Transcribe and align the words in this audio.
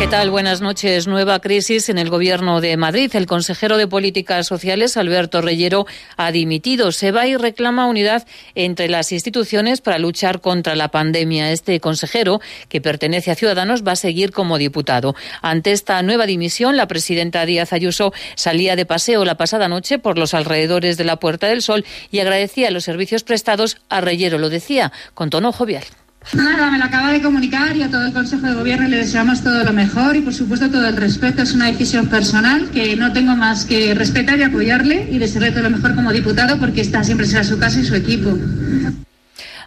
¿Qué 0.00 0.06
tal? 0.06 0.30
Buenas 0.30 0.62
noches. 0.62 1.06
Nueva 1.06 1.40
crisis 1.40 1.90
en 1.90 1.98
el 1.98 2.08
Gobierno 2.08 2.62
de 2.62 2.78
Madrid. 2.78 3.14
El 3.14 3.26
consejero 3.26 3.76
de 3.76 3.86
Políticas 3.86 4.46
Sociales, 4.46 4.96
Alberto 4.96 5.42
Reyero, 5.42 5.84
ha 6.16 6.32
dimitido. 6.32 6.90
Se 6.90 7.12
va 7.12 7.26
y 7.26 7.36
reclama 7.36 7.86
unidad 7.86 8.26
entre 8.54 8.88
las 8.88 9.12
instituciones 9.12 9.82
para 9.82 9.98
luchar 9.98 10.40
contra 10.40 10.74
la 10.74 10.88
pandemia. 10.88 11.52
Este 11.52 11.78
consejero, 11.80 12.40
que 12.70 12.80
pertenece 12.80 13.30
a 13.30 13.34
Ciudadanos, 13.34 13.86
va 13.86 13.92
a 13.92 13.96
seguir 13.96 14.32
como 14.32 14.56
diputado. 14.56 15.14
Ante 15.42 15.70
esta 15.70 16.00
nueva 16.00 16.24
dimisión, 16.24 16.78
la 16.78 16.88
presidenta 16.88 17.44
Díaz 17.44 17.74
Ayuso 17.74 18.14
salía 18.36 18.76
de 18.76 18.86
paseo 18.86 19.26
la 19.26 19.36
pasada 19.36 19.68
noche 19.68 19.98
por 19.98 20.16
los 20.16 20.32
alrededores 20.32 20.96
de 20.96 21.04
la 21.04 21.16
Puerta 21.16 21.48
del 21.48 21.60
Sol 21.60 21.84
y 22.10 22.20
agradecía 22.20 22.70
los 22.70 22.84
servicios 22.84 23.22
prestados 23.22 23.76
a 23.90 24.00
Reyero. 24.00 24.38
Lo 24.38 24.48
decía 24.48 24.92
con 25.12 25.28
tono 25.28 25.52
jovial. 25.52 25.84
Nada, 26.34 26.70
me 26.70 26.78
lo 26.78 26.84
acaba 26.84 27.10
de 27.10 27.22
comunicar 27.22 27.76
y 27.76 27.82
a 27.82 27.90
todo 27.90 28.06
el 28.06 28.12
Consejo 28.12 28.46
de 28.46 28.54
Gobierno 28.54 28.86
le 28.86 28.98
deseamos 28.98 29.42
todo 29.42 29.64
lo 29.64 29.72
mejor 29.72 30.14
y 30.14 30.20
por 30.20 30.32
supuesto 30.32 30.70
todo 30.70 30.86
el 30.86 30.96
respeto. 30.96 31.42
Es 31.42 31.54
una 31.54 31.66
decisión 31.66 32.06
personal 32.06 32.70
que 32.70 32.94
no 32.94 33.12
tengo 33.12 33.34
más 33.34 33.64
que 33.64 33.94
respetar 33.94 34.38
y 34.38 34.44
apoyarle 34.44 35.08
y 35.10 35.18
desearle 35.18 35.50
todo 35.50 35.64
lo 35.64 35.70
mejor 35.70 35.96
como 35.96 36.12
diputado 36.12 36.58
porque 36.58 36.82
esta 36.82 37.02
siempre 37.02 37.26
será 37.26 37.42
su 37.42 37.58
casa 37.58 37.80
y 37.80 37.84
su 37.84 37.96
equipo. 37.96 38.38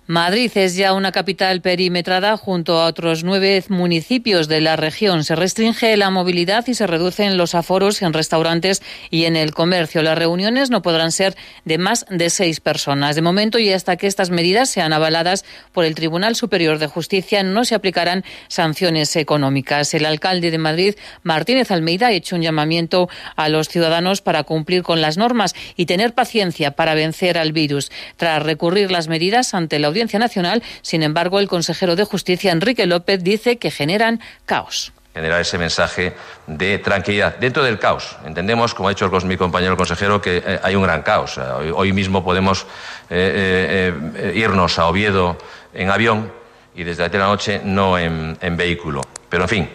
Madrid 0.05 0.52
es 0.55 0.75
ya 0.75 0.91
una 0.91 1.13
capital 1.13 1.62
perimetrada 1.62 2.35
junto 2.35 2.81
a 2.81 2.88
otros 2.88 3.23
nueve 3.23 3.63
municipios 3.70 4.49
de 4.49 4.59
la 4.59 4.76
región. 4.76 5.23
Se 5.23 5.34
restringe 5.34 5.95
la 5.95 6.09
movilidad 6.09 6.67
y 6.67 6.73
se 6.73 6.88
reducen 6.88 7.38
los 7.38 7.55
aforos 7.55 8.02
en 8.02 8.12
restaurantes 8.12 8.81
y 9.09 9.23
en 9.23 9.38
el 9.38 9.53
comercio. 9.53 10.03
Las 10.03 10.17
reuniones 10.17 10.70
no 10.70 10.81
podrán 10.81 11.13
ser 11.13 11.38
de 11.63 11.77
más 11.77 12.05
de 12.09 12.29
seis 12.29 12.60
personas. 12.60 13.15
De 13.15 13.21
momento 13.21 13.60
y 13.60 13.71
hasta 13.71 13.95
que 13.95 14.07
estas 14.07 14.29
medidas 14.29 14.70
sean 14.70 14.91
avaladas 14.91 15.45
por 15.71 15.85
el 15.85 15.95
Tribunal 15.95 16.35
Superior 16.35 16.79
de 16.79 16.88
Justicia 16.88 17.41
no 17.41 17.63
se 17.63 17.73
aplicarán 17.73 18.26
sanciones 18.49 19.15
económicas. 19.15 19.93
El 19.93 20.05
alcalde 20.05 20.51
de 20.51 20.57
Madrid, 20.57 20.95
Martínez 21.21 21.71
Almeida, 21.71 22.07
ha 22.07 22.12
hecho 22.12 22.35
un 22.35 22.41
llamamiento 22.41 23.07
a 23.38 23.48
los 23.48 23.70
ciudadanos 23.70 24.21
para 24.21 24.43
cumplir 24.43 24.84
con 24.84 24.99
las 24.99 25.15
normas 25.15 25.55
y 25.77 25.85
tener 25.85 26.13
paciencia 26.13 26.71
para 26.71 26.93
vencer 26.93 27.38
al 27.38 27.54
virus. 27.54 27.90
Tras 28.17 28.43
recurrir 28.43 28.91
las 28.91 29.07
medidas 29.07 29.54
ante 29.54 29.79
la 29.79 29.93
Audiencia 29.94 30.20
Nacional. 30.20 30.62
Sin 30.82 31.04
embargo, 31.04 31.40
el 31.40 31.48
consejero 31.48 31.96
de 31.96 32.04
Justicia, 32.04 32.52
Enrique 32.52 32.86
López, 32.86 33.24
dice 33.24 33.58
que 33.58 33.72
generan 33.72 34.20
caos 34.46 34.91
generar 35.13 35.41
ese 35.41 35.58
mensaje 35.58 36.13
de 36.48 36.80
tranquilidad 36.80 37.38
dentro 37.38 37.63
del 37.63 37.77
caos. 37.77 38.18
Entendemos, 38.26 38.74
como 38.74 38.90
ha 38.90 38.91
dicho 38.91 39.10
mi 39.26 39.38
compañero 39.38 39.74
el 39.74 39.77
consejero, 39.77 40.20
que 40.20 40.38
eh, 40.38 40.60
hay 40.63 40.76
un 40.76 40.84
gran 40.84 41.04
caos. 41.04 41.38
Hoy, 41.38 41.94
mismo 41.94 42.24
podemos 42.24 42.66
eh, 43.10 43.94
eh, 44.16 44.34
irnos 44.35 44.80
a 44.80 44.88
Oviedo 44.88 45.38
en 45.74 45.91
avión 45.91 46.32
y 46.74 46.84
desde 46.84 47.07
la 47.10 47.28
noche 47.28 47.62
no 47.63 48.00
en, 48.00 48.38
vehículo. 48.57 49.02
Pero, 49.30 49.44
en 49.44 49.50
fin, 49.50 49.70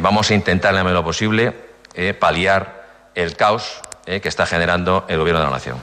vamos 0.00 0.30
a 0.30 0.34
intentar, 0.34 0.70
en 0.70 0.76
la 0.76 0.84
medida 0.84 1.02
posible, 1.02 1.52
paliar 2.20 3.10
el 3.16 3.34
caos 3.34 3.80
que 4.04 4.28
está 4.28 4.46
generando 4.46 5.04
el 5.08 5.18
Gobierno 5.18 5.40
de 5.40 5.46
la 5.46 5.52
Nación. 5.52 5.78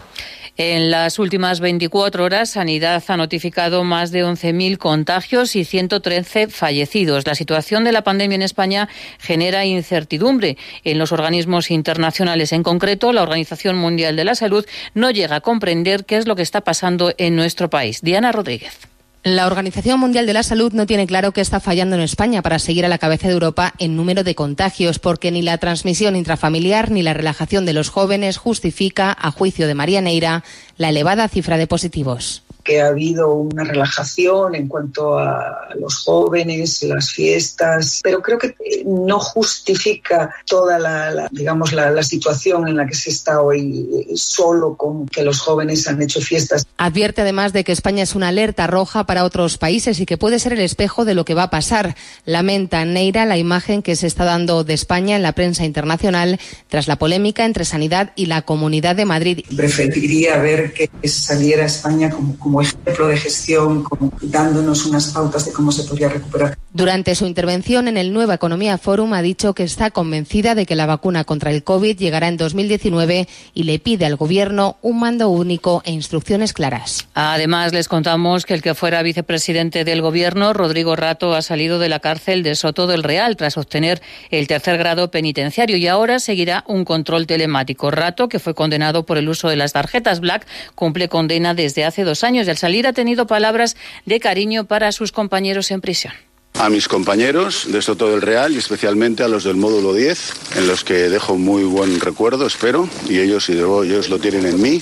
En 0.57 0.91
las 0.91 1.17
últimas 1.17 1.61
24 1.61 2.23
horas, 2.23 2.51
Sanidad 2.51 3.01
ha 3.07 3.17
notificado 3.17 3.83
más 3.83 4.11
de 4.11 4.25
11.000 4.25 4.77
contagios 4.77 5.55
y 5.55 5.63
113 5.63 6.49
fallecidos. 6.49 7.25
La 7.25 7.35
situación 7.35 7.83
de 7.83 7.93
la 7.93 8.03
pandemia 8.03 8.35
en 8.35 8.41
España 8.41 8.89
genera 9.19 9.65
incertidumbre 9.65 10.57
en 10.83 10.99
los 10.99 11.13
organismos 11.13 11.71
internacionales. 11.71 12.51
En 12.51 12.63
concreto, 12.63 13.13
la 13.13 13.23
Organización 13.23 13.77
Mundial 13.77 14.15
de 14.15 14.25
la 14.25 14.35
Salud 14.35 14.65
no 14.93 15.09
llega 15.09 15.37
a 15.37 15.41
comprender 15.41 16.05
qué 16.05 16.17
es 16.17 16.27
lo 16.27 16.35
que 16.35 16.43
está 16.43 16.61
pasando 16.61 17.13
en 17.17 17.35
nuestro 17.35 17.69
país. 17.69 18.01
Diana 18.01 18.31
Rodríguez. 18.31 18.90
La 19.23 19.45
Organización 19.45 19.99
Mundial 19.99 20.25
de 20.25 20.33
la 20.33 20.41
Salud 20.41 20.73
no 20.73 20.87
tiene 20.87 21.05
claro 21.05 21.31
qué 21.31 21.41
está 21.41 21.59
fallando 21.59 21.95
en 21.95 22.01
España 22.01 22.41
para 22.41 22.57
seguir 22.57 22.85
a 22.85 22.89
la 22.89 22.97
cabeza 22.97 23.27
de 23.27 23.33
Europa 23.33 23.71
en 23.77 23.95
número 23.95 24.23
de 24.23 24.33
contagios, 24.33 24.97
porque 24.97 25.29
ni 25.29 25.43
la 25.43 25.59
transmisión 25.59 26.15
intrafamiliar 26.15 26.89
ni 26.89 27.03
la 27.03 27.13
relajación 27.13 27.67
de 27.67 27.73
los 27.73 27.89
jóvenes 27.89 28.37
justifica, 28.37 29.15
a 29.19 29.29
juicio 29.29 29.67
de 29.67 29.75
María 29.75 30.01
Neira, 30.01 30.43
la 30.77 30.89
elevada 30.89 31.27
cifra 31.27 31.57
de 31.57 31.67
positivos 31.67 32.41
que 32.63 32.81
ha 32.81 32.87
habido 32.87 33.33
una 33.33 33.63
relajación 33.63 34.55
en 34.55 34.67
cuanto 34.67 35.17
a 35.17 35.69
los 35.75 36.03
jóvenes, 36.03 36.83
las 36.83 37.11
fiestas, 37.11 37.99
pero 38.03 38.21
creo 38.21 38.37
que 38.37 38.55
no 38.85 39.19
justifica 39.19 40.33
toda 40.45 40.79
la, 40.79 41.27
digamos, 41.31 41.73
la, 41.73 42.01
situación 42.01 42.67
en 42.67 42.77
la 42.77 42.87
que 42.87 42.95
se 42.95 43.11
está 43.11 43.41
hoy 43.41 43.87
solo 44.15 44.75
con 44.75 45.05
que 45.05 45.23
los 45.23 45.39
jóvenes 45.39 45.87
han 45.87 46.01
hecho 46.01 46.19
fiestas. 46.19 46.65
Advierte 46.77 47.21
además 47.21 47.53
de 47.53 47.63
que 47.63 47.71
España 47.71 48.03
es 48.03 48.15
una 48.15 48.29
alerta 48.29 48.65
roja 48.65 49.05
para 49.05 49.23
otros 49.23 49.57
países 49.57 49.99
y 49.99 50.05
que 50.05 50.17
puede 50.17 50.39
ser 50.39 50.53
el 50.53 50.61
espejo 50.61 51.05
de 51.05 51.13
lo 51.13 51.25
que 51.25 51.35
va 51.35 51.43
a 51.43 51.49
pasar. 51.49 51.95
Lamenta 52.25 52.83
Neira 52.85 53.25
la 53.25 53.37
imagen 53.37 53.83
que 53.83 53.95
se 53.95 54.07
está 54.07 54.25
dando 54.25 54.63
de 54.63 54.73
España 54.73 55.15
en 55.15 55.21
la 55.21 55.33
prensa 55.33 55.65
internacional 55.65 56.39
tras 56.69 56.87
la 56.87 56.97
polémica 56.97 57.45
entre 57.45 57.65
Sanidad 57.65 58.11
y 58.15 58.25
la 58.25 58.41
Comunidad 58.41 58.95
de 58.95 59.05
Madrid. 59.05 59.45
Preferiría 59.55 60.37
ver 60.37 60.73
que 60.73 60.89
saliera 61.07 61.65
España 61.65 62.09
como 62.09 62.50
como 62.51 62.63
ejemplo 62.63 63.07
de 63.07 63.15
gestión, 63.15 63.81
como 63.81 64.11
dándonos 64.21 64.85
unas 64.85 65.07
pautas 65.13 65.45
de 65.45 65.53
cómo 65.53 65.71
se 65.71 65.83
podría 65.83 66.09
recuperar. 66.09 66.57
Durante 66.73 67.15
su 67.15 67.25
intervención 67.25 67.87
en 67.87 67.95
el 67.95 68.11
Nueva 68.11 68.33
Economía 68.33 68.77
Forum 68.77 69.13
ha 69.13 69.21
dicho 69.21 69.53
que 69.53 69.63
está 69.63 69.91
convencida 69.91 70.53
de 70.53 70.65
que 70.65 70.75
la 70.75 70.85
vacuna 70.85 71.23
contra 71.23 71.51
el 71.51 71.63
COVID 71.63 71.97
llegará 71.97 72.27
en 72.27 72.35
2019 72.35 73.29
y 73.53 73.63
le 73.63 73.79
pide 73.79 74.05
al 74.05 74.17
Gobierno 74.17 74.77
un 74.81 74.99
mando 74.99 75.29
único 75.29 75.81
e 75.85 75.91
instrucciones 75.91 76.51
claras. 76.51 77.07
Además, 77.13 77.71
les 77.71 77.87
contamos 77.87 78.45
que 78.45 78.53
el 78.53 78.61
que 78.61 78.75
fuera 78.75 79.01
vicepresidente 79.01 79.85
del 79.85 80.01
Gobierno, 80.01 80.51
Rodrigo 80.51 80.97
Rato, 80.97 81.33
ha 81.35 81.41
salido 81.41 81.79
de 81.79 81.87
la 81.87 81.99
cárcel 81.99 82.43
de 82.43 82.55
Soto 82.55 82.85
del 82.85 83.03
Real 83.03 83.37
tras 83.37 83.57
obtener 83.57 84.01
el 84.29 84.47
tercer 84.47 84.77
grado 84.77 85.09
penitenciario 85.09 85.77
y 85.77 85.87
ahora 85.87 86.19
seguirá 86.19 86.65
un 86.67 86.83
control 86.83 87.27
telemático. 87.27 87.91
Rato, 87.91 88.27
que 88.27 88.39
fue 88.39 88.55
condenado 88.55 89.05
por 89.05 89.17
el 89.17 89.29
uso 89.29 89.47
de 89.47 89.55
las 89.55 89.71
tarjetas 89.71 90.19
Black, 90.19 90.45
cumple 90.75 91.07
condena 91.07 91.53
desde 91.53 91.85
hace 91.85 92.03
dos 92.03 92.25
años 92.25 92.40
al 92.49 92.57
salir 92.57 92.87
ha 92.87 92.93
tenido 92.93 93.27
palabras 93.27 93.75
de 94.05 94.19
cariño 94.19 94.65
para 94.65 94.91
sus 94.91 95.11
compañeros 95.11 95.71
en 95.71 95.81
prisión. 95.81 96.13
A 96.55 96.69
mis 96.69 96.87
compañeros 96.87 97.71
de 97.71 97.81
Soto 97.81 98.11
del 98.11 98.21
Real 98.21 98.53
y 98.53 98.57
especialmente 98.57 99.23
a 99.23 99.27
los 99.27 99.43
del 99.45 99.55
módulo 99.55 99.93
10, 99.93 100.57
en 100.57 100.67
los 100.67 100.83
que 100.83 101.09
dejo 101.09 101.37
muy 101.37 101.63
buen 101.63 101.99
recuerdo, 101.99 102.45
espero, 102.45 102.87
y 103.09 103.19
ellos, 103.19 103.49
y 103.49 103.53
ellos 103.53 104.09
lo 104.09 104.19
tienen 104.19 104.45
en 104.45 104.61
mí. 104.61 104.81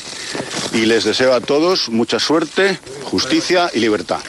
Y 0.73 0.85
les 0.85 1.03
deseo 1.03 1.33
a 1.33 1.41
todos 1.41 1.89
mucha 1.89 2.19
suerte, 2.19 2.79
justicia 3.03 3.69
y 3.73 3.79
libertad. 3.79 4.19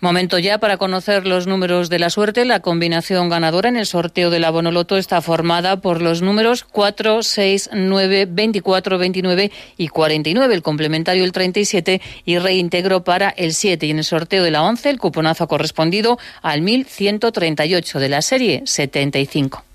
Momento 0.00 0.38
ya 0.38 0.58
para 0.58 0.76
conocer 0.76 1.26
los 1.26 1.48
números 1.48 1.90
de 1.90 1.98
la 1.98 2.08
suerte. 2.08 2.44
La 2.44 2.60
combinación 2.60 3.28
ganadora 3.28 3.68
en 3.68 3.76
el 3.76 3.84
sorteo 3.84 4.30
del 4.30 4.44
abonoloto 4.44 4.96
está 4.96 5.20
formada 5.20 5.80
por 5.80 6.00
los 6.00 6.22
números 6.22 6.62
4, 6.62 7.24
6, 7.24 7.70
9, 7.72 8.28
24, 8.30 8.96
29 8.96 9.50
y 9.76 9.88
49. 9.88 10.54
El 10.54 10.62
complementario 10.62 11.24
el 11.24 11.32
37 11.32 12.00
y 12.24 12.38
reintegro 12.38 13.02
para 13.02 13.30
el 13.30 13.54
7. 13.54 13.86
Y 13.86 13.90
en 13.90 13.98
el 13.98 14.04
sorteo 14.04 14.44
de 14.44 14.52
la 14.52 14.62
11 14.62 14.88
el 14.88 14.98
cuponazo 15.00 15.44
ha 15.44 15.48
correspondido 15.48 16.16
al 16.42 16.62
1138 16.62 17.98
de 17.98 18.08
la 18.08 18.22
serie 18.22 18.62
75. 18.66 19.67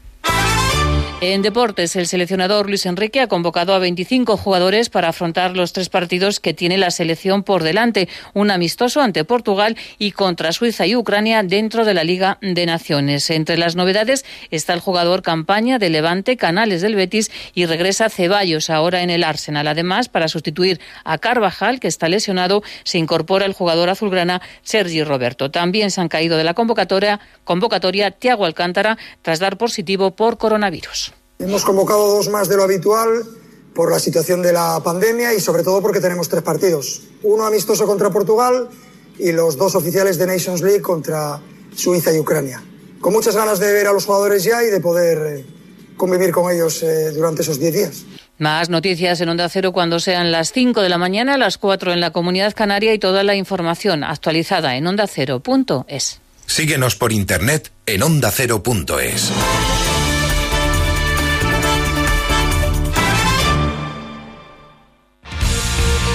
En 1.25 1.41
deportes, 1.41 1.95
el 1.95 2.05
seleccionador 2.05 2.67
Luis 2.67 2.85
Enrique 2.85 3.21
ha 3.21 3.27
convocado 3.27 3.73
a 3.73 3.79
25 3.79 4.35
jugadores 4.35 4.89
para 4.89 5.07
afrontar 5.07 5.55
los 5.55 5.71
tres 5.71 5.87
partidos 5.87 6.41
que 6.41 6.53
tiene 6.53 6.77
la 6.77 6.91
selección 6.91 7.43
por 7.43 7.63
delante, 7.63 8.09
un 8.33 8.51
amistoso 8.51 8.99
ante 8.99 9.23
Portugal 9.23 9.77
y 9.97 10.11
contra 10.11 10.51
Suiza 10.51 10.85
y 10.85 10.97
Ucrania 10.97 11.41
dentro 11.41 11.85
de 11.85 11.93
la 11.93 12.03
Liga 12.03 12.39
de 12.41 12.65
Naciones. 12.65 13.29
Entre 13.29 13.57
las 13.57 13.77
novedades 13.77 14.25
está 14.51 14.73
el 14.73 14.81
jugador 14.81 15.21
campaña 15.21 15.79
de 15.79 15.89
Levante, 15.89 16.35
Canales 16.35 16.81
del 16.81 16.95
Betis 16.95 17.31
y 17.53 17.67
regresa 17.67 18.09
Ceballos 18.09 18.69
ahora 18.69 19.01
en 19.01 19.09
el 19.09 19.23
Arsenal. 19.23 19.69
Además, 19.69 20.09
para 20.09 20.27
sustituir 20.27 20.81
a 21.05 21.19
Carvajal, 21.19 21.79
que 21.79 21.87
está 21.87 22.09
lesionado, 22.09 22.63
se 22.83 22.97
incorpora 22.97 23.45
el 23.45 23.53
jugador 23.53 23.89
azulgrana 23.89 24.41
Sergi 24.63 25.05
Roberto. 25.05 25.49
También 25.51 25.89
se 25.89 26.01
han 26.01 26.09
caído 26.09 26.37
de 26.37 26.43
la 26.43 26.53
convocatoria, 26.53 27.21
convocatoria 27.45 28.11
Tiago 28.11 28.43
Alcántara 28.43 28.97
tras 29.21 29.39
dar 29.39 29.57
positivo 29.57 30.11
por 30.11 30.37
coronavirus. 30.37 31.12
Hemos 31.39 31.65
convocado 31.65 32.15
dos 32.15 32.29
más 32.29 32.47
de 32.47 32.57
lo 32.57 32.63
habitual 32.63 33.23
por 33.73 33.91
la 33.91 33.99
situación 33.99 34.41
de 34.41 34.53
la 34.53 34.79
pandemia 34.83 35.33
y 35.33 35.39
sobre 35.39 35.63
todo 35.63 35.81
porque 35.81 35.99
tenemos 35.99 36.29
tres 36.29 36.43
partidos. 36.43 37.01
Uno 37.23 37.45
amistoso 37.45 37.85
contra 37.85 38.09
Portugal 38.11 38.69
y 39.17 39.31
los 39.31 39.57
dos 39.57 39.75
oficiales 39.75 40.17
de 40.17 40.27
Nations 40.27 40.61
League 40.61 40.81
contra 40.81 41.39
Suiza 41.75 42.13
y 42.13 42.19
Ucrania. 42.19 42.63
Con 43.01 43.13
muchas 43.13 43.35
ganas 43.35 43.59
de 43.59 43.71
ver 43.71 43.87
a 43.87 43.93
los 43.93 44.05
jugadores 44.05 44.43
ya 44.43 44.63
y 44.63 44.67
de 44.67 44.79
poder 44.79 45.39
eh, 45.39 45.45
convivir 45.97 46.31
con 46.31 46.51
ellos 46.51 46.81
eh, 46.83 47.11
durante 47.11 47.41
esos 47.41 47.59
diez 47.59 47.73
días. 47.73 48.05
Más 48.37 48.69
noticias 48.69 49.21
en 49.21 49.29
Onda 49.29 49.47
Cero 49.49 49.71
cuando 49.71 49.99
sean 49.99 50.31
las 50.31 50.51
5 50.51 50.81
de 50.81 50.89
la 50.89 50.97
mañana, 50.97 51.37
las 51.37 51.57
4 51.57 51.93
en 51.93 51.99
la 51.99 52.11
Comunidad 52.11 52.53
Canaria 52.55 52.93
y 52.93 52.99
toda 52.99 53.23
la 53.23 53.35
información 53.35 54.03
actualizada 54.03 54.75
en 54.75 54.87
ondacero.es. 54.87 56.19
Síguenos 56.45 56.95
por 56.95 57.11
internet 57.11 57.71
en 57.85 58.03
ondacero.es. 58.03 59.31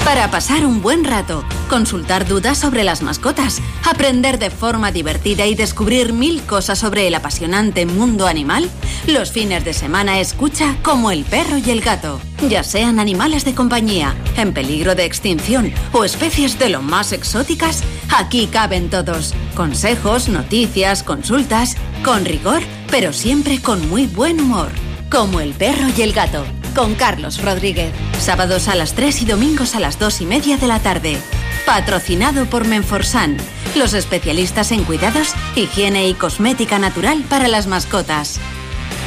Para 0.09 0.31
pasar 0.31 0.65
un 0.65 0.81
buen 0.81 1.05
rato, 1.05 1.45
consultar 1.69 2.27
dudas 2.27 2.57
sobre 2.57 2.83
las 2.83 3.03
mascotas, 3.03 3.61
aprender 3.85 4.39
de 4.39 4.49
forma 4.49 4.91
divertida 4.91 5.45
y 5.45 5.55
descubrir 5.55 6.15
mil 6.15 6.41
cosas 6.45 6.79
sobre 6.79 7.07
el 7.07 7.15
apasionante 7.15 7.85
mundo 7.85 8.27
animal, 8.27 8.71
los 9.07 9.33
fines 9.33 9.67
de 9.67 9.75
semana 9.75 10.19
escucha 10.19 10.79
como 10.83 11.11
el 11.11 11.27
perro 11.27 11.59
y 11.59 11.71
el 11.71 11.83
gato. 11.83 12.23
Ya 12.49 12.65
sean 12.65 13.01
animales 13.01 13.45
de 13.45 13.55
compañía, 13.55 14.15
en 14.39 14.55
peligro 14.55 14.95
de 14.95 15.05
extinción 15.05 15.75
o 15.93 16.05
especies 16.05 16.59
de 16.59 16.71
lo 16.71 16.81
más 16.81 17.13
exóticas, 17.13 17.85
aquí 18.09 18.47
caben 18.47 18.89
todos. 18.89 19.35
Consejos, 19.55 20.31
noticias, 20.31 21.03
consultas, 21.03 21.77
con 22.03 22.25
rigor, 22.25 22.63
pero 22.91 23.13
siempre 23.13 23.61
con 23.61 23.87
muy 23.91 24.07
buen 24.07 24.41
humor. 24.41 24.71
Como 25.11 25.41
el 25.41 25.53
perro 25.53 25.87
y 25.95 26.01
el 26.01 26.15
gato 26.15 26.47
con 26.79 26.95
Carlos 26.95 27.43
Rodríguez. 27.43 27.93
Sábados 28.21 28.69
a 28.69 28.77
las 28.77 28.95
3 28.95 29.23
y 29.23 29.25
domingos 29.25 29.75
a 29.75 29.81
las 29.81 29.99
2 29.99 30.21
y 30.21 30.27
media 30.27 30.59
de 30.59 30.69
la 30.69 30.79
tarde. 30.79 31.19
Patrocinado 31.67 32.47
por 32.47 32.69
Menforsan, 32.69 33.37
los 33.75 33.95
especialistas 33.95 34.71
en 34.71 34.85
cuidados, 34.85 35.35
higiene 35.57 36.07
y 36.07 36.15
cosmética 36.15 36.79
natural 36.79 37.25
para 37.29 37.49
las 37.49 37.67
mascotas. 37.67 38.39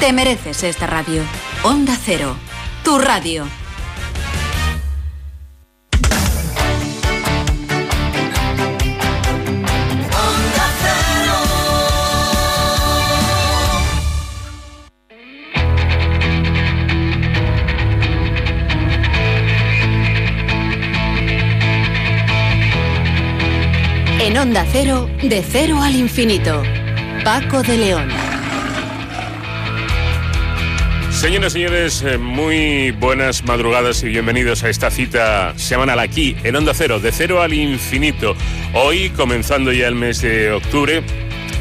Te 0.02 0.12
mereces 0.12 0.64
esta 0.64 0.86
radio. 0.86 1.24
Onda 1.64 1.98
Cero, 2.04 2.36
tu 2.84 3.00
radio. 3.00 3.61
Onda 24.42 24.66
Cero, 24.72 25.08
de 25.22 25.44
cero 25.48 25.84
al 25.84 25.96
infinito. 25.96 26.64
Paco 27.24 27.62
de 27.62 27.78
León. 27.78 28.10
Señoras 31.12 31.52
y 31.52 31.60
señores, 31.60 32.02
eh, 32.02 32.18
muy 32.18 32.90
buenas 32.90 33.44
madrugadas 33.44 34.02
y 34.02 34.08
bienvenidos 34.08 34.64
a 34.64 34.70
esta 34.70 34.90
cita 34.90 35.54
semanal 35.60 36.00
aquí 36.00 36.36
en 36.44 36.56
Onda 36.56 36.74
Cero, 36.74 37.00
de 37.00 37.12
cero 37.12 37.44
al 37.44 37.54
infinito. 37.54 38.36
Hoy, 38.74 39.12
comenzando 39.12 39.72
ya 39.74 39.88
el 39.88 39.94
mes 39.94 40.24
de 40.24 40.52
octubre, 40.52 41.04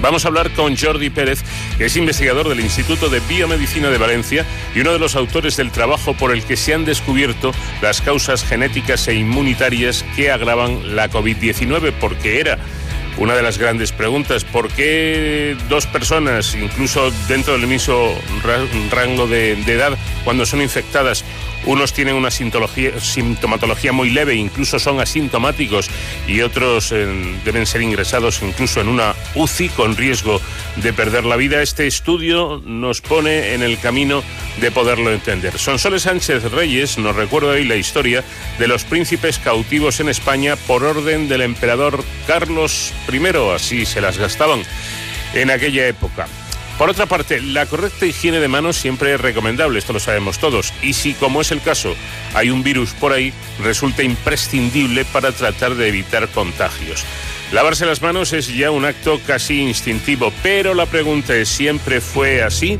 Vamos 0.03 0.25
a 0.25 0.29
hablar 0.29 0.51
con 0.53 0.77
Jordi 0.77 1.11
Pérez, 1.11 1.43
que 1.77 1.87
es 1.87 1.97
investigador 1.97 2.49
del 2.49 2.61
Instituto 2.61 3.09
de 3.09 3.21
Biomedicina 3.21 3.91
de 3.91 3.99
Valencia 3.99 4.47
y 4.75 4.81
uno 4.81 4.93
de 4.93 4.99
los 4.99 5.15
autores 5.15 5.57
del 5.57 5.71
trabajo 5.71 6.15
por 6.15 6.33
el 6.33 6.43
que 6.43 6.57
se 6.57 6.73
han 6.73 6.85
descubierto 6.85 7.53
las 7.83 8.01
causas 8.01 8.45
genéticas 8.45 9.07
e 9.09 9.15
inmunitarias 9.15 10.05
que 10.17 10.31
agravan 10.31 10.97
la 10.97 11.11
COVID-19, 11.11 11.93
porque 12.01 12.41
era 12.41 12.59
una 13.19 13.35
de 13.35 13.43
las 13.43 13.59
grandes 13.59 13.93
preguntas. 13.93 14.45
¿Por 14.45 14.69
qué 14.69 15.57
dos 15.69 15.87
personas, 15.87 16.55
incluso 16.55 17.11
dentro 17.29 17.53
del 17.53 17.67
mismo 17.67 18.15
rango 18.91 19.27
de, 19.27 19.53
edad, 19.53 19.97
cuando 20.25 20.47
son 20.47 20.63
infectadas, 20.63 21.25
unos 21.67 21.93
tienen 21.93 22.15
una 22.15 22.31
sintomatología 22.31 23.93
muy 23.93 24.11
leve, 24.11 24.35
incluso 24.35 24.79
son 24.79 25.01
asintomáticos, 25.01 25.89
y 26.27 26.41
otros 26.41 26.93
eh, 26.93 27.07
deben 27.45 27.67
ser 27.67 27.83
ingresados 27.83 28.43
incluso 28.43 28.81
en 28.81 28.89
una 28.89 29.15
UCI 29.35 29.69
con 29.71 29.97
riesgo 29.97 30.41
de 30.77 30.93
perder 30.93 31.25
la 31.25 31.37
vida. 31.37 31.63
Este 31.63 31.87
estudio 31.87 32.63
nos 32.65 33.01
pone 33.01 33.55
en 33.55 33.63
el 33.63 33.79
camino 33.79 34.23
de 34.61 34.71
poderlo 34.71 35.13
entender. 35.13 35.59
Sonsoles 35.59 36.03
Sánchez 36.03 36.51
Reyes 36.53 36.99
nos 36.99 37.17
recuerda 37.17 37.51
hoy 37.51 37.65
la 37.65 37.77
historia 37.77 38.25
de 38.59 38.69
los 38.69 38.85
príncipes 38.85 39.39
cautivos 39.39 40.01
en 40.01 40.09
España 40.09 40.57
por 40.57 40.85
orden 40.85 41.29
del 41.29 41.43
emperador 41.43 42.03
Carlos 42.27 42.93
I, 43.13 43.21
así 43.55 43.87
se 43.87 44.01
las 44.01 44.19
gastaban 44.19 44.63
en 45.35 45.51
aquella 45.51 45.87
época. 45.87 46.27
Por 46.81 46.89
otra 46.89 47.05
parte, 47.05 47.43
la 47.43 47.67
correcta 47.67 48.07
higiene 48.07 48.41
de 48.41 48.49
manos 48.49 48.75
siempre 48.79 49.13
es 49.13 49.21
recomendable, 49.21 49.79
esto 49.79 49.93
lo 49.93 50.01
sabemos 50.01 50.39
todos, 50.39 50.73
y 50.81 50.95
si, 50.95 51.13
como 51.13 51.43
es 51.43 51.53
el 51.53 51.61
caso, 51.61 51.95
hay 52.33 52.49
un 52.49 52.63
virus 52.63 52.95
por 52.95 53.13
ahí, 53.13 53.35
resulta 53.63 54.03
imprescindible 54.03 55.05
para 55.05 55.31
tratar 55.33 55.75
de 55.75 55.89
evitar 55.89 56.27
contagios. 56.29 57.05
Lavarse 57.53 57.85
las 57.85 58.01
manos 58.01 58.33
es 58.33 58.49
ya 58.57 58.71
un 58.71 58.87
acto 58.87 59.21
casi 59.27 59.61
instintivo, 59.61 60.33
pero 60.43 60.73
la 60.73 60.87
pregunta 60.87 61.37
es, 61.37 61.51
¿siempre 61.51 62.01
fue 62.01 62.43
así? 62.43 62.79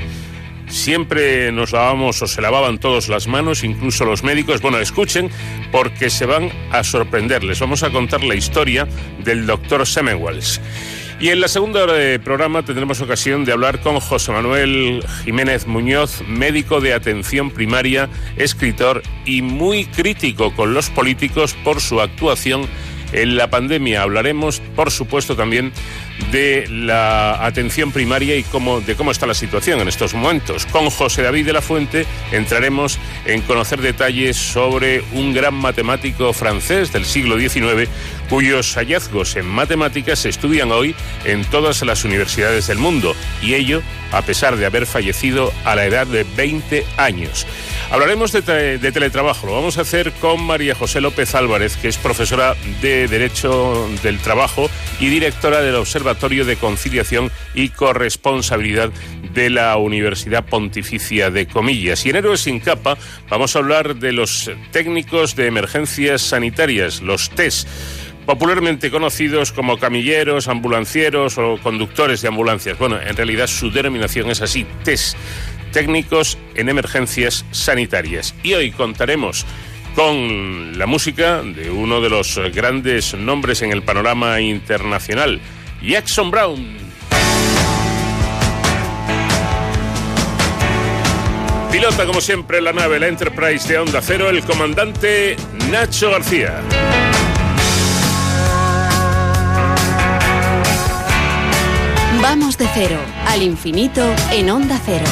Siempre 0.67 1.53
nos 1.53 1.73
lavamos 1.73 2.23
o 2.23 2.27
se 2.27 2.41
lavaban 2.41 2.79
todos 2.79 3.09
las 3.09 3.27
manos, 3.27 3.65
incluso 3.65 4.07
los 4.07 4.23
médicos. 4.23 4.63
Bueno, 4.63 4.79
escuchen 4.79 5.29
porque 5.73 6.09
se 6.09 6.25
van 6.25 6.51
a 6.71 6.85
sorprender. 6.85 7.45
Les 7.45 7.59
vamos 7.59 7.83
a 7.83 7.91
contar 7.91 8.23
la 8.23 8.37
historia 8.37 8.89
del 9.19 9.47
doctor 9.47 9.87
Semmelweis. 9.87 10.61
Y 11.21 11.29
en 11.29 11.43
la 11.43 11.49
segunda 11.49 11.83
hora 11.83 11.93
de 11.93 12.19
programa 12.19 12.65
tendremos 12.65 13.03
ocasión 13.03 13.45
de 13.45 13.53
hablar 13.53 13.83
con 13.83 14.01
José 14.01 14.33
Manuel 14.33 15.05
Jiménez 15.23 15.67
Muñoz, 15.67 16.23
médico 16.27 16.81
de 16.81 16.95
atención 16.95 17.51
primaria, 17.51 18.09
escritor 18.37 19.03
y 19.27 19.43
muy 19.43 19.85
crítico 19.85 20.55
con 20.57 20.73
los 20.73 20.89
políticos 20.89 21.55
por 21.63 21.83
su 21.83 22.01
actuación 22.01 22.67
en 23.13 23.37
la 23.37 23.49
pandemia. 23.49 24.03
Hablaremos, 24.03 24.61
por 24.75 24.91
supuesto, 24.91 25.37
también 25.37 25.73
de 26.33 26.67
la 26.69 27.45
atención 27.45 27.93
primaria 27.93 28.37
y 28.37 28.43
cómo, 28.43 28.81
de 28.81 28.95
cómo 28.95 29.11
está 29.11 29.27
la 29.27 29.35
situación 29.35 29.81
en 29.81 29.89
estos 29.89 30.15
momentos. 30.15 30.67
Con 30.67 30.91
José 30.91 31.23
David 31.23 31.47
de 31.47 31.53
la 31.53 31.63
Fuente 31.63 32.07
entraremos 32.33 32.99
en 33.25 33.43
conocer 33.43 33.81
detalles 33.81 34.37
sobre 34.37 35.03
un 35.13 35.33
gran 35.33 35.55
matemático 35.55 36.33
francés 36.33 36.93
del 36.93 37.05
siglo 37.05 37.39
XIX 37.39 37.89
cuyos 38.29 38.75
hallazgos 38.77 39.35
en 39.37 39.47
matemáticas 39.47 40.21
se 40.21 40.29
estudian 40.29 40.71
hoy 40.71 40.95
en 41.25 41.45
todas 41.45 41.83
las 41.83 42.05
universidades 42.05 42.69
del 42.69 42.79
mundo 42.79 43.17
y 43.43 43.55
ello 43.55 43.83
a 44.13 44.23
pesar 44.23 44.57
de 44.57 44.67
haber 44.67 44.87
fallecido 44.87 45.53
a 45.65 45.75
la 45.75 45.85
edad 45.87 46.07
de 46.07 46.25
20 46.37 46.85
años. 46.97 47.47
Hablaremos 47.91 48.31
de, 48.31 48.79
teletrabajo, 48.79 49.49
lo 49.49 49.55
vamos 49.55 49.77
a 49.77 49.81
hacer 49.81 50.13
con 50.13 50.45
María 50.45 50.77
José 50.77 51.01
López 51.01 51.35
Álvarez, 51.35 51.77
que 51.77 51.89
es 51.89 51.99
profesora 51.99 52.55
de 52.81 53.09
Derecho 53.09 53.89
del 54.05 54.19
Trabajo 54.19 54.71
y 55.01 55.09
directora 55.09 55.61
del 55.61 55.75
Observatorio 55.75 56.45
de 56.45 56.55
Conciliación 56.55 57.33
y 57.53 57.71
Corresponsabilidad 57.71 58.93
de 59.35 59.51
la 59.51 59.77
Universidad 59.77 60.47
Pontificia 60.47 61.31
de 61.31 61.49
Comillas. 61.49 62.07
Y 62.07 62.11
en 62.11 62.17
Héroes 62.17 62.43
sin 62.43 62.61
capa 62.61 62.97
vamos 63.29 63.57
a 63.57 63.59
hablar 63.59 63.97
de 63.97 64.13
los 64.13 64.49
técnicos 64.71 65.35
de 65.35 65.49
emergencias 65.49 66.23
sanitarias, 66.23 67.03
los 67.03 67.29
TES 67.31 67.67
popularmente 68.25 68.93
conocidos 68.93 69.51
como 69.51 69.79
camilleros, 69.79 70.47
ambulancieros 70.47 71.37
o 71.39 71.59
conductores 71.61 72.23
de 72.23 72.29
ambulancias. 72.29 72.79
Bueno, 72.79 73.01
en 73.01 73.17
realidad 73.17 73.49
su 73.49 73.73
denominación 73.73 74.31
es 74.31 74.41
así, 74.41 74.65
TES, 74.85 75.17
técnicos 75.73 76.39
en 76.55 76.69
emergencias 76.69 77.45
sanitarias. 77.51 78.35
Y 78.43 78.55
hoy 78.55 78.71
contaremos 78.71 79.47
con 79.95 80.79
la 80.79 80.87
música 80.87 81.43
de 81.43 81.71
uno 81.71 82.01
de 82.01 82.11
los 82.11 82.39
grandes 82.55 83.15
nombres 83.15 83.63
en 83.63 83.73
el 83.73 83.83
panorama 83.83 84.41
internacional, 84.41 85.41
Jackson 85.83 86.31
Brown. 86.31 86.77
Pilota, 91.71 92.05
como 92.05 92.21
siempre, 92.21 92.61
la 92.61 92.73
nave, 92.73 92.99
la 92.99 93.07
Enterprise 93.07 93.69
de 93.69 93.79
Onda 93.79 94.01
Cero, 94.03 94.29
el 94.29 94.43
comandante 94.43 95.37
Nacho 95.71 96.11
García. 96.11 96.61
Vamos 102.21 102.59
de 102.59 102.69
cero 102.75 102.99
al 103.27 103.43
infinito 103.43 104.03
en 104.33 104.51
Onda 104.51 104.81
Cero. 104.85 105.07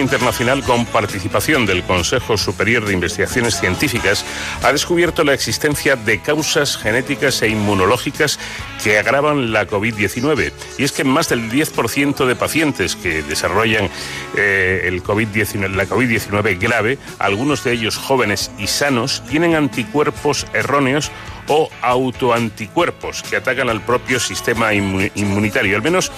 Internacional 0.00 0.62
con 0.62 0.86
participación 0.86 1.66
del 1.66 1.82
Consejo 1.82 2.36
Superior 2.36 2.84
de 2.86 2.92
Investigaciones 2.92 3.58
Científicas 3.58 4.24
ha 4.62 4.72
descubierto 4.72 5.24
la 5.24 5.34
existencia 5.34 5.96
de 5.96 6.20
causas 6.20 6.76
genéticas 6.76 7.42
e 7.42 7.48
inmunológicas 7.48 8.38
que 8.82 8.98
agravan 8.98 9.52
la 9.52 9.66
COVID-19. 9.66 10.52
Y 10.78 10.84
es 10.84 10.92
que 10.92 11.04
más 11.04 11.28
del 11.28 11.50
10% 11.50 12.26
de 12.26 12.36
pacientes 12.36 12.96
que 12.96 13.22
desarrollan 13.22 13.88
eh, 14.36 14.82
el 14.84 15.02
COVID-19, 15.02 15.70
la 15.70 15.86
COVID-19 15.86 16.58
grave, 16.58 16.98
algunos 17.18 17.64
de 17.64 17.72
ellos 17.72 17.96
jóvenes 17.96 18.50
y 18.58 18.66
sanos, 18.66 19.22
tienen 19.28 19.54
anticuerpos 19.54 20.46
erróneos 20.52 21.10
o 21.48 21.70
autoanticuerpos 21.82 23.22
que 23.22 23.36
atacan 23.36 23.68
al 23.68 23.80
propio 23.82 24.20
sistema 24.20 24.72
inmunitario. 24.72 25.76
Al 25.76 25.82
menos 25.82 26.10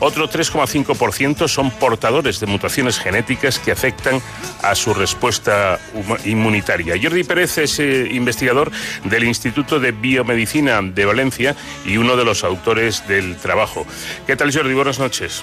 otro 0.00 0.28
3,5% 0.28 1.48
son 1.48 1.70
portadores 1.72 2.40
de 2.40 2.46
mutaciones 2.46 2.98
genéticas 2.98 3.58
que 3.58 3.72
afectan 3.72 4.20
a 4.62 4.74
su 4.74 4.94
respuesta 4.94 5.80
inmunitaria. 6.24 6.94
Jordi 7.00 7.24
Pérez 7.24 7.58
es 7.58 7.80
eh, 7.80 8.08
investigador 8.12 8.70
del 9.04 9.24
Instituto 9.24 9.80
de 9.80 9.92
Biomedicina 9.92 10.80
de 10.82 11.04
Valencia 11.04 11.56
y 11.84 11.96
uno 11.96 12.16
de 12.16 12.24
los 12.24 12.44
autores 12.44 13.06
del 13.08 13.36
trabajo. 13.36 13.86
¿Qué 14.26 14.36
tal, 14.36 14.52
Jordi? 14.52 14.74
Buenas 14.74 14.98
noches. 14.98 15.42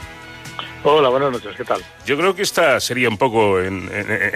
Hola, 0.87 1.09
buenas 1.09 1.31
noches, 1.31 1.55
¿qué 1.57 1.63
tal? 1.63 1.81
Yo 2.05 2.15
creo 2.15 2.35
que 2.35 2.43
esta 2.43 2.79
sería 2.79 3.09
un 3.09 3.17
poco 3.17 3.59
en, 3.59 3.89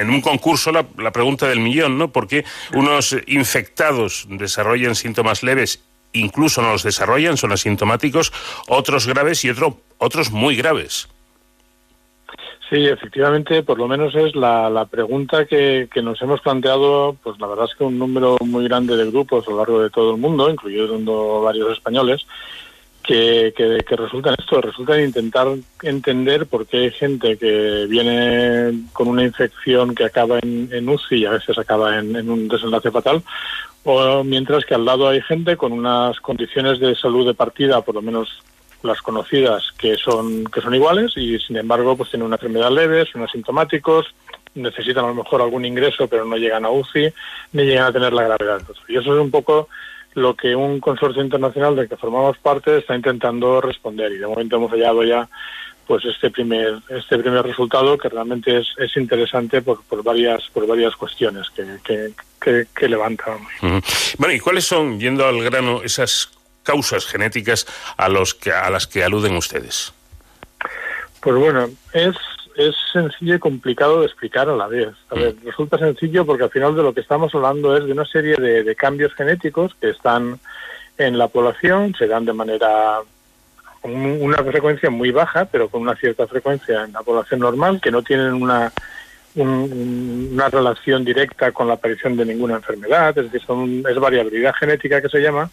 un 0.09 0.19
concurso 0.19 0.71
la, 0.71 1.11
pregunta 1.11 1.47
del 1.47 1.59
millón, 1.59 1.99
¿no? 1.99 2.11
Porque 2.11 2.43
unos 2.73 3.15
infectados 3.27 4.25
desarrollan 4.27 4.95
síntomas 4.95 5.43
leves, 5.43 5.85
incluso 6.11 6.63
no 6.63 6.71
los 6.71 6.81
desarrollan, 6.81 7.37
son 7.37 7.51
asintomáticos, 7.51 8.33
otros 8.67 9.05
graves 9.05 9.45
y 9.45 9.51
otro, 9.51 9.77
otros 9.99 10.31
muy 10.31 10.55
graves. 10.55 11.07
Sí, 12.67 12.83
efectivamente, 12.87 13.61
por 13.61 13.77
lo 13.77 13.87
menos 13.87 14.15
es 14.15 14.35
la, 14.35 14.87
pregunta 14.89 15.45
que, 15.45 15.87
que, 15.93 16.01
nos 16.01 16.19
hemos 16.23 16.41
planteado, 16.41 17.15
pues 17.21 17.39
la 17.39 17.45
verdad 17.45 17.65
es 17.69 17.75
que 17.75 17.83
un 17.83 17.99
número 17.99 18.37
muy 18.41 18.63
grande 18.63 18.97
de 18.97 19.05
grupos 19.05 19.47
a 19.47 19.51
lo 19.51 19.57
largo 19.57 19.81
de 19.81 19.91
todo 19.91 20.15
el 20.15 20.17
mundo, 20.19 20.49
incluyendo 20.49 21.41
varios 21.41 21.73
españoles, 21.73 22.25
que, 23.03 23.53
que, 23.55 23.95
resulta 23.95 24.29
en 24.29 24.35
esto, 24.37 24.61
resulta 24.61 24.97
en 24.97 25.05
intentar 25.05 25.47
entender 25.81 26.45
por 26.45 26.67
qué 26.67 26.77
hay 26.77 26.91
gente 26.91 27.37
que 27.37 27.85
viene 27.89 28.83
con 28.93 29.07
una 29.07 29.23
infección 29.23 29.95
que 29.95 30.05
acaba 30.05 30.39
en, 30.39 30.69
en 30.71 30.87
UCI 30.87 31.15
y 31.15 31.25
a 31.25 31.31
veces 31.31 31.57
acaba 31.57 31.97
en, 31.97 32.29
un 32.29 32.47
desenlace 32.47 32.91
fatal, 32.91 33.23
o 33.83 34.23
mientras 34.23 34.65
que 34.65 34.75
al 34.75 34.85
lado 34.85 35.07
hay 35.07 35.21
gente 35.21 35.57
con 35.57 35.71
unas 35.71 36.19
condiciones 36.19 36.79
de 36.79 36.95
salud 36.95 37.25
de 37.25 37.33
partida, 37.33 37.81
por 37.81 37.95
lo 37.95 38.01
menos 38.01 38.43
las 38.83 39.01
conocidas, 39.01 39.71
que 39.77 39.95
son, 39.97 40.45
que 40.45 40.61
son 40.61 40.73
iguales 40.73 41.17
y 41.17 41.37
sin 41.39 41.57
embargo 41.57 41.97
pues 41.97 42.11
tienen 42.11 42.27
una 42.27 42.35
enfermedad 42.35 42.71
leve, 42.71 43.05
son 43.05 43.23
asintomáticos, 43.23 44.13
necesitan 44.55 45.05
a 45.05 45.09
lo 45.09 45.15
mejor 45.15 45.41
algún 45.41 45.65
ingreso 45.65 46.07
pero 46.07 46.25
no 46.25 46.37
llegan 46.37 46.65
a 46.65 46.69
UCI 46.69 47.11
ni 47.53 47.63
llegan 47.63 47.87
a 47.87 47.91
tener 47.91 48.13
la 48.13 48.23
gravedad. 48.23 48.61
Y 48.87 48.97
eso 48.97 49.13
es 49.15 49.21
un 49.21 49.31
poco 49.31 49.67
lo 50.13 50.35
que 50.35 50.55
un 50.55 50.79
consorcio 50.79 51.23
internacional 51.23 51.75
del 51.75 51.89
que 51.89 51.97
formamos 51.97 52.37
parte 52.37 52.77
está 52.77 52.95
intentando 52.95 53.61
responder. 53.61 54.11
Y 54.11 54.17
de 54.17 54.27
momento 54.27 54.55
hemos 54.55 54.71
hallado 54.71 55.03
ya 55.03 55.27
pues 55.89 56.05
este 56.05 56.29
primer 56.29 56.75
este 56.87 57.17
primer 57.17 57.43
resultado 57.43 57.97
que 57.97 58.09
realmente 58.09 58.59
es, 58.59 58.67
es 58.77 58.95
interesante 58.95 59.63
por, 59.63 59.83
por 59.85 60.03
varias 60.03 60.43
por 60.53 60.67
varias 60.67 60.95
cuestiones 60.95 61.49
que, 61.49 61.65
que, 62.39 62.67
que, 62.75 62.87
levanta 62.87 63.35
bueno 64.19 64.33
y 64.35 64.39
cuáles 64.39 64.65
son 64.65 64.99
yendo 64.99 65.25
al 65.25 65.43
grano 65.43 65.81
esas 65.81 66.29
causas 66.61 67.07
genéticas 67.07 67.65
a 67.97 68.07
los 68.07 68.35
que 68.35 68.51
a 68.51 68.69
las 68.69 68.85
que 68.85 69.03
aluden 69.03 69.35
ustedes 69.35 69.91
pues 71.21 71.35
bueno 71.35 71.67
es 71.93 72.15
es 72.55 72.75
sencillo 72.91 73.35
y 73.35 73.39
complicado 73.39 73.99
de 73.99 74.05
explicar 74.05 74.49
a 74.49 74.55
la 74.55 74.67
vez. 74.67 74.89
A 75.09 75.15
ver, 75.15 75.35
mm. 75.35 75.45
resulta 75.45 75.77
sencillo 75.77 76.25
porque 76.25 76.43
al 76.43 76.49
final 76.49 76.75
de 76.75 76.83
lo 76.83 76.93
que 76.93 77.01
estamos 77.01 77.33
hablando 77.33 77.75
es 77.77 77.85
de 77.85 77.91
una 77.91 78.05
serie 78.05 78.35
de, 78.35 78.75
cambios 78.75 79.13
genéticos 79.13 79.75
que 79.75 79.89
están 79.89 80.39
en 80.97 81.17
la 81.17 81.27
población, 81.27 81.95
se 81.97 82.07
dan 82.07 82.25
de 82.25 82.33
manera 82.33 82.99
con 83.81 83.93
una 83.93 84.37
frecuencia 84.43 84.89
muy 84.89 85.11
baja, 85.11 85.45
pero 85.45 85.69
con 85.69 85.81
una 85.81 85.95
cierta 85.95 86.27
frecuencia 86.27 86.83
en 86.83 86.91
la 86.91 87.01
población 87.01 87.39
normal, 87.39 87.79
que 87.81 87.91
no 87.91 88.01
tienen 88.01 88.33
una, 88.33 88.73
una 89.35 90.49
relación 90.49 91.05
directa 91.05 91.53
con 91.53 91.67
la 91.67 91.75
aparición 91.75 92.17
de 92.17 92.25
ninguna 92.25 92.55
enfermedad, 92.55 93.17
es 93.17 93.31
decir, 93.31 93.41
son, 93.47 93.83
es 93.89 93.95
variabilidad 93.95 94.53
genética 94.55 95.01
que 95.01 95.07
se 95.07 95.21
llama, 95.21 95.49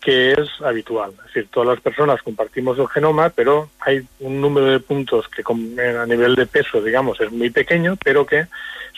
que 0.00 0.32
es 0.32 0.48
habitual. 0.64 1.10
Es 1.18 1.24
decir, 1.26 1.48
todas 1.50 1.68
las 1.68 1.80
personas 1.80 2.22
compartimos 2.22 2.78
el 2.78 2.88
genoma, 2.88 3.30
pero 3.30 3.68
hay 3.80 4.06
un 4.20 4.40
número 4.40 4.66
de 4.66 4.80
puntos 4.80 5.26
que 5.28 5.42
a 5.42 6.06
nivel 6.06 6.34
de 6.34 6.46
peso, 6.46 6.80
digamos, 6.80 7.20
es 7.20 7.30
muy 7.32 7.50
pequeño, 7.50 7.96
pero 8.02 8.24
que 8.24 8.46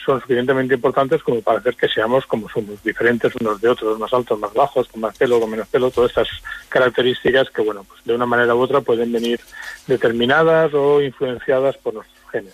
son 0.03 0.19
suficientemente 0.19 0.75
importantes 0.75 1.21
como 1.23 1.41
para 1.41 1.59
hacer 1.59 1.75
que 1.75 1.87
seamos 1.87 2.25
como 2.25 2.49
somos, 2.49 2.81
diferentes 2.83 3.33
unos 3.39 3.61
de 3.61 3.69
otros, 3.69 3.99
más 3.99 4.13
altos, 4.13 4.39
más 4.39 4.53
bajos, 4.53 4.87
con 4.87 5.01
más 5.01 5.17
pelo, 5.17 5.39
con 5.39 5.49
menos 5.49 5.67
pelo, 5.67 5.91
todas 5.91 6.11
estas 6.11 6.27
características 6.69 7.49
que, 7.49 7.61
bueno, 7.61 7.83
pues 7.87 8.03
de 8.03 8.15
una 8.15 8.25
manera 8.25 8.55
u 8.55 8.59
otra 8.59 8.81
pueden 8.81 9.11
venir 9.11 9.39
determinadas 9.87 10.73
o 10.73 11.01
influenciadas 11.01 11.77
por 11.77 11.93
nuestros 11.93 12.31
genes. 12.31 12.53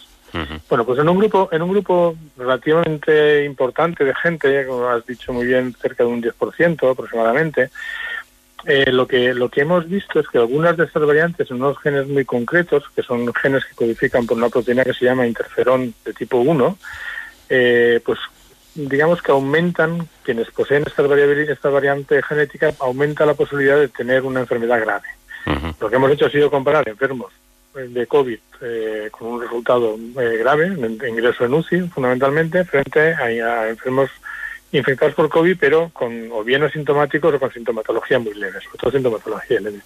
Bueno, 0.70 0.86
pues 0.86 1.00
en 1.00 1.10
un 1.10 1.18
grupo, 1.18 1.50
en 1.52 1.62
un 1.64 1.72
grupo 1.72 2.16
relativamente 2.38 3.44
importante 3.46 4.04
de 4.04 4.14
gente, 4.14 4.68
como 4.68 4.88
has 4.88 5.06
dicho 5.06 5.34
muy 5.34 5.48
bien, 5.48 5.74
cerca 5.82 6.04
de 6.04 6.10
un 6.10 6.22
10% 6.22 6.92
aproximadamente, 6.92 7.72
eh, 8.66 8.92
lo 8.92 9.08
que 9.08 9.34
lo 9.34 9.50
que 9.50 9.62
hemos 9.62 9.88
visto 9.88 10.20
es 10.20 10.28
que 10.28 10.40
algunas 10.40 10.76
de 10.76 10.86
estas 10.86 11.06
variantes 11.06 11.50
en 11.52 11.58
unos 11.58 11.78
genes 11.80 12.08
muy 12.08 12.26
concretos, 12.26 12.84
que 12.96 13.04
son 13.04 13.32
genes 13.34 13.64
que 13.66 13.76
codifican 13.76 14.26
por 14.26 14.38
una 14.38 14.50
proteína 14.50 14.84
que 14.84 14.94
se 14.94 15.06
llama 15.06 15.28
interferón 15.28 15.94
de 16.04 16.14
tipo 16.14 16.38
1, 16.38 16.78
eh, 17.50 18.02
pues 18.04 18.20
digamos 18.74 19.22
que 19.22 19.32
aumentan, 19.32 20.08
quienes 20.24 20.50
poseen 20.52 20.84
esta, 20.86 21.04
esta 21.04 21.70
variante 21.70 22.22
genética, 22.22 22.74
aumenta 22.80 23.26
la 23.26 23.34
posibilidad 23.34 23.78
de 23.78 23.88
tener 23.88 24.24
una 24.24 24.42
enfermedad 24.42 24.80
grave. 24.80 25.08
Lo 25.80 25.90
que 25.90 25.96
hemos 25.96 26.12
hecho 26.12 26.26
ha 26.26 26.30
sido 26.30 26.52
comparar 26.52 26.88
enfermos 26.90 27.32
de 27.74 28.06
COVID 28.06 28.38
eh, 28.62 29.08
con 29.12 29.30
un 29.30 29.42
resultado 29.42 29.96
grave, 30.14 30.68
ingreso 31.08 31.46
en 31.46 31.54
UCI 31.54 31.82
fundamentalmente, 31.88 32.66
frente 32.66 33.14
a 33.14 33.70
enfermos 33.70 34.10
infectados 34.72 35.16
por 35.16 35.30
COVID, 35.30 35.58
pero 35.60 35.90
con 35.94 36.30
o 36.32 36.44
bien 36.44 36.64
asintomáticos 36.64 37.34
o 37.34 37.40
con 37.40 37.52
sintomatología 37.52 38.20
muy 38.20 38.34
leve, 38.34 38.60
sobre 38.62 38.78
todo 38.78 38.92
sintomatología 38.92 39.60
leve. 39.60 39.80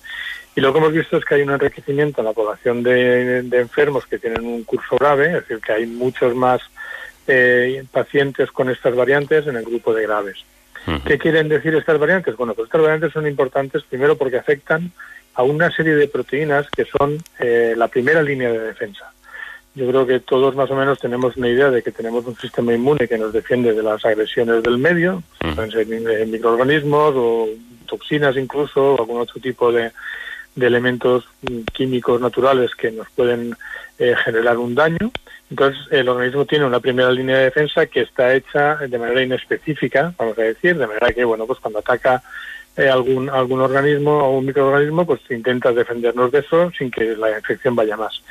Y 0.56 0.62
lo 0.62 0.74
que 0.74 0.80
hemos 0.80 0.94
visto 0.94 1.18
es 1.18 1.26
que 1.26 1.36
hay 1.36 1.42
un 1.44 1.52
enriquecimiento 1.52 2.22
en 2.22 2.26
la 2.26 2.34
población 2.34 2.84
de, 2.84 3.40
enfermos 3.52 4.06
que 4.06 4.20
tienen 4.20 4.46
un 4.46 4.64
curso 4.64 4.98
grave, 4.98 5.28
es 5.28 5.34
decir, 5.34 5.60
que 5.60 5.72
hay 5.72 5.86
muchos 5.86 6.36
más 6.36 6.62
eh, 7.28 7.84
pacientes 7.92 8.52
con 8.52 8.70
estas 8.70 8.96
variantes 8.96 9.48
en 9.48 9.56
el 9.56 9.64
grupo 9.64 9.94
de 9.94 10.04
graves. 10.04 10.44
¿Qué 11.06 11.20
quieren 11.20 11.48
decir 11.48 11.76
estas 11.76 12.00
variantes? 12.00 12.36
Bueno, 12.36 12.56
pues 12.56 12.66
estas 12.66 12.82
variantes 12.82 13.14
son 13.14 13.28
importantes 13.28 13.84
primero 13.84 14.18
porque 14.18 14.38
afectan 14.38 14.92
a 15.36 15.44
una 15.44 15.70
serie 15.72 15.94
de 15.94 16.08
proteínas 16.08 16.68
que 16.72 16.86
son 16.86 17.20
eh, 17.40 17.76
la 17.78 17.88
primera 17.88 18.24
línea 18.24 18.52
de 18.52 18.60
defensa 18.60 19.11
yo 19.74 19.88
creo 19.88 20.06
que 20.06 20.20
todos 20.20 20.56
más 20.56 20.70
o 20.70 20.76
menos 20.76 21.00
tenemos 21.00 21.38
una 21.38 21.48
idea 21.48 21.70
de 21.72 21.82
que 21.82 21.92
tenemos 21.92 22.26
un 22.26 22.36
sistema 22.36 22.74
inmune 22.74 23.08
que 23.08 23.18
nos 23.18 23.32
defiende 23.32 23.74
de 23.74 23.84
las 23.84 24.04
agresiones 24.04 24.64
del 24.64 24.78
medio, 24.78 25.24
pueden 25.40 25.72
ser 25.72 25.88
microorganismos 26.28 27.14
o 27.16 27.48
toxinas 27.88 28.36
incluso, 28.36 28.96
o 28.96 29.00
algún 29.00 29.22
otro 29.22 29.40
tipo 29.40 29.72
de, 29.72 29.92
elementos 30.60 31.26
químicos 31.72 32.20
naturales 32.20 32.76
que 32.76 32.92
nos 32.92 33.10
pueden 33.12 33.56
eh, 33.98 34.14
generar 34.26 34.58
un 34.58 34.76
daño. 34.76 35.12
Entonces, 35.50 35.82
el 35.92 36.10
organismo 36.10 36.46
tiene 36.46 36.66
una 36.66 36.82
primera 36.82 37.12
línea 37.12 37.38
de 37.38 37.46
defensa 37.46 37.86
que 37.86 38.02
está 38.02 38.34
hecha 38.34 38.76
de 38.76 38.98
manera 38.98 39.24
inespecífica, 39.24 40.14
vamos 40.18 40.38
a 40.38 40.44
decir, 40.44 40.78
de 40.78 40.88
manera 40.88 41.14
que, 41.14 41.24
bueno, 41.24 41.46
pues 41.46 41.60
cuando 41.60 41.80
ataca 41.80 42.22
eh, 42.78 42.90
algún, 42.90 43.30
algún 43.30 43.60
organismo 43.60 44.12
o 44.20 44.38
un 44.38 44.46
microorganismo, 44.46 45.06
pues 45.06 45.20
intenta 45.30 45.74
defendernos 45.74 46.32
de 46.32 46.40
eso 46.40 46.72
sin 46.78 46.90
que 46.90 47.16
la 47.18 47.38
infección 47.38 47.76
vaya 47.76 47.98
más. 47.98 48.22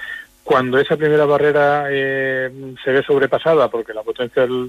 Cuando 0.44 0.78
esa 0.78 0.96
primera 0.96 1.26
barrera 1.26 1.86
eh, 1.90 2.50
se 2.82 2.90
ve 2.90 3.02
sobrepasada, 3.02 3.68
porque 3.68 3.94
la 3.94 4.02
potencia 4.02 4.42
del, 4.42 4.68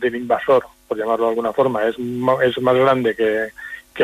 del, 0.00 0.14
invasor, 0.14 0.64
por 0.88 0.98
llamarlo 0.98 1.26
de 1.26 1.30
alguna 1.30 1.52
forma, 1.52 1.84
es, 1.84 1.96
es 2.42 2.60
más 2.62 2.74
grande 2.74 3.14
que, 3.14 3.50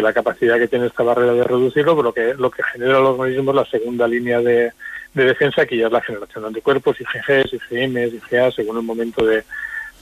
la 0.00 0.12
capacidad 0.12 0.58
que 0.58 0.68
tiene 0.68 0.86
esta 0.86 1.02
barrera 1.02 1.32
de 1.32 1.42
reducirlo, 1.42 2.02
lo 2.02 2.12
que, 2.12 2.34
lo 2.34 2.50
que 2.50 2.62
genera 2.64 2.98
el 2.98 3.04
organismo 3.06 3.52
es 3.52 3.56
la 3.56 3.64
segunda 3.64 4.06
línea 4.06 4.40
de, 4.40 4.70
de 5.14 5.24
defensa, 5.24 5.64
que 5.64 5.78
ya 5.78 5.86
es 5.86 5.92
la 5.92 6.02
generación 6.02 6.42
de 6.42 6.48
anticuerpos, 6.48 7.00
IgGs, 7.00 7.54
IgMs, 7.70 8.12
IgA, 8.12 8.50
según 8.50 8.76
el 8.76 8.82
momento 8.82 9.24
de, 9.24 9.42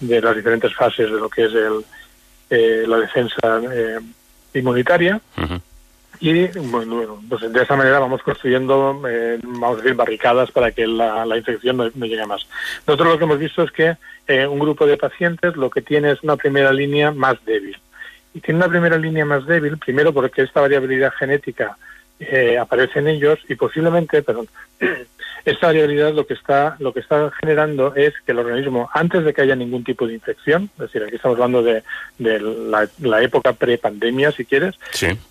de 0.00 0.20
las 0.20 0.34
diferentes 0.34 0.74
fases 0.74 1.10
de 1.10 1.16
lo 1.16 1.28
que 1.28 1.44
es 1.44 1.52
el, 1.52 1.84
eh, 2.50 2.84
la 2.86 2.98
defensa 2.98 3.60
eh, 3.72 4.00
inmunitaria 4.54 5.20
y 6.20 6.46
bueno, 6.58 7.20
pues 7.28 7.52
de 7.52 7.62
esa 7.62 7.76
manera 7.76 7.98
vamos 7.98 8.22
construyendo, 8.22 9.02
eh, 9.08 9.38
vamos 9.42 9.78
a 9.78 9.82
decir, 9.82 9.94
barricadas 9.94 10.50
para 10.50 10.72
que 10.72 10.86
la, 10.86 11.36
infección 11.36 11.76
no, 11.76 11.88
llegue 11.88 12.26
más. 12.26 12.46
Nosotros 12.86 13.12
lo 13.12 13.18
que 13.18 13.24
hemos 13.24 13.38
visto 13.38 13.62
es 13.62 13.70
que 13.70 13.96
eh, 14.26 14.46
un 14.46 14.58
grupo 14.58 14.86
de 14.86 14.96
pacientes 14.96 15.56
lo 15.56 15.70
que 15.70 15.82
tiene 15.82 16.10
es 16.12 16.22
una 16.22 16.36
primera 16.36 16.72
línea 16.72 17.10
más 17.10 17.42
débil. 17.44 17.76
Y 18.32 18.40
tiene 18.40 18.58
una 18.58 18.68
primera 18.68 18.98
línea 18.98 19.24
más 19.24 19.46
débil, 19.46 19.78
primero 19.78 20.12
porque 20.12 20.42
esta 20.42 20.60
variabilidad 20.60 21.12
genética 21.12 21.76
eh, 22.20 22.58
aparece 22.58 23.00
en 23.00 23.08
ellos 23.08 23.38
y 23.48 23.54
posiblemente, 23.54 24.22
perdón, 24.22 24.48
esta 25.44 25.66
variabilidad 25.66 26.12
lo 26.14 26.26
que 26.26 26.34
está 26.34 26.76
lo 26.78 26.92
que 26.92 27.00
está 27.00 27.30
generando 27.40 27.94
es 27.94 28.14
que 28.24 28.32
el 28.32 28.38
organismo 28.38 28.88
antes 28.94 29.24
de 29.24 29.34
que 29.34 29.42
haya 29.42 29.54
ningún 29.54 29.84
tipo 29.84 30.06
de 30.06 30.14
infección, 30.14 30.70
es 30.74 30.80
decir, 30.80 31.02
aquí 31.02 31.16
estamos 31.16 31.36
hablando 31.36 31.62
de, 31.62 31.82
de 32.18 32.40
la, 32.40 32.88
la, 33.00 33.22
época 33.22 33.52
pre-pandemia, 33.52 34.32
si 34.32 34.44
quieres, 34.44 34.74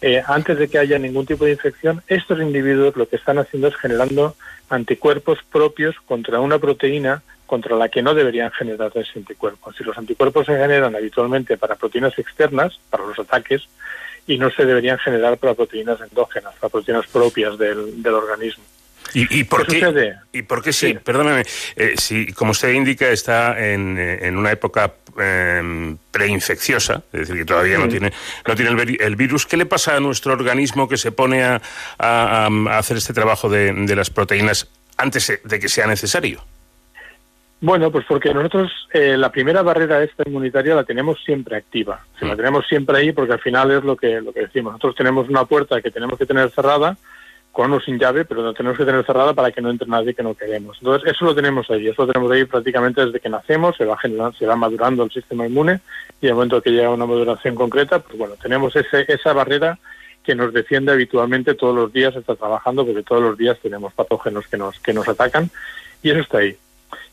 eh, 0.01 0.21
antes 0.27 0.57
de 0.59 0.67
que 0.67 0.77
haya 0.77 0.99
ningún 0.99 1.25
tipo 1.25 1.45
de 1.45 1.51
infección, 1.51 2.03
estos 2.07 2.39
individuos 2.39 2.95
lo 2.95 3.07
que 3.07 3.15
están 3.15 3.39
haciendo 3.39 3.67
es 3.67 3.75
generando 3.75 4.35
anticuerpos 4.69 5.39
propios 5.51 5.95
contra 6.05 6.39
una 6.39 6.59
proteína 6.59 7.23
contra 7.45 7.75
la 7.75 7.89
que 7.89 8.01
no 8.01 8.15
deberían 8.15 8.51
generarse 8.51 9.05
anticuerpos. 9.15 9.75
Si 9.75 9.83
los 9.83 9.97
anticuerpos 9.97 10.45
se 10.45 10.57
generan 10.57 10.95
habitualmente 10.95 11.57
para 11.57 11.75
proteínas 11.75 12.17
externas, 12.17 12.79
para 12.89 13.05
los 13.05 13.19
ataques, 13.19 13.67
y 14.25 14.37
no 14.37 14.49
se 14.49 14.65
deberían 14.65 14.97
generar 14.97 15.37
para 15.37 15.53
proteínas 15.53 15.99
endógenas, 16.01 16.55
para 16.59 16.71
proteínas 16.71 17.05
propias 17.07 17.57
del, 17.57 18.01
del 18.01 18.13
organismo. 18.13 18.63
¿Y, 19.13 19.43
por 19.43 19.67
qué, 19.67 20.13
¿Y 20.31 20.41
por 20.41 20.63
qué 20.63 20.73
sí? 20.73 20.95
Perdóname, 20.95 21.43
eh, 21.75 21.93
si, 21.97 22.33
como 22.33 22.51
usted 22.51 22.71
indica, 22.73 23.09
está 23.09 23.59
en, 23.63 23.97
en 23.97 24.37
una 24.37 24.51
época 24.51 24.93
eh, 25.19 25.95
preinfecciosa, 26.11 27.03
es 27.13 27.19
decir, 27.21 27.35
que 27.35 27.45
todavía 27.45 27.77
no 27.77 27.87
tiene, 27.87 28.11
no 28.47 28.55
tiene 28.55 28.97
el, 28.99 29.15
virus, 29.15 29.45
¿qué 29.45 29.57
le 29.57 29.65
pasa 29.65 29.95
a 29.95 29.99
nuestro 29.99 30.33
organismo 30.33 30.87
que 30.87 30.97
se 30.97 31.11
pone 31.11 31.43
a, 31.43 31.61
a, 31.99 32.47
a 32.47 32.77
hacer 32.77 32.97
este 32.97 33.13
trabajo 33.13 33.49
de, 33.49 33.71
de 33.73 33.95
las 33.95 34.09
proteínas 34.09 34.67
antes 34.97 35.39
de 35.43 35.59
que 35.59 35.69
sea 35.69 35.87
necesario? 35.87 36.43
Bueno, 37.63 37.89
pues 37.91 38.03
porque 38.05 38.33
nosotros 38.33 38.69
eh, 38.91 39.15
la 39.15 39.31
primera 39.31 39.61
barrera 39.61 40.03
esta 40.03 40.23
inmunitaria 40.25 40.75
la 40.75 40.83
tenemos 40.83 41.23
siempre 41.23 41.55
activa. 41.55 42.05
Se 42.19 42.25
la 42.25 42.35
tenemos 42.35 42.67
siempre 42.67 42.97
ahí 42.97 43.13
porque 43.13 43.31
al 43.31 43.39
final 43.39 43.71
es 43.71 43.85
lo 43.85 43.95
que, 43.95 44.19
lo 44.19 44.33
que 44.33 44.41
decimos. 44.41 44.73
Nosotros 44.73 44.95
tenemos 44.95 45.29
una 45.29 45.45
puerta 45.45 45.81
que 45.81 45.89
tenemos 45.89 46.19
que 46.19 46.25
tener 46.25 46.49
cerrada, 46.49 46.97
con 47.53 47.71
o 47.71 47.79
sin 47.79 47.99
llave, 47.99 48.25
pero 48.25 48.43
la 48.43 48.53
tenemos 48.53 48.77
que 48.77 48.83
tener 48.83 49.05
cerrada 49.05 49.33
para 49.33 49.51
que 49.51 49.61
no 49.61 49.69
entre 49.69 49.87
nadie 49.87 50.15
que 50.15 50.23
no 50.23 50.33
queremos. 50.33 50.75
Entonces, 50.81 51.13
eso 51.13 51.23
lo 51.23 51.35
tenemos 51.35 51.69
ahí. 51.69 51.87
Eso 51.87 52.05
lo 52.05 52.11
tenemos 52.11 52.31
ahí 52.31 52.45
prácticamente 52.45 53.05
desde 53.05 53.19
que 53.19 53.29
nacemos, 53.29 53.77
se 53.77 53.85
va, 53.85 53.95
generando, 53.95 54.35
se 54.35 54.47
va 54.47 54.55
madurando 54.55 55.03
el 55.03 55.11
sistema 55.11 55.45
inmune 55.45 55.79
y 56.19 56.27
el 56.27 56.33
momento 56.33 56.63
que 56.63 56.71
llega 56.71 56.89
una 56.89 57.05
maduración 57.05 57.53
concreta, 57.53 57.99
pues 57.99 58.17
bueno, 58.17 58.33
tenemos 58.41 58.75
ese, 58.75 59.05
esa 59.07 59.33
barrera 59.33 59.77
que 60.23 60.33
nos 60.33 60.51
defiende 60.51 60.93
habitualmente 60.93 61.53
todos 61.53 61.75
los 61.75 61.93
días, 61.93 62.15
está 62.15 62.35
trabajando 62.35 62.85
porque 62.85 63.03
todos 63.03 63.21
los 63.21 63.37
días 63.37 63.59
tenemos 63.61 63.93
patógenos 63.93 64.47
que 64.47 64.57
nos, 64.57 64.79
que 64.79 64.93
nos 64.93 65.07
atacan 65.07 65.51
y 66.01 66.09
eso 66.09 66.21
está 66.21 66.39
ahí. 66.39 66.57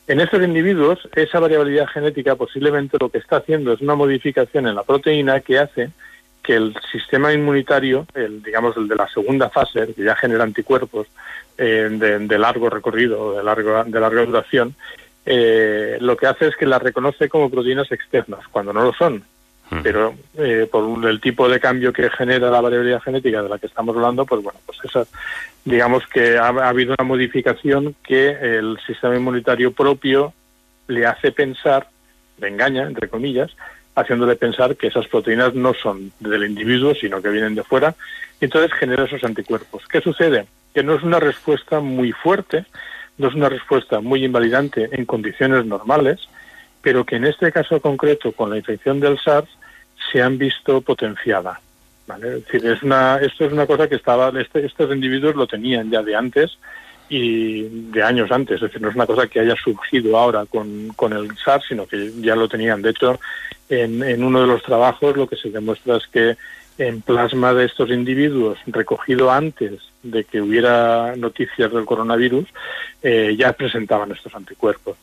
En 0.09 0.21
estos 0.21 0.43
individuos, 0.43 1.07
esa 1.15 1.39
variabilidad 1.39 1.87
genética 1.89 2.35
posiblemente 2.35 2.97
lo 2.99 3.11
que 3.11 3.19
está 3.19 3.37
haciendo 3.37 3.75
es 3.75 3.83
una 3.83 3.95
modificación 3.95 4.67
en 4.67 4.75
la 4.75 4.85
proteína 4.85 5.41
que 5.41 5.59
hace 5.59 5.91
que 6.43 6.55
el 6.55 6.75
sistema 6.91 7.33
inmunitario, 7.33 8.07
el, 8.15 8.43
digamos 8.43 8.77
el 8.77 8.89
de 8.89 8.97
la 8.97 9.09
segunda 9.09 9.51
fase, 9.51 9.93
que 9.95 10.05
ya 10.05 10.17
genera 10.17 10.45
anticuerpos 10.45 11.07
eh, 11.59 11.89
de, 11.91 12.39
largo 12.39 12.71
recorrido, 12.71 13.37
de, 13.37 13.43
largo, 13.43 13.85
de 13.85 14.01
larga 14.01 14.25
duración, 14.25 14.75
eh, 15.27 15.99
lo 16.01 16.17
que 16.17 16.27
hace 16.27 16.49
es 16.49 16.57
que 16.57 16.67
las 16.67 16.83
reconoce 16.83 17.29
como 17.29 17.51
proteínas 17.51 17.91
externas, 17.93 18.41
cuando 18.49 18.73
no 18.73 18.83
lo 18.83 18.93
son. 18.93 19.23
Pero 19.85 20.15
eh, 20.37 20.67
por 20.69 21.09
el 21.09 21.21
tipo 21.21 21.49
de 21.49 21.61
cambio 21.61 21.93
que 21.93 22.11
genera 22.11 22.51
la 22.51 22.61
variabilidad 22.61 23.01
genética 23.03 23.41
de 23.41 23.49
la 23.49 23.57
que 23.57 23.69
estamos 23.69 23.95
hablando, 23.95 24.27
pues 24.27 24.43
bueno, 24.43 24.59
pues 24.67 24.79
esa, 24.83 25.07
digamos 25.65 26.05
que 26.09 26.37
ha, 26.39 26.49
habido 26.49 26.95
una 26.99 27.07
modificación 27.07 27.95
que 28.03 28.31
el 28.31 28.79
sistema 28.85 29.15
inmunitario 29.15 29.71
propio 29.73 30.33
le 30.89 31.07
hace 31.07 31.31
pensar, 31.31 31.87
le 32.39 32.49
engaña, 32.49 32.83
entre 32.83 33.09
comillas, 33.09 33.53
haciéndole 34.01 34.37
pensar 34.37 34.77
que 34.77 34.89
esas 34.89 35.07
proteínas 35.07 35.55
no 35.55 35.75
son 35.75 36.13
del 36.21 36.45
individuo, 36.45 36.95
sino 36.95 37.23
que 37.23 37.29
vienen 37.29 37.55
de 37.55 37.65
fuera, 37.65 37.95
y 38.41 38.47
entonces 38.47 38.73
genera 38.73 39.05
esos 39.05 39.25
anticuerpos. 39.25 39.85
¿Qué 39.89 40.01
sucede? 40.01 40.47
Que 40.75 40.83
no 40.83 40.95
es 40.95 41.03
una 41.03 41.21
respuesta 41.21 41.81
muy 41.81 42.13
fuerte, 42.13 42.65
no 43.19 43.29
es 43.29 43.35
una 43.35 43.49
respuesta 43.49 44.01
muy 44.01 44.25
invalidante 44.25 44.89
en 44.93 45.05
condiciones 45.05 45.67
normales, 45.67 46.21
pero 46.83 47.05
que 47.05 47.17
en 47.17 47.27
este 47.27 47.53
caso 47.53 47.81
concreto, 47.81 48.33
con 48.33 48.51
la 48.51 48.57
infección 48.57 49.01
del 49.01 49.19
SARS, 49.19 49.49
se 50.11 50.23
han 50.23 50.39
visto 50.39 50.81
potenciada. 50.81 51.61
¿vale? 52.07 52.39
Es 52.39 52.45
decir, 52.47 52.67
esto 52.67 53.45
es 53.45 53.53
una 53.53 53.67
cosa 53.67 53.89
que 53.89 53.97
estaba, 53.97 54.33
este, 54.41 54.65
estos 54.65 54.93
individuos 54.93 55.37
lo 55.37 55.47
tenían 55.47 55.91
ya 55.91 56.03
de 56.03 56.17
antes 56.17 56.59
y 57.11 57.63
de 57.91 58.03
años 58.03 58.31
antes, 58.31 58.55
es 58.57 58.63
decir, 58.63 58.81
no 58.81 58.89
es 58.89 58.95
una 58.95 59.07
cosa 59.07 59.27
que 59.27 59.41
haya 59.41 59.57
surgido 59.57 60.17
ahora 60.17 60.47
con, 60.47 60.89
con 60.97 61.13
el 61.13 61.37
SARS, 61.37 61.67
sino 61.69 61.87
que 61.87 62.13
ya 62.21 62.35
lo 62.37 62.49
tenían. 62.49 62.81
De 62.81 62.91
hecho, 62.91 63.21
en, 63.69 64.03
en 64.03 64.25
uno 64.25 64.41
de 64.41 64.47
los 64.47 64.63
trabajos 64.63 65.17
lo 65.17 65.27
que 65.29 65.37
se 65.37 65.51
demuestra 65.51 65.97
es 65.97 66.07
que 66.07 66.37
en 66.79 67.03
plasma 67.03 67.53
de 67.53 67.67
estos 67.67 67.91
individuos 67.91 68.59
recogido 68.67 69.31
antes 69.31 69.81
de 70.03 70.25
que 70.25 70.41
hubiera 70.41 71.15
noticias 71.17 71.71
del 71.73 71.85
coronavirus, 71.85 72.49
eh, 73.03 73.37
ya 73.39 73.53
presentaban 73.53 74.13
estos 74.13 74.35
anticuerpos. 74.35 74.97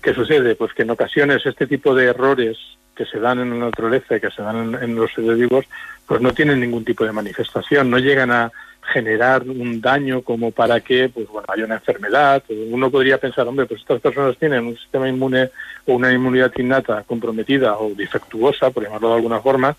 ¿Qué 0.00 0.14
sucede? 0.14 0.54
Pues 0.54 0.72
que 0.72 0.82
en 0.82 0.90
ocasiones 0.90 1.44
este 1.44 1.66
tipo 1.66 1.94
de 1.94 2.06
errores 2.06 2.56
que 2.94 3.04
se 3.04 3.20
dan 3.20 3.40
en 3.40 3.50
la 3.50 3.66
naturaleza 3.66 4.16
y 4.16 4.20
que 4.20 4.30
se 4.30 4.42
dan 4.42 4.74
en, 4.82 4.94
los 4.94 5.12
seres 5.12 5.38
vivos, 5.38 5.66
pues 6.06 6.20
no 6.20 6.32
tienen 6.32 6.60
ningún 6.60 6.84
tipo 6.84 7.04
de 7.04 7.12
manifestación, 7.12 7.90
no 7.90 7.98
llegan 7.98 8.30
a 8.30 8.50
generar 8.82 9.42
un 9.42 9.80
daño 9.80 10.22
como 10.22 10.50
para 10.50 10.80
que 10.80 11.08
pues 11.08 11.28
bueno 11.28 11.46
haya 11.48 11.64
una 11.64 11.76
enfermedad. 11.76 12.42
Uno 12.48 12.90
podría 12.90 13.18
pensar 13.18 13.46
hombre 13.46 13.66
pues 13.66 13.80
estas 13.80 14.00
personas 14.00 14.36
tienen 14.38 14.66
un 14.66 14.76
sistema 14.76 15.08
inmune 15.08 15.50
o 15.86 15.94
una 15.94 16.12
inmunidad 16.12 16.52
innata 16.56 17.02
comprometida 17.06 17.76
o 17.78 17.94
defectuosa 17.94 18.70
por 18.70 18.82
llamarlo 18.82 19.10
de 19.10 19.16
alguna 19.16 19.40
forma 19.40 19.76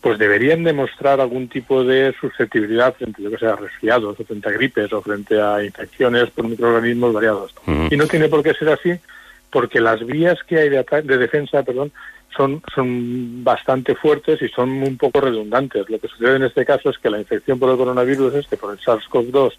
pues 0.00 0.18
deberían 0.18 0.64
demostrar 0.64 1.20
algún 1.20 1.48
tipo 1.48 1.84
de 1.84 2.14
susceptibilidad 2.18 2.94
frente 2.94 3.22
yo 3.22 3.30
que 3.30 3.38
sea, 3.38 3.52
a 3.52 3.56
resfriados 3.56 4.18
o 4.18 4.24
frente 4.24 4.48
a 4.48 4.52
gripes 4.52 4.92
o 4.92 5.02
frente 5.02 5.40
a 5.40 5.62
infecciones 5.62 6.30
por 6.30 6.48
microorganismos 6.48 7.12
variados. 7.12 7.54
Y 7.90 7.96
no 7.96 8.06
tiene 8.06 8.28
por 8.28 8.42
qué 8.42 8.54
ser 8.54 8.70
así 8.70 8.92
porque 9.50 9.80
las 9.80 10.04
vías 10.06 10.38
que 10.46 10.58
hay 10.58 10.68
de, 10.70 10.84
de 11.04 11.18
defensa 11.18 11.62
perdón 11.62 11.92
son, 12.36 12.62
son 12.74 13.42
bastante 13.44 13.94
fuertes 13.94 14.40
y 14.42 14.48
son 14.48 14.70
un 14.82 14.96
poco 14.96 15.20
redundantes. 15.20 15.88
Lo 15.88 15.98
que 15.98 16.08
sucede 16.08 16.36
en 16.36 16.44
este 16.44 16.64
caso 16.64 16.90
es 16.90 16.98
que 16.98 17.10
la 17.10 17.18
infección 17.18 17.58
por 17.58 17.70
el 17.70 17.76
coronavirus, 17.76 18.34
este 18.34 18.56
por 18.56 18.72
el 18.72 18.78
SARS-CoV-2, 18.78 19.52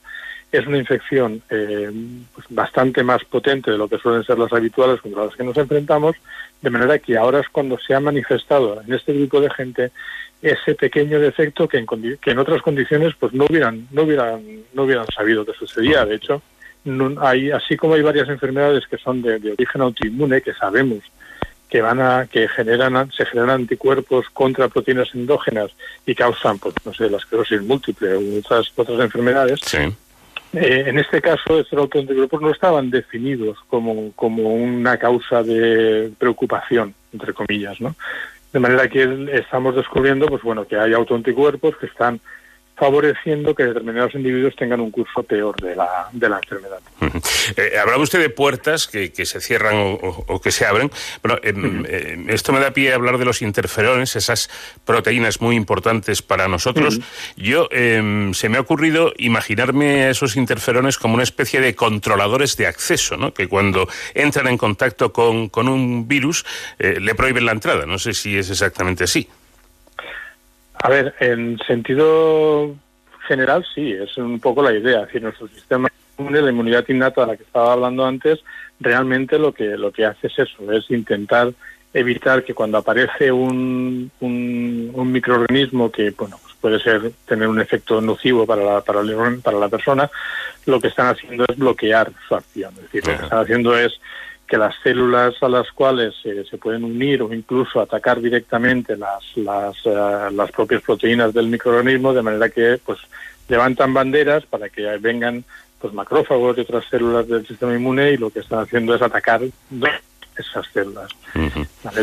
es 0.52 0.68
una 0.68 0.78
infección 0.78 1.42
eh, 1.50 1.90
pues 2.34 2.46
bastante 2.50 3.04
más 3.04 3.24
potente 3.24 3.72
de 3.72 3.78
lo 3.78 3.88
que 3.88 3.98
suelen 3.98 4.24
ser 4.24 4.38
las 4.38 4.52
habituales 4.52 5.00
contra 5.00 5.26
las 5.26 5.36
que 5.36 5.44
nos 5.44 5.58
enfrentamos, 5.58 6.16
de 6.62 6.70
manera 6.70 7.00
que 7.00 7.18
ahora 7.18 7.40
es 7.40 7.48
cuando 7.50 7.78
se 7.80 7.94
ha 7.94 8.00
manifestado 8.00 8.82
en 8.82 8.94
este 8.94 9.14
grupo 9.14 9.40
de 9.40 9.50
gente 9.50 9.92
ese 10.42 10.76
pequeño 10.76 11.20
defecto 11.20 11.68
que 11.68 11.78
en, 11.78 11.86
que 12.20 12.32
en 12.32 12.40
otras 12.40 12.62
condiciones 12.62 13.14
pues 13.18 13.32
no 13.32 13.46
hubieran 13.46 13.88
no 13.92 14.04
hubieran 14.04 14.42
no 14.74 14.84
hubieran 14.84 15.06
sabido 15.16 15.46
que 15.46 15.54
sucedía. 15.54 16.04
De 16.06 16.16
hecho, 16.16 16.42
hay 17.20 17.52
así 17.52 17.78
como 17.78 17.94
hay 17.94 18.02
varias 18.02 18.28
enfermedades 18.28 18.86
que 18.88 18.98
son 18.98 19.22
de 19.22 19.36
origen 19.52 19.82
autoinmune 19.82 20.42
que 20.42 20.54
sabemos 20.54 21.04
que 21.72 21.82
van 21.82 22.02
a 22.02 22.28
que 22.28 22.50
generan 22.50 23.10
se 23.12 23.26
generan 23.26 23.62
anticuerpos 23.62 24.30
contra 24.34 24.68
proteínas 24.68 25.08
endógenas 25.16 25.72
y 26.06 26.14
causan 26.14 26.60
pues 26.60 26.76
no 26.86 26.94
sé 26.94 27.10
la 27.10 27.18
esclerosis 27.18 27.62
múltiple 27.62 28.18
u 28.18 28.40
otras 28.40 28.72
otras 28.76 29.00
enfermedades. 29.00 29.62
Eh, 29.74 30.84
en 30.88 31.00
este 31.00 31.22
caso 31.22 31.58
estos 31.58 31.80
autoanticuerpos 31.80 32.42
no 32.42 32.52
estaban 32.52 32.92
definidos 32.92 33.58
como 33.70 34.12
como 34.18 34.54
una 34.54 34.98
causa 34.98 35.44
de 35.44 36.12
preocupación 36.20 36.94
entre 37.14 37.34
comillas 37.34 37.80
no 37.80 37.96
de 38.52 38.60
manera 38.60 38.90
que 38.90 39.30
estamos 39.32 39.74
descubriendo 39.74 40.26
pues 40.26 40.42
bueno 40.42 40.68
que 40.68 40.76
hay 40.76 40.92
autoanticuerpos 40.92 41.78
que 41.78 41.86
están 41.86 42.20
favoreciendo 42.82 43.54
que 43.54 43.66
determinados 43.66 44.16
individuos 44.16 44.56
tengan 44.56 44.82
un 44.82 44.90
curso 44.90 45.22
peor 45.22 45.56
de 45.62 45.76
la, 45.76 46.10
de 46.12 46.28
la 46.28 46.38
enfermedad. 46.38 46.80
Eh, 47.56 47.78
hablaba 47.80 48.02
usted 48.02 48.20
de 48.20 48.32
puertas 48.32 48.88
que, 48.88 49.12
que 49.12 49.28
se 49.28 49.40
cierran 49.40 50.00
o, 50.02 50.42
que 50.42 50.50
se 50.50 50.66
abren. 50.66 50.90
Bueno, 51.22 51.40
em, 51.44 51.86
eh, 51.88 52.26
esto 52.30 52.52
me 52.52 52.60
da 52.60 52.72
pie 52.72 52.92
a 52.92 52.96
hablar 52.96 53.20
de 53.20 53.26
los 53.26 53.44
interferones, 53.44 54.16
esas 54.16 54.50
proteínas 54.84 55.42
muy 55.42 55.58
importantes 55.58 56.24
para 56.24 56.48
nosotros. 56.48 57.00
Yo 57.38 57.68
em, 57.70 58.34
se 58.34 58.50
me 58.50 58.58
ha 58.58 58.62
ocurrido 58.62 59.14
imaginarme 59.18 60.06
a 60.06 60.10
esos 60.10 60.36
interferones 60.36 60.98
como 60.98 61.14
una 61.14 61.24
especie 61.24 61.62
de 61.62 61.76
controladores 61.76 62.58
de 62.58 62.66
acceso, 62.66 63.16
¿no? 63.16 63.32
que 63.32 63.48
cuando 63.48 63.88
entran 64.16 64.48
en 64.48 64.58
contacto 64.58 65.14
con, 65.14 65.50
con 65.50 65.68
un 65.68 66.08
virus 66.08 66.48
eh, 66.80 66.98
le 67.00 67.14
prohíben 67.14 67.46
la 67.46 67.52
entrada. 67.52 67.86
No 67.86 68.00
sé 68.00 68.16
si 68.16 68.40
es 68.40 68.50
exactamente 68.50 69.04
así. 69.04 69.30
A 70.84 70.90
ver, 70.90 71.14
en 71.20 71.60
sentido 71.60 72.76
general 73.28 73.66
sí, 73.74 73.92
es 73.92 74.18
un 74.18 74.40
poco 74.40 74.64
la 74.64 74.74
idea. 74.74 75.02
Es 75.02 75.08
decir, 75.08 75.22
nuestro 75.22 75.48
sistema 75.48 75.88
inmune, 76.18 76.42
la 76.42 76.50
inmunidad 76.50 76.86
innata 76.90 77.22
de 77.22 77.28
la 77.28 77.38
que 77.38 77.44
estaba 77.44 77.74
hablando 77.74 78.06
antes, 78.06 78.40
realmente 78.80 79.38
lo 79.38 79.54
que, 79.54 79.78
lo 79.78 79.92
que 79.92 80.06
hace 80.06 80.28
es 80.28 80.40
eso, 80.40 80.72
es 80.72 80.90
intentar 80.90 81.54
evitar 81.94 82.44
que 82.44 82.54
cuando 82.54 82.78
aparece 82.78 83.32
un, 83.32 84.10
un, 84.22 85.12
microorganismo 85.12 85.92
que 85.92 86.12
bueno 86.12 86.40
pues 86.42 86.56
puede 86.62 86.80
ser 86.80 87.12
tener 87.26 87.50
un 87.50 87.60
efecto 87.60 88.00
nocivo 88.00 88.46
para 88.46 88.64
la, 88.64 88.82
para, 88.82 89.02
para 89.44 89.58
la 89.60 89.68
persona, 89.68 90.10
lo 90.66 90.80
que 90.80 90.88
están 90.88 91.08
haciendo 91.08 91.46
es 91.50 91.58
bloquear 91.58 92.12
su 92.28 92.36
acción. 92.36 92.74
Es 92.76 92.84
decir, 92.84 93.06
lo 93.06 93.18
que 93.18 93.24
están 93.24 93.40
haciendo 93.40 93.78
es 93.78 94.00
que 94.52 94.58
las 94.58 94.76
células 94.84 95.42
a 95.42 95.48
las 95.48 95.72
cuales 95.72 96.14
se 96.22 96.58
pueden 96.58 96.84
unir 96.84 97.22
o 97.22 97.34
incluso 97.34 97.80
atacar 97.80 98.20
directamente 98.20 98.98
las, 98.98 99.24
las, 99.38 99.78
eh, 99.86 100.30
las 100.34 100.52
propias 100.52 100.82
proteínas 100.82 101.34
del 101.34 101.48
microorganismo, 101.48 102.14
de 102.14 102.22
manera 102.22 102.50
que 102.50 102.78
pues 102.86 103.00
levantan 103.48 103.94
banderas 103.94 104.46
para 104.46 104.68
que 104.68 104.82
vengan 104.98 105.46
pues 105.80 105.94
macrófagos 105.94 106.58
y 106.58 106.62
otras 106.62 106.84
células 106.90 107.30
del 107.30 107.48
sistema 107.48 107.74
inmune 107.74 108.12
y 108.12 108.18
lo 108.18 108.30
que 108.30 108.42
están 108.42 108.60
haciendo 108.60 108.94
es 108.94 109.02
atacar 109.02 109.40
esas 110.36 110.68
células. 110.74 111.10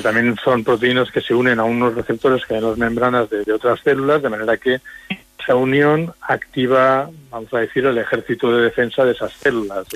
También 0.03 0.35
son 0.43 0.65
proteínas 0.65 1.11
que 1.11 1.21
se 1.21 1.35
unen 1.35 1.61
a 1.61 1.65
unos 1.65 1.97
receptores 1.97 2.47
que 2.47 2.55
hay 2.55 2.61
en 2.61 2.71
las 2.71 2.79
membranas 2.79 3.29
de, 3.29 3.53
otras 3.53 3.79
células, 3.81 4.23
de 4.23 4.29
manera 4.31 4.57
que 4.57 4.81
esa 5.39 5.55
unión 5.55 6.15
activa, 6.23 7.11
vamos 7.29 7.53
a 7.53 7.59
decir, 7.59 7.85
el 7.85 7.99
ejército 7.99 8.51
de 8.51 8.63
defensa 8.63 9.05
de 9.05 9.13
esas 9.13 9.35
células 9.35 9.87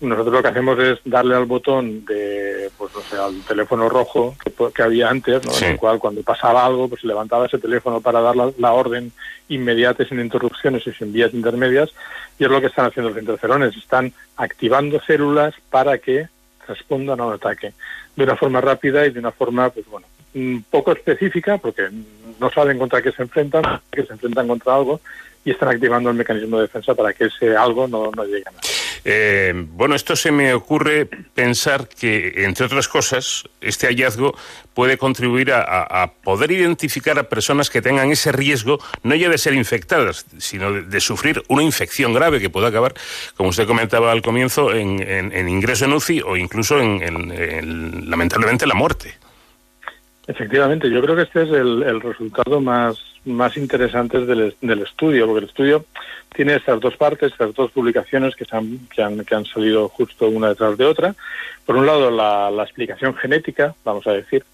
nosotros 0.00 0.34
lo 0.34 0.42
que 0.42 0.48
hacemos 0.48 0.78
es 0.78 0.98
darle 1.04 1.34
al 1.34 1.46
botón 1.46 2.04
de, 2.04 2.70
pues 2.78 2.94
no 2.94 3.00
sé, 3.00 3.16
al 3.16 3.40
teléfono 3.42 3.88
rojo 3.88 4.36
que, 4.74 4.82
había 4.82 5.08
antes, 5.08 5.44
¿no? 5.44 5.52
en 5.56 5.72
el 5.72 5.76
cual 5.76 5.98
cuando 5.98 6.22
pasaba 6.22 6.64
algo, 6.64 6.88
pues 6.88 7.00
se 7.00 7.08
levantaba 7.08 7.46
ese 7.46 7.58
teléfono 7.58 8.00
para 8.00 8.20
dar 8.20 8.36
la, 8.36 8.72
orden 8.72 9.12
inmediata 9.48 10.04
sin 10.04 10.20
interrupciones 10.20 10.86
y 10.86 10.92
sin 10.92 11.12
vías 11.12 11.34
intermedias, 11.34 11.90
y 12.38 12.44
es 12.44 12.50
lo 12.50 12.60
que 12.60 12.68
están 12.68 12.86
haciendo 12.86 13.10
los 13.10 13.18
interferones, 13.18 13.76
están 13.76 14.12
activando 14.36 15.00
células 15.00 15.54
para 15.70 15.98
que 15.98 16.28
respondan 16.68 17.20
a 17.20 17.26
un 17.26 17.34
ataque 17.34 17.72
de 18.14 18.24
una 18.24 18.36
forma 18.36 18.60
rápida 18.60 19.04
y 19.04 19.10
de 19.10 19.18
una 19.18 19.32
forma, 19.32 19.70
pues 19.70 19.86
bueno, 19.86 20.06
un 20.34 20.64
poco 20.70 20.92
específica, 20.92 21.58
porque 21.58 21.88
no 22.38 22.50
saben 22.50 22.78
contra 22.78 23.02
qué 23.02 23.10
se 23.10 23.22
enfrentan, 23.22 23.80
que 23.90 24.04
se 24.04 24.12
enfrentan 24.12 24.46
contra 24.46 24.76
algo, 24.76 25.00
y 25.48 25.52
están 25.52 25.70
activando 25.70 26.10
el 26.10 26.16
mecanismo 26.16 26.58
de 26.58 26.62
defensa 26.62 26.94
para 26.94 27.12
que 27.12 27.24
ese 27.24 27.56
algo 27.56 27.88
no, 27.88 28.10
no 28.14 28.24
llegue 28.24 28.44
a 28.46 28.50
nada. 28.50 28.62
Eh, 29.04 29.52
bueno, 29.54 29.94
esto 29.94 30.16
se 30.16 30.30
me 30.30 30.52
ocurre 30.52 31.06
pensar 31.06 31.88
que, 31.88 32.44
entre 32.44 32.66
otras 32.66 32.88
cosas, 32.88 33.44
este 33.62 33.86
hallazgo 33.86 34.36
puede 34.74 34.98
contribuir 34.98 35.52
a, 35.52 36.12
poder 36.22 36.52
identificar 36.52 37.18
a 37.18 37.28
personas 37.28 37.70
que 37.70 37.80
tengan 37.80 38.10
ese 38.10 38.32
riesgo, 38.32 38.78
no 39.02 39.14
ya 39.14 39.30
de 39.30 39.38
ser 39.38 39.54
infectadas, 39.54 40.26
sino 40.36 40.72
de, 40.72 41.00
sufrir 41.00 41.42
una 41.48 41.62
infección 41.62 42.12
grave 42.12 42.38
que 42.40 42.50
pueda 42.50 42.68
acabar, 42.68 42.92
como 43.36 43.48
usted 43.48 43.66
comentaba 43.66 44.12
al 44.12 44.20
comienzo, 44.20 44.74
en, 44.74 45.48
ingreso 45.48 45.86
en 45.86 45.94
UCI 45.94 46.20
o 46.20 46.36
incluso 46.36 46.78
en, 46.78 48.10
lamentablemente, 48.10 48.66
la 48.66 48.74
muerte. 48.74 49.14
Efectivamente, 50.28 50.88
yo 50.90 51.02
creo 51.02 51.16
que 51.16 51.22
este 51.22 51.42
es 51.42 51.50
el 51.50 52.00
resultado 52.00 52.60
más 52.60 53.08
más 53.28 53.56
interesantes 53.56 54.26
del, 54.26 54.54
del, 54.60 54.82
estudio, 54.82 55.26
porque 55.26 55.44
el 55.44 55.50
estudio 55.50 55.84
tiene 56.34 56.54
estas 56.54 56.80
dos 56.80 56.96
partes, 56.96 57.32
estas 57.32 57.54
dos 57.54 57.70
publicaciones 57.70 58.34
que, 58.34 58.44
han, 58.50 58.88
que, 58.94 59.02
han, 59.02 59.24
que 59.24 59.34
han 59.34 59.44
salido 59.44 59.88
justo 59.88 60.28
una 60.28 60.48
detrás 60.48 60.76
de 60.76 60.84
otra. 60.84 61.14
Por 61.64 61.76
un 61.76 61.86
lado, 61.86 62.10
la, 62.10 62.50
la 62.50 62.62
explicación 62.64 63.14
genética, 63.14 63.74
vamos 63.84 64.06
a 64.06 64.12
decir, 64.12 64.44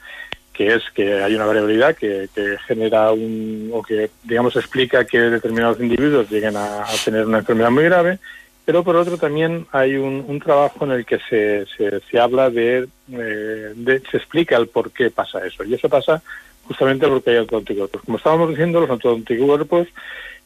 que 0.52 0.74
es 0.74 0.82
que 0.94 1.22
hay 1.22 1.34
una 1.34 1.46
variabilidad 1.46 1.96
que, 1.96 2.28
genera 2.66 3.12
un, 3.12 3.70
o 3.72 3.82
que, 3.82 4.10
digamos, 4.22 4.56
explica 4.56 5.04
que 5.04 5.18
determinados 5.18 5.80
individuos 5.80 6.30
lleguen 6.30 6.56
a, 6.56 6.84
tener 7.04 7.26
una 7.26 7.38
enfermedad 7.38 7.70
muy 7.70 7.84
grave, 7.84 8.18
pero 8.64 8.83
por 8.83 8.96
otro 8.96 9.18
también 9.18 9.66
hay 9.72 9.96
un, 9.96 10.24
un 10.27 10.40
trabajo 10.40 10.85
en 10.85 10.92
el 10.92 11.05
que 11.05 11.18
se, 11.29 11.66
se, 11.77 12.00
se 12.00 12.18
habla 12.18 12.50
de, 12.50 12.88
eh, 13.12 13.72
de, 13.74 14.03
se 14.11 14.16
explica 14.16 14.57
el 14.57 14.68
por 14.68 14.90
qué 14.90 15.11
pasa 15.11 15.44
eso. 15.46 15.64
Y 15.64 15.74
eso 15.74 15.88
pasa 15.88 16.22
justamente 16.66 17.07
porque 17.07 17.31
hay 17.31 17.37
autoanticuerpos. 17.37 18.03
Como 18.03 18.16
estábamos 18.16 18.50
diciendo, 18.50 18.81
los 18.81 18.90
autoanticuerpos 18.90 19.88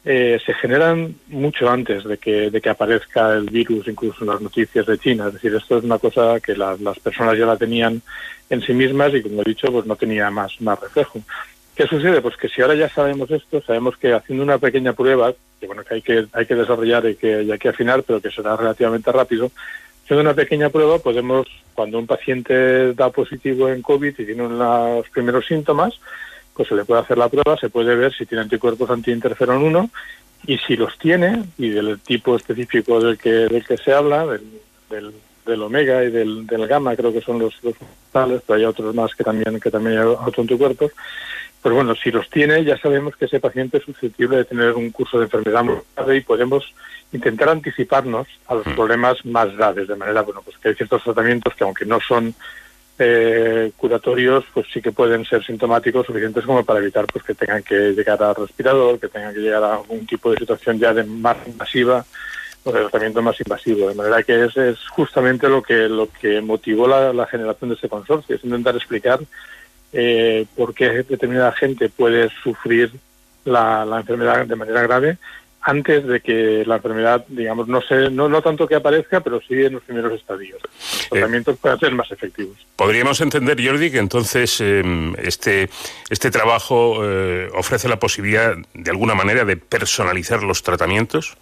eh, 0.04 0.40
se 0.44 0.54
generan 0.54 1.14
mucho 1.28 1.70
antes 1.70 2.04
de 2.04 2.18
que, 2.18 2.50
de 2.50 2.60
que 2.60 2.70
aparezca 2.70 3.34
el 3.34 3.50
virus, 3.50 3.86
incluso 3.86 4.24
en 4.24 4.30
las 4.30 4.40
noticias 4.40 4.86
de 4.86 4.98
China. 4.98 5.28
Es 5.28 5.34
decir, 5.34 5.54
esto 5.54 5.78
es 5.78 5.84
una 5.84 5.98
cosa 5.98 6.40
que 6.40 6.56
las 6.56 6.98
personas 6.98 7.38
ya 7.38 7.46
la 7.46 7.56
tenían 7.56 8.02
en 8.50 8.60
sí 8.62 8.72
mismas 8.72 9.14
y, 9.14 9.22
como 9.22 9.42
he 9.42 9.44
dicho, 9.44 9.70
pues 9.70 9.86
no 9.86 9.96
tenía 9.96 10.30
más, 10.30 10.60
más 10.60 10.80
reflejo. 10.80 11.20
¿Qué 11.78 11.86
sucede? 11.86 12.20
Pues 12.20 12.36
que 12.36 12.48
si 12.48 12.60
ahora 12.60 12.74
ya 12.74 12.88
sabemos 12.88 13.30
esto, 13.30 13.62
sabemos 13.62 13.96
que 13.96 14.12
haciendo 14.12 14.42
una 14.42 14.58
pequeña 14.58 14.94
prueba, 14.94 15.32
que 15.60 15.66
bueno, 15.68 15.84
que 15.84 15.94
hay 15.94 16.02
que, 16.02 16.26
hay 16.32 16.44
que 16.44 16.56
desarrollar 16.56 17.06
y 17.06 17.14
que 17.14 17.36
hay 17.36 17.56
que 17.56 17.68
afinar, 17.68 18.02
pero 18.02 18.20
que 18.20 18.32
será 18.32 18.56
relativamente 18.56 19.12
rápido, 19.12 19.52
haciendo 20.02 20.22
una 20.22 20.34
pequeña 20.34 20.70
prueba 20.70 20.98
podemos 20.98 21.46
cuando 21.74 22.00
un 22.00 22.08
paciente 22.08 22.94
da 22.94 23.10
positivo 23.10 23.68
en 23.68 23.80
COVID 23.80 24.08
y 24.08 24.26
tiene 24.26 24.48
los 24.48 25.08
primeros 25.10 25.46
síntomas, 25.46 25.94
pues 26.52 26.66
se 26.66 26.74
le 26.74 26.84
puede 26.84 27.02
hacer 27.02 27.16
la 27.16 27.28
prueba, 27.28 27.56
se 27.56 27.70
puede 27.70 27.94
ver 27.94 28.12
si 28.12 28.26
tiene 28.26 28.42
anticuerpos 28.42 28.90
antiinterferón 28.90 29.62
1 29.62 29.90
y 30.48 30.58
si 30.58 30.74
los 30.74 30.98
tiene, 30.98 31.44
y 31.58 31.68
del 31.68 32.00
tipo 32.00 32.34
específico 32.34 32.98
del 32.98 33.16
que, 33.18 33.30
del 33.30 33.64
que 33.64 33.76
se 33.76 33.92
habla, 33.92 34.26
del, 34.26 35.12
del, 35.46 35.62
omega 35.62 36.02
y 36.02 36.10
del, 36.10 36.44
del, 36.44 36.66
gamma, 36.66 36.96
creo 36.96 37.12
que 37.12 37.20
son 37.20 37.38
los, 37.38 37.54
tales, 38.10 38.42
pero 38.44 38.58
hay 38.58 38.64
otros 38.64 38.92
más 38.96 39.14
que 39.14 39.22
también, 39.22 39.60
que 39.60 39.70
también 39.70 39.98
hay 39.98 40.04
otros 40.04 40.40
anticuerpos, 40.40 40.90
pues 41.68 41.84
bueno, 41.84 41.94
si 42.02 42.10
los 42.10 42.30
tiene, 42.30 42.64
ya 42.64 42.78
sabemos 42.78 43.14
que 43.14 43.26
ese 43.26 43.40
paciente 43.40 43.76
es 43.76 43.84
susceptible 43.84 44.38
de 44.38 44.46
tener 44.46 44.72
un 44.72 44.90
curso 44.90 45.18
de 45.18 45.24
enfermedad 45.24 45.62
muy 45.62 45.76
grave 45.94 46.16
y 46.16 46.20
podemos 46.22 46.64
intentar 47.12 47.50
anticiparnos 47.50 48.26
a 48.46 48.54
los 48.54 48.66
mm. 48.66 48.74
problemas 48.74 49.22
más 49.26 49.54
graves, 49.54 49.86
de 49.86 49.94
manera, 49.94 50.22
bueno, 50.22 50.40
pues 50.42 50.56
que 50.56 50.70
hay 50.70 50.74
ciertos 50.74 51.04
tratamientos 51.04 51.54
que 51.54 51.64
aunque 51.64 51.84
no 51.84 52.00
son 52.00 52.34
eh, 52.98 53.70
curatorios, 53.76 54.46
pues 54.54 54.66
sí 54.72 54.80
que 54.80 54.92
pueden 54.92 55.26
ser 55.26 55.44
sintomáticos 55.44 56.06
suficientes 56.06 56.46
como 56.46 56.64
para 56.64 56.80
evitar 56.80 57.04
pues 57.06 57.22
que 57.22 57.34
tengan 57.34 57.62
que 57.62 57.92
llegar 57.92 58.22
al 58.22 58.34
respirador, 58.34 58.98
que 58.98 59.08
tengan 59.08 59.34
que 59.34 59.40
llegar 59.40 59.62
a 59.62 59.74
algún 59.74 60.06
tipo 60.06 60.30
de 60.30 60.38
situación 60.38 60.78
ya 60.78 60.94
de 60.94 61.04
más 61.04 61.36
invasiva 61.46 62.02
o 62.64 62.72
de 62.72 62.80
tratamiento 62.80 63.20
más 63.20 63.38
invasivo. 63.42 63.90
De 63.90 63.94
manera 63.94 64.22
que 64.22 64.46
es, 64.46 64.56
es 64.56 64.78
justamente 64.88 65.50
lo 65.50 65.62
que 65.62 65.86
lo 65.86 66.08
que 66.18 66.40
motivó 66.40 66.88
la, 66.88 67.12
la 67.12 67.26
generación 67.26 67.68
de 67.68 67.74
este 67.74 67.90
consorcio, 67.90 68.36
es 68.36 68.42
intentar 68.42 68.74
explicar 68.74 69.20
eh, 69.92 70.46
por 70.56 70.74
qué 70.74 71.02
determinada 71.02 71.52
gente 71.52 71.88
puede 71.88 72.30
sufrir 72.42 72.92
la, 73.44 73.84
la 73.84 73.98
enfermedad 73.98 74.46
de 74.46 74.56
manera 74.56 74.82
grave 74.82 75.18
antes 75.68 76.06
de 76.06 76.20
que 76.20 76.64
la 76.66 76.76
enfermedad, 76.76 77.24
digamos, 77.28 77.68
no 77.68 77.82
sé, 77.82 78.10
no, 78.10 78.28
no 78.28 78.40
tanto 78.40 78.66
que 78.66 78.74
aparezca, 78.74 79.20
pero 79.20 79.40
sí 79.40 79.54
en 79.54 79.74
los 79.74 79.82
primeros 79.82 80.12
estadios. 80.12 80.60
Los 80.62 81.04
eh, 81.04 81.08
tratamientos 81.10 81.58
pueden 81.58 81.78
ser 81.78 81.92
más 81.92 82.10
efectivos. 82.10 82.56
Podríamos 82.76 83.20
entender, 83.20 83.62
Jordi, 83.62 83.90
que 83.90 83.98
entonces 83.98 84.60
em, 84.60 85.14
este, 85.18 85.68
este 86.08 86.30
trabajo 86.30 87.00
eh, 87.02 87.50
ofrece 87.54 87.88
la 87.88 87.98
posibilidad, 87.98 88.54
de 88.72 88.90
alguna 88.90 89.14
manera, 89.14 89.44
de 89.44 89.56
personalizar 89.56 90.42
los 90.42 90.62
tratamientos. 90.62 91.36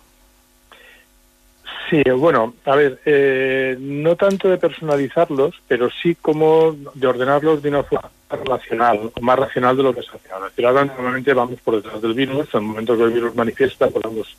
Sí, 1.89 2.03
bueno, 2.11 2.55
a 2.65 2.75
ver, 2.75 3.01
eh, 3.05 3.77
no 3.79 4.17
tanto 4.17 4.49
de 4.49 4.59
personalizarlos, 4.59 5.55
pero 5.69 5.89
sí 6.03 6.17
como 6.17 6.75
de 6.95 7.07
ordenarlos 7.07 7.63
de 7.63 7.69
una 7.69 7.85
forma 7.85 8.11
racional, 8.45 9.13
más 9.21 9.39
racional 9.39 9.77
de 9.77 9.83
lo 9.85 9.95
que 9.95 10.03
se 10.03 10.11
hace 10.11 10.33
ahora. 10.33 10.51
ahora 10.65 10.85
normalmente 10.85 11.33
vamos 11.33 11.61
por 11.61 11.77
detrás 11.77 12.03
del 12.03 12.15
virus, 12.15 12.53
en 12.55 12.61
el 12.61 12.67
momento 12.67 12.97
que 12.97 13.05
el 13.05 13.13
virus 13.13 13.37
manifiesta, 13.37 13.89
pues 13.89 14.03
vamos 14.03 14.37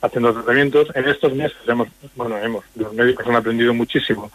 haciendo 0.00 0.32
tratamientos. 0.32 0.88
En 0.96 1.08
estos 1.08 1.32
meses 1.34 1.56
hemos, 1.68 1.86
bueno, 2.16 2.36
hemos, 2.38 2.64
los 2.74 2.92
médicos 2.92 3.26
han 3.28 3.36
aprendido 3.36 3.72
muchísimo 3.74 4.32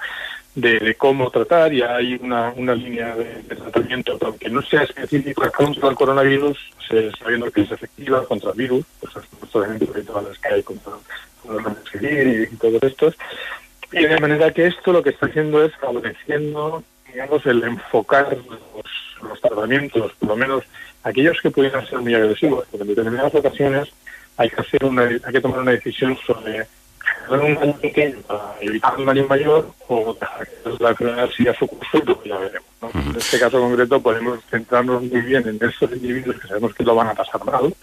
de, 0.56 0.96
cómo 0.96 1.30
tratar 1.32 1.74
y 1.74 1.82
hay 1.82 2.16
una, 2.22 2.54
una 2.56 2.76
línea 2.76 3.16
de, 3.16 3.56
tratamiento, 3.56 4.18
aunque 4.22 4.50
no 4.50 4.62
sea 4.62 4.84
específica 4.84 5.50
contra 5.50 5.90
el 5.90 5.96
coronavirus, 5.96 6.58
sabiendo 7.20 7.52
que 7.52 7.62
es 7.62 7.72
efectiva 7.72 8.24
contra 8.26 8.52
el 8.52 8.58
virus, 8.58 8.86
pues 9.02 9.16
los 9.16 9.52
tratamientos 9.52 9.90
habituales 9.96 10.40
que 10.40 10.54
hay 10.54 10.64
contra 10.64 10.94
y, 12.02 12.56
todos 12.58 12.84
estos. 12.84 13.16
Y 13.92 14.04
de 14.04 14.20
manera 14.20 14.52
que 14.52 14.68
esto 14.68 14.92
lo 14.92 15.04
que 15.04 15.12
está 15.12 15.28
haciendo 15.28 15.64
es 15.64 15.76
favoreciendo, 15.76 16.84
digamos, 17.08 17.46
el 17.46 17.64
enfocar 17.64 18.36
los, 19.22 19.42
tratamientos, 19.42 20.12
por 20.20 20.30
lo 20.30 20.36
menos 20.36 20.64
aquellos 21.04 21.40
que 21.42 21.52
pudieran 21.52 21.86
ser 21.88 22.00
muy 22.00 22.14
agresivos, 22.14 22.66
porque 22.70 22.84
en 22.84 22.90
determinadas 22.90 23.36
ocasiones 23.36 23.90
hay 24.38 24.50
que 24.50 24.62
hacer 24.62 24.84
una, 24.84 25.04
hay 25.04 25.34
que 25.34 25.42
tomar 25.42 25.60
una 25.60 25.72
decisión 25.72 26.18
sobre 26.26 26.66
un 27.30 27.74
pequeño 27.80 28.18
para 28.28 28.56
evitar 28.62 28.98
un 28.98 29.06
daño 29.06 29.28
mayor 29.28 29.70
o 29.88 30.14
dejar 30.14 30.48
que 30.48 30.84
la 30.84 30.90
enfermedad 30.90 31.30
siga 31.36 31.54
su 31.54 31.68
curso 31.68 31.98
y 32.24 32.30
ya 32.30 32.38
veremos. 32.38 32.70
En 32.94 33.16
este 33.16 33.40
caso 33.40 33.60
concreto 33.60 34.02
podemos 34.02 34.40
centrarnos 34.50 35.04
muy 35.04 35.22
bien 35.22 35.48
en 35.48 35.70
estos 35.70 35.92
individuos 35.92 36.40
que 36.40 36.48
sabemos 36.48 36.74
que 36.74 36.84
lo 36.84 36.96
van 36.96 37.08
a 37.08 37.14
pasar 37.14 37.44
mal 37.46 37.74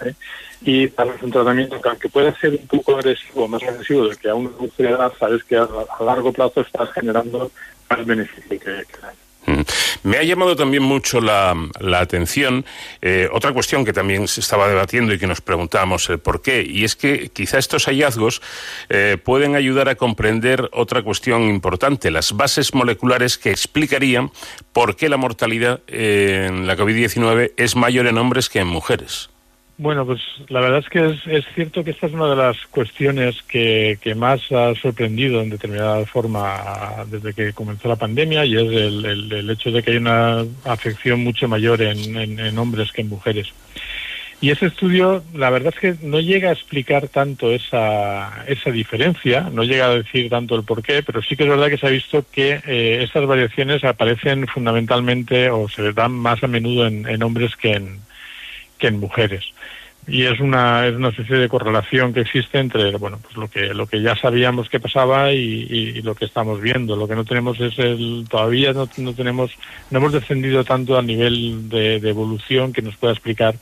¿eh? 0.00 0.14
y 0.62 0.86
darles 0.88 1.22
un 1.22 1.30
tratamiento 1.30 1.80
que 1.80 1.88
aunque 1.88 2.08
puede 2.08 2.34
ser 2.36 2.52
un 2.52 2.66
poco 2.66 2.96
agresivo, 2.96 3.46
más 3.48 3.62
agresivo 3.62 4.06
del 4.06 4.18
que 4.18 4.30
a 4.30 4.34
una 4.34 4.50
edad, 4.78 5.12
sabes 5.18 5.44
que 5.44 5.56
a, 5.56 5.68
largo 6.00 6.32
plazo 6.32 6.62
estás 6.62 6.90
generando 6.92 7.50
más 7.90 8.06
beneficio 8.06 8.48
que, 8.48 8.58
que 8.58 9.00
daño. 9.00 9.23
Mm. 9.46 9.60
Me 10.04 10.16
ha 10.18 10.22
llamado 10.22 10.56
también 10.56 10.82
mucho 10.82 11.20
la, 11.20 11.56
atención 11.98 12.64
eh, 13.02 13.28
otra 13.32 13.52
cuestión 13.52 13.84
que 13.84 13.92
también 13.92 14.28
se 14.28 14.40
estaba 14.40 14.68
debatiendo 14.68 15.12
y 15.12 15.18
que 15.18 15.26
nos 15.26 15.40
preguntábamos 15.40 16.08
el 16.08 16.18
por 16.18 16.42
qué, 16.42 16.62
y 16.62 16.84
es 16.84 16.96
que 16.96 17.30
quizá 17.30 17.58
estos 17.58 17.86
hallazgos 17.86 18.42
eh, 18.88 19.18
pueden 19.22 19.54
ayudar 19.56 19.88
a 19.88 19.94
comprender 19.94 20.68
otra 20.72 21.02
cuestión 21.02 21.42
importante, 21.42 22.10
las 22.10 22.32
bases 22.32 22.74
moleculares 22.74 23.38
que 23.38 23.50
explicarían 23.50 24.30
por 24.72 24.96
qué 24.96 25.08
la 25.08 25.16
mortalidad 25.16 25.80
en 25.88 26.66
la 26.66 26.76
COVID-19 26.76 27.52
es 27.56 27.76
mayor 27.76 28.06
en 28.06 28.18
hombres 28.18 28.48
que 28.48 28.60
en 28.60 28.66
mujeres. 28.66 29.30
Bueno, 29.76 30.06
pues 30.06 30.20
la 30.48 30.60
verdad 30.60 30.78
es 30.78 30.88
que 30.88 31.36
es, 31.36 31.44
cierto 31.54 31.82
que 31.82 31.90
esta 31.90 32.06
es 32.06 32.12
una 32.12 32.28
de 32.28 32.36
las 32.36 32.56
cuestiones 32.70 33.42
que, 33.42 33.98
más 34.16 34.40
ha 34.52 34.72
sorprendido 34.76 35.40
en 35.40 35.50
determinada 35.50 36.06
forma 36.06 37.04
desde 37.08 37.32
que 37.32 37.52
comenzó 37.52 37.88
la 37.88 37.96
pandemia 37.96 38.44
y 38.44 38.54
es 38.54 38.72
el, 38.72 39.50
hecho 39.50 39.72
de 39.72 39.82
que 39.82 39.90
hay 39.90 39.96
una 39.96 40.44
afección 40.64 41.24
mucho 41.24 41.48
mayor 41.48 41.82
en, 41.82 42.56
hombres 42.56 42.92
que 42.92 43.00
en 43.00 43.08
mujeres. 43.08 43.52
Y 44.40 44.50
ese 44.50 44.66
estudio, 44.66 45.24
la 45.34 45.50
verdad 45.50 45.72
es 45.74 45.80
que 45.80 46.06
no 46.06 46.20
llega 46.20 46.50
a 46.50 46.52
explicar 46.52 47.08
tanto 47.08 47.50
esa, 47.50 48.44
esa 48.46 48.70
diferencia, 48.70 49.48
no 49.52 49.64
llega 49.64 49.86
a 49.86 49.94
decir 49.94 50.28
tanto 50.28 50.54
el 50.54 50.64
por 50.64 50.82
qué, 50.82 51.02
pero 51.02 51.20
sí 51.22 51.34
que 51.34 51.44
es 51.44 51.48
verdad 51.48 51.68
que 51.68 51.78
se 51.78 51.86
ha 51.86 51.90
visto 51.90 52.24
que 52.30 52.60
eh, 52.66 53.02
estas 53.02 53.26
variaciones 53.26 53.82
aparecen 53.82 54.46
fundamentalmente 54.46 55.50
o 55.50 55.68
se 55.68 55.92
dan 55.92 56.12
más 56.12 56.44
a 56.44 56.46
menudo 56.46 56.86
en, 56.86 57.08
en 57.08 57.22
hombres 57.22 57.56
que 57.56 57.72
en, 57.72 58.00
que 58.78 58.88
en 58.88 59.00
mujeres. 59.00 59.44
Y 60.06 60.24
es 60.24 60.38
una 60.38 60.86
es 60.86 60.94
una 60.94 61.08
especie 61.08 61.36
de 61.36 61.48
correlación 61.48 62.12
que 62.12 62.20
existe 62.20 62.58
entre 62.58 62.94
bueno 62.96 63.18
pues 63.22 63.36
lo 63.36 63.48
que 63.48 63.72
lo 63.72 63.86
que 63.86 64.02
ya 64.02 64.14
sabíamos 64.14 64.68
que 64.68 64.80
pasaba 64.80 65.32
y, 65.32 66.02
lo 66.02 66.14
que 66.14 66.26
estamos 66.26 66.60
viendo. 66.60 66.94
Lo 66.96 67.08
que 67.08 67.14
no 67.14 67.24
tenemos 67.24 67.58
es 67.60 67.78
el 67.78 68.26
todavía 68.28 68.74
no, 68.74 68.88
no 68.98 69.14
tenemos 69.14 69.52
no 69.90 69.98
hemos 69.98 70.12
descendido 70.12 70.62
tanto 70.62 70.98
al 70.98 71.06
nivel 71.06 71.70
de, 71.70 71.96
evolución 71.96 72.72
que 72.72 72.82
nos 72.82 72.96
pueda 72.96 73.14
explicar 73.14 73.54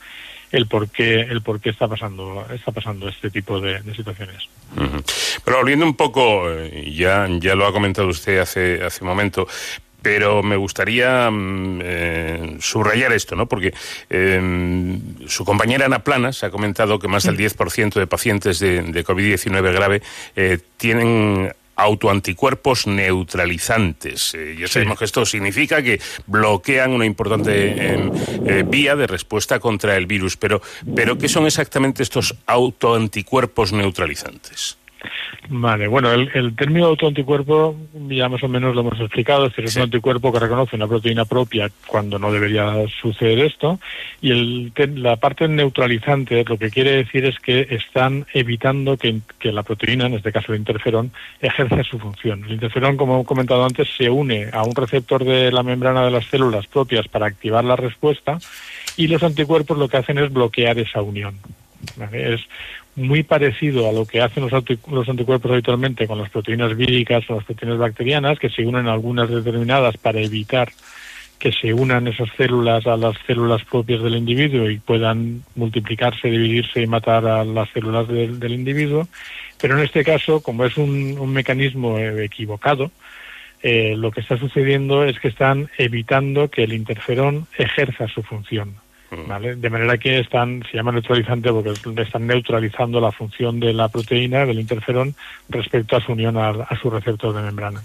el 0.51 0.67
por 0.67 0.89
qué 0.89 1.21
el 1.21 1.41
por 1.41 1.61
qué 1.61 1.69
está 1.69 1.87
pasando 1.87 2.45
está 2.53 2.73
pasando 2.73 3.07
este 3.07 3.29
tipo 3.29 3.61
de, 3.61 3.81
situaciones. 3.95 4.49
Pero 5.45 5.57
volviendo 5.57 5.85
un 5.85 5.95
poco 5.95 6.51
eh, 6.51 6.91
ya 6.93 7.25
ya 7.39 7.55
lo 7.55 7.65
ha 7.65 7.71
comentado 7.71 8.09
usted 8.09 8.39
hace 8.39 8.83
hace 8.83 9.01
un 9.03 9.09
momento 9.09 9.47
pero 10.03 10.43
me 10.43 10.57
gustaría 10.57 11.31
mm, 11.31 11.79
eh, 11.81 12.57
subrayar 12.59 13.13
esto, 13.13 13.35
¿no? 13.35 13.47
Porque 13.47 13.73
em, 14.09 14.99
su 15.27 15.45
compañera 15.45 15.85
Ana 15.85 16.03
Planas 16.03 16.43
ha 16.43 16.51
comentado 16.51 16.99
que 16.99 17.07
más 17.07 17.23
del 17.23 17.37
10% 17.37 17.93
de 17.93 18.05
pacientes 18.05 18.59
de, 18.59 19.03
COVID-19 19.03 19.73
grave 19.73 20.01
eh, 20.35 20.59
tienen 20.77 21.51
autoanticuerpos 21.75 22.85
neutralizantes. 22.85 24.35
Eh, 24.35 24.55
ya 24.59 24.67
sabemos 24.67 24.99
que 24.99 25.05
esto 25.05 25.25
significa 25.25 25.81
que 25.81 25.99
bloquean 26.27 26.91
una 26.91 27.05
importante 27.05 27.93
em, 27.93 28.11
vía 28.69 28.95
de 28.95 29.07
respuesta 29.07 29.59
contra 29.59 29.95
el 29.97 30.05
virus. 30.05 30.37
Pero, 30.37 30.61
pero, 30.95 31.17
¿qué 31.17 31.27
son 31.27 31.45
exactamente 31.47 32.03
estos 32.03 32.35
autoanticuerpos 32.45 33.73
neutralizantes? 33.73 34.77
Vale, 35.49 35.87
bueno, 35.87 36.11
el, 36.11 36.55
término 36.55 36.85
autoanticuerpo 36.87 37.75
ya 38.07 38.29
más 38.29 38.43
o 38.43 38.47
menos 38.47 38.73
lo 38.75 38.81
hemos 38.81 38.99
explicado, 38.99 39.45
es 39.45 39.51
decir, 39.51 39.65
es 39.65 39.75
un 39.75 39.83
anticuerpo 39.83 40.31
que 40.31 40.39
reconoce 40.39 40.75
una 40.75 40.87
proteína 40.87 41.25
propia 41.25 41.69
cuando 41.87 42.17
no 42.17 42.31
debería 42.31 42.73
suceder 43.01 43.39
esto, 43.39 43.79
y 44.21 44.31
el, 44.31 44.73
la 44.95 45.17
parte 45.17 45.47
neutralizante 45.47 46.45
lo 46.47 46.57
que 46.57 46.69
quiere 46.69 46.91
decir 46.91 47.25
es 47.25 47.37
que 47.39 47.67
están 47.69 48.25
evitando 48.33 48.97
que, 48.97 49.21
la 49.51 49.63
proteína, 49.63 50.05
en 50.05 50.13
este 50.13 50.31
caso 50.31 50.53
el 50.53 50.59
interferón, 50.59 51.11
ejerza 51.41 51.83
su 51.83 51.99
función. 51.99 52.43
El 52.45 52.53
interferón, 52.53 52.97
como 52.97 53.21
he 53.21 53.25
comentado 53.25 53.65
antes, 53.65 53.89
se 53.97 54.09
une 54.09 54.49
a 54.51 54.63
un 54.63 54.75
receptor 54.75 55.23
de 55.25 55.51
la 55.51 55.63
membrana 55.63 56.05
de 56.05 56.11
las 56.11 56.25
células 56.25 56.67
propias 56.67 57.07
para 57.07 57.27
activar 57.27 57.63
la 57.63 57.75
respuesta, 57.75 58.37
y 58.95 59.07
los 59.07 59.23
anticuerpos 59.23 59.77
lo 59.77 59.89
que 59.89 59.97
hacen 59.97 60.17
es 60.19 60.31
bloquear 60.31 60.79
esa 60.79 61.01
unión. 61.01 61.35
Es 62.11 62.41
muy 62.95 63.23
parecido 63.23 63.89
a 63.89 63.91
lo 63.91 64.05
que 64.05 64.21
hacen 64.21 64.47
los, 64.47 64.51
los, 64.91 65.09
anticuerpos 65.09 65.51
habitualmente 65.51 66.07
con 66.07 66.19
las 66.19 66.29
proteínas 66.29 66.75
víricas 66.75 67.23
o 67.29 67.35
las 67.35 67.45
proteínas 67.45 67.79
bacterianas, 67.79 68.39
que 68.39 68.49
se 68.49 68.65
unen 68.65 68.87
algunas 68.87 69.29
determinadas 69.29 69.97
para 69.97 70.19
evitar 70.19 70.69
que 71.43 71.51
se 71.51 71.73
unan 71.73 72.07
esas 72.07 72.29
células 72.37 72.87
a 72.87 72.95
las 72.95 73.17
células 73.27 73.65
propias 73.65 74.01
del 74.01 74.15
individuo 74.15 74.69
y 74.69 74.77
puedan 74.77 75.43
multiplicarse, 75.55 76.29
dividirse 76.29 76.81
y 76.81 76.87
matar 76.87 77.25
a 77.25 77.43
las 77.43 77.69
células 77.71 78.07
del, 78.07 78.53
individuo. 78.53 79.09
Pero 79.59 79.77
en 79.77 79.83
este 79.83 80.05
caso, 80.05 80.41
como 80.41 80.63
es 80.63 80.77
un, 80.77 81.33
mecanismo 81.33 81.99
equivocado, 81.99 82.91
eh, 83.61 83.95
lo 83.97 84.09
que 84.11 84.21
está 84.21 84.37
sucediendo 84.37 85.03
es 85.03 85.19
que 85.19 85.27
están 85.27 85.69
evitando 85.77 86.49
que 86.49 86.63
el 86.63 86.71
interferón 86.71 87.45
ejerza 87.57 88.07
su 88.07 88.23
función. 88.23 88.75
De 89.55 89.69
manera 89.69 89.97
que 89.97 90.19
están, 90.19 90.63
se 90.69 90.77
llama 90.77 90.91
neutralizante 90.91 91.49
porque 91.51 92.01
están 92.01 92.27
neutralizando 92.27 92.99
la 92.99 93.11
función 93.11 93.59
de 93.59 93.73
la 93.73 93.87
proteína, 93.89 94.45
del 94.45 94.59
interferón, 94.59 95.15
respecto 95.49 95.95
a 95.95 96.01
su 96.01 96.13
unión 96.13 96.37
a, 96.37 96.67
su 96.81 96.89
receptor 96.89 97.33
de 97.35 97.41
membrana. 97.41 97.83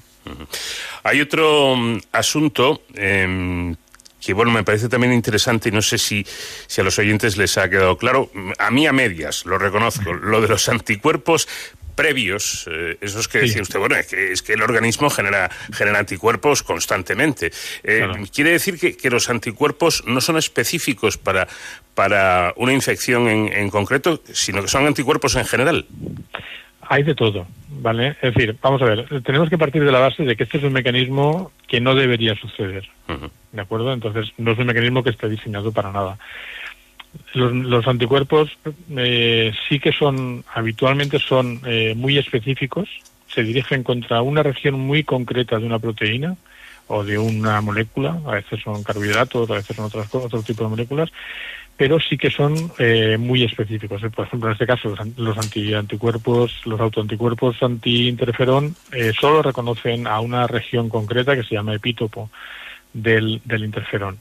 Hay 1.04 1.20
otro 1.20 1.74
mm, 1.76 1.98
asunto 2.12 2.82
em, 2.94 3.74
que 4.20 4.34
bueno, 4.34 4.50
me 4.50 4.64
parece 4.64 4.88
también 4.88 5.12
interesante 5.12 5.68
y 5.68 5.72
no 5.72 5.80
sé 5.80 5.96
si, 5.96 6.24
si 6.66 6.80
a 6.80 6.84
los 6.84 6.98
oyentes 6.98 7.36
les 7.36 7.56
ha 7.56 7.70
quedado 7.70 7.96
claro. 7.96 8.30
A 8.58 8.70
mí 8.70 8.86
a 8.86 8.92
medias, 8.92 9.46
lo 9.46 9.58
reconozco, 9.58 10.12
lo 10.14 10.40
de 10.40 10.48
los 10.48 10.68
anticuerpos 10.68 11.48
previos, 11.98 12.68
eh, 12.70 12.96
esos 13.00 13.26
que 13.26 13.40
decía 13.40 13.60
usted, 13.60 13.80
bueno, 13.80 13.96
es 13.96 14.06
que, 14.06 14.32
es 14.32 14.40
que 14.40 14.52
el 14.52 14.62
organismo 14.62 15.10
genera, 15.10 15.50
genera 15.72 15.98
anticuerpos 15.98 16.62
constantemente. 16.62 17.50
Eh, 17.82 18.06
¿Quiere 18.32 18.52
decir 18.52 18.78
que, 18.78 19.10
los 19.10 19.28
anticuerpos 19.28 20.04
no 20.06 20.20
son 20.20 20.36
específicos 20.36 21.18
para, 21.18 21.48
para 21.96 22.52
una 22.54 22.72
infección 22.72 23.28
en, 23.28 23.52
en 23.52 23.68
concreto, 23.68 24.22
sino 24.32 24.62
que 24.62 24.68
son 24.68 24.86
anticuerpos 24.86 25.34
en 25.34 25.44
general? 25.44 25.86
Hay 26.82 27.02
de 27.02 27.16
todo, 27.16 27.48
¿vale? 27.68 28.16
Es 28.22 28.32
decir, 28.32 28.56
vamos 28.62 28.80
a 28.80 28.84
ver, 28.84 29.04
tenemos 29.24 29.50
que 29.50 29.58
partir 29.58 29.84
de 29.84 29.90
la 29.90 29.98
base 29.98 30.22
de 30.22 30.36
que 30.36 30.44
este 30.44 30.58
es 30.58 30.64
un 30.64 30.72
mecanismo 30.72 31.50
que 31.66 31.80
no 31.80 31.96
debería 31.96 32.36
suceder, 32.36 32.88
¿de 33.50 33.60
acuerdo? 33.60 33.92
Entonces, 33.92 34.32
no 34.38 34.52
es 34.52 34.58
un 34.58 34.66
mecanismo 34.66 35.02
que 35.02 35.10
esté 35.10 35.28
diseñado 35.28 35.72
para 35.72 35.90
nada. 35.90 36.16
Los, 37.34 37.86
anticuerpos 37.86 38.56
eh, 38.96 39.52
sí 39.68 39.78
que 39.78 39.92
son, 39.92 40.44
habitualmente 40.54 41.18
son 41.18 41.60
eh, 41.66 41.94
muy 41.96 42.18
específicos, 42.18 42.88
se 43.28 43.42
dirigen 43.42 43.82
contra 43.82 44.22
una 44.22 44.42
región 44.42 44.74
muy 44.74 45.04
concreta 45.04 45.58
de 45.58 45.66
una 45.66 45.78
proteína 45.78 46.36
o 46.86 47.04
de 47.04 47.18
una 47.18 47.60
molécula, 47.60 48.18
a 48.26 48.32
veces 48.32 48.60
son 48.62 48.82
carbohidratos, 48.82 49.50
a 49.50 49.54
veces 49.54 49.76
son 49.76 49.86
otras, 49.86 50.12
otro 50.14 50.42
tipo 50.42 50.64
de 50.64 50.70
moléculas, 50.70 51.10
pero 51.76 52.00
sí 52.00 52.16
que 52.16 52.30
son 52.30 52.72
eh, 52.78 53.16
muy 53.18 53.44
específicos. 53.44 54.02
Por 54.14 54.26
ejemplo, 54.26 54.48
en 54.48 54.54
este 54.54 54.66
caso, 54.66 54.94
los, 55.16 55.38
anti 55.38 55.74
anticuerpos, 55.74 56.62
los 56.64 56.80
autoanticuerpos 56.80 57.62
anti-interferón 57.62 58.74
solo 59.20 59.42
reconocen 59.42 60.06
a 60.06 60.18
una 60.20 60.46
región 60.46 60.88
concreta 60.88 61.36
que 61.36 61.44
se 61.44 61.54
llama 61.54 61.74
epítopo 61.74 62.30
del, 62.92 63.40
interferón. 63.46 64.18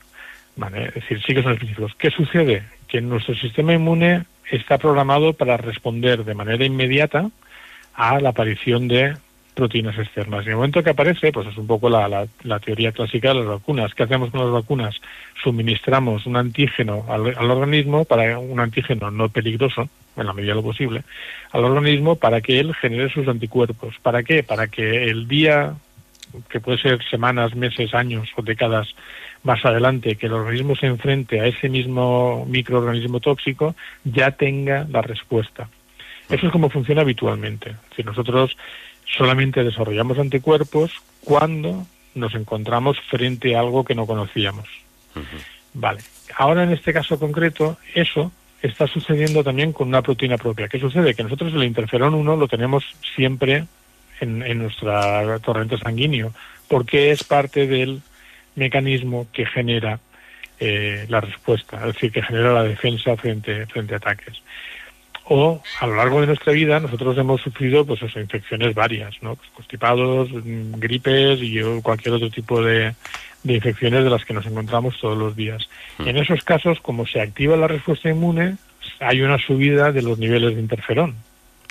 Es 0.76 0.94
decir, 0.96 1.22
sí 1.26 1.34
que 1.34 1.44
son 1.44 1.54
específicos. 1.54 1.94
¿Qué 1.98 2.12
sucede? 2.12 2.77
Que 2.88 3.02
nuestro 3.02 3.36
sistema 3.36 3.74
inmune 3.74 4.26
está 4.52 4.78
programado 4.78 5.34
para 5.34 5.58
responder 5.58 6.24
de 6.24 6.34
manera 6.34 6.66
inmediata 6.66 7.30
a 7.94 8.20
la 8.20 8.30
aparición 8.30 8.88
de 8.88 9.16
proteínas 9.58 9.98
externas. 9.98 10.44
Y 10.44 10.48
en 10.48 10.52
el 10.52 10.58
momento 10.58 10.84
que 10.84 10.92
aparece, 10.92 11.32
pues 11.32 11.48
es 11.48 11.58
un 11.58 11.66
poco 11.66 11.90
la, 11.90 12.28
teoría 12.64 12.92
clásica 12.92 13.30
de 13.30 13.36
las 13.36 13.48
vacunas. 13.48 13.94
¿Qué 13.96 14.04
hacemos 14.04 14.30
con 14.30 14.42
las 14.42 14.52
vacunas? 14.52 14.96
Suministramos 15.44 16.28
un 16.28 16.38
antígeno 16.38 17.06
al, 17.10 17.52
organismo, 17.52 18.06
para 18.06 18.38
un 18.38 18.60
antígeno 18.60 19.10
no 19.10 19.30
peligroso, 19.30 19.90
en 20.16 20.28
la 20.28 20.34
medida 20.34 20.52
de 20.52 20.58
lo 20.58 20.64
posible, 20.64 21.04
al 21.52 21.66
organismo 21.66 22.16
para 22.16 22.40
que 22.40 22.60
él 22.60 22.74
genere 22.76 23.10
sus 23.10 23.28
anticuerpos. 23.28 23.96
¿Para 24.02 24.22
qué? 24.22 24.44
Para 24.44 24.68
que 24.68 25.06
el 25.06 25.28
día, 25.28 25.74
que 26.50 26.60
puede 26.60 26.78
ser 26.78 27.04
semanas, 27.10 27.56
meses, 27.56 27.96
años 27.96 28.30
o 28.36 28.44
décadas 28.44 28.88
más 29.48 29.64
adelante 29.64 30.18
que 30.18 30.26
el 30.26 30.34
organismo 30.34 30.76
se 30.76 30.88
enfrente 30.88 31.40
a 31.40 31.46
ese 31.46 31.70
mismo 31.70 32.46
microorganismo 32.46 33.22
tóxico, 33.22 33.76
ya 34.04 34.32
tenga 34.32 34.86
la 34.92 35.02
respuesta. 35.02 35.70
Eso 36.30 36.48
es 36.48 36.52
como 36.52 36.70
funciona 36.70 37.02
habitualmente. 37.02 37.78
Si 37.96 38.04
nosotros 38.04 38.58
solamente 39.06 39.64
desarrollamos 39.64 40.20
anticuerpos 40.20 40.92
cuando 41.24 41.88
nos 42.14 42.36
encontramos 42.36 43.00
frente 43.10 43.56
a 43.56 43.62
algo 43.62 43.86
que 43.86 43.96
no 43.96 44.06
conocíamos. 44.06 44.68
Vale. 45.74 46.02
Ahora 46.38 46.64
en 46.64 46.74
este 46.74 46.92
caso 46.92 47.18
concreto, 47.18 47.78
eso 47.96 48.34
está 48.62 48.86
sucediendo 48.86 49.46
también 49.46 49.72
con 49.72 49.88
una 49.88 50.02
proteína 50.02 50.38
propia. 50.38 50.68
¿Qué 50.68 50.78
sucede? 50.78 51.16
Que 51.16 51.24
nosotros 51.24 51.54
el 51.54 51.64
interferón 51.64 52.16
1 52.16 52.36
lo 52.36 52.48
tenemos 52.50 52.84
siempre 53.16 53.64
en, 54.20 54.44
en 54.44 54.58
nuestra 54.58 55.40
torrente 55.40 55.78
sanguíneo, 55.78 56.34
porque 56.68 57.12
es 57.12 57.24
parte 57.24 57.66
del 57.66 58.02
mecanismo 58.58 59.28
que 59.32 59.46
genera 59.46 60.00
eh, 60.60 61.06
la 61.08 61.22
respuesta, 61.22 61.78
es 61.78 61.94
decir, 61.94 62.12
que 62.12 62.24
genera 62.24 62.52
la 62.52 62.64
defensa 62.64 63.16
frente, 63.16 63.66
frente 63.68 63.94
a 63.94 63.98
ataques. 63.98 64.42
O 65.30 65.62
a 65.82 65.88
lo 65.88 65.96
largo 65.96 66.22
de 66.22 66.28
nuestra 66.28 66.54
vida 66.54 66.80
nosotros 66.80 67.18
hemos 67.18 67.42
sufrido 67.42 67.86
pues 67.86 68.02
eso, 68.02 68.20
infecciones 68.20 68.74
varias, 68.74 69.22
¿no? 69.22 69.36
Pues, 69.36 69.50
constipados, 69.52 70.30
mm, 70.32 70.80
gripes 70.80 71.40
y 71.42 71.62
cualquier 71.82 72.16
otro 72.16 72.30
tipo 72.30 72.62
de, 72.62 72.96
de 73.44 73.54
infecciones 73.54 74.04
de 74.04 74.10
las 74.10 74.26
que 74.26 74.34
nos 74.34 74.46
encontramos 74.46 74.98
todos 75.00 75.18
los 75.18 75.36
días. 75.36 75.70
Mm. 75.98 76.08
En 76.08 76.18
esos 76.18 76.44
casos, 76.44 76.80
como 76.82 77.06
se 77.06 77.22
activa 77.22 77.58
la 77.58 77.68
respuesta 77.68 78.10
inmune, 78.10 78.56
hay 79.00 79.22
una 79.22 79.38
subida 79.38 79.92
de 79.92 80.02
los 80.02 80.18
niveles 80.18 80.56
de 80.56 80.62
interferón. 80.62 81.16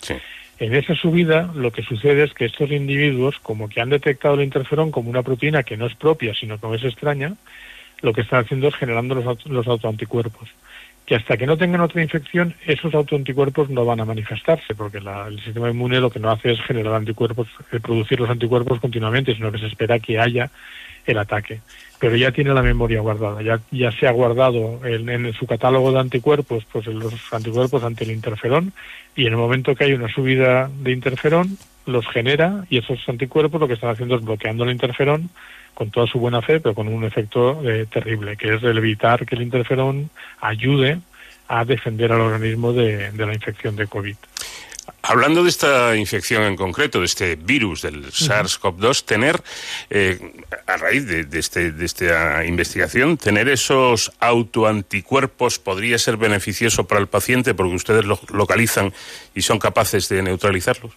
Sí. 0.03 0.15
En 0.59 0.75
esa 0.75 0.95
subida 0.95 1.51
lo 1.55 1.71
que 1.71 1.83
sucede 1.83 2.25
es 2.25 2.33
que 2.33 2.47
estos 2.47 2.71
individuos, 2.71 3.39
como 3.41 3.69
que 3.69 3.81
han 3.81 3.91
detectado 3.91 4.35
el 4.35 4.43
interferón 4.43 4.91
como 4.91 5.11
una 5.11 5.23
proteína 5.23 5.63
que 5.63 5.77
no 5.77 5.87
es 5.87 5.95
propia, 5.95 6.35
sino 6.35 6.59
que 6.59 6.75
es 6.75 6.85
extraña, 6.85 7.35
lo 8.01 8.13
que 8.13 8.23
están 8.23 8.45
haciendo 8.45 8.69
es 8.69 8.75
generando 8.75 9.15
los, 9.15 9.67
autoanticuerpos. 9.67 10.49
Que 11.05 11.15
hasta 11.15 11.37
que 11.37 11.47
no 11.47 11.57
tengan 11.57 11.83
otra 11.83 12.03
infección, 12.03 12.55
esos 12.67 12.95
autoanticuerpos 12.95 13.71
no 13.71 13.85
van 13.85 14.01
a 14.01 14.05
manifestarse, 14.05 14.75
porque 14.75 14.99
el 14.99 15.41
sistema 15.43 15.71
inmune 15.71 16.01
lo 16.01 16.11
que 16.11 16.19
no 16.19 16.31
hace 16.31 16.53
es 16.53 16.61
generar 16.63 16.95
anticuerpos, 16.95 17.49
eh, 17.71 17.79
producir 17.79 18.19
los 18.19 18.31
anticuerpos 18.31 18.81
continuamente, 18.81 19.35
sino 19.35 19.53
que 19.53 19.59
se 19.59 19.67
espera 19.67 19.99
que 19.99 20.19
haya 20.19 20.51
el 21.05 21.19
ataque. 21.19 21.61
Pero 21.99 22.17
ya 22.17 22.31
tiene 22.31 22.53
la 22.53 22.63
memoria 22.63 23.01
guardada, 23.01 23.41
ya, 23.43 23.61
ya 23.71 23.91
se 23.91 24.07
ha 24.07 24.13
guardado 24.13 24.85
en, 24.85 25.33
su 25.33 25.47
catálogo 25.47 25.93
de 25.93 26.01
anticuerpos 26.01 26.67
pues 26.71 26.87
los 26.87 27.15
anticuerpos 27.33 27.83
ante 27.85 28.05
el 28.05 28.11
interferón 28.11 28.73
y 29.15 29.23
en 29.23 29.33
el 29.33 29.39
momento 29.39 29.75
que 29.75 29.85
hay 29.85 29.93
una 29.95 30.09
subida 30.09 30.71
de 30.81 30.93
interferón 30.93 31.57
los 31.87 32.07
genera 32.09 32.67
y 32.69 32.79
esos 32.79 32.99
anticuerpos 33.09 33.61
lo 33.61 33.67
que 33.67 33.75
están 33.75 33.91
haciendo 33.91 34.17
es 34.17 34.23
bloqueando 34.23 34.65
el 34.65 34.73
interferón 34.73 35.31
con 35.77 35.91
toda 35.91 36.07
su 36.07 36.19
buena 36.19 36.41
fe, 36.41 36.59
pero 36.59 36.75
con 36.75 36.89
un 36.89 37.05
efecto 37.05 37.61
eh, 37.63 37.87
terrible, 37.87 38.37
que 38.39 38.55
es 38.55 38.63
el 38.63 38.79
evitar 38.79 39.27
que 39.27 39.35
el 39.35 39.43
interferón 39.43 40.09
ayude 40.41 41.01
a 41.49 41.65
defender 41.67 42.13
al 42.13 42.23
organismo 42.23 42.73
de, 42.73 43.13
la 43.15 43.35
infección 43.35 43.77
de 43.77 43.87
COVID. 43.87 44.17
Hablando 45.03 45.45
de 45.45 45.51
esta 45.51 45.97
infección 45.97 46.43
en 46.43 46.57
concreto, 46.57 46.99
de 46.99 47.07
este 47.07 47.37
virus 47.37 47.83
del 47.83 48.07
SARS-CoV-2, 48.07 49.05
tener, 49.05 49.41
eh, 49.89 50.19
a 50.67 50.77
raíz 50.77 51.07
de, 51.07 51.39
este, 51.39 51.71
de 51.71 51.85
esta 51.85 52.45
investigación, 52.45 53.17
tener 53.17 53.49
esos 53.49 54.11
autoanticuerpos 54.19 55.61
podría 55.61 55.99
ser 55.99 56.17
beneficioso 56.17 56.89
para 56.89 57.01
el 57.01 57.07
paciente 57.07 57.55
porque 57.55 57.75
ustedes 57.75 58.05
lo 58.05 58.19
localizan 58.33 58.93
y 59.35 59.43
son 59.43 59.61
capaces 59.61 60.09
de 60.09 60.23
neutralizarlos. 60.23 60.93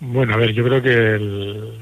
Bueno, 0.00 0.34
a 0.34 0.36
ver, 0.36 0.52
yo 0.52 0.64
creo 0.64 0.82
que 0.82 1.78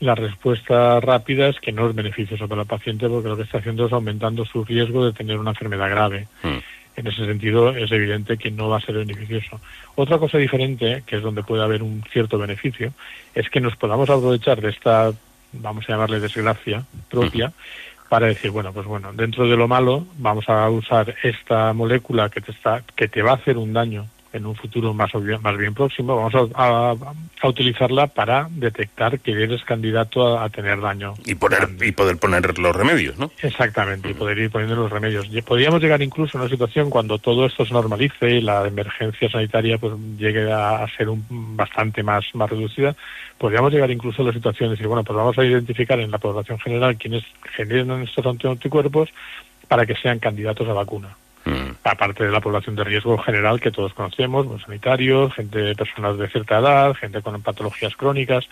la 0.00 0.14
respuesta 0.14 1.00
rápida 1.00 1.48
es 1.48 1.60
que 1.60 1.72
no 1.72 1.88
es 1.88 1.94
beneficioso 1.94 2.48
para 2.48 2.62
el 2.62 2.68
paciente 2.68 3.08
porque 3.08 3.28
lo 3.28 3.36
que 3.36 3.44
está 3.44 3.58
haciendo 3.58 3.86
es 3.86 3.92
aumentando 3.92 4.44
su 4.44 4.64
riesgo 4.64 5.06
de 5.06 5.12
tener 5.12 5.38
una 5.38 5.50
enfermedad 5.50 5.90
grave. 5.90 6.26
Mm. 6.42 6.58
En 6.96 7.06
ese 7.06 7.26
sentido, 7.26 7.70
es 7.70 7.90
evidente 7.90 8.36
que 8.36 8.50
no 8.50 8.68
va 8.68 8.78
a 8.78 8.80
ser 8.80 8.94
beneficioso. 8.94 9.60
Otra 9.96 10.18
cosa 10.18 10.38
diferente, 10.38 11.02
que 11.06 11.16
es 11.16 11.22
donde 11.22 11.42
puede 11.42 11.62
haber 11.62 11.82
un 11.82 12.04
cierto 12.12 12.38
beneficio, 12.38 12.92
es 13.34 13.50
que 13.50 13.60
nos 13.60 13.76
podamos 13.76 14.08
aprovechar 14.08 14.60
de 14.60 14.70
esta, 14.70 15.12
vamos 15.52 15.84
a 15.88 15.92
llamarle 15.92 16.20
desgracia 16.20 16.84
propia, 17.10 17.52
para 18.08 18.26
decir, 18.26 18.52
bueno, 18.52 18.72
pues 18.72 18.86
bueno, 18.86 19.12
dentro 19.12 19.48
de 19.48 19.56
lo 19.56 19.66
malo 19.66 20.06
vamos 20.18 20.48
a 20.48 20.68
usar 20.70 21.16
esta 21.22 21.72
molécula 21.72 22.28
que 22.28 22.40
te, 22.40 22.52
está, 22.52 22.82
que 22.94 23.08
te 23.08 23.22
va 23.22 23.32
a 23.32 23.36
hacer 23.36 23.56
un 23.56 23.72
daño 23.72 24.06
en 24.34 24.46
un 24.46 24.54
futuro 24.54 24.92
más, 24.92 25.12
más 25.14 25.56
bien 25.56 25.74
próximo, 25.74 26.16
vamos 26.16 26.50
a, 26.54 26.94
utilizarla 27.44 28.06
para 28.06 28.48
detectar 28.50 29.20
que 29.20 29.32
eres 29.32 29.62
candidato 29.64 30.38
a, 30.38 30.48
tener 30.48 30.80
daño. 30.80 31.14
Y, 31.26 31.34
poner, 31.34 31.68
y 31.80 31.92
poder 31.92 32.16
poner 32.16 32.58
los 32.58 32.74
remedios, 32.74 33.18
¿no? 33.18 33.30
Exactamente, 33.42 34.10
y 34.10 34.14
poder 34.14 34.38
ir 34.38 34.50
poniendo 34.50 34.76
los 34.76 34.90
remedios. 34.90 35.28
Podríamos 35.44 35.82
llegar 35.82 36.02
incluso 36.02 36.36
a 36.36 36.40
una 36.40 36.50
situación 36.50 36.90
cuando 36.90 37.18
todo 37.18 37.46
esto 37.46 37.64
se 37.66 37.74
normalice 37.74 38.30
y 38.30 38.40
la 38.40 38.66
emergencia 38.66 39.28
sanitaria 39.30 39.78
pues 39.78 39.92
llegue 40.16 40.50
a, 40.50 40.86
ser 40.96 41.10
un, 41.10 41.24
bastante 41.56 42.02
más, 42.02 42.24
más 42.34 42.48
reducida, 42.48 42.96
podríamos 43.38 43.72
llegar 43.72 43.90
incluso 43.90 44.22
a 44.22 44.26
la 44.26 44.32
situación 44.32 44.70
de 44.70 44.76
decir, 44.76 44.86
bueno, 44.86 45.04
pues 45.04 45.16
vamos 45.16 45.38
a 45.38 45.44
identificar 45.44 46.00
en 46.00 46.10
la 46.10 46.18
población 46.18 46.58
general 46.58 46.96
quienes 46.96 47.24
generan 47.54 48.02
estos 48.02 48.24
anticuerpos 48.26 49.10
para 49.68 49.86
que 49.86 49.94
sean 49.96 50.18
candidatos 50.18 50.68
a 50.68 50.72
vacuna. 50.72 51.16
Mm. 51.44 51.76
aparte 51.84 52.24
de 52.24 52.30
la 52.30 52.40
población 52.40 52.74
de 52.74 52.84
riesgo 52.84 53.18
general 53.18 53.60
que 53.60 53.70
todos 53.70 53.92
conocemos, 53.92 54.46
los 54.46 54.62
sanitarios, 54.62 55.34
gente, 55.34 55.74
personas 55.74 56.16
de 56.16 56.28
cierta 56.28 56.58
edad, 56.58 56.94
gente 56.94 57.20
con 57.20 57.42
patologías 57.42 57.94
crónicas, 57.96 58.48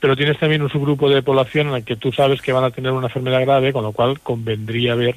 pero 0.00 0.16
tienes 0.16 0.38
también 0.38 0.62
un 0.62 0.70
subgrupo 0.70 1.10
de 1.10 1.22
población 1.22 1.68
en 1.68 1.74
el 1.74 1.84
que 1.84 1.96
tú 1.96 2.10
sabes 2.10 2.40
que 2.40 2.52
van 2.52 2.64
a 2.64 2.70
tener 2.70 2.92
una 2.92 3.08
enfermedad 3.08 3.42
grave, 3.42 3.72
con 3.72 3.84
lo 3.84 3.92
cual 3.92 4.20
convendría 4.20 4.94
ver 4.94 5.16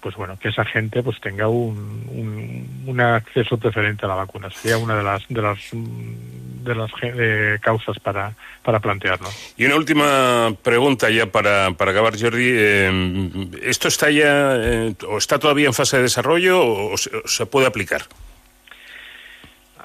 pues 0.00 0.16
bueno, 0.16 0.38
que 0.38 0.48
esa 0.48 0.64
gente 0.64 1.02
pues 1.02 1.20
tenga 1.20 1.48
un, 1.48 2.82
un, 2.86 3.00
acceso 3.00 3.58
preferente 3.58 4.04
a 4.04 4.08
la 4.08 4.14
vacuna. 4.14 4.50
Sería 4.50 4.78
una 4.78 4.96
de 4.96 5.02
las 5.02 5.28
de 5.28 5.42
las 5.42 5.58
de 5.72 6.74
las 6.74 6.90
eh, 7.02 7.58
causas 7.60 7.98
para, 7.98 8.34
para 8.62 8.80
plantearlo. 8.80 9.28
Y 9.56 9.64
una 9.64 9.76
última 9.76 10.54
pregunta 10.62 11.10
ya 11.10 11.26
para, 11.26 11.72
para 11.72 11.92
acabar, 11.92 12.18
Jordi. 12.18 12.50
Eh, 12.50 13.48
¿Esto 13.62 13.88
está 13.88 14.10
ya 14.10 14.56
eh, 14.56 14.94
o 15.08 15.18
está 15.18 15.38
todavía 15.38 15.66
en 15.66 15.74
fase 15.74 15.98
de 15.98 16.04
desarrollo 16.04 16.60
o 16.62 16.96
se, 16.96 17.46
puede 17.46 17.66
aplicar? 17.66 18.02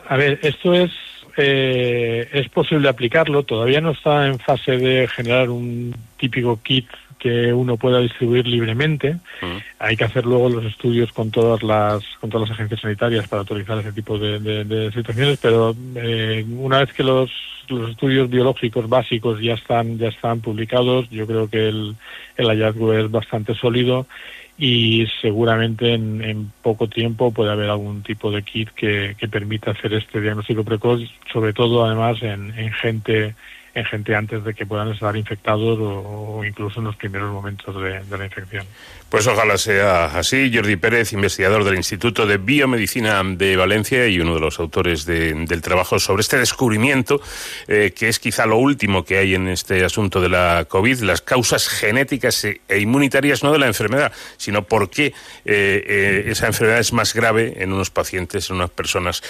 A 0.08 0.18
ver, 0.18 0.40
esto 0.42 0.74
es 0.74 0.92
es 1.38 2.48
posible 2.48 2.88
aplicarlo. 2.88 3.44
Todavía 3.44 3.82
no 3.82 3.92
está 3.92 4.26
en 4.28 4.40
fase 4.40 4.78
de 4.78 5.06
generar 5.10 5.50
un 5.50 5.94
típico 6.18 6.62
kit 6.64 6.88
que 7.20 7.54
uno 7.54 7.78
pueda 7.78 8.00
distribuir 8.00 8.48
libremente. 8.48 9.18
Hay 9.80 9.98
que 9.98 10.04
hacer 10.04 10.26
luego 10.26 10.50
los 10.50 10.66
estudios 10.66 11.12
con 11.12 11.32
todas 11.32 11.64
las 11.64 12.04
con 12.20 12.30
todas 12.30 12.50
las 12.50 12.58
agencias 12.58 12.82
sanitarias 12.82 13.28
para 13.28 13.42
autorizar 13.42 13.78
ese 13.80 13.94
tipo 13.94 14.18
de, 14.18 14.92
situaciones, 14.94 15.40
pero 15.42 15.76
eh, 15.96 16.46
una 16.58 16.80
vez 16.80 16.94
que 16.94 17.04
los, 17.04 17.32
los 17.70 17.92
estudios 17.92 18.30
biológicos 18.30 18.88
básicos 18.90 19.42
ya 19.42 19.54
están 19.54 19.98
ya 19.98 20.10
están 20.10 20.42
publicados, 20.42 21.10
yo 21.10 21.26
creo 21.26 21.50
que 21.50 21.70
el, 21.70 21.96
el 22.38 22.48
hallazgo 22.48 22.94
es 22.94 23.10
bastante 23.10 23.56
sólido 23.56 24.08
y 24.58 25.06
seguramente 25.22 25.94
en, 25.94 26.52
poco 26.62 26.88
tiempo 26.88 27.32
puede 27.32 27.52
haber 27.52 27.70
algún 27.70 28.04
tipo 28.04 28.32
de 28.32 28.42
kit 28.44 28.70
que, 28.70 29.16
que 29.18 29.28
permita 29.28 29.72
hacer 29.72 29.94
este 29.94 30.22
diagnóstico 30.22 30.64
precoz, 30.64 31.02
sobre 31.32 31.52
todo 31.54 31.86
además 31.86 32.22
en, 32.24 32.58
en 32.58 32.72
gente 32.72 33.36
en 33.76 33.84
gente 33.86 34.16
antes 34.16 34.44
de 34.44 34.54
que 34.54 34.66
puedan 34.66 34.90
estar 34.92 35.16
infectados 35.18 35.78
o, 35.80 36.44
incluso 36.46 36.80
en 36.80 36.86
los 36.86 36.96
primeros 36.96 37.32
momentos 37.32 37.76
de, 37.76 38.18
la 38.18 38.26
infección. 38.26 38.66
Pues 39.10 39.28
ojalá 39.28 39.58
sea 39.58 40.06
así. 40.06 40.50
Jordi 40.54 40.78
Pérez, 40.78 41.12
investigador 41.12 41.66
del 41.66 41.76
Instituto 41.76 42.26
de 42.26 42.38
Biomedicina 42.38 43.22
de 43.24 43.58
Valencia 43.58 44.08
y 44.08 44.20
uno 44.20 44.36
de 44.36 44.40
los 44.40 44.60
autores 44.60 45.06
del 45.06 45.62
trabajo 45.62 46.00
sobre 46.00 46.22
este 46.22 46.38
descubrimiento, 46.38 47.22
eh, 47.68 47.94
que 47.94 48.08
es 48.08 48.20
quizá 48.20 48.46
lo 48.46 48.58
último 48.58 49.04
que 49.04 49.18
hay 49.18 49.36
en 49.36 49.50
este 49.50 49.84
asunto 49.84 50.22
de 50.22 50.30
la 50.30 50.66
COVID, 50.70 51.02
las 51.02 51.22
causas 51.22 51.68
genéticas 51.68 52.46
e, 52.46 52.62
e 52.70 52.80
inmunitarias 52.80 53.44
no 53.44 53.52
de 53.52 53.60
la 53.60 53.68
enfermedad, 53.68 54.14
sino 54.38 54.64
por 54.64 54.90
qué 54.90 55.08
eh, 55.08 55.14
eh, 55.46 56.24
esa 56.28 56.48
enfermedad 56.48 56.80
es 56.80 56.94
más 56.94 57.14
grave 57.14 57.56
en 57.58 57.74
unos 57.74 57.90
pacientes, 57.90 58.50
en 58.50 58.56
unas 58.56 58.70
personas 58.70 59.22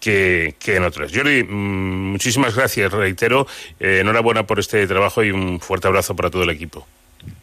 que, 0.00 0.54
en 0.66 0.84
otras. 0.84 1.12
Jordi, 1.14 1.44
mm, 1.44 2.12
muchísimas 2.12 2.54
gracias, 2.54 2.92
reitero. 2.92 3.46
Eh, 3.80 3.98
enhorabuena 4.00 4.46
por 4.46 4.58
este 4.58 4.86
trabajo 4.86 5.22
y 5.22 5.30
un 5.30 5.60
fuerte 5.60 5.88
abrazo 5.88 6.14
para 6.14 6.30
todo 6.30 6.42
el 6.42 6.50
equipo. 6.50 6.86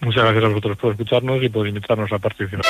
Muchas 0.02 0.24
gracias 0.24 0.44
a 0.44 0.48
vosotros 0.48 0.78
por 0.78 0.92
escucharnos 0.92 1.44
y 1.44 1.50
por 1.50 1.68
invitarnos 1.68 2.12
a 2.12 2.20
participar. 2.20 2.62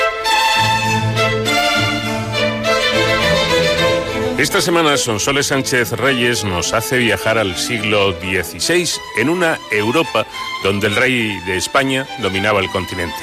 Esta 4.38 4.60
semana 4.60 4.98
Sonsoles 4.98 5.48
Sánchez 5.48 5.94
Reyes 5.94 6.44
nos 6.44 6.74
hace 6.74 6.98
viajar 6.98 7.38
al 7.38 7.56
siglo 7.56 8.12
XVI 8.12 8.90
en 9.18 9.30
una 9.30 9.58
Europa 9.72 10.28
donde 10.62 10.88
el 10.88 10.96
rey 10.96 11.40
de 11.48 11.56
España 11.56 12.06
dominaba 12.22 12.60
el 12.60 12.70
continente. 12.70 13.16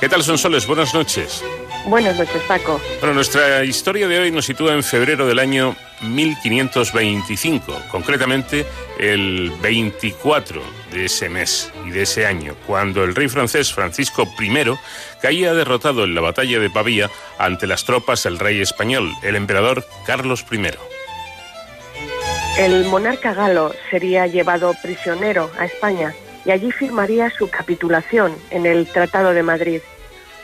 ¿Qué 0.00 0.08
tal 0.08 0.22
Sonsoles? 0.22 0.66
Buenas 0.66 0.92
noches. 0.92 1.42
Buenas 1.90 2.16
noches, 2.16 2.40
Paco. 2.46 2.80
Bueno, 3.00 3.14
nuestra 3.14 3.64
historia 3.64 4.06
de 4.06 4.20
hoy 4.20 4.30
nos 4.30 4.46
sitúa 4.46 4.74
en 4.74 4.84
febrero 4.84 5.26
del 5.26 5.40
año 5.40 5.74
1525, 6.02 7.76
concretamente 7.90 8.64
el 8.96 9.50
24 9.60 10.62
de 10.92 11.06
ese 11.06 11.28
mes 11.28 11.72
y 11.84 11.90
de 11.90 12.02
ese 12.02 12.26
año, 12.26 12.54
cuando 12.64 13.02
el 13.02 13.16
rey 13.16 13.26
francés 13.26 13.74
Francisco 13.74 14.22
I 14.38 14.52
caía 15.20 15.52
derrotado 15.52 16.04
en 16.04 16.14
la 16.14 16.20
batalla 16.20 16.60
de 16.60 16.70
Pavía 16.70 17.10
ante 17.38 17.66
las 17.66 17.84
tropas 17.84 18.22
del 18.22 18.38
rey 18.38 18.60
español, 18.60 19.10
el 19.24 19.34
emperador 19.34 19.84
Carlos 20.06 20.46
I. 20.48 20.60
El 22.56 22.84
monarca 22.84 23.34
galo 23.34 23.74
sería 23.90 24.28
llevado 24.28 24.74
prisionero 24.80 25.50
a 25.58 25.64
España 25.64 26.14
y 26.44 26.52
allí 26.52 26.70
firmaría 26.70 27.30
su 27.30 27.50
capitulación 27.50 28.32
en 28.50 28.64
el 28.64 28.86
Tratado 28.86 29.32
de 29.32 29.42
Madrid 29.42 29.80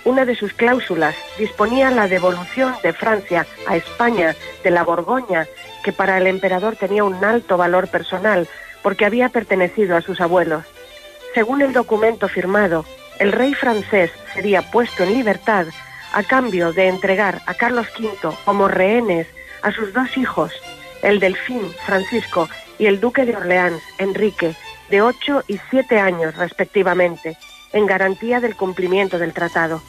una 0.07 0.25
de 0.25 0.37
sus 0.37 0.53
cláusulas 0.53 1.17
disponía 1.37 1.91
la 1.91 2.07
devolución 2.07 2.73
de 2.83 2.93
Francia 2.93 3.45
a 3.67 3.77
España 3.77 4.37
de 4.63 4.71
la 4.71 4.85
Borgoña, 4.85 5.49
que 5.83 5.93
para 5.93 6.17
el 6.17 6.29
emperador 6.29 6.77
tenía 6.77 7.03
un 7.03 7.25
alto 7.25 7.57
valor 7.57 7.89
personal 7.89 8.49
porque 8.85 9.05
había 9.05 9.31
pertenecido 9.31 9.97
a 9.97 10.01
sus 10.01 10.21
abuelos. 10.21 10.65
Según 11.35 11.61
el 11.61 11.73
documento 11.73 12.29
firmado, 12.29 12.85
el 13.19 13.33
rey 13.33 13.53
francés 13.55 14.13
sería 14.33 14.63
puesto 14.71 15.03
en 15.03 15.13
libertad 15.13 15.67
a 16.13 16.23
cambio 16.23 16.73
de 16.73 16.87
entregar 16.87 17.43
a 17.47 17.55
Carlos 17.55 17.89
V 17.99 18.37
como 18.45 18.69
rehenes 18.69 19.27
a 19.63 19.73
sus 19.73 19.93
dos 19.93 20.17
hijos, 20.17 20.53
el 21.03 21.19
delfín 21.19 21.69
Francisco 21.85 22.49
y 22.79 22.87
el 22.87 23.01
duque 23.01 23.25
de 23.25 23.37
Orleans, 23.37 23.83
Enrique, 23.99 24.55
de 24.89 25.03
ocho 25.03 25.43
y 25.49 25.59
siete 25.69 25.99
años 25.99 26.37
respectivamente, 26.37 27.37
en 27.73 27.87
garantía 27.87 28.39
del 28.39 28.55
cumplimiento 28.55 29.19
del 29.19 29.33
tratado. 29.33 29.83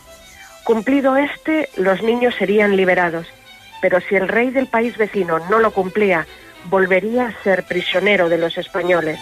Cumplido 0.67 1.15
este, 1.15 1.69
los 1.77 2.03
niños 2.03 2.35
serían 2.37 2.75
liberados, 2.75 3.25
pero 3.81 4.01
si 4.01 4.15
el 4.15 4.27
rey 4.27 4.49
del 4.49 4.67
país 4.67 4.97
vecino 4.97 5.39
no 5.49 5.59
lo 5.59 5.71
cumplía, 5.71 6.27
volvería 6.65 7.27
a 7.27 7.41
ser 7.41 7.63
prisionero 7.63 8.27
de 8.27 8.37
los 8.37 8.57
españoles. 8.57 9.17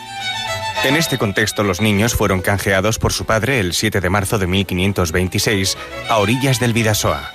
En 0.86 0.96
este 0.96 1.20
contexto, 1.20 1.64
los 1.64 1.82
niños 1.82 2.16
fueron 2.16 2.42
canjeados 2.42 2.98
por 2.98 3.14
su 3.14 3.26
padre 3.26 3.60
el 3.60 3.74
7 3.74 4.02
de 4.02 4.10
marzo 4.10 4.40
de 4.40 4.48
1526 4.48 5.78
a 6.10 6.18
orillas 6.18 6.60
del 6.60 6.74
Vidasoa. 6.74 7.32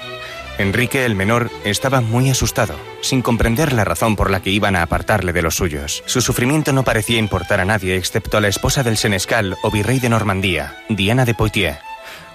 Enrique 0.59 1.05
el 1.05 1.15
menor 1.15 1.49
estaba 1.63 2.01
muy 2.01 2.31
asustado, 2.31 2.75
sin 3.03 3.23
comprender 3.23 3.73
la 3.73 3.85
razón 3.85 4.17
por 4.17 4.29
la 4.29 4.41
que 4.41 4.51
iban 4.51 4.75
a 4.75 4.83
apartarle 4.83 5.33
de 5.33 5.43
los 5.43 5.55
suyos. 5.55 6.03
Su 6.07 6.21
sufrimiento 6.21 6.73
no 6.73 6.83
parecía 6.83 7.21
importar 7.21 7.61
a 7.61 7.65
nadie 7.65 7.95
excepto 7.95 8.39
a 8.39 8.41
la 8.41 8.49
esposa 8.49 8.83
del 8.83 8.97
senescal 8.97 9.57
o 9.63 9.71
virrey 9.71 10.01
de 10.01 10.09
Normandía, 10.09 10.75
Diana 10.89 11.25
de 11.25 11.35
Poitiers, 11.35 11.79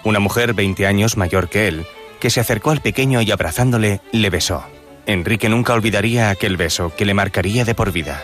una 0.06 0.20
mujer 0.20 0.53
20 0.53 0.88
años 0.88 1.18
mayor 1.18 1.49
que 1.49 1.68
él, 1.68 1.86
que 2.20 2.30
se 2.30 2.39
acercó 2.39 2.72
al 2.72 2.82
pequeño 2.82 3.22
y 3.22 3.32
abrazándole 3.32 3.99
le 4.12 4.30
besó. 4.30 4.64
Enrique 5.06 5.49
nunca 5.49 5.74
olvidaría 5.74 6.30
aquel 6.30 6.58
beso 6.58 6.93
que 6.95 7.06
le 7.06 7.14
marcaría 7.14 7.66
de 7.66 7.76
por 7.76 7.91
vida. 7.91 8.24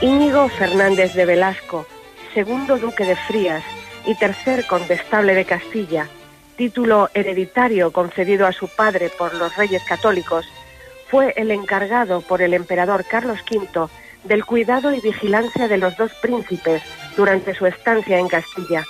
Íñigo 0.00 0.48
Fernández 0.48 1.12
de 1.14 1.26
Velasco, 1.26 1.86
segundo 2.32 2.78
duque 2.78 3.04
de 3.04 3.16
Frías 3.16 3.62
y 4.06 4.14
tercer 4.14 4.64
condestable 4.66 5.34
de 5.34 5.44
Castilla, 5.44 6.08
título 6.56 7.10
hereditario 7.14 7.92
concedido 7.92 8.46
a 8.46 8.52
su 8.52 8.68
padre 8.68 9.10
por 9.16 9.34
los 9.34 9.54
reyes 9.56 9.82
católicos, 9.84 10.46
fue 11.08 11.34
el 11.36 11.50
encargado 11.50 12.20
por 12.20 12.42
el 12.42 12.54
emperador 12.54 13.04
Carlos 13.04 13.40
V 13.50 13.88
del 14.24 14.44
cuidado 14.44 14.92
y 14.92 15.00
vigilancia 15.00 15.68
de 15.68 15.78
los 15.78 15.96
dos 15.96 16.12
príncipes 16.20 16.82
durante 17.16 17.54
su 17.54 17.66
estancia 17.66 18.18
en 18.18 18.28
Castilla. 18.28 18.84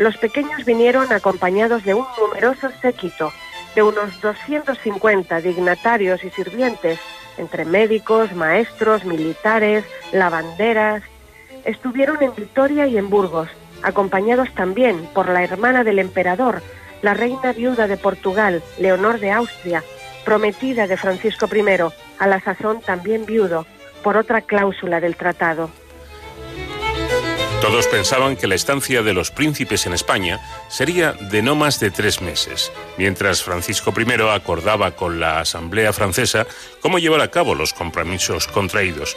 Los 0.00 0.16
pequeños 0.16 0.64
vinieron 0.64 1.12
acompañados 1.12 1.84
de 1.84 1.92
un 1.92 2.06
numeroso 2.18 2.70
séquito 2.80 3.30
de 3.74 3.82
unos 3.82 4.18
250 4.22 5.42
dignatarios 5.42 6.24
y 6.24 6.30
sirvientes, 6.30 6.98
entre 7.36 7.66
médicos, 7.66 8.32
maestros, 8.32 9.04
militares, 9.04 9.84
lavanderas. 10.10 11.02
Estuvieron 11.66 12.22
en 12.22 12.34
Vitoria 12.34 12.86
y 12.86 12.96
en 12.96 13.10
Burgos, 13.10 13.50
acompañados 13.82 14.48
también 14.54 15.06
por 15.12 15.28
la 15.28 15.44
hermana 15.44 15.84
del 15.84 15.98
emperador, 15.98 16.62
la 17.02 17.12
reina 17.12 17.52
viuda 17.52 17.86
de 17.86 17.98
Portugal, 17.98 18.62
Leonor 18.78 19.20
de 19.20 19.32
Austria, 19.32 19.84
prometida 20.24 20.86
de 20.86 20.96
Francisco 20.96 21.46
I, 21.54 21.62
a 22.18 22.26
la 22.26 22.40
sazón 22.40 22.80
también 22.80 23.26
viudo, 23.26 23.66
por 24.02 24.16
otra 24.16 24.40
cláusula 24.40 24.98
del 24.98 25.16
tratado. 25.16 25.68
Todos 27.60 27.86
pensaban 27.88 28.36
que 28.36 28.46
la 28.46 28.54
estancia 28.54 29.02
de 29.02 29.12
los 29.12 29.30
príncipes 29.30 29.84
en 29.84 29.92
España 29.92 30.40
sería 30.68 31.12
de 31.12 31.42
no 31.42 31.54
más 31.54 31.78
de 31.78 31.90
tres 31.90 32.22
meses, 32.22 32.72
mientras 32.96 33.42
Francisco 33.42 33.92
I 33.96 34.22
acordaba 34.30 34.92
con 34.92 35.20
la 35.20 35.40
Asamblea 35.40 35.92
Francesa 35.92 36.46
cómo 36.80 36.98
llevar 36.98 37.20
a 37.20 37.30
cabo 37.30 37.54
los 37.54 37.74
compromisos 37.74 38.46
contraídos. 38.46 39.14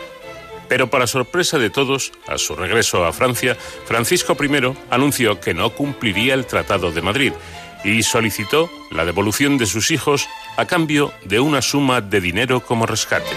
Pero 0.67 0.89
para 0.89 1.07
sorpresa 1.07 1.57
de 1.57 1.69
todos, 1.69 2.11
a 2.27 2.37
su 2.37 2.55
regreso 2.55 3.05
a 3.05 3.13
Francia, 3.13 3.55
Francisco 3.85 4.35
I 4.39 4.75
anunció 4.89 5.39
que 5.39 5.53
no 5.53 5.69
cumpliría 5.69 6.33
el 6.33 6.45
Tratado 6.45 6.91
de 6.91 7.01
Madrid 7.01 7.33
y 7.85 8.03
solicitó 8.03 8.69
la 8.91 9.05
devolución 9.05 9.57
de 9.57 9.67
sus 9.67 9.89
hijos 9.89 10.27
a 10.57 10.65
cambio 10.65 11.13
de 11.23 11.39
una 11.39 11.61
suma 11.61 12.01
de 12.01 12.19
dinero 12.19 12.59
como 12.59 12.85
rescate. 12.85 13.31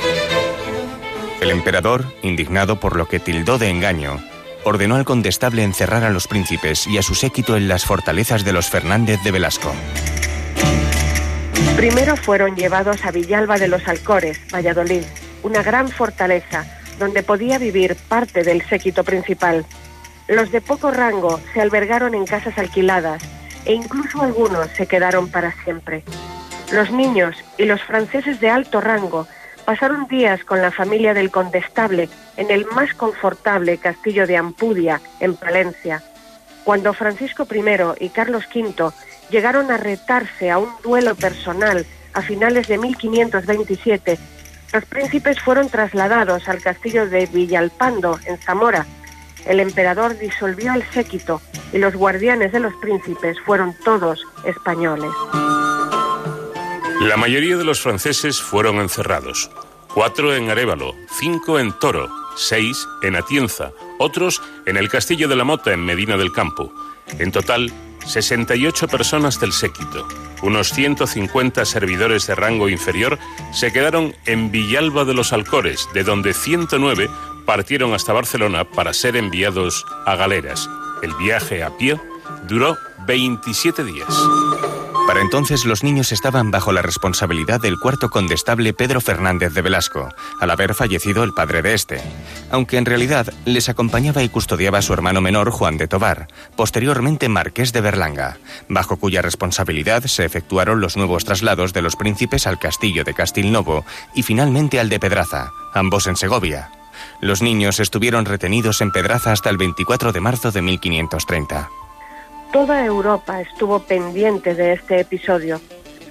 El 1.40 1.50
emperador, 1.50 2.04
indignado 2.22 2.80
por 2.80 2.96
lo 2.96 3.06
que 3.06 3.20
tildó 3.20 3.58
de 3.58 3.68
engaño, 3.68 4.20
ordenó 4.66 4.96
al 4.96 5.04
condestable 5.04 5.62
encerrar 5.62 6.02
a 6.02 6.10
los 6.10 6.26
príncipes 6.26 6.88
y 6.88 6.98
a 6.98 7.02
su 7.02 7.14
séquito 7.14 7.56
en 7.56 7.68
las 7.68 7.84
fortalezas 7.84 8.44
de 8.44 8.52
los 8.52 8.68
Fernández 8.68 9.22
de 9.22 9.30
Velasco. 9.30 9.72
Primero 11.76 12.16
fueron 12.16 12.56
llevados 12.56 13.04
a 13.04 13.12
Villalba 13.12 13.58
de 13.58 13.68
los 13.68 13.86
Alcores, 13.86 14.40
Valladolid, 14.52 15.04
una 15.44 15.62
gran 15.62 15.88
fortaleza 15.88 16.66
donde 16.98 17.22
podía 17.22 17.58
vivir 17.58 17.94
parte 18.08 18.42
del 18.42 18.60
séquito 18.68 19.04
principal. 19.04 19.64
Los 20.26 20.50
de 20.50 20.60
poco 20.60 20.90
rango 20.90 21.40
se 21.54 21.60
albergaron 21.60 22.16
en 22.16 22.26
casas 22.26 22.58
alquiladas 22.58 23.22
e 23.66 23.72
incluso 23.72 24.20
algunos 24.20 24.68
se 24.76 24.88
quedaron 24.88 25.28
para 25.28 25.52
siempre. 25.62 26.02
Los 26.72 26.90
niños 26.90 27.36
y 27.56 27.66
los 27.66 27.80
franceses 27.82 28.40
de 28.40 28.50
alto 28.50 28.80
rango 28.80 29.28
pasaron 29.66 30.06
días 30.06 30.44
con 30.44 30.62
la 30.62 30.70
familia 30.70 31.12
del 31.12 31.30
condestable 31.30 32.08
en 32.38 32.50
el 32.50 32.64
más 32.66 32.94
confortable 32.94 33.76
castillo 33.76 34.26
de 34.26 34.36
Ampudia, 34.36 35.00
en 35.20 35.36
Palencia. 35.36 36.02
Cuando 36.64 36.94
Francisco 36.94 37.46
I 37.52 38.04
y 38.06 38.08
Carlos 38.08 38.44
V 38.54 38.92
llegaron 39.28 39.70
a 39.70 39.76
retarse 39.76 40.50
a 40.50 40.58
un 40.58 40.70
duelo 40.82 41.14
personal 41.16 41.84
a 42.14 42.22
finales 42.22 42.68
de 42.68 42.78
1527, 42.78 44.18
los 44.72 44.84
príncipes 44.84 45.40
fueron 45.40 45.68
trasladados 45.68 46.48
al 46.48 46.62
castillo 46.62 47.08
de 47.08 47.26
Villalpando, 47.26 48.18
en 48.24 48.38
Zamora, 48.38 48.86
el 49.46 49.60
emperador 49.60 50.18
disolvió 50.18 50.74
el 50.74 50.82
séquito 50.90 51.40
y 51.72 51.78
los 51.78 51.94
guardianes 51.94 52.52
de 52.52 52.60
los 52.60 52.74
príncipes 52.74 53.38
fueron 53.40 53.74
todos 53.84 54.24
españoles. 54.44 55.10
La 57.00 57.18
mayoría 57.18 57.58
de 57.58 57.64
los 57.64 57.80
franceses 57.82 58.40
fueron 58.40 58.76
encerrados. 58.76 59.50
Cuatro 59.92 60.34
en 60.34 60.50
Arévalo, 60.50 60.94
cinco 61.18 61.58
en 61.58 61.72
Toro, 61.72 62.08
seis 62.36 62.88
en 63.02 63.16
Atienza, 63.16 63.72
otros 63.98 64.40
en 64.64 64.78
el 64.78 64.88
Castillo 64.88 65.28
de 65.28 65.36
la 65.36 65.44
Mota 65.44 65.72
en 65.72 65.84
Medina 65.84 66.16
del 66.16 66.32
Campo. 66.32 66.72
En 67.18 67.32
total, 67.32 67.70
68 68.06 68.88
personas 68.88 69.38
del 69.38 69.52
séquito. 69.52 70.08
Unos 70.42 70.70
150 70.70 71.66
servidores 71.66 72.26
de 72.26 72.34
rango 72.34 72.68
inferior 72.68 73.18
se 73.52 73.72
quedaron 73.72 74.14
en 74.24 74.50
Villalba 74.50 75.04
de 75.04 75.14
los 75.14 75.34
Alcores, 75.34 75.88
de 75.92 76.02
donde 76.02 76.32
109 76.32 77.10
partieron 77.44 77.92
hasta 77.92 78.14
Barcelona 78.14 78.64
para 78.64 78.94
ser 78.94 79.16
enviados 79.16 79.84
a 80.06 80.16
galeras. 80.16 80.70
El 81.02 81.14
viaje 81.14 81.62
a 81.62 81.76
pie 81.76 82.00
duró 82.48 82.76
27 83.06 83.84
días. 83.84 84.08
Para 85.06 85.20
entonces 85.20 85.64
los 85.64 85.84
niños 85.84 86.10
estaban 86.10 86.50
bajo 86.50 86.72
la 86.72 86.82
responsabilidad 86.82 87.60
del 87.60 87.78
cuarto 87.78 88.10
condestable 88.10 88.72
Pedro 88.72 89.00
Fernández 89.00 89.54
de 89.54 89.62
Velasco, 89.62 90.08
al 90.40 90.50
haber 90.50 90.74
fallecido 90.74 91.22
el 91.22 91.32
padre 91.32 91.62
de 91.62 91.74
este, 91.74 92.02
aunque 92.50 92.76
en 92.76 92.86
realidad 92.86 93.32
les 93.44 93.68
acompañaba 93.68 94.24
y 94.24 94.28
custodiaba 94.28 94.82
su 94.82 94.92
hermano 94.92 95.20
menor 95.20 95.52
Juan 95.52 95.78
de 95.78 95.86
Tobar, 95.86 96.26
posteriormente 96.56 97.28
marqués 97.28 97.72
de 97.72 97.82
Berlanga, 97.82 98.38
bajo 98.68 98.96
cuya 98.96 99.22
responsabilidad 99.22 100.04
se 100.06 100.24
efectuaron 100.24 100.80
los 100.80 100.96
nuevos 100.96 101.24
traslados 101.24 101.72
de 101.72 101.82
los 101.82 101.94
príncipes 101.94 102.48
al 102.48 102.58
castillo 102.58 103.04
de 103.04 103.14
Castilnovo 103.14 103.84
y 104.12 104.24
finalmente 104.24 104.80
al 104.80 104.88
de 104.88 104.98
Pedraza, 104.98 105.52
ambos 105.72 106.08
en 106.08 106.16
Segovia. 106.16 106.72
Los 107.20 107.42
niños 107.42 107.78
estuvieron 107.78 108.24
retenidos 108.24 108.80
en 108.80 108.90
Pedraza 108.90 109.30
hasta 109.30 109.50
el 109.50 109.56
24 109.56 110.12
de 110.12 110.20
marzo 110.20 110.50
de 110.50 110.62
1530. 110.62 111.68
Toda 112.52 112.84
Europa 112.84 113.40
estuvo 113.40 113.80
pendiente 113.80 114.54
de 114.54 114.74
este 114.74 115.00
episodio. 115.00 115.60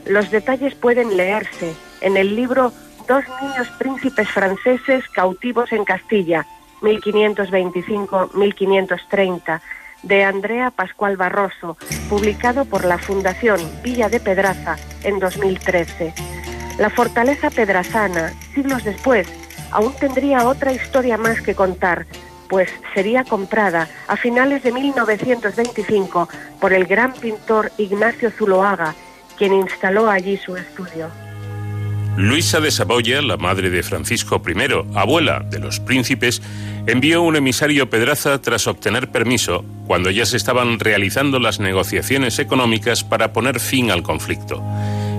Los 0.05 0.31
detalles 0.31 0.75
pueden 0.75 1.15
leerse 1.17 1.73
en 2.01 2.17
el 2.17 2.35
libro 2.35 2.73
Dos 3.07 3.23
niños 3.39 3.67
príncipes 3.77 4.27
franceses 4.29 5.07
cautivos 5.09 5.71
en 5.71 5.85
Castilla, 5.85 6.47
1525-1530, 6.81 9.61
de 10.01 10.23
Andrea 10.23 10.71
Pascual 10.71 11.15
Barroso, 11.15 11.77
publicado 12.09 12.65
por 12.65 12.83
la 12.83 12.97
Fundación 12.97 13.59
Villa 13.83 14.09
de 14.09 14.19
Pedraza 14.19 14.77
en 15.03 15.19
2013. 15.19 16.15
La 16.79 16.89
fortaleza 16.89 17.51
pedrazana, 17.51 18.33
siglos 18.55 18.83
después, 18.83 19.27
aún 19.71 19.93
tendría 19.99 20.47
otra 20.47 20.73
historia 20.73 21.17
más 21.17 21.41
que 21.41 21.53
contar, 21.53 22.07
pues 22.47 22.69
sería 22.93 23.23
comprada 23.23 23.87
a 24.07 24.17
finales 24.17 24.63
de 24.63 24.71
1925 24.71 26.29
por 26.59 26.73
el 26.73 26.85
gran 26.85 27.13
pintor 27.13 27.71
Ignacio 27.77 28.31
Zuloaga, 28.31 28.95
quien 29.37 29.53
instaló 29.53 30.09
allí 30.09 30.37
su 30.37 30.55
estudio. 30.55 31.09
Luisa 32.17 32.61
de 32.61 32.71
Saboya, 32.71 33.21
la 33.21 33.35
madre 33.35 33.69
de 33.69 33.83
Francisco 33.83 34.41
I, 34.47 34.97
abuela 34.97 35.41
de 35.41 35.59
los 35.59 35.81
príncipes, 35.81 36.41
envió 36.87 37.21
un 37.21 37.35
emisario 37.35 37.89
Pedraza 37.89 38.41
tras 38.41 38.67
obtener 38.67 39.11
permiso 39.11 39.65
cuando 39.85 40.09
ya 40.11 40.25
se 40.25 40.37
estaban 40.37 40.79
realizando 40.79 41.39
las 41.39 41.59
negociaciones 41.59 42.39
económicas 42.39 43.03
para 43.03 43.33
poner 43.33 43.59
fin 43.59 43.91
al 43.91 44.01
conflicto. 44.01 44.63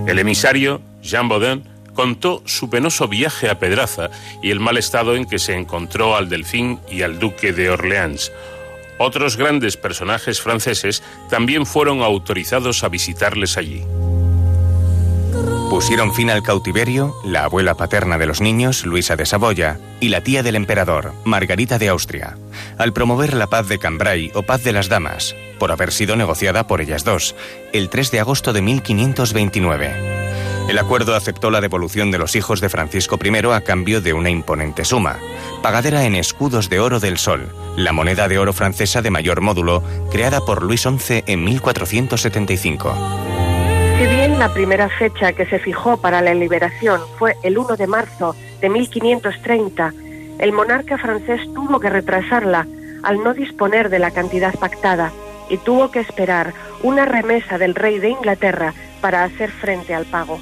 El 0.06 0.18
emisario, 0.18 0.80
Jean 1.02 1.28
Baudin, 1.28 1.64
contó 1.96 2.42
su 2.44 2.70
penoso 2.70 3.08
viaje 3.08 3.50
a 3.50 3.58
Pedraza 3.58 4.10
y 4.42 4.50
el 4.50 4.60
mal 4.60 4.76
estado 4.76 5.16
en 5.16 5.24
que 5.24 5.40
se 5.40 5.54
encontró 5.54 6.14
al 6.14 6.28
delfín 6.28 6.78
y 6.88 7.02
al 7.02 7.18
duque 7.18 7.52
de 7.52 7.70
Orleans. 7.70 8.30
Otros 8.98 9.36
grandes 9.36 9.76
personajes 9.76 10.40
franceses 10.40 11.02
también 11.28 11.66
fueron 11.66 12.02
autorizados 12.02 12.84
a 12.84 12.88
visitarles 12.88 13.56
allí. 13.56 13.82
Pusieron 15.68 16.14
fin 16.14 16.30
al 16.30 16.42
cautiverio 16.42 17.14
la 17.24 17.44
abuela 17.44 17.74
paterna 17.74 18.18
de 18.18 18.26
los 18.26 18.40
niños, 18.40 18.86
Luisa 18.86 19.16
de 19.16 19.26
Saboya, 19.26 19.78
y 20.00 20.08
la 20.10 20.22
tía 20.22 20.42
del 20.42 20.54
emperador, 20.54 21.12
Margarita 21.24 21.78
de 21.78 21.88
Austria, 21.88 22.38
al 22.78 22.92
promover 22.92 23.34
la 23.34 23.48
paz 23.48 23.68
de 23.68 23.78
Cambrai 23.78 24.30
o 24.34 24.42
paz 24.42 24.62
de 24.62 24.72
las 24.72 24.88
damas, 24.88 25.34
por 25.58 25.72
haber 25.72 25.92
sido 25.92 26.14
negociada 26.16 26.66
por 26.66 26.80
ellas 26.80 27.04
dos, 27.04 27.34
el 27.72 27.90
3 27.90 28.10
de 28.12 28.20
agosto 28.20 28.52
de 28.52 28.62
1529. 28.62 30.25
El 30.68 30.78
acuerdo 30.78 31.14
aceptó 31.14 31.50
la 31.52 31.60
devolución 31.60 32.10
de 32.10 32.18
los 32.18 32.34
hijos 32.34 32.60
de 32.60 32.68
Francisco 32.68 33.18
I 33.22 33.30
a 33.52 33.60
cambio 33.60 34.00
de 34.00 34.12
una 34.12 34.30
imponente 34.30 34.84
suma, 34.84 35.16
pagadera 35.62 36.04
en 36.04 36.16
escudos 36.16 36.68
de 36.68 36.80
oro 36.80 36.98
del 36.98 37.18
sol, 37.18 37.54
la 37.76 37.92
moneda 37.92 38.26
de 38.26 38.38
oro 38.38 38.52
francesa 38.52 39.00
de 39.00 39.10
mayor 39.10 39.40
módulo, 39.42 39.84
creada 40.10 40.40
por 40.40 40.64
Luis 40.64 40.82
XI 40.82 41.22
en 41.28 41.44
1475. 41.44 42.94
Si 43.96 44.06
bien 44.06 44.40
la 44.40 44.52
primera 44.52 44.88
fecha 44.88 45.32
que 45.34 45.46
se 45.46 45.60
fijó 45.60 45.98
para 45.98 46.20
la 46.20 46.34
liberación 46.34 47.00
fue 47.16 47.36
el 47.44 47.58
1 47.58 47.76
de 47.76 47.86
marzo 47.86 48.34
de 48.60 48.68
1530, 48.68 49.94
el 50.40 50.52
monarca 50.52 50.98
francés 50.98 51.42
tuvo 51.54 51.78
que 51.78 51.90
retrasarla 51.90 52.66
al 53.04 53.22
no 53.22 53.34
disponer 53.34 53.88
de 53.88 54.00
la 54.00 54.10
cantidad 54.10 54.52
pactada 54.58 55.12
y 55.48 55.58
tuvo 55.58 55.92
que 55.92 56.00
esperar 56.00 56.54
una 56.82 57.04
remesa 57.04 57.56
del 57.56 57.76
rey 57.76 58.00
de 58.00 58.10
Inglaterra 58.10 58.74
para 59.06 59.22
hacer 59.22 59.52
frente 59.52 59.94
al 59.94 60.04
pago. 60.04 60.40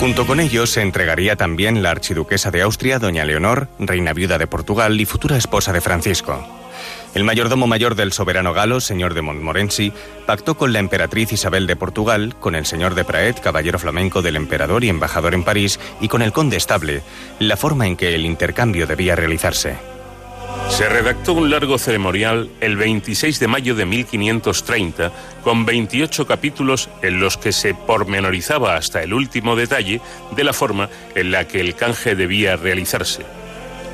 Junto 0.00 0.26
con 0.26 0.40
ellos 0.40 0.70
se 0.70 0.80
entregaría 0.80 1.36
también 1.36 1.82
la 1.82 1.90
archiduquesa 1.90 2.50
de 2.50 2.62
Austria, 2.62 2.98
doña 2.98 3.26
Leonor, 3.26 3.68
reina 3.78 4.14
viuda 4.14 4.38
de 4.38 4.46
Portugal 4.46 4.98
y 4.98 5.04
futura 5.04 5.36
esposa 5.36 5.70
de 5.74 5.82
Francisco. 5.82 6.42
El 7.14 7.22
mayordomo 7.22 7.66
mayor 7.66 7.96
del 7.96 8.14
soberano 8.14 8.54
galo, 8.54 8.80
señor 8.80 9.12
de 9.12 9.20
Montmorency, 9.20 9.92
pactó 10.24 10.56
con 10.56 10.72
la 10.72 10.78
emperatriz 10.78 11.32
Isabel 11.32 11.66
de 11.66 11.76
Portugal, 11.76 12.34
con 12.40 12.54
el 12.54 12.64
señor 12.64 12.94
de 12.94 13.04
Praet, 13.04 13.40
caballero 13.40 13.78
flamenco 13.78 14.22
del 14.22 14.36
emperador 14.36 14.82
y 14.82 14.88
embajador 14.88 15.34
en 15.34 15.44
París, 15.44 15.78
y 16.00 16.08
con 16.08 16.22
el 16.22 16.32
conde 16.32 16.56
estable, 16.56 17.02
la 17.40 17.58
forma 17.58 17.86
en 17.86 17.98
que 17.98 18.14
el 18.14 18.24
intercambio 18.24 18.86
debía 18.86 19.16
realizarse. 19.16 19.76
Se 20.68 20.88
redactó 20.88 21.34
un 21.34 21.50
largo 21.50 21.78
ceremonial 21.78 22.50
el 22.60 22.76
26 22.76 23.38
de 23.38 23.46
mayo 23.46 23.74
de 23.74 23.86
1530 23.86 25.12
con 25.44 25.64
28 25.64 26.26
capítulos 26.26 26.90
en 27.02 27.20
los 27.20 27.36
que 27.36 27.52
se 27.52 27.74
pormenorizaba 27.74 28.74
hasta 28.74 29.02
el 29.02 29.14
último 29.14 29.54
detalle 29.54 30.00
de 30.34 30.44
la 30.44 30.52
forma 30.52 30.88
en 31.14 31.30
la 31.30 31.46
que 31.46 31.60
el 31.60 31.74
canje 31.76 32.16
debía 32.16 32.56
realizarse. 32.56 33.24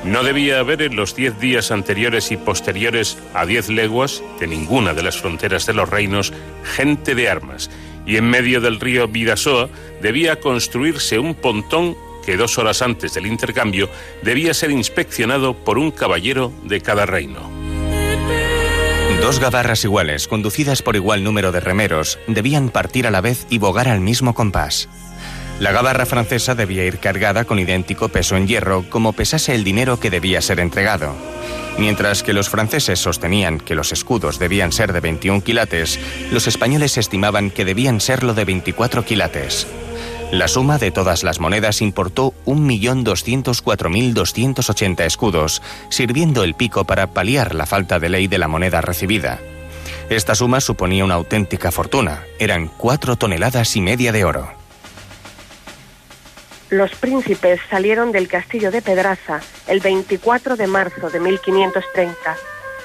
No 0.03 0.23
debía 0.23 0.59
haber 0.59 0.81
en 0.81 0.95
los 0.95 1.15
diez 1.15 1.39
días 1.39 1.69
anteriores 1.69 2.31
y 2.31 2.37
posteriores 2.37 3.19
a 3.35 3.45
diez 3.45 3.69
leguas 3.69 4.23
de 4.39 4.47
ninguna 4.47 4.95
de 4.95 5.03
las 5.03 5.17
fronteras 5.17 5.67
de 5.67 5.73
los 5.73 5.87
reinos 5.87 6.33
gente 6.75 7.13
de 7.13 7.29
armas, 7.29 7.69
y 8.07 8.17
en 8.17 8.27
medio 8.27 8.61
del 8.61 8.79
río 8.79 9.07
Vidasoa 9.07 9.69
debía 10.01 10.39
construirse 10.39 11.19
un 11.19 11.35
pontón 11.35 11.95
que 12.25 12.37
dos 12.37 12.57
horas 12.57 12.81
antes 12.81 13.13
del 13.13 13.25
intercambio 13.25 13.89
debía 14.21 14.53
ser 14.53 14.71
inspeccionado 14.71 15.55
por 15.55 15.77
un 15.77 15.91
caballero 15.91 16.51
de 16.63 16.81
cada 16.81 17.05
reino. 17.05 17.49
Dos 19.21 19.39
gabarras 19.39 19.83
iguales, 19.83 20.27
conducidas 20.27 20.81
por 20.81 20.95
igual 20.95 21.23
número 21.23 21.51
de 21.51 21.59
remeros, 21.59 22.17
debían 22.27 22.69
partir 22.69 23.05
a 23.05 23.11
la 23.11 23.21
vez 23.21 23.45
y 23.49 23.59
bogar 23.59 23.87
al 23.87 24.01
mismo 24.01 24.33
compás. 24.33 24.89
La 25.59 25.71
gabarra 25.71 26.07
francesa 26.07 26.55
debía 26.55 26.85
ir 26.85 26.97
cargada 26.97 27.45
con 27.45 27.59
idéntico 27.59 28.09
peso 28.09 28.35
en 28.35 28.47
hierro 28.47 28.83
como 28.89 29.13
pesase 29.13 29.53
el 29.53 29.63
dinero 29.63 29.99
que 29.99 30.09
debía 30.09 30.41
ser 30.41 30.59
entregado. 30.59 31.13
Mientras 31.77 32.23
que 32.23 32.33
los 32.33 32.49
franceses 32.49 32.97
sostenían 32.99 33.59
que 33.59 33.75
los 33.75 33.91
escudos 33.91 34.39
debían 34.39 34.71
ser 34.71 34.91
de 34.91 35.01
21 35.01 35.43
quilates, 35.43 35.99
los 36.31 36.47
españoles 36.47 36.97
estimaban 36.97 37.51
que 37.51 37.63
debían 37.63 38.01
serlo 38.01 38.33
de 38.33 38.45
24 38.45 39.05
quilates. 39.05 39.67
La 40.31 40.47
suma 40.47 40.77
de 40.77 40.91
todas 40.91 41.23
las 41.23 41.39
monedas 41.39 41.81
importó 41.81 42.33
1.204.280 42.45 45.05
escudos, 45.05 45.61
sirviendo 45.89 46.43
el 46.43 46.53
pico 46.55 46.85
para 46.85 47.07
paliar 47.07 47.53
la 47.53 47.65
falta 47.65 47.99
de 47.99 48.07
ley 48.09 48.27
de 48.27 48.37
la 48.37 48.47
moneda 48.47 48.79
recibida. 48.81 49.39
Esta 50.09 50.35
suma 50.35 50.61
suponía 50.61 51.05
una 51.05 51.15
auténtica 51.15 51.71
fortuna. 51.71 52.23
Eran 52.39 52.67
cuatro 52.67 53.17
toneladas 53.17 53.75
y 53.75 53.81
media 53.81 54.11
de 54.11 54.25
oro 54.25 54.61
los 56.71 56.95
príncipes 56.95 57.59
salieron 57.69 58.13
del 58.13 58.29
castillo 58.29 58.71
de 58.71 58.81
Pedraza 58.81 59.41
el 59.67 59.81
24 59.81 60.55
de 60.55 60.67
marzo 60.67 61.09
de 61.09 61.19
1530 61.19 62.37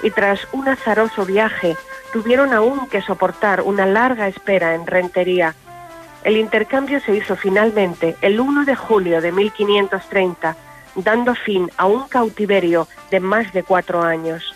y 0.03 0.11
tras 0.11 0.41
un 0.53 0.69
azaroso 0.69 1.25
viaje 1.25 1.77
tuvieron 2.13 2.53
aún 2.53 2.89
que 2.89 3.01
soportar 3.01 3.63
una 3.63 3.87
larga 3.87 4.27
espera 4.27 4.75
en 4.75 4.87
Rentería. 4.87 5.55
El 6.27 6.37
intercambio 6.39 6.99
se 6.99 7.15
hizo 7.15 7.37
finalmente 7.37 8.17
el 8.21 8.41
1 8.41 8.65
de 8.65 8.75
julio 8.75 9.21
de 9.21 9.31
1530, 9.31 10.57
dando 10.97 11.37
fin 11.37 11.71
a 11.77 11.87
un 11.87 12.09
cautiverio 12.09 12.89
de 13.13 13.21
más 13.21 13.53
de 13.53 13.63
cuatro 13.63 14.03
años. 14.03 14.53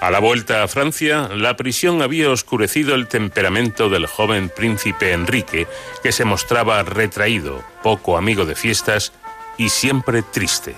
A 0.00 0.12
la 0.12 0.20
vuelta 0.20 0.62
a 0.62 0.68
Francia, 0.68 1.28
la 1.34 1.56
prisión 1.56 2.00
había 2.00 2.30
oscurecido 2.30 2.94
el 2.94 3.08
temperamento 3.08 3.90
del 3.90 4.06
joven 4.06 4.52
príncipe 4.54 5.12
Enrique, 5.12 5.66
que 6.00 6.12
se 6.12 6.24
mostraba 6.24 6.80
retraído, 6.84 7.64
poco 7.82 8.16
amigo 8.16 8.44
de 8.44 8.54
fiestas 8.54 9.12
y 9.58 9.70
siempre 9.70 10.22
triste. 10.22 10.76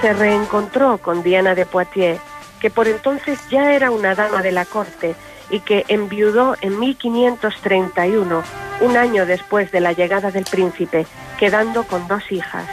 Se 0.00 0.14
reencontró 0.14 0.96
con 0.96 1.22
Diana 1.22 1.54
de 1.54 1.66
Poitiers, 1.66 2.22
que 2.62 2.70
por 2.70 2.88
entonces 2.88 3.38
ya 3.50 3.74
era 3.74 3.90
una 3.90 4.14
dama 4.14 4.40
de 4.40 4.52
la 4.52 4.64
corte 4.64 5.14
y 5.50 5.60
que 5.60 5.84
enviudó 5.88 6.56
en 6.60 6.78
1531, 6.78 8.42
un 8.80 8.96
año 8.96 9.26
después 9.26 9.70
de 9.72 9.80
la 9.80 9.92
llegada 9.92 10.30
del 10.30 10.44
príncipe, 10.44 11.06
quedando 11.38 11.84
con 11.84 12.06
dos 12.08 12.30
hijas. 12.30 12.66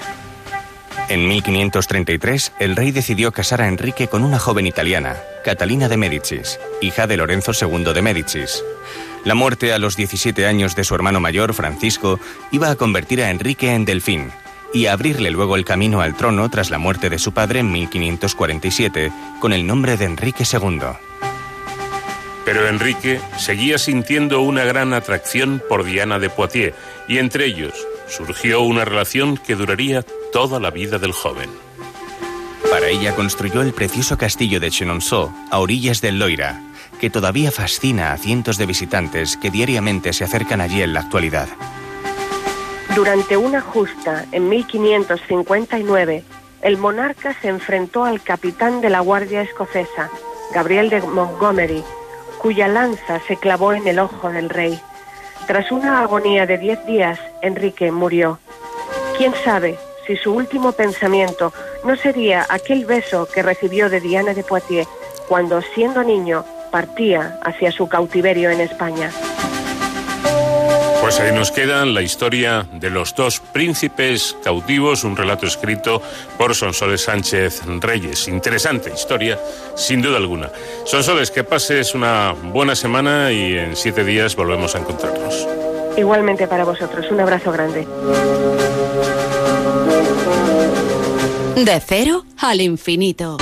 En 1.10 1.26
1533, 1.26 2.52
el 2.60 2.76
rey 2.76 2.92
decidió 2.92 3.32
casar 3.32 3.62
a 3.62 3.68
Enrique 3.70 4.08
con 4.08 4.24
una 4.24 4.40
joven 4.40 4.68
italiana, 4.68 5.16
Catalina 5.44 5.88
de 5.88 5.96
Médicis, 5.96 6.60
hija 6.82 7.08
de 7.08 7.16
Lorenzo 7.16 7.54
II 7.54 7.94
de 7.94 8.02
Médicis. 8.02 8.62
La 9.24 9.34
muerte 9.34 9.72
a 9.72 9.80
los 9.80 9.96
17 9.96 10.46
años 10.46 10.76
de 10.76 10.84
su 10.84 10.96
hermano 10.96 11.22
mayor, 11.22 11.54
Francisco, 11.54 12.20
iba 12.52 12.70
a 12.70 12.76
convertir 12.76 13.22
a 13.24 13.30
Enrique 13.30 13.74
en 13.74 13.86
delfín 13.86 14.32
y 14.74 14.88
a 14.88 14.94
abrirle 14.94 15.32
luego 15.32 15.56
el 15.56 15.64
camino 15.64 16.02
al 16.02 16.16
trono 16.16 16.50
tras 16.50 16.70
la 16.70 16.78
muerte 16.78 17.10
de 17.10 17.20
su 17.20 17.32
padre 17.32 17.62
en 17.62 17.72
1547, 17.72 19.12
con 19.40 19.54
el 19.54 19.66
nombre 19.66 19.96
de 19.96 20.06
Enrique 20.06 20.44
II. 20.44 20.82
Pero 22.48 22.66
Enrique 22.66 23.20
seguía 23.38 23.78
sintiendo 23.78 24.40
una 24.40 24.64
gran 24.64 24.94
atracción 24.94 25.62
por 25.68 25.84
Diana 25.84 26.18
de 26.18 26.30
Poitiers 26.30 26.74
y 27.06 27.18
entre 27.18 27.46
ellos 27.46 27.74
surgió 28.08 28.62
una 28.62 28.86
relación 28.86 29.36
que 29.36 29.56
duraría 29.56 30.02
toda 30.32 30.58
la 30.62 30.72
vida 30.72 30.98
del 30.98 31.12
joven. 31.12 31.50
Para 32.72 32.88
ella 32.88 33.14
construyó 33.16 33.62
el 33.62 33.74
precioso 33.74 34.18
castillo 34.18 34.62
de 34.62 34.72
Chenonceau, 34.72 35.30
a 35.52 35.60
orillas 35.60 36.00
del 36.00 36.20
Loira, 36.20 36.62
que 37.02 37.10
todavía 37.10 37.52
fascina 37.52 38.14
a 38.14 38.18
cientos 38.18 38.58
de 38.58 38.66
visitantes 38.66 39.36
que 39.36 39.52
diariamente 39.52 40.14
se 40.14 40.24
acercan 40.24 40.62
allí 40.62 40.82
en 40.82 40.94
la 40.94 41.02
actualidad. 41.02 41.50
Durante 42.96 43.36
una 43.36 43.60
justa 43.60 44.26
en 44.32 44.48
1559, 44.48 46.24
el 46.62 46.78
monarca 46.78 47.36
se 47.42 47.50
enfrentó 47.50 48.06
al 48.06 48.22
capitán 48.22 48.80
de 48.80 48.90
la 48.90 49.02
Guardia 49.02 49.42
Escocesa, 49.42 50.10
Gabriel 50.54 50.90
de 50.90 51.02
Montgomery, 51.02 51.84
cuya 52.42 52.68
lanza 52.68 53.20
se 53.28 53.38
clavó 53.38 53.74
en 53.74 53.88
el 53.88 54.00
ojo 54.00 54.30
del 54.30 54.50
rey. 54.50 54.80
Tras 55.48 55.72
una 55.72 56.02
agonía 56.02 56.46
de 56.46 56.58
diez 56.58 56.86
días, 56.86 57.20
Enrique 57.42 57.92
murió. 57.92 58.40
¿Quién 59.18 59.34
sabe 59.44 59.78
si 60.06 60.16
su 60.16 60.34
último 60.34 60.72
pensamiento 60.72 61.54
no 61.84 61.96
sería 61.96 62.46
aquel 62.50 62.86
beso 62.86 63.28
que 63.34 63.44
recibió 63.44 63.90
de 63.90 64.00
Diana 64.00 64.34
de 64.34 64.44
Poitiers 64.44 64.88
cuando, 65.28 65.62
siendo 65.62 66.04
niño, 66.04 66.46
partía 66.72 67.40
hacia 67.44 67.72
su 67.72 67.88
cautiverio 67.88 68.50
en 68.50 68.62
España. 68.62 69.12
Pues 71.08 71.22
ahí 71.22 71.32
nos 71.32 71.52
queda 71.52 71.86
la 71.86 72.02
historia 72.02 72.68
de 72.74 72.90
los 72.90 73.16
dos 73.16 73.40
príncipes 73.40 74.36
cautivos, 74.44 75.06
un 75.06 75.16
relato 75.16 75.46
escrito 75.46 76.02
por 76.38 76.54
Sonsoles 76.54 77.04
Sánchez 77.04 77.62
Reyes. 77.80 78.28
Interesante 78.28 78.92
historia, 78.94 79.40
sin 79.78 80.02
duda 80.02 80.18
alguna. 80.18 80.52
Sonsoles, 80.84 81.32
que 81.32 81.46
pases 81.46 81.96
una 81.96 82.34
buena 82.34 82.76
semana 82.76 83.32
y 83.32 83.58
en 83.58 83.78
siete 83.78 84.04
días 84.04 84.36
volvemos 84.36 84.76
a 84.76 84.80
encontrarnos. 84.80 85.48
Igualmente 85.96 86.46
para 86.46 86.66
vosotros, 86.66 87.10
un 87.10 87.22
abrazo 87.22 87.54
grande. 87.54 87.88
De 91.56 91.80
cero 91.80 92.26
al 92.38 92.60
infinito. 92.60 93.38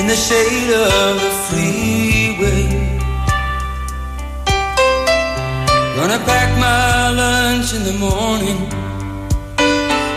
In 0.00 0.06
the 0.06 0.16
shade 0.16 0.70
of 0.70 1.20
the 1.24 1.32
freeway. 1.46 2.64
Gonna 5.96 6.20
pack 6.30 6.50
my 6.58 7.10
lunch 7.20 7.74
in 7.74 7.82
the 7.90 7.96
morning 8.06 8.60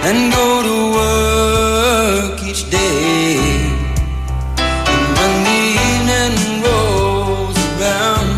and 0.08 0.18
go 0.38 0.48
to 0.70 0.78
work 1.00 2.36
each 2.50 2.64
day. 2.70 3.36
And 4.94 5.06
when 5.18 5.34
the 5.50 5.64
evening 5.90 6.36
rolls 6.66 7.58
around, 7.72 8.30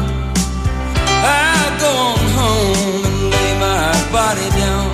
I 1.45 1.57
go 1.83 1.93
on 2.13 2.25
home 2.39 3.01
and 3.09 3.19
lay 3.33 3.51
my 3.67 3.91
body 4.17 4.49
down. 4.63 4.89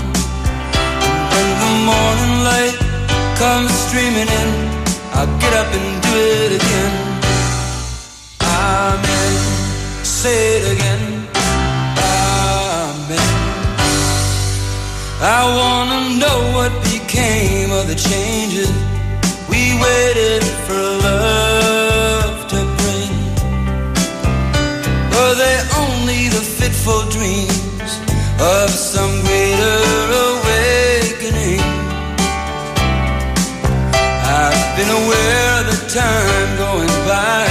And 1.15 1.23
when 1.31 1.49
the 1.63 1.73
morning 1.91 2.33
light 2.49 2.77
comes 3.39 3.71
streaming 3.85 4.30
the 17.91 17.97
changes 17.97 18.71
we 19.51 19.75
waited 19.83 20.41
for 20.65 20.81
love 21.03 22.47
to 22.47 22.59
bring. 22.79 23.11
Were 25.11 25.35
they 25.43 25.57
only 25.83 26.29
the 26.29 26.43
fitful 26.59 27.01
dreams 27.17 27.91
of 28.39 28.69
some 28.69 29.13
greater 29.27 29.79
awakening? 30.29 31.59
I've 34.39 34.63
been 34.77 34.91
aware 35.01 35.49
of 35.59 35.65
the 35.73 35.79
time 35.91 36.49
going 36.63 36.95
by. 37.11 37.43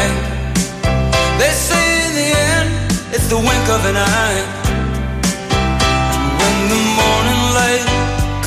They 1.41 1.53
say 1.69 1.87
in 2.07 2.13
the 2.21 2.29
end, 2.55 2.71
it's 3.13 3.29
the 3.29 3.41
wink 3.49 3.67
of 3.77 3.83
an 3.91 3.97
eye. 3.97 4.43
And 6.17 6.25
when 6.41 6.57
the 6.73 6.83
morning 7.01 7.43
light 7.61 7.89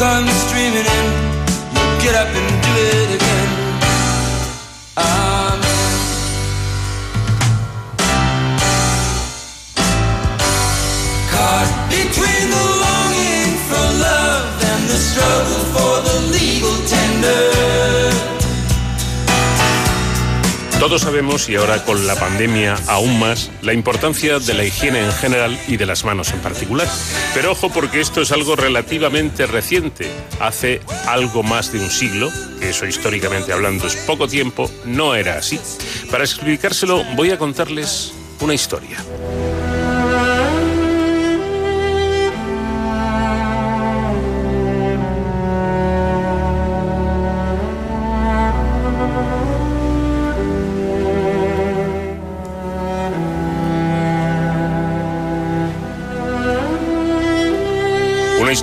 comes 0.02 0.33
Todos 20.84 21.04
sabemos, 21.04 21.48
y 21.48 21.56
ahora 21.56 21.82
con 21.86 22.06
la 22.06 22.16
pandemia 22.18 22.76
aún 22.88 23.18
más, 23.18 23.50
la 23.62 23.72
importancia 23.72 24.40
de 24.40 24.54
la 24.54 24.66
higiene 24.66 25.00
en 25.00 25.14
general 25.14 25.58
y 25.66 25.78
de 25.78 25.86
las 25.86 26.04
manos 26.04 26.34
en 26.34 26.42
particular. 26.42 26.90
Pero 27.34 27.54
ojo 27.54 27.70
porque 27.70 28.02
esto 28.02 28.22
es 28.22 28.34
algo 28.34 28.58
relativamente 28.58 29.46
reciente. 29.46 30.12
Hace 30.42 30.82
algo 31.08 31.42
más 31.42 31.72
de 31.72 31.80
un 31.80 31.90
siglo, 31.90 32.30
que 32.60 32.72
eso 32.72 32.86
históricamente 32.86 33.54
hablando 33.54 33.88
es 33.88 33.96
poco 33.96 34.28
tiempo, 34.28 34.70
no 34.84 35.16
era 35.16 35.38
así. 35.38 35.58
Para 36.12 36.26
explicárselo 36.26 37.02
voy 37.16 37.32
a 37.32 37.38
contarles 37.38 38.12
una 38.42 38.54
historia. 38.54 38.98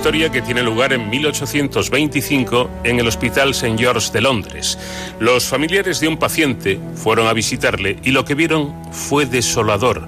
Historia 0.01 0.31
que 0.31 0.41
tiene 0.41 0.63
lugar 0.63 0.93
en 0.93 1.11
1825 1.11 2.71
en 2.83 2.99
el 2.99 3.07
Hospital 3.07 3.51
St. 3.51 3.77
George 3.77 4.11
de 4.11 4.21
Londres. 4.21 4.79
Los 5.19 5.45
familiares 5.45 5.99
de 5.99 6.07
un 6.07 6.17
paciente 6.17 6.79
fueron 6.95 7.27
a 7.27 7.33
visitarle 7.33 7.99
y 8.03 8.09
lo 8.09 8.25
que 8.25 8.33
vieron 8.33 8.73
fue 8.91 9.27
desolador, 9.27 10.07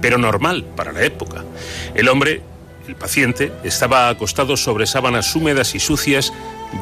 pero 0.00 0.16
normal 0.16 0.64
para 0.74 0.92
la 0.92 1.04
época. 1.04 1.44
El 1.94 2.08
hombre, 2.08 2.40
el 2.88 2.96
paciente, 2.96 3.52
estaba 3.64 4.08
acostado 4.08 4.56
sobre 4.56 4.86
sábanas 4.86 5.36
húmedas 5.36 5.74
y 5.74 5.78
sucias, 5.78 6.32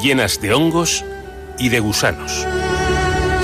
llenas 0.01 0.39
de 0.39 0.53
hongos 0.53 1.03
y 1.59 1.67
de 1.67 1.81
gusanos. 1.81 2.47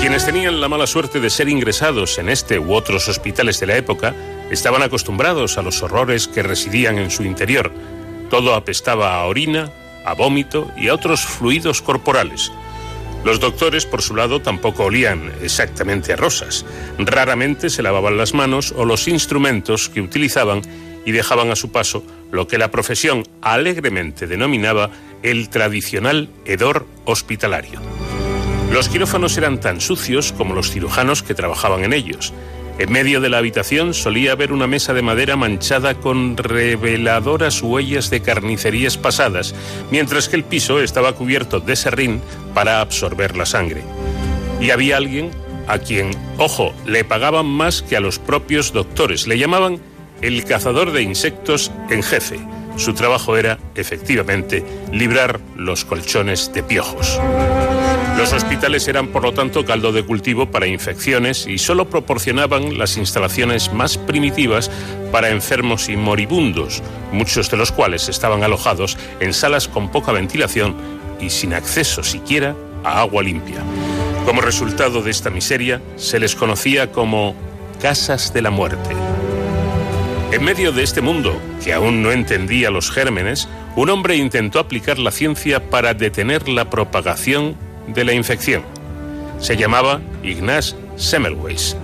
Quienes 0.00 0.24
tenían 0.24 0.62
la 0.62 0.68
mala 0.70 0.86
suerte 0.86 1.20
de 1.20 1.28
ser 1.28 1.50
ingresados 1.50 2.16
en 2.16 2.30
este 2.30 2.58
u 2.58 2.72
otros 2.72 3.06
hospitales 3.06 3.60
de 3.60 3.66
la 3.66 3.76
época 3.76 4.14
estaban 4.50 4.82
acostumbrados 4.82 5.58
a 5.58 5.62
los 5.62 5.82
horrores 5.82 6.26
que 6.26 6.42
residían 6.42 6.96
en 6.96 7.10
su 7.10 7.22
interior. 7.22 7.70
Todo 8.30 8.54
apestaba 8.54 9.16
a 9.16 9.24
orina, 9.26 9.70
a 10.06 10.14
vómito 10.14 10.70
y 10.76 10.88
a 10.88 10.94
otros 10.94 11.20
fluidos 11.26 11.82
corporales. 11.82 12.50
Los 13.24 13.38
doctores, 13.38 13.84
por 13.84 14.00
su 14.00 14.16
lado, 14.16 14.40
tampoco 14.40 14.84
olían 14.84 15.30
exactamente 15.42 16.14
a 16.14 16.16
rosas. 16.16 16.64
Raramente 16.98 17.68
se 17.68 17.82
lavaban 17.82 18.16
las 18.16 18.32
manos 18.32 18.72
o 18.74 18.86
los 18.86 19.08
instrumentos 19.08 19.90
que 19.90 20.00
utilizaban 20.00 20.62
y 21.04 21.12
dejaban 21.12 21.50
a 21.50 21.56
su 21.56 21.70
paso 21.70 22.02
lo 22.30 22.46
que 22.46 22.56
la 22.56 22.70
profesión 22.70 23.24
alegremente 23.42 24.26
denominaba 24.26 24.90
el 25.22 25.50
tradicional 25.50 26.30
hedor 26.46 26.86
hospitalario. 27.04 27.80
Los 28.72 28.88
quirófanos 28.88 29.36
eran 29.36 29.60
tan 29.60 29.80
sucios 29.80 30.32
como 30.32 30.54
los 30.54 30.70
cirujanos 30.70 31.22
que 31.22 31.34
trabajaban 31.34 31.84
en 31.84 31.92
ellos. 31.92 32.32
En 32.80 32.90
medio 32.90 33.20
de 33.20 33.28
la 33.28 33.36
habitación 33.36 33.92
solía 33.92 34.32
haber 34.32 34.52
una 34.52 34.66
mesa 34.66 34.94
de 34.94 35.02
madera 35.02 35.36
manchada 35.36 35.96
con 35.96 36.38
reveladoras 36.38 37.60
huellas 37.60 38.08
de 38.08 38.22
carnicerías 38.22 38.96
pasadas, 38.96 39.54
mientras 39.90 40.30
que 40.30 40.36
el 40.36 40.44
piso 40.44 40.80
estaba 40.80 41.12
cubierto 41.12 41.60
de 41.60 41.76
serrín 41.76 42.22
para 42.54 42.80
absorber 42.80 43.36
la 43.36 43.44
sangre. 43.44 43.82
Y 44.62 44.70
había 44.70 44.96
alguien 44.96 45.30
a 45.68 45.78
quien, 45.78 46.12
ojo, 46.38 46.72
le 46.86 47.04
pagaban 47.04 47.44
más 47.44 47.82
que 47.82 47.98
a 47.98 48.00
los 48.00 48.18
propios 48.18 48.72
doctores. 48.72 49.26
Le 49.26 49.36
llamaban 49.36 49.78
el 50.22 50.42
cazador 50.46 50.92
de 50.92 51.02
insectos 51.02 51.70
en 51.90 52.02
jefe. 52.02 52.40
Su 52.76 52.94
trabajo 52.94 53.36
era, 53.36 53.58
efectivamente, 53.74 54.64
librar 54.90 55.38
los 55.54 55.84
colchones 55.84 56.50
de 56.54 56.62
piojos. 56.62 57.20
Los 58.20 58.34
hospitales 58.34 58.86
eran, 58.86 59.08
por 59.08 59.22
lo 59.22 59.32
tanto, 59.32 59.64
caldo 59.64 59.92
de 59.92 60.04
cultivo 60.04 60.50
para 60.50 60.66
infecciones 60.66 61.46
y 61.46 61.56
solo 61.56 61.88
proporcionaban 61.88 62.76
las 62.76 62.98
instalaciones 62.98 63.72
más 63.72 63.96
primitivas 63.96 64.70
para 65.10 65.30
enfermos 65.30 65.88
y 65.88 65.96
moribundos, 65.96 66.82
muchos 67.12 67.50
de 67.50 67.56
los 67.56 67.72
cuales 67.72 68.10
estaban 68.10 68.44
alojados 68.44 68.98
en 69.20 69.32
salas 69.32 69.68
con 69.68 69.90
poca 69.90 70.12
ventilación 70.12 70.76
y 71.18 71.30
sin 71.30 71.54
acceso 71.54 72.02
siquiera 72.02 72.54
a 72.84 73.00
agua 73.00 73.22
limpia. 73.22 73.62
Como 74.26 74.42
resultado 74.42 75.00
de 75.00 75.12
esta 75.12 75.30
miseria, 75.30 75.80
se 75.96 76.20
les 76.20 76.36
conocía 76.36 76.92
como 76.92 77.34
casas 77.80 78.34
de 78.34 78.42
la 78.42 78.50
muerte. 78.50 78.90
En 80.30 80.44
medio 80.44 80.72
de 80.72 80.82
este 80.82 81.00
mundo, 81.00 81.40
que 81.64 81.72
aún 81.72 82.02
no 82.02 82.12
entendía 82.12 82.70
los 82.70 82.90
gérmenes, 82.90 83.48
un 83.76 83.88
hombre 83.88 84.16
intentó 84.16 84.58
aplicar 84.58 84.98
la 84.98 85.10
ciencia 85.10 85.70
para 85.70 85.94
detener 85.94 86.50
la 86.50 86.68
propagación 86.68 87.69
de 87.86 88.04
la 88.04 88.12
infección. 88.12 88.62
Se 89.38 89.56
llamaba 89.56 90.00
Ignaz 90.22 90.74
Semmelweis. 90.96 91.76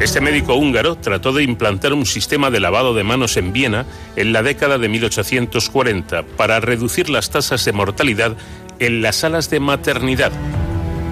Este 0.00 0.20
médico 0.20 0.54
húngaro 0.54 0.96
trató 0.96 1.32
de 1.32 1.44
implantar 1.44 1.92
un 1.92 2.04
sistema 2.04 2.50
de 2.50 2.58
lavado 2.58 2.94
de 2.94 3.04
manos 3.04 3.36
en 3.36 3.52
Viena 3.52 3.86
en 4.16 4.32
la 4.32 4.42
década 4.42 4.76
de 4.76 4.88
1840 4.88 6.24
para 6.36 6.58
reducir 6.58 7.08
las 7.08 7.30
tasas 7.30 7.64
de 7.64 7.72
mortalidad 7.72 8.36
en 8.80 9.02
las 9.02 9.16
salas 9.16 9.50
de 9.50 9.60
maternidad. 9.60 10.32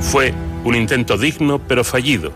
Fue 0.01 0.35
un 0.65 0.75
intento 0.75 1.17
digno 1.17 1.61
pero 1.61 1.85
fallido, 1.85 2.33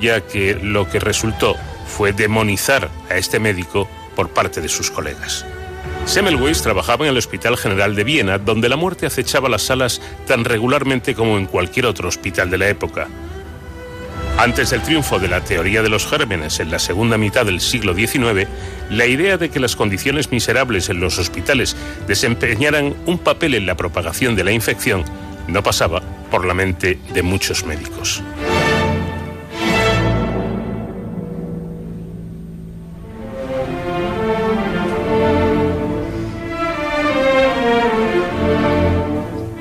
ya 0.00 0.20
que 0.20 0.54
lo 0.54 0.88
que 0.88 1.00
resultó 1.00 1.56
fue 1.86 2.12
demonizar 2.12 2.88
a 3.10 3.16
este 3.16 3.40
médico 3.40 3.88
por 4.14 4.30
parte 4.30 4.60
de 4.60 4.68
sus 4.68 4.90
colegas. 4.90 5.44
Semmelweis 6.10 6.60
trabajaba 6.60 7.04
en 7.04 7.12
el 7.12 7.18
Hospital 7.18 7.56
General 7.56 7.94
de 7.94 8.02
Viena, 8.02 8.38
donde 8.38 8.68
la 8.68 8.74
muerte 8.74 9.06
acechaba 9.06 9.48
las 9.48 9.62
salas 9.62 10.02
tan 10.26 10.44
regularmente 10.44 11.14
como 11.14 11.38
en 11.38 11.46
cualquier 11.46 11.86
otro 11.86 12.08
hospital 12.08 12.50
de 12.50 12.58
la 12.58 12.68
época. 12.68 13.06
Antes 14.36 14.70
del 14.70 14.82
triunfo 14.82 15.20
de 15.20 15.28
la 15.28 15.44
teoría 15.44 15.82
de 15.82 15.88
los 15.88 16.08
gérmenes 16.08 16.58
en 16.58 16.72
la 16.72 16.80
segunda 16.80 17.16
mitad 17.16 17.46
del 17.46 17.60
siglo 17.60 17.94
XIX, 17.94 18.48
la 18.90 19.06
idea 19.06 19.36
de 19.36 19.50
que 19.50 19.60
las 19.60 19.76
condiciones 19.76 20.32
miserables 20.32 20.88
en 20.88 20.98
los 20.98 21.16
hospitales 21.16 21.76
desempeñaran 22.08 22.96
un 23.06 23.18
papel 23.18 23.54
en 23.54 23.66
la 23.66 23.76
propagación 23.76 24.34
de 24.34 24.42
la 24.42 24.50
infección 24.50 25.04
no 25.46 25.62
pasaba 25.62 26.02
por 26.28 26.44
la 26.44 26.54
mente 26.54 26.98
de 27.14 27.22
muchos 27.22 27.64
médicos. 27.64 28.20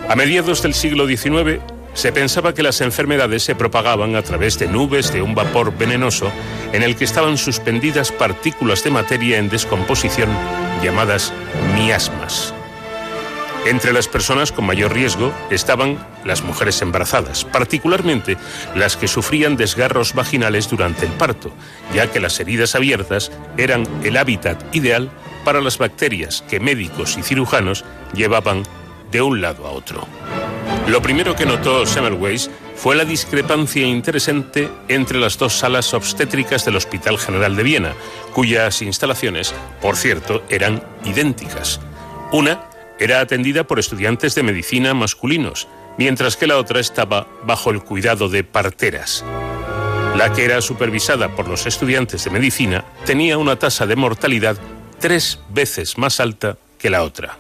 A 0.10 0.16
mediados 0.16 0.64
del 0.64 0.74
siglo 0.74 1.08
XIX 1.08 1.62
se 1.94 2.12
pensaba 2.12 2.56
que 2.56 2.64
las 2.64 2.82
enfermedades 2.82 3.44
se 3.44 3.54
propagaban 3.54 4.16
a 4.16 4.24
través 4.24 4.58
de 4.58 4.68
nubes 4.68 5.14
de 5.14 5.22
un 5.22 5.36
vapor 5.36 5.78
venenoso 5.78 6.32
en 6.74 6.82
el 6.82 6.96
que 6.96 7.04
estaban 7.04 7.38
suspendidas 7.38 8.12
partículas 8.12 8.84
de 8.84 8.90
materia 8.90 9.38
en 9.38 9.50
descomposición 9.50 10.28
llamadas 10.84 11.32
miasmas. 11.76 12.56
Entre 13.68 13.94
las 13.94 14.08
personas 14.08 14.52
con 14.52 14.66
mayor 14.66 14.94
riesgo 14.94 15.32
estaban 15.52 16.04
las 16.26 16.42
mujeres 16.42 16.82
embarazadas, 16.82 17.46
particularmente 17.46 18.36
las 18.74 18.98
que 18.98 19.08
sufrían 19.08 19.58
desgarros 19.58 20.16
vaginales 20.16 20.68
durante 20.72 21.06
el 21.06 21.12
parto, 21.12 21.52
ya 21.94 22.10
que 22.10 22.20
las 22.20 22.40
heridas 22.40 22.74
abiertas 22.74 23.32
eran 23.58 23.86
el 24.04 24.18
hábitat 24.18 24.76
ideal 24.76 25.12
para 25.46 25.62
las 25.62 25.78
bacterias 25.78 26.44
que 26.50 26.60
médicos 26.60 27.16
y 27.16 27.22
cirujanos 27.22 27.86
llevaban 28.16 28.64
de 29.12 29.22
un 29.22 29.42
lado 29.42 29.66
a 29.66 29.72
otro. 29.72 30.08
Lo 30.88 31.02
primero 31.02 31.36
que 31.36 31.46
notó 31.46 31.86
Semmelweis 31.86 32.50
fue 32.76 32.96
la 32.96 33.06
discrepancia 33.06 33.86
interesante 33.86 34.70
entre 34.88 35.20
las 35.20 35.38
dos 35.38 35.54
salas 35.54 35.94
obstétricas 35.94 36.66
del 36.66 36.78
Hospital 36.78 37.18
General 37.18 37.56
de 37.56 37.64
Viena, 37.64 37.94
cuyas 38.34 38.82
instalaciones, 38.82 39.54
por 39.82 39.98
cierto, 39.98 40.44
eran 40.50 40.84
idénticas. 41.06 41.80
Una 42.32 42.64
era 43.00 43.22
atendida 43.22 43.66
por 43.66 43.80
estudiantes 43.80 44.36
de 44.36 44.44
medicina 44.44 44.94
masculinos, 44.94 45.68
mientras 45.98 46.38
que 46.38 46.48
la 46.48 46.58
otra 46.58 46.80
estaba 46.80 47.28
bajo 47.44 47.72
el 47.72 47.82
cuidado 47.82 48.30
de 48.30 48.44
parteras. 48.44 49.24
La 50.16 50.34
que 50.34 50.46
era 50.46 50.62
supervisada 50.62 51.36
por 51.36 51.48
los 51.48 51.66
estudiantes 51.66 52.24
de 52.24 52.32
medicina 52.32 52.84
tenía 53.06 53.38
una 53.38 53.58
tasa 53.58 53.86
de 53.86 53.96
mortalidad 53.96 54.58
tres 55.00 55.40
veces 55.50 55.98
más 55.98 56.20
alta 56.20 56.58
que 56.78 56.90
la 56.90 57.04
otra. 57.04 57.38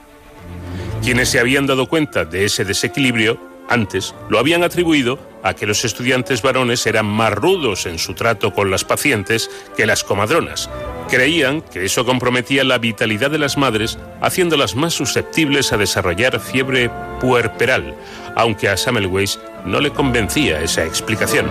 Quienes 1.01 1.29
se 1.29 1.39
habían 1.39 1.65
dado 1.65 1.87
cuenta 1.87 2.25
de 2.25 2.45
ese 2.45 2.65
desequilibrio 2.65 3.39
antes 3.69 4.15
lo 4.29 4.39
habían 4.39 4.63
atribuido 4.63 5.19
a 5.43 5.53
que 5.53 5.65
los 5.65 5.85
estudiantes 5.85 6.41
varones 6.41 6.85
eran 6.85 7.05
más 7.05 7.33
rudos 7.33 7.85
en 7.85 7.99
su 7.99 8.15
trato 8.15 8.53
con 8.53 8.69
las 8.69 8.83
pacientes 8.83 9.49
que 9.77 9.85
las 9.85 10.03
comadronas. 10.03 10.69
Creían 11.09 11.61
que 11.61 11.85
eso 11.85 12.05
comprometía 12.05 12.63
la 12.63 12.79
vitalidad 12.79 13.31
de 13.31 13.37
las 13.37 13.57
madres, 13.57 13.97
haciéndolas 14.21 14.75
más 14.75 14.93
susceptibles 14.93 15.71
a 15.71 15.77
desarrollar 15.77 16.39
fiebre 16.39 16.91
puerperal, 17.21 17.95
aunque 18.35 18.67
a 18.67 18.75
Semmelweis 18.75 19.39
no 19.65 19.79
le 19.79 19.91
convencía 19.91 20.61
esa 20.61 20.83
explicación. 20.83 21.47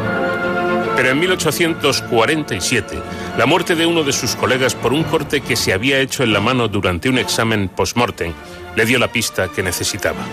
Pero 0.96 1.10
en 1.10 1.20
1847, 1.20 2.98
la 3.38 3.46
muerte 3.46 3.76
de 3.76 3.86
uno 3.86 4.02
de 4.02 4.12
sus 4.12 4.34
colegas 4.34 4.74
por 4.74 4.92
un 4.92 5.04
corte 5.04 5.40
que 5.40 5.56
se 5.56 5.72
había 5.72 6.00
hecho 6.00 6.24
en 6.24 6.32
la 6.32 6.40
mano 6.40 6.68
durante 6.68 7.08
un 7.08 7.18
examen 7.18 7.68
post-mortem 7.68 8.34
le 8.76 8.84
dio 8.84 8.98
la 8.98 9.10
pista 9.10 9.48
que 9.48 9.62
necesitaba. 9.62 10.24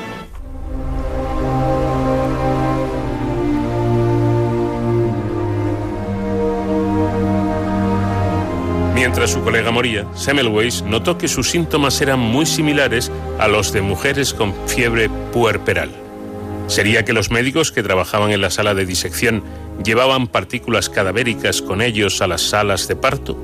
Mientras 8.93 9.31
su 9.31 9.43
colega 9.43 9.71
moría, 9.71 10.07
Semmelweis 10.15 10.81
notó 10.81 11.17
que 11.17 11.27
sus 11.27 11.49
síntomas 11.49 12.01
eran 12.01 12.19
muy 12.19 12.45
similares 12.45 13.11
a 13.39 13.47
los 13.47 13.71
de 13.71 13.81
mujeres 13.81 14.33
con 14.33 14.53
fiebre 14.67 15.09
puerperal. 15.31 15.91
¿Sería 16.67 17.05
que 17.05 17.13
los 17.13 17.29
médicos 17.29 17.71
que 17.71 17.83
trabajaban 17.83 18.31
en 18.31 18.41
la 18.41 18.49
sala 18.49 18.73
de 18.73 18.86
disección 18.86 19.43
llevaban 19.83 20.27
partículas 20.27 20.89
cadavéricas 20.89 21.61
con 21.61 21.81
ellos 21.81 22.21
a 22.21 22.27
las 22.27 22.41
salas 22.41 22.88
de 22.88 22.95
parto? 22.95 23.38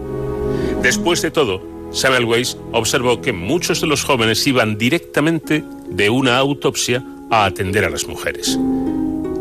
Después 0.81 1.21
de 1.21 1.29
todo, 1.29 1.61
Semmelweis 1.91 2.57
observó 2.71 3.21
que 3.21 3.33
muchos 3.33 3.81
de 3.81 3.87
los 3.87 4.03
jóvenes 4.03 4.45
iban 4.47 4.77
directamente 4.77 5.63
de 5.89 6.09
una 6.09 6.37
autopsia 6.37 7.03
a 7.29 7.45
atender 7.45 7.85
a 7.85 7.89
las 7.89 8.07
mujeres. 8.07 8.57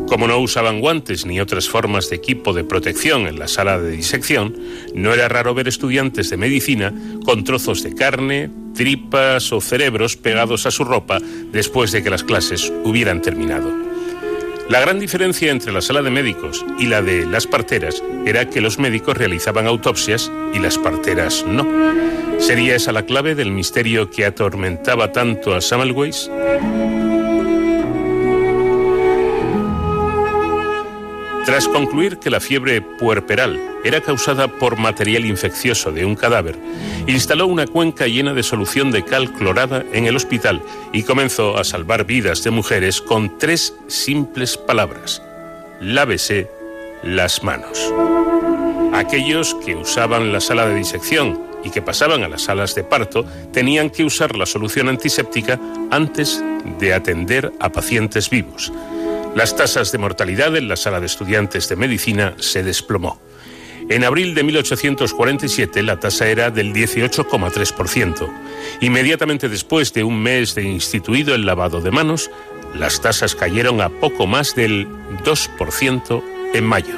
Como 0.07 0.27
no 0.27 0.39
usaban 0.39 0.81
guantes 0.81 1.25
ni 1.25 1.39
otras 1.39 1.69
formas 1.69 2.09
de 2.09 2.17
equipo 2.17 2.51
de 2.51 2.65
protección 2.65 3.27
en 3.27 3.39
la 3.39 3.47
sala 3.47 3.79
de 3.79 3.91
disección, 3.91 4.57
no 4.93 5.13
era 5.13 5.29
raro 5.29 5.53
ver 5.53 5.69
estudiantes 5.69 6.29
de 6.29 6.35
medicina 6.35 6.93
con 7.23 7.45
trozos 7.45 7.81
de 7.81 7.95
carne, 7.95 8.49
tripas 8.75 9.53
o 9.53 9.61
cerebros 9.61 10.17
pegados 10.17 10.65
a 10.65 10.71
su 10.71 10.83
ropa 10.83 11.19
después 11.51 11.93
de 11.93 12.03
que 12.03 12.09
las 12.09 12.23
clases 12.25 12.73
hubieran 12.83 13.21
terminado. 13.21 13.90
La 14.71 14.79
gran 14.79 14.99
diferencia 14.99 15.51
entre 15.51 15.73
la 15.73 15.81
sala 15.81 16.01
de 16.01 16.09
médicos 16.09 16.65
y 16.79 16.85
la 16.85 17.01
de 17.01 17.25
las 17.25 17.45
parteras 17.45 18.01
era 18.25 18.49
que 18.49 18.61
los 18.61 18.79
médicos 18.79 19.17
realizaban 19.17 19.67
autopsias 19.67 20.31
y 20.53 20.59
las 20.59 20.77
parteras 20.77 21.43
no. 21.45 21.67
¿Sería 22.39 22.77
esa 22.77 22.93
la 22.93 23.05
clave 23.05 23.35
del 23.35 23.51
misterio 23.51 24.09
que 24.09 24.23
atormentaba 24.23 25.11
tanto 25.11 25.53
a 25.53 25.59
Semmelweis? 25.59 26.31
Tras 31.45 31.67
concluir 31.67 32.19
que 32.19 32.29
la 32.29 32.39
fiebre 32.39 32.81
puerperal 32.81 33.59
era 33.83 34.01
causada 34.01 34.47
por 34.47 34.77
material 34.77 35.25
infeccioso 35.25 35.91
de 35.91 36.05
un 36.05 36.15
cadáver, 36.15 36.55
instaló 37.07 37.47
una 37.47 37.65
cuenca 37.65 38.05
llena 38.07 38.33
de 38.33 38.43
solución 38.43 38.91
de 38.91 39.03
cal 39.03 39.33
clorada 39.33 39.83
en 39.91 40.05
el 40.05 40.15
hospital 40.15 40.61
y 40.93 41.03
comenzó 41.03 41.57
a 41.57 41.63
salvar 41.63 42.05
vidas 42.05 42.43
de 42.43 42.51
mujeres 42.51 43.01
con 43.01 43.39
tres 43.39 43.73
simples 43.87 44.55
palabras. 44.55 45.21
Lávese 45.79 46.47
las 47.01 47.43
manos. 47.43 47.91
Aquellos 48.93 49.55
que 49.65 49.75
usaban 49.75 50.31
la 50.31 50.41
sala 50.41 50.67
de 50.67 50.75
disección 50.75 51.41
y 51.63 51.71
que 51.71 51.81
pasaban 51.81 52.23
a 52.23 52.27
las 52.27 52.43
salas 52.43 52.75
de 52.75 52.83
parto 52.83 53.25
tenían 53.51 53.89
que 53.89 54.03
usar 54.03 54.35
la 54.35 54.45
solución 54.45 54.89
antiséptica 54.89 55.59
antes 55.89 56.43
de 56.79 56.93
atender 56.93 57.51
a 57.59 57.69
pacientes 57.69 58.29
vivos. 58.29 58.71
Las 59.35 59.55
tasas 59.55 59.93
de 59.93 59.97
mortalidad 59.97 60.55
en 60.57 60.67
la 60.67 60.75
sala 60.75 60.99
de 60.99 61.05
estudiantes 61.05 61.69
de 61.69 61.77
medicina 61.77 62.35
se 62.37 62.63
desplomó. 62.63 63.21
En 63.89 64.03
abril 64.03 64.35
de 64.35 64.43
1847 64.43 65.83
la 65.83 65.99
tasa 65.99 66.27
era 66.27 66.51
del 66.51 66.73
18,3%. 66.73 68.29
Inmediatamente 68.81 69.47
después 69.47 69.93
de 69.93 70.03
un 70.03 70.21
mes 70.21 70.53
de 70.55 70.63
instituido 70.63 71.33
el 71.33 71.45
lavado 71.45 71.79
de 71.79 71.91
manos, 71.91 72.29
las 72.75 73.01
tasas 73.01 73.35
cayeron 73.35 73.81
a 73.81 73.89
poco 73.89 74.27
más 74.27 74.53
del 74.53 74.87
2% 75.23 76.23
en 76.53 76.65
mayo. 76.65 76.95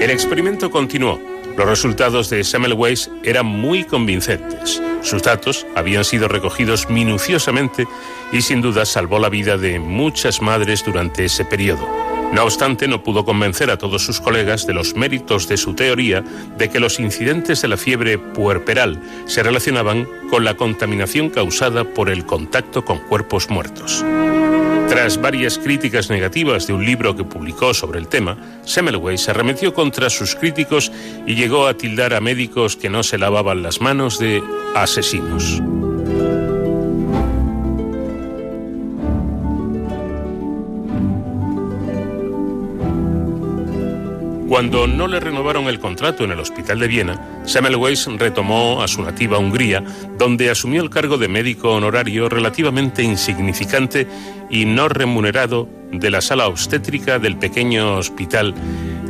El 0.00 0.10
experimento 0.10 0.70
continuó. 0.70 1.35
Los 1.56 1.66
resultados 1.66 2.28
de 2.28 2.44
Semmelweis 2.44 3.10
eran 3.24 3.46
muy 3.46 3.84
convincentes. 3.84 4.82
Sus 5.00 5.22
datos 5.22 5.66
habían 5.74 6.04
sido 6.04 6.28
recogidos 6.28 6.90
minuciosamente 6.90 7.86
y 8.30 8.42
sin 8.42 8.60
duda 8.60 8.84
salvó 8.84 9.18
la 9.18 9.30
vida 9.30 9.56
de 9.56 9.78
muchas 9.78 10.42
madres 10.42 10.84
durante 10.84 11.24
ese 11.24 11.44
periodo. 11.44 11.88
No 12.32 12.42
obstante, 12.42 12.88
no 12.88 13.02
pudo 13.02 13.24
convencer 13.24 13.70
a 13.70 13.78
todos 13.78 14.04
sus 14.04 14.20
colegas 14.20 14.66
de 14.66 14.74
los 14.74 14.96
méritos 14.96 15.48
de 15.48 15.56
su 15.56 15.74
teoría 15.74 16.22
de 16.58 16.68
que 16.68 16.80
los 16.80 17.00
incidentes 17.00 17.62
de 17.62 17.68
la 17.68 17.76
fiebre 17.76 18.18
puerperal 18.18 19.00
se 19.26 19.42
relacionaban 19.42 20.06
con 20.28 20.44
la 20.44 20.54
contaminación 20.54 21.30
causada 21.30 21.84
por 21.84 22.10
el 22.10 22.26
contacto 22.26 22.84
con 22.84 22.98
cuerpos 22.98 23.48
muertos. 23.48 24.04
Tras 24.88 25.20
varias 25.20 25.58
críticas 25.58 26.10
negativas 26.10 26.66
de 26.66 26.72
un 26.72 26.84
libro 26.84 27.16
que 27.16 27.24
publicó 27.24 27.74
sobre 27.74 27.98
el 27.98 28.08
tema, 28.08 28.36
Semmelweis 28.64 29.22
se 29.22 29.32
arremetió 29.32 29.74
contra 29.74 30.10
sus 30.10 30.34
críticos 30.36 30.92
y 31.26 31.34
llegó 31.34 31.66
a 31.66 31.74
tildar 31.74 32.14
a 32.14 32.20
médicos 32.20 32.76
que 32.76 32.88
no 32.88 33.02
se 33.02 33.18
lavaban 33.18 33.62
las 33.62 33.80
manos 33.80 34.18
de 34.18 34.42
asesinos. 34.74 35.60
Cuando 44.48 44.86
no 44.86 45.08
le 45.08 45.18
renovaron 45.18 45.66
el 45.66 45.80
contrato 45.80 46.22
en 46.22 46.30
el 46.30 46.38
Hospital 46.38 46.78
de 46.78 46.86
Viena, 46.86 47.42
Semmelweis 47.44 48.06
retomó 48.06 48.80
a 48.80 48.86
su 48.86 49.02
nativa 49.02 49.38
Hungría, 49.38 49.82
donde 50.16 50.50
asumió 50.50 50.82
el 50.82 50.90
cargo 50.90 51.18
de 51.18 51.26
médico 51.26 51.72
honorario 51.72 52.28
relativamente 52.28 53.02
insignificante 53.02 54.06
y 54.48 54.64
no 54.64 54.88
remunerado 54.88 55.68
de 55.90 56.10
la 56.10 56.20
sala 56.20 56.46
obstétrica 56.46 57.18
del 57.18 57.36
pequeño 57.36 57.96
hospital 57.96 58.54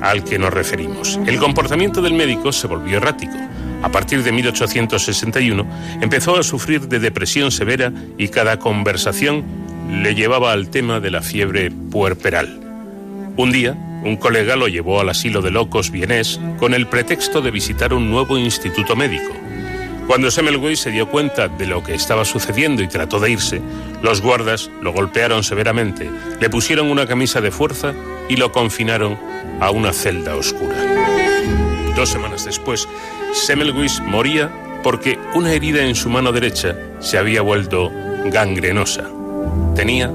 al 0.01 0.24
que 0.24 0.39
nos 0.39 0.55
referimos. 0.55 1.20
El 1.26 1.39
comportamiento 1.39 2.01
del 2.01 2.14
médico 2.14 2.51
se 2.51 2.66
volvió 2.66 2.97
errático. 2.97 3.37
A 3.82 3.91
partir 3.91 4.22
de 4.22 4.32
1861 4.32 5.66
empezó 6.01 6.39
a 6.39 6.43
sufrir 6.43 6.89
de 6.89 6.99
depresión 6.99 7.51
severa 7.51 7.93
y 8.16 8.28
cada 8.28 8.59
conversación 8.59 9.45
le 9.91 10.14
llevaba 10.14 10.53
al 10.53 10.70
tema 10.70 10.99
de 10.99 11.11
la 11.11 11.20
fiebre 11.20 11.70
puerperal. 11.70 12.59
Un 13.37 13.53
día, 13.53 13.76
un 14.03 14.16
colega 14.16 14.57
lo 14.57 14.68
llevó 14.68 15.01
al 15.01 15.09
asilo 15.09 15.42
de 15.42 15.51
locos 15.51 15.90
vienés 15.90 16.40
con 16.59 16.74
el 16.74 16.86
pretexto 16.86 17.40
de 17.40 17.51
visitar 17.51 17.92
un 17.92 18.11
nuevo 18.11 18.38
instituto 18.38 18.97
médico. 18.97 19.32
Cuando 20.07 20.30
Semmelweis 20.30 20.78
se 20.78 20.92
dio 20.92 21.09
cuenta 21.09 21.49
de 21.49 21.66
lo 21.66 21.82
que 21.82 21.94
estaba 21.94 22.24
sucediendo 22.24 22.82
y 22.82 22.88
trató 22.88 23.18
de 23.18 23.30
irse, 23.30 23.61
los 24.03 24.22
guardas 24.22 24.70
lo 24.80 24.92
golpearon 24.92 25.42
severamente, 25.42 26.09
le 26.40 26.49
pusieron 26.49 26.88
una 26.88 27.07
camisa 27.07 27.40
de 27.40 27.51
fuerza 27.51 27.92
y 28.28 28.36
lo 28.36 28.53
confinaron 28.53 29.18
a 29.61 29.70
una 29.70 29.92
celda 29.92 30.36
oscura. 30.36 30.76
Dos 31.97 32.11
semanas 32.11 32.44
después, 32.44 32.86
Semmelweis 33.32 34.01
moría 34.01 34.53
porque 34.84 35.18
una 35.34 35.53
herida 35.53 35.82
en 35.82 35.97
su 35.97 36.09
mano 36.09 36.30
derecha 36.30 36.76
se 37.01 37.18
había 37.18 37.42
vuelto 37.42 37.90
gangrenosa. 38.26 39.05
Tenía 39.74 40.12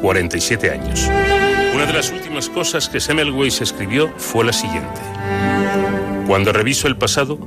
47 0.00 0.70
años. 0.70 1.10
Una 1.82 1.90
de 1.90 1.98
las 1.98 2.12
últimas 2.12 2.48
cosas 2.48 2.88
que 2.88 3.00
Semmelweis 3.00 3.60
escribió 3.60 4.08
fue 4.16 4.44
la 4.44 4.52
siguiente. 4.52 5.00
Cuando 6.28 6.52
reviso 6.52 6.86
el 6.86 6.96
pasado, 6.96 7.40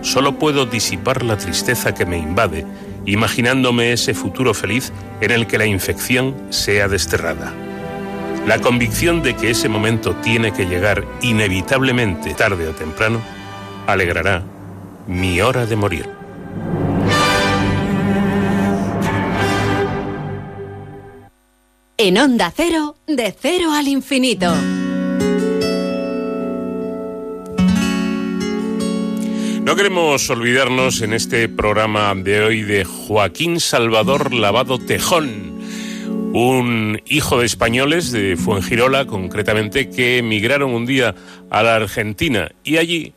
solo 0.00 0.38
puedo 0.38 0.64
disipar 0.64 1.24
la 1.24 1.36
tristeza 1.36 1.92
que 1.92 2.06
me 2.06 2.16
invade, 2.16 2.64
imaginándome 3.04 3.92
ese 3.92 4.14
futuro 4.14 4.54
feliz 4.54 4.92
en 5.20 5.32
el 5.32 5.48
que 5.48 5.58
la 5.58 5.66
infección 5.66 6.36
sea 6.50 6.86
desterrada. 6.86 7.52
La 8.46 8.60
convicción 8.60 9.24
de 9.24 9.34
que 9.34 9.50
ese 9.50 9.68
momento 9.68 10.14
tiene 10.14 10.52
que 10.52 10.66
llegar 10.66 11.04
inevitablemente 11.20 12.32
tarde 12.34 12.68
o 12.68 12.72
temprano 12.72 13.20
alegrará 13.88 14.44
mi 15.08 15.40
hora 15.40 15.66
de 15.66 15.74
morir. 15.74 16.08
En 22.02 22.16
Onda 22.16 22.50
Cero, 22.56 22.96
de 23.06 23.30
cero 23.38 23.72
al 23.74 23.86
infinito. 23.86 24.50
No 29.62 29.76
queremos 29.76 30.30
olvidarnos 30.30 31.02
en 31.02 31.12
este 31.12 31.46
programa 31.50 32.14
de 32.14 32.42
hoy 32.42 32.62
de 32.62 32.86
Joaquín 32.86 33.60
Salvador 33.60 34.32
Lavado 34.32 34.78
Tejón, 34.78 35.60
un 36.32 37.02
hijo 37.04 37.38
de 37.38 37.44
españoles 37.44 38.10
de 38.12 38.38
Fuengirola, 38.38 39.04
concretamente, 39.04 39.90
que 39.90 40.16
emigraron 40.16 40.72
un 40.72 40.86
día 40.86 41.14
a 41.50 41.62
la 41.62 41.74
Argentina 41.74 42.50
y 42.64 42.78
allí 42.78 43.12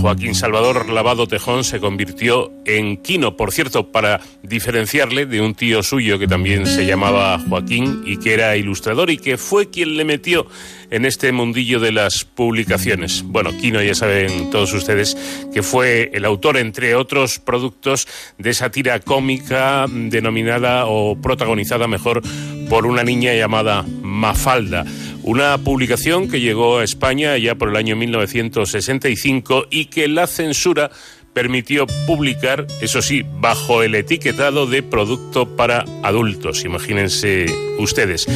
Joaquín 0.00 0.34
Salvador 0.34 0.88
Lavado 0.88 1.26
Tejón 1.26 1.64
se 1.64 1.80
convirtió 1.80 2.52
en 2.64 2.96
Quino, 2.98 3.36
por 3.36 3.52
cierto, 3.52 3.90
para 3.92 4.20
diferenciarle 4.42 5.26
de 5.26 5.40
un 5.40 5.54
tío 5.54 5.82
suyo 5.82 6.18
que 6.18 6.26
también 6.26 6.66
se 6.66 6.86
llamaba 6.86 7.38
Joaquín 7.48 8.02
y 8.04 8.18
que 8.18 8.34
era 8.34 8.56
ilustrador 8.56 9.10
y 9.10 9.18
que 9.18 9.38
fue 9.38 9.70
quien 9.70 9.96
le 9.96 10.04
metió 10.04 10.46
en 10.90 11.04
este 11.04 11.32
mundillo 11.32 11.80
de 11.80 11.92
las 11.92 12.24
publicaciones. 12.24 13.22
Bueno, 13.24 13.56
Quino 13.56 13.82
ya 13.82 13.94
saben 13.94 14.50
todos 14.50 14.72
ustedes 14.72 15.16
que 15.52 15.62
fue 15.62 16.10
el 16.12 16.24
autor, 16.24 16.56
entre 16.56 16.94
otros 16.94 17.38
productos, 17.38 18.06
de 18.38 18.50
esa 18.50 18.70
tira 18.70 19.00
cómica 19.00 19.86
denominada 19.88 20.86
o 20.86 21.20
protagonizada 21.20 21.88
mejor 21.88 22.22
por 22.68 22.86
una 22.86 23.04
niña 23.04 23.34
llamada 23.34 23.84
Mafalda. 24.02 24.84
Una 25.26 25.58
publicación 25.58 26.28
que 26.28 26.40
llegó 26.40 26.78
a 26.78 26.84
España 26.84 27.36
ya 27.36 27.56
por 27.56 27.70
el 27.70 27.76
año 27.76 27.96
1965 27.96 29.66
y 29.70 29.86
que 29.86 30.06
la 30.06 30.28
censura 30.28 30.88
permitió 31.34 31.84
publicar, 32.06 32.64
eso 32.80 33.02
sí, 33.02 33.24
bajo 33.40 33.82
el 33.82 33.96
etiquetado 33.96 34.68
de 34.68 34.84
producto 34.84 35.56
para 35.56 35.84
adultos. 36.04 36.64
Imagínense 36.64 37.46
ustedes. 37.80 38.28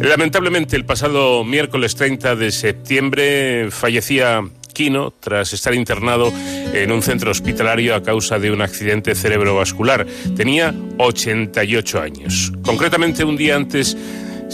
Lamentablemente, 0.00 0.76
el 0.76 0.84
pasado 0.84 1.44
miércoles 1.44 1.94
30 1.94 2.36
de 2.36 2.52
septiembre 2.52 3.70
fallecía 3.70 4.42
Quino 4.74 5.14
tras 5.18 5.54
estar 5.54 5.74
internado 5.74 6.30
en 6.74 6.92
un 6.92 7.00
centro 7.00 7.30
hospitalario 7.30 7.94
a 7.94 8.02
causa 8.02 8.38
de 8.38 8.50
un 8.50 8.60
accidente 8.60 9.14
cerebrovascular. 9.14 10.06
Tenía 10.36 10.74
88 10.98 12.02
años. 12.02 12.52
Concretamente, 12.62 13.24
un 13.24 13.38
día 13.38 13.56
antes 13.56 13.96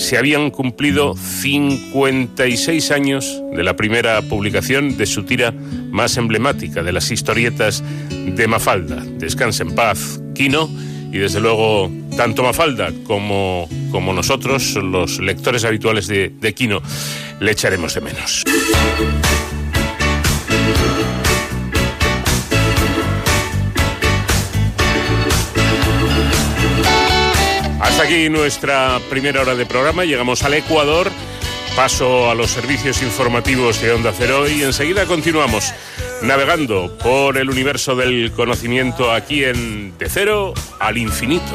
se 0.01 0.16
habían 0.16 0.51
cumplido 0.51 1.14
56 1.14 2.90
años 2.90 3.42
de 3.53 3.62
la 3.62 3.76
primera 3.76 4.22
publicación 4.22 4.96
de 4.96 5.05
su 5.05 5.24
tira 5.24 5.53
más 5.53 6.16
emblemática, 6.16 6.82
de 6.82 6.92
las 6.92 7.11
historietas 7.11 7.84
de 8.09 8.48
Mafalda. 8.48 9.05
Descanse 9.05 9.62
en 9.62 9.74
paz, 9.74 10.20
Quino, 10.34 10.70
y 11.12 11.18
desde 11.18 11.40
luego 11.40 11.92
tanto 12.16 12.42
Mafalda 12.42 12.92
como, 13.05 13.68
como 13.90 14.14
nosotros, 14.14 14.74
los 14.76 15.20
lectores 15.20 15.64
habituales 15.64 16.07
de, 16.07 16.30
de 16.30 16.55
Quino, 16.55 16.80
le 17.38 17.53
echaremos 17.53 17.94
de 17.94 18.01
menos. 18.01 18.42
Aquí 28.11 28.28
nuestra 28.28 28.98
primera 29.08 29.40
hora 29.40 29.54
de 29.54 29.64
programa. 29.66 30.04
Llegamos 30.04 30.42
al 30.42 30.54
Ecuador. 30.54 31.12
Paso 31.76 32.28
a 32.28 32.34
los 32.34 32.50
servicios 32.50 33.02
informativos 33.02 33.80
de 33.80 33.92
Onda 33.92 34.12
Cero 34.16 34.48
y 34.48 34.64
enseguida 34.64 35.06
continuamos 35.06 35.72
navegando 36.20 36.98
por 36.98 37.38
el 37.38 37.48
universo 37.48 37.94
del 37.94 38.32
conocimiento 38.32 39.12
aquí 39.12 39.44
en 39.44 39.96
De 39.96 40.08
Cero 40.08 40.54
al 40.80 40.98
Infinito. 40.98 41.54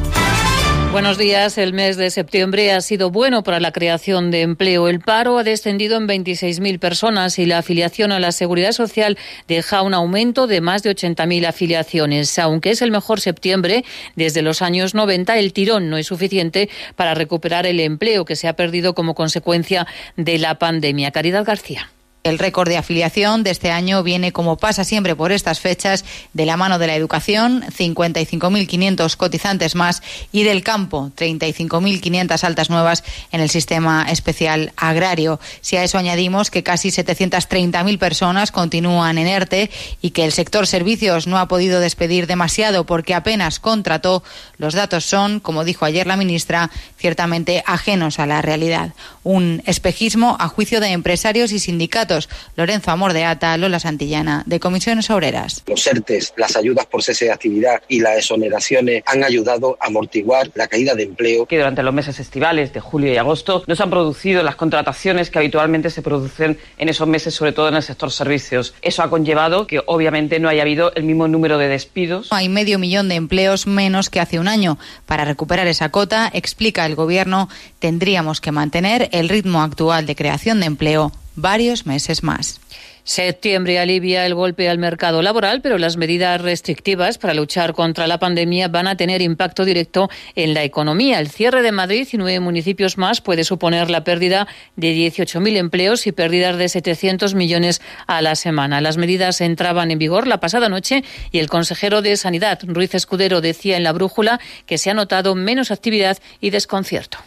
Buenos 0.91 1.17
días. 1.17 1.57
El 1.57 1.71
mes 1.71 1.95
de 1.95 2.11
septiembre 2.11 2.73
ha 2.73 2.81
sido 2.81 3.11
bueno 3.11 3.43
para 3.43 3.61
la 3.61 3.71
creación 3.71 4.29
de 4.29 4.41
empleo. 4.41 4.89
El 4.89 4.99
paro 4.99 5.37
ha 5.37 5.43
descendido 5.43 5.97
en 5.97 6.05
26.000 6.05 6.79
personas 6.79 7.39
y 7.39 7.45
la 7.45 7.59
afiliación 7.59 8.11
a 8.11 8.19
la 8.19 8.33
seguridad 8.33 8.73
social 8.73 9.17
deja 9.47 9.83
un 9.83 9.93
aumento 9.93 10.47
de 10.47 10.59
más 10.59 10.83
de 10.83 10.93
80.000 10.93 11.47
afiliaciones. 11.47 12.37
Aunque 12.39 12.71
es 12.71 12.81
el 12.81 12.91
mejor 12.91 13.21
septiembre 13.21 13.85
desde 14.17 14.41
los 14.41 14.61
años 14.61 14.93
90, 14.93 15.39
el 15.39 15.53
tirón 15.53 15.89
no 15.89 15.95
es 15.95 16.07
suficiente 16.07 16.69
para 16.97 17.13
recuperar 17.13 17.65
el 17.65 17.79
empleo 17.79 18.25
que 18.25 18.35
se 18.35 18.49
ha 18.49 18.57
perdido 18.57 18.93
como 18.93 19.15
consecuencia 19.15 19.87
de 20.17 20.39
la 20.39 20.59
pandemia. 20.59 21.11
Caridad 21.11 21.45
García. 21.45 21.89
El 22.23 22.37
récord 22.37 22.69
de 22.69 22.77
afiliación 22.77 23.41
de 23.41 23.49
este 23.49 23.71
año 23.71 24.03
viene, 24.03 24.31
como 24.31 24.57
pasa 24.57 24.83
siempre 24.83 25.15
por 25.15 25.31
estas 25.31 25.59
fechas, 25.59 26.05
de 26.33 26.45
la 26.45 26.55
mano 26.55 26.77
de 26.77 26.85
la 26.85 26.95
educación, 26.95 27.63
55.500 27.63 29.15
cotizantes 29.15 29.73
más, 29.73 30.03
y 30.31 30.43
del 30.43 30.61
campo, 30.61 31.11
35.500 31.17 32.43
altas 32.43 32.69
nuevas 32.69 33.03
en 33.31 33.41
el 33.41 33.49
sistema 33.49 34.05
especial 34.07 34.71
agrario. 34.77 35.39
Si 35.61 35.77
a 35.77 35.83
eso 35.83 35.97
añadimos 35.97 36.51
que 36.51 36.61
casi 36.61 36.89
730.000 36.89 37.97
personas 37.97 38.51
continúan 38.51 39.17
en 39.17 39.25
ERTE 39.25 39.71
y 39.99 40.11
que 40.11 40.23
el 40.23 40.31
sector 40.31 40.67
servicios 40.67 41.25
no 41.25 41.39
ha 41.39 41.47
podido 41.47 41.79
despedir 41.79 42.27
demasiado 42.27 42.85
porque 42.85 43.15
apenas 43.15 43.59
contrató, 43.59 44.21
los 44.59 44.75
datos 44.75 45.05
son, 45.05 45.39
como 45.39 45.63
dijo 45.63 45.85
ayer 45.85 46.05
la 46.05 46.17
ministra, 46.17 46.69
ciertamente 46.99 47.63
ajenos 47.65 48.19
a 48.19 48.27
la 48.27 48.43
realidad. 48.43 48.93
Un 49.23 49.63
espejismo 49.65 50.37
a 50.39 50.47
juicio 50.49 50.79
de 50.79 50.89
empresarios 50.89 51.51
y 51.51 51.57
sindicatos 51.57 52.10
Lorenzo 52.55 52.91
Amor 52.91 53.13
de 53.13 53.25
Ata, 53.25 53.55
Lola 53.57 53.79
Santillana, 53.79 54.43
de 54.45 54.59
Comisiones 54.59 55.09
Obreras. 55.09 55.63
Los 55.67 55.85
ERTES, 55.87 56.33
las 56.37 56.55
ayudas 56.55 56.85
por 56.85 57.03
cese 57.03 57.25
de 57.25 57.31
actividad 57.31 57.81
y 57.87 57.99
las 57.99 58.17
exoneraciones 58.17 59.03
han 59.05 59.23
ayudado 59.23 59.77
a 59.79 59.87
amortiguar 59.87 60.51
la 60.55 60.67
caída 60.67 60.95
de 60.95 61.03
empleo. 61.03 61.45
Que 61.45 61.57
durante 61.57 61.83
los 61.83 61.93
meses 61.93 62.19
estivales 62.19 62.73
de 62.73 62.79
julio 62.79 63.13
y 63.13 63.17
agosto 63.17 63.63
no 63.67 63.75
se 63.75 63.83
han 63.83 63.89
producido 63.89 64.43
las 64.43 64.55
contrataciones 64.55 65.29
que 65.29 65.39
habitualmente 65.39 65.89
se 65.89 66.01
producen 66.01 66.57
en 66.77 66.89
esos 66.89 67.07
meses, 67.07 67.33
sobre 67.33 67.51
todo 67.53 67.69
en 67.69 67.75
el 67.75 67.83
sector 67.83 68.11
servicios. 68.11 68.73
Eso 68.81 69.03
ha 69.03 69.09
conllevado 69.09 69.67
que 69.67 69.81
obviamente 69.85 70.39
no 70.39 70.49
haya 70.49 70.61
habido 70.61 70.93
el 70.95 71.03
mismo 71.03 71.27
número 71.27 71.57
de 71.57 71.67
despidos. 71.67 72.27
Hay 72.31 72.49
medio 72.49 72.79
millón 72.79 73.09
de 73.09 73.15
empleos 73.15 73.67
menos 73.67 74.09
que 74.09 74.19
hace 74.19 74.39
un 74.39 74.47
año. 74.47 74.77
Para 75.05 75.25
recuperar 75.25 75.67
esa 75.67 75.89
cota, 75.89 76.29
explica 76.33 76.85
el 76.85 76.95
Gobierno, 76.95 77.49
tendríamos 77.79 78.41
que 78.41 78.51
mantener 78.51 79.09
el 79.11 79.29
ritmo 79.29 79.61
actual 79.61 80.05
de 80.05 80.15
creación 80.15 80.59
de 80.59 80.67
empleo 80.67 81.11
varios 81.35 81.85
meses 81.85 82.23
más. 82.23 82.59
Septiembre 83.03 83.79
alivia 83.79 84.25
el 84.27 84.35
golpe 84.35 84.69
al 84.69 84.77
mercado 84.77 85.21
laboral, 85.21 85.61
pero 85.61 85.79
las 85.79 85.97
medidas 85.97 86.39
restrictivas 86.39 87.17
para 87.17 87.33
luchar 87.33 87.73
contra 87.73 88.05
la 88.05 88.19
pandemia 88.19 88.67
van 88.67 88.87
a 88.87 88.95
tener 88.95 89.23
impacto 89.23 89.65
directo 89.65 90.09
en 90.35 90.53
la 90.53 90.63
economía. 90.63 91.19
El 91.19 91.29
cierre 91.29 91.63
de 91.63 91.71
Madrid 91.71 92.07
y 92.11 92.17
nueve 92.17 92.39
municipios 92.39 92.99
más 92.99 93.21
puede 93.21 93.43
suponer 93.43 93.89
la 93.89 94.03
pérdida 94.03 94.47
de 94.75 94.93
18.000 94.93 95.57
empleos 95.57 96.05
y 96.05 96.11
pérdidas 96.11 96.57
de 96.57 96.69
700 96.69 97.33
millones 97.33 97.81
a 98.05 98.21
la 98.21 98.35
semana. 98.35 98.81
Las 98.81 98.97
medidas 98.97 99.41
entraban 99.41 99.89
en 99.89 99.97
vigor 99.97 100.27
la 100.27 100.39
pasada 100.39 100.69
noche 100.69 101.03
y 101.31 101.39
el 101.39 101.49
consejero 101.49 102.03
de 102.03 102.17
Sanidad, 102.17 102.59
Ruiz 102.63 102.93
Escudero, 102.93 103.41
decía 103.41 103.77
en 103.77 103.83
la 103.83 103.93
brújula 103.93 104.39
que 104.67 104.77
se 104.77 104.91
ha 104.91 104.93
notado 104.93 105.33
menos 105.33 105.71
actividad 105.71 106.19
y 106.39 106.51
desconcierto. 106.51 107.17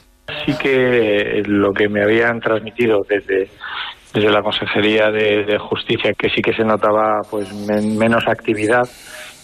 Sí 0.46 0.56
que 0.58 1.42
lo 1.46 1.72
que 1.72 1.88
me 1.88 2.02
habían 2.02 2.40
transmitido 2.40 3.02
desde 3.08 3.48
desde 4.14 4.30
la 4.30 4.42
Consejería 4.42 5.10
de, 5.10 5.58
Justicia, 5.58 6.12
que 6.16 6.30
sí 6.30 6.40
que 6.40 6.54
se 6.54 6.64
notaba 6.64 7.20
pues 7.28 7.52
menos 7.52 8.26
actividad. 8.28 8.88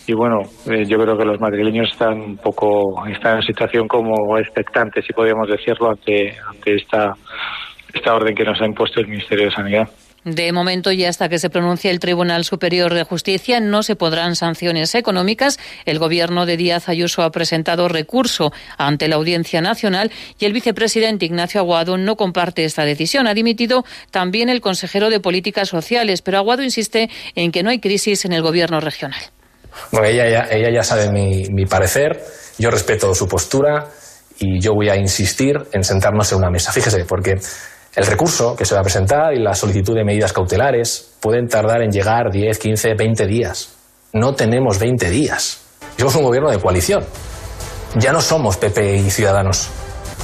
Y 0.07 0.14
bueno, 0.14 0.43
eh, 0.70 0.85
yo 0.87 0.97
creo 0.99 1.18
que 1.18 1.24
los 1.24 1.41
madrileños 1.41 1.91
están 1.91 2.20
un 2.20 2.37
poco, 2.37 3.05
están 3.07 3.37
en 3.37 3.43
situación 3.43 3.89
como 3.89 4.39
expectantes, 4.39 5.05
si 5.05 5.12
podríamos 5.12 5.49
decirlo, 5.49 5.91
ante, 5.91 6.37
ante 6.49 6.76
esta, 6.76 7.12
esta 7.93 8.14
orden 8.14 8.35
que 8.35 8.45
nos 8.45 8.61
ha 8.61 8.66
impuesto 8.66 9.01
el 9.01 9.09
Ministerio 9.09 9.47
de 9.47 9.51
Sanidad. 9.51 9.89
De 10.25 10.53
momento 10.53 10.93
y 10.93 11.05
hasta 11.07 11.31
que 11.31 11.39
se 11.39 11.49
pronuncie 11.49 11.91
el 11.91 11.99
Tribunal 11.99 12.45
Superior 12.45 12.93
de 12.93 13.05
Justicia 13.05 13.59
no 13.59 13.83
se 13.83 13.97
podrán 13.97 14.37
sanciones 14.37 14.95
económicas. 14.95 15.59
El 15.87 15.99
gobierno 15.99 16.45
de 16.45 16.59
Díaz 16.59 16.91
Ayuso 16.91 17.23
ha 17.23 17.31
presentado 17.31 17.89
recurso 17.89 18.53
ante 18.77 19.09
la 19.09 19.16
Audiencia 19.16 19.62
Nacional 19.62 20.11
y 20.39 20.45
el 20.45 20.53
vicepresidente 20.53 21.25
Ignacio 21.25 21.61
Aguado 21.61 21.97
no 21.97 22.16
comparte 22.16 22.64
esta 22.64 22.85
decisión. 22.85 23.27
Ha 23.27 23.35
dimitido 23.35 23.85
también 24.11 24.51
el 24.51 24.61
consejero 24.61 25.09
de 25.09 25.21
Políticas 25.21 25.68
Sociales, 25.68 26.21
pero 26.21 26.37
Aguado 26.37 26.62
insiste 26.62 27.09
en 27.35 27.51
que 27.51 27.62
no 27.62 27.71
hay 27.71 27.81
crisis 27.81 28.27
en 28.27 28.33
el 28.33 28.43
gobierno 28.43 28.81
regional. 28.81 29.21
Bueno, 29.91 30.07
ella 30.07 30.71
ya, 30.71 30.83
sabe 30.83 31.11
mi, 31.11 31.45
mi 31.51 31.64
parecer, 31.64 32.21
yo 32.59 32.71
respeto 32.71 33.14
su 33.14 33.27
postura 33.27 33.89
y 34.39 34.61
yo 34.61 34.75
voy 34.75 34.89
a 34.89 34.97
insistir 34.97 35.57
en 35.73 35.85
sentarnos 35.85 36.33
en 36.33 36.39
una 36.39 36.51
mesa. 36.51 36.73
Fíjese, 36.73 37.05
porque 37.05 37.37
el 37.95 38.07
recurso 38.07 38.55
que 38.55 38.64
se 38.64 38.74
va 38.74 38.80
a 38.80 38.84
presentar 38.84 39.34
y 39.34 39.43
la 39.43 39.55
solicitud 39.55 39.95
de 39.95 40.05
medidas 40.05 40.32
cautelares 40.32 41.11
pueden 41.20 41.49
tardar 41.49 41.82
en 41.82 41.91
llegar 41.91 42.30
10, 42.30 42.59
15, 42.59 42.95
20 42.95 43.26
días. 43.26 43.74
No 44.12 44.34
tenemos 44.34 44.78
20 44.78 45.11
días. 45.11 45.61
Somos 45.97 46.14
un 46.16 46.22
gobierno 46.22 46.51
de 46.51 46.59
coalición. 46.59 47.05
Ya 47.97 48.12
no 48.12 48.20
somos 48.20 48.57
PP 48.57 48.97
y 48.97 49.11
Ciudadanos. 49.11 49.68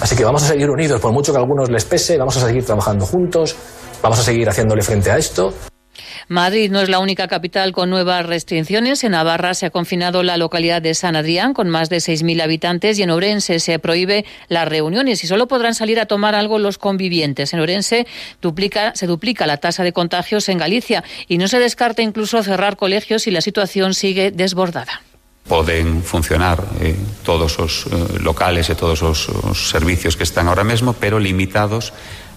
Así 0.00 0.14
que 0.14 0.24
vamos 0.24 0.42
a 0.44 0.48
seguir 0.48 0.70
unidos, 0.70 1.00
por 1.00 1.12
mucho 1.12 1.32
que 1.32 1.38
a 1.38 1.40
algunos 1.40 1.70
les 1.70 1.84
pese, 1.84 2.16
vamos 2.18 2.36
a 2.36 2.46
seguir 2.46 2.64
trabajando 2.64 3.06
juntos, 3.06 3.56
vamos 4.02 4.18
a 4.18 4.22
seguir 4.22 4.48
haciéndole 4.48 4.82
frente 4.82 5.10
a 5.10 5.16
esto. 5.16 5.52
Madrid 6.28 6.72
no 6.72 6.80
es 6.80 6.88
la 6.88 6.98
única 6.98 7.28
capital 7.28 7.70
con 7.70 7.88
nuevas 7.88 8.26
restricciones. 8.26 9.04
En 9.04 9.12
Navarra 9.12 9.54
se 9.54 9.66
ha 9.66 9.70
confinado 9.70 10.24
la 10.24 10.36
localidad 10.36 10.82
de 10.82 10.94
San 10.94 11.14
Adrián 11.14 11.54
con 11.54 11.68
más 11.68 11.88
de 11.88 11.98
6.000 11.98 12.42
habitantes 12.42 12.98
y 12.98 13.04
en 13.04 13.10
Orense 13.10 13.60
se 13.60 13.78
prohíbe 13.78 14.24
las 14.48 14.66
reuniones 14.66 15.22
y 15.22 15.28
solo 15.28 15.46
podrán 15.46 15.76
salir 15.76 16.00
a 16.00 16.06
tomar 16.06 16.34
algo 16.34 16.58
los 16.58 16.78
convivientes. 16.78 17.54
En 17.54 17.60
Orense 17.60 18.08
duplica, 18.42 18.92
se 18.96 19.06
duplica 19.06 19.46
la 19.46 19.58
tasa 19.58 19.84
de 19.84 19.92
contagios 19.92 20.48
en 20.48 20.58
Galicia 20.58 21.04
y 21.28 21.38
no 21.38 21.46
se 21.46 21.60
descarta 21.60 22.02
incluso 22.02 22.42
cerrar 22.42 22.76
colegios 22.76 23.22
si 23.22 23.30
la 23.30 23.40
situación 23.40 23.94
sigue 23.94 24.32
desbordada. 24.32 25.02
Poden 25.46 26.02
funcionar 26.02 26.64
eh, 26.80 26.96
todos 27.22 27.60
os 27.60 27.86
eh, 27.86 28.18
locales 28.18 28.66
e 28.66 28.74
todos 28.74 28.98
os, 29.06 29.30
os 29.30 29.70
servicios 29.70 30.18
que 30.18 30.26
están 30.26 30.50
ahora 30.50 30.66
mesmo, 30.66 30.98
pero 30.98 31.22
limitados 31.22 31.94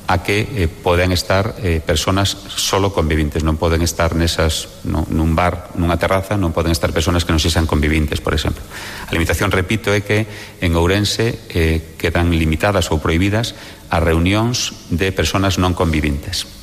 a 0.09 0.25
que 0.25 0.41
eh, 0.41 0.67
poden 0.67 1.13
estar 1.13 1.53
eh, 1.61 1.85
personas 1.85 2.33
solo 2.33 2.89
convivintes, 2.89 3.45
non 3.45 3.61
poden 3.61 3.85
estar 3.85 4.17
nesas 4.17 4.81
no, 4.89 5.05
nun 5.05 5.37
bar, 5.37 5.69
nunha 5.77 6.01
terraza, 6.01 6.33
non 6.33 6.49
poden 6.49 6.73
estar 6.73 6.89
personas 6.89 7.21
que 7.21 7.29
non 7.29 7.37
sexan 7.37 7.69
convivintes, 7.69 8.17
por 8.17 8.33
exemplo. 8.33 8.65
A 9.05 9.13
limitación, 9.13 9.53
repito, 9.53 9.93
é 9.93 10.01
que 10.01 10.25
en 10.65 10.73
Ourense 10.73 11.45
eh, 11.53 11.93
quedan 12.01 12.33
limitadas 12.33 12.89
ou 12.89 12.97
prohibidas 12.97 13.53
as 13.93 14.01
reunións 14.01 14.89
de 14.89 15.13
personas 15.13 15.61
non 15.61 15.77
convivintes. 15.77 16.58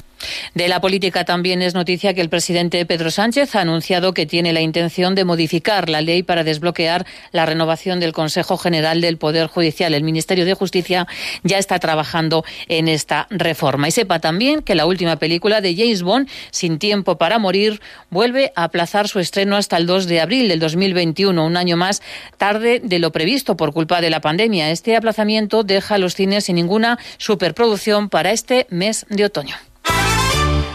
De 0.55 0.69
la 0.69 0.81
política 0.81 1.25
también 1.25 1.63
es 1.63 1.75
noticia 1.75 2.15
que 2.15 2.21
el 2.21 2.29
presidente 2.29 2.85
Pedro 2.87 3.11
Sánchez 3.11 3.55
ha 3.55 3.61
anunciado 3.61 4.15
que 4.15 4.27
tiene 4.27 4.53
la 4.53 4.61
intención 4.61 5.15
de 5.15 5.25
modificar 5.25 5.89
la 5.89 6.01
ley 6.01 6.23
para 6.23 6.45
desbloquear 6.45 7.07
la 7.33 7.47
renovación 7.47 8.01
del 8.01 8.13
Consejo 8.13 8.57
General 8.57 9.01
del 9.01 9.19
Poder 9.19 9.47
Judicial. 9.47 9.95
El 9.95 10.05
Ministerio 10.05 10.45
de 10.45 10.55
Justicia 10.55 11.07
ya 11.43 11.59
está 11.59 11.79
trabajando 11.79 12.45
en 12.69 12.89
esta 12.89 13.27
reforma. 13.31 13.89
Y 13.89 13.91
sepa 13.91 14.19
también 14.19 14.63
que 14.63 14.75
la 14.75 14.87
última 14.87 15.17
película 15.17 15.61
de 15.61 15.75
James 15.75 16.03
Bond, 16.03 16.29
Sin 16.51 16.79
tiempo 16.79 17.19
para 17.19 17.39
morir, 17.39 17.81
vuelve 18.11 18.53
a 18.55 18.65
aplazar 18.65 19.09
su 19.09 19.21
estreno 19.21 19.57
hasta 19.57 19.77
el 19.77 19.87
2 19.87 20.07
de 20.07 20.21
abril 20.21 20.49
del 20.49 20.61
2021, 20.61 21.45
un 21.45 21.57
año 21.57 21.77
más 21.77 22.03
tarde 22.39 22.81
de 22.83 22.99
lo 22.99 23.13
previsto 23.13 23.57
por 23.57 23.73
culpa 23.73 24.01
de 24.01 24.11
la 24.11 24.21
pandemia. 24.21 24.71
Este 24.71 24.97
aplazamiento 24.97 25.63
deja 25.63 25.97
a 25.97 25.99
los 25.99 26.15
cines 26.15 26.45
sin 26.45 26.57
ninguna 26.57 26.99
superproducción 27.19 28.09
para 28.09 28.33
este 28.33 28.67
mes 28.71 29.07
de 29.09 29.25
otoño. 29.25 29.57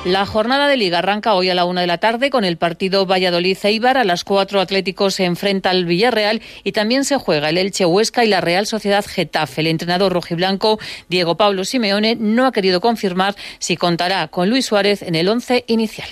La 0.04 0.26
jornada 0.26 0.68
de 0.68 0.78
liga 0.78 0.98
arranca 0.98 1.36
hoy 1.36 1.52
a 1.52 1.54
la 1.54 1.64
una 1.64 1.82
de 1.82 1.88
la 1.88 2.00
tarde 2.00 2.32
con 2.32 2.44
el 2.44 2.58
partido 2.58 3.06
Valladolid-Eibar. 3.06 3.98
A 3.98 4.04
las 4.04 4.24
cuatro 4.24 4.60
Atléticos 4.60 5.14
se 5.14 5.26
enfrenta 5.26 5.70
al 5.70 5.86
Villarreal 5.86 6.42
y 6.64 6.72
también 6.72 7.06
se 7.06 7.18
juega 7.18 7.50
el 7.50 7.60
Elche 7.60 7.86
Huesca 7.86 8.26
y 8.26 8.28
la 8.28 8.42
Real 8.42 8.66
Sociedad 8.66 9.06
Getafe. 9.08 9.62
El 9.62 9.68
entrenador 9.68 10.12
rojiblanco 10.12 10.80
Diego 11.08 11.38
Pablo 11.38 11.66
Simeone 11.66 12.16
no 12.16 12.48
ha 12.48 12.52
querido 12.52 12.82
confirmar 12.82 13.36
si 13.60 13.78
contará 13.78 14.28
con 14.30 14.50
Luis 14.50 14.66
Suárez 14.66 15.04
en 15.04 15.14
el 15.14 15.30
once 15.30 15.66
inicial. 15.68 16.10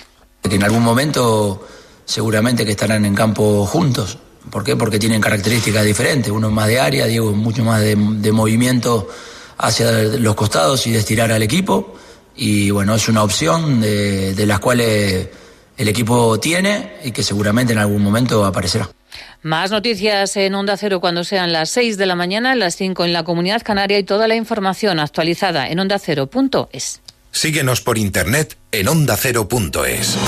En 0.48 0.62
algún 0.62 0.84
momento 0.84 1.66
seguramente 2.04 2.64
que 2.64 2.70
estarán 2.70 3.04
en 3.04 3.16
campo 3.16 3.66
juntos. 3.66 4.18
¿Por 4.52 4.62
qué? 4.62 4.76
Porque 4.76 5.00
tienen 5.00 5.20
características 5.20 5.84
diferentes. 5.84 6.30
Uno 6.30 6.48
más 6.48 6.68
de 6.68 6.78
área, 6.78 7.06
Diego 7.06 7.32
mucho 7.32 7.64
más 7.64 7.80
de, 7.80 7.96
de 7.96 8.30
movimiento 8.30 9.08
hacia 9.58 9.90
los 9.90 10.36
costados 10.36 10.86
y 10.86 10.92
de 10.92 11.00
estirar 11.00 11.32
al 11.32 11.42
equipo 11.42 11.96
y 12.36 12.70
bueno, 12.70 12.94
es 12.94 13.08
una 13.08 13.22
opción 13.22 13.80
de, 13.80 14.34
de 14.34 14.46
las 14.46 14.60
cuales 14.60 15.28
el 15.76 15.88
equipo 15.88 16.38
tiene 16.38 16.94
y 17.04 17.10
que 17.10 17.22
seguramente 17.22 17.72
en 17.72 17.78
algún 17.78 18.02
momento 18.02 18.44
aparecerá. 18.44 18.88
Más 19.42 19.70
noticias 19.70 20.36
en 20.36 20.54
Onda 20.54 20.76
Cero 20.76 21.00
cuando 21.00 21.24
sean 21.24 21.52
las 21.52 21.70
6 21.70 21.96
de 21.96 22.06
la 22.06 22.14
mañana, 22.14 22.54
las 22.54 22.76
5 22.76 23.06
en 23.06 23.12
la 23.14 23.24
Comunidad 23.24 23.62
Canaria 23.62 23.98
y 23.98 24.04
toda 24.04 24.28
la 24.28 24.34
información 24.34 25.00
actualizada 25.00 25.68
en 25.68 25.78
ondacero.es. 25.78 27.00
Síguenos 27.32 27.80
por 27.80 27.96
internet 27.96 28.58
en 28.72 28.88
ondacero.es. 28.88 30.18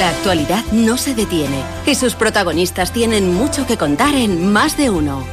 La 0.00 0.08
actualidad 0.08 0.64
no 0.72 0.96
se 0.96 1.14
detiene 1.14 1.62
y 1.84 1.94
sus 1.94 2.14
protagonistas 2.14 2.90
tienen 2.90 3.34
mucho 3.34 3.66
que 3.66 3.76
contar 3.76 4.14
en 4.14 4.50
más 4.50 4.78
de 4.78 4.88
uno. 4.88 5.26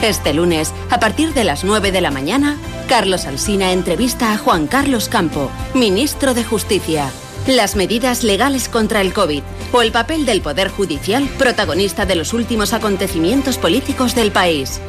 Este 0.00 0.32
lunes, 0.32 0.72
a 0.90 1.00
partir 1.00 1.34
de 1.34 1.42
las 1.42 1.64
9 1.64 1.90
de 1.90 2.00
la 2.00 2.12
mañana, 2.12 2.56
Carlos 2.88 3.26
Alsina 3.26 3.72
entrevista 3.72 4.32
a 4.32 4.38
Juan 4.38 4.68
Carlos 4.68 5.08
Campo, 5.08 5.50
ministro 5.74 6.34
de 6.34 6.44
Justicia. 6.44 7.10
Las 7.48 7.74
medidas 7.74 8.22
legales 8.22 8.68
contra 8.68 9.00
el 9.00 9.12
COVID 9.12 9.42
o 9.72 9.82
el 9.82 9.90
papel 9.90 10.24
del 10.24 10.40
Poder 10.40 10.68
Judicial, 10.68 11.28
protagonista 11.36 12.06
de 12.06 12.14
los 12.14 12.32
últimos 12.32 12.74
acontecimientos 12.74 13.58
políticos 13.58 14.14
del 14.14 14.30
país. 14.30 14.80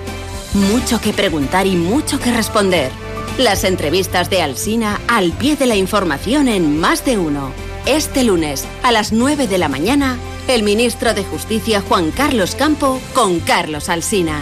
mucho 0.53 1.01
que 1.01 1.11
preguntar 1.11 1.65
y 1.65 1.75
mucho 1.75 2.19
que 2.19 2.31
responder. 2.31 2.91
Las 3.39 3.63
entrevistas 3.63 4.29
de 4.29 4.43
Alsina 4.43 5.01
al 5.07 5.31
pie 5.31 5.55
de 5.55 5.65
la 5.65 5.75
información 5.75 6.47
en 6.47 6.79
Más 6.79 7.03
de 7.03 7.17
Uno. 7.17 7.72
Este 7.85 8.23
lunes, 8.23 8.65
a 8.81 8.93
las 8.93 9.11
9 9.11 9.45
de 9.47 9.57
la 9.57 9.67
mañana, 9.67 10.17
el 10.47 10.63
ministro 10.63 11.13
de 11.13 11.25
Justicia 11.25 11.81
Juan 11.81 12.11
Carlos 12.11 12.55
Campo 12.55 13.01
con 13.13 13.41
Carlos 13.41 13.89
Alsina. 13.89 14.41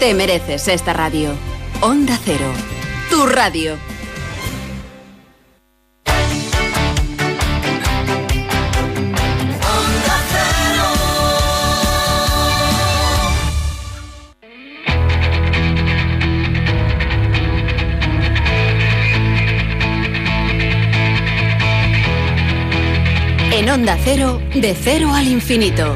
Te 0.00 0.14
mereces 0.14 0.68
esta 0.68 0.94
radio. 0.94 1.32
Onda 1.82 2.18
Cero. 2.24 2.50
Tu 3.10 3.26
radio. 3.26 3.76
Onda 23.70 23.98
Cero, 24.02 24.40
de 24.54 24.74
cero 24.74 25.12
al 25.12 25.28
infinito. 25.28 25.94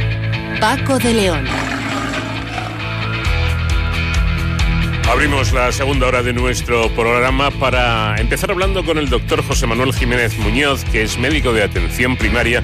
Paco 0.60 0.98
de 0.98 1.14
León. 1.14 1.44
Abrimos 5.10 5.52
la 5.52 5.72
segunda 5.72 6.06
hora 6.06 6.22
de 6.22 6.34
nuestro 6.34 6.88
programa 6.94 7.50
para 7.50 8.16
empezar 8.18 8.50
hablando 8.50 8.84
con 8.84 8.98
el 8.98 9.08
doctor 9.08 9.42
José 9.42 9.66
Manuel 9.66 9.94
Jiménez 9.94 10.36
Muñoz, 10.38 10.84
que 10.84 11.02
es 11.02 11.18
médico 11.18 11.52
de 11.52 11.62
atención 11.62 12.16
primaria, 12.16 12.62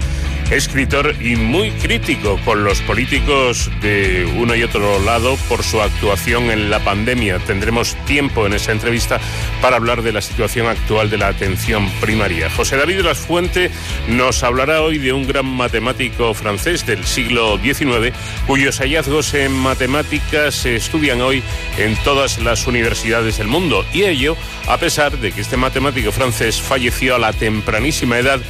escritor 0.51 1.15
y 1.21 1.37
muy 1.37 1.71
crítico 1.73 2.39
con 2.45 2.65
los 2.65 2.81
políticos 2.83 3.71
de 3.83 4.27
uno 4.37 4.55
y 4.55 4.63
otro 4.63 4.99
lado 5.01 5.37
por 5.49 5.63
su 5.63 5.81
actuación 5.81 6.51
en 6.51 6.71
la 6.71 6.79
pandemia. 6.81 7.39
Tendremos 7.41 7.95
tiempo 8.07 8.47
en 8.47 8.55
esa 8.55 8.73
entrevista 8.73 9.21
para 9.61 9.77
hablar 9.77 10.03
de 10.03 10.13
la 10.13 10.23
situación 10.23 10.67
actual 10.67 11.11
de 11.11 11.19
la 11.19 11.29
atención 11.29 11.91
primaria. 12.01 12.49
José 12.51 12.77
David 12.77 13.01
Lasfuente 13.01 13.71
nos 14.09 14.43
hablará 14.43 14.83
hoy 14.83 14.99
de 14.99 15.13
un 15.13 15.27
gran 15.27 15.47
matemático 15.47 16.33
francés 16.33 16.87
del 16.87 17.05
siglo 17.05 17.59
XIX, 17.59 18.15
cuyos 18.47 18.79
hallazgos 18.79 19.35
en 19.35 19.53
matemáticas 19.53 20.55
se 20.55 20.77
estudian 20.77 21.21
hoy 21.21 21.43
en 21.77 21.95
todas 22.05 22.39
las 22.39 22.67
universidades 22.67 23.39
del 23.39 23.49
mundo. 23.49 23.85
Y 23.93 24.05
ello 24.05 24.37
a 24.67 24.79
pesar 24.79 25.19
de 25.19 25.33
que 25.33 25.41
este 25.41 25.57
matemático 25.57 26.13
francés 26.13 26.61
falleció 26.61 27.17
a 27.17 27.19
la 27.19 27.33
tempranísima 27.33 28.19
edad 28.19 28.41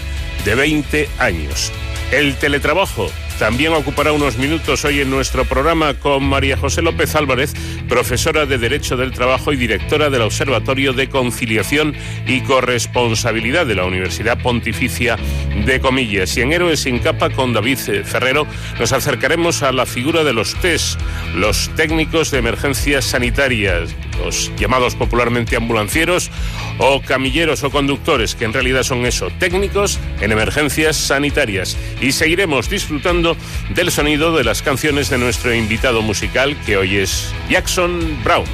de 0.45 0.55
20 0.55 1.09
años. 1.19 1.73
El 2.11 2.37
teletrabajo 2.37 3.11
también 3.39 3.73
ocupará 3.73 4.13
unos 4.13 4.37
minutos 4.37 4.85
hoy 4.85 5.01
en 5.01 5.11
nuestro 5.11 5.45
programa 5.45 5.95
con 5.95 6.25
María 6.25 6.57
José 6.57 6.83
López 6.83 7.15
Álvarez, 7.15 7.55
profesora 7.89 8.47
de 8.47 8.59
Derecho 8.59 8.97
del 8.97 9.13
Trabajo 9.13 9.53
y 9.53 9.57
directora 9.57 10.11
del 10.11 10.23
Observatorio 10.23 10.93
de 10.93 11.09
Conciliación 11.09 11.95
y 12.27 12.41
Corresponsabilidad 12.41 13.65
de 13.67 13.77
la 13.77 13.85
Universidad 13.85 14.43
Pontificia 14.43 15.17
de 15.65 15.81
Comillas. 15.81 16.37
Y 16.37 16.41
en 16.41 16.53
Héroes 16.53 16.81
sin 16.81 16.99
capa 16.99 17.31
con 17.31 17.53
David 17.53 17.79
Ferrero 18.05 18.47
nos 18.81 18.93
acercaremos 18.93 19.63
a 19.63 19.71
la 19.71 19.87
figura 19.87 20.25
de 20.25 20.33
los 20.33 20.57
TES, 20.57 20.99
los 21.37 21.71
técnicos 21.77 22.33
de 22.33 22.39
emergencias 22.39 23.05
sanitarias, 23.05 23.95
los 24.25 24.51
llamados 24.57 24.97
popularmente 24.97 25.57
ambulancieros 25.57 26.31
o 26.79 27.01
camilleros 27.03 27.63
o 27.63 27.71
conductores, 27.71 28.35
que 28.35 28.45
en 28.47 28.53
realidad 28.53 28.83
son 28.83 29.07
eso, 29.07 29.31
técnicos 29.39 30.01
en 30.21 30.33
emergencias 30.33 30.97
sanitarias. 30.97 31.77
Y 32.01 32.13
seguiremos 32.13 32.69
disfrutando 32.69 33.28
del 33.75 33.91
sonido 33.91 34.37
de 34.37 34.45
las 34.45 34.63
canciones 34.63 35.11
de 35.11 35.19
nuestro 35.19 35.55
invitado 35.55 36.03
musical, 36.03 36.57
que 36.65 36.77
hoy 36.77 36.97
es 36.97 37.33
Jackson 37.49 38.23
Brown. 38.25 38.45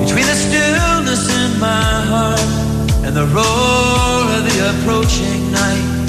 Between 0.00 0.26
the 0.26 0.34
stillness 0.34 1.28
in 1.28 1.60
my 1.60 2.02
heart 2.10 2.40
and 3.04 3.14
the 3.14 3.26
roar 3.26 4.26
of 4.36 4.42
the 4.42 4.58
approaching 4.72 5.52
night. 5.52 6.00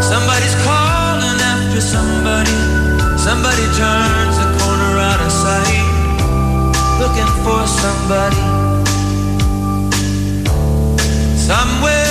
Somebody's 0.00 0.54
calling 0.64 1.38
after 1.52 1.80
somebody. 1.80 2.56
Somebody 3.18 3.66
turns 3.76 4.37
Looking 6.98 7.30
for 7.44 7.64
somebody. 7.66 8.36
Somewhere 11.36 12.07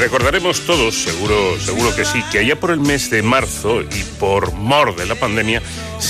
Recordaremos 0.00 0.62
todos, 0.62 0.94
seguro, 0.94 1.60
seguro 1.60 1.94
que 1.94 2.06
sí, 2.06 2.24
que 2.32 2.38
allá 2.38 2.58
por 2.58 2.70
el 2.70 2.80
mes 2.80 3.10
de 3.10 3.22
marzo 3.22 3.82
y 3.82 4.02
por 4.18 4.50
mor 4.52 4.96
de 4.96 5.04
la 5.04 5.14
pandemia 5.14 5.60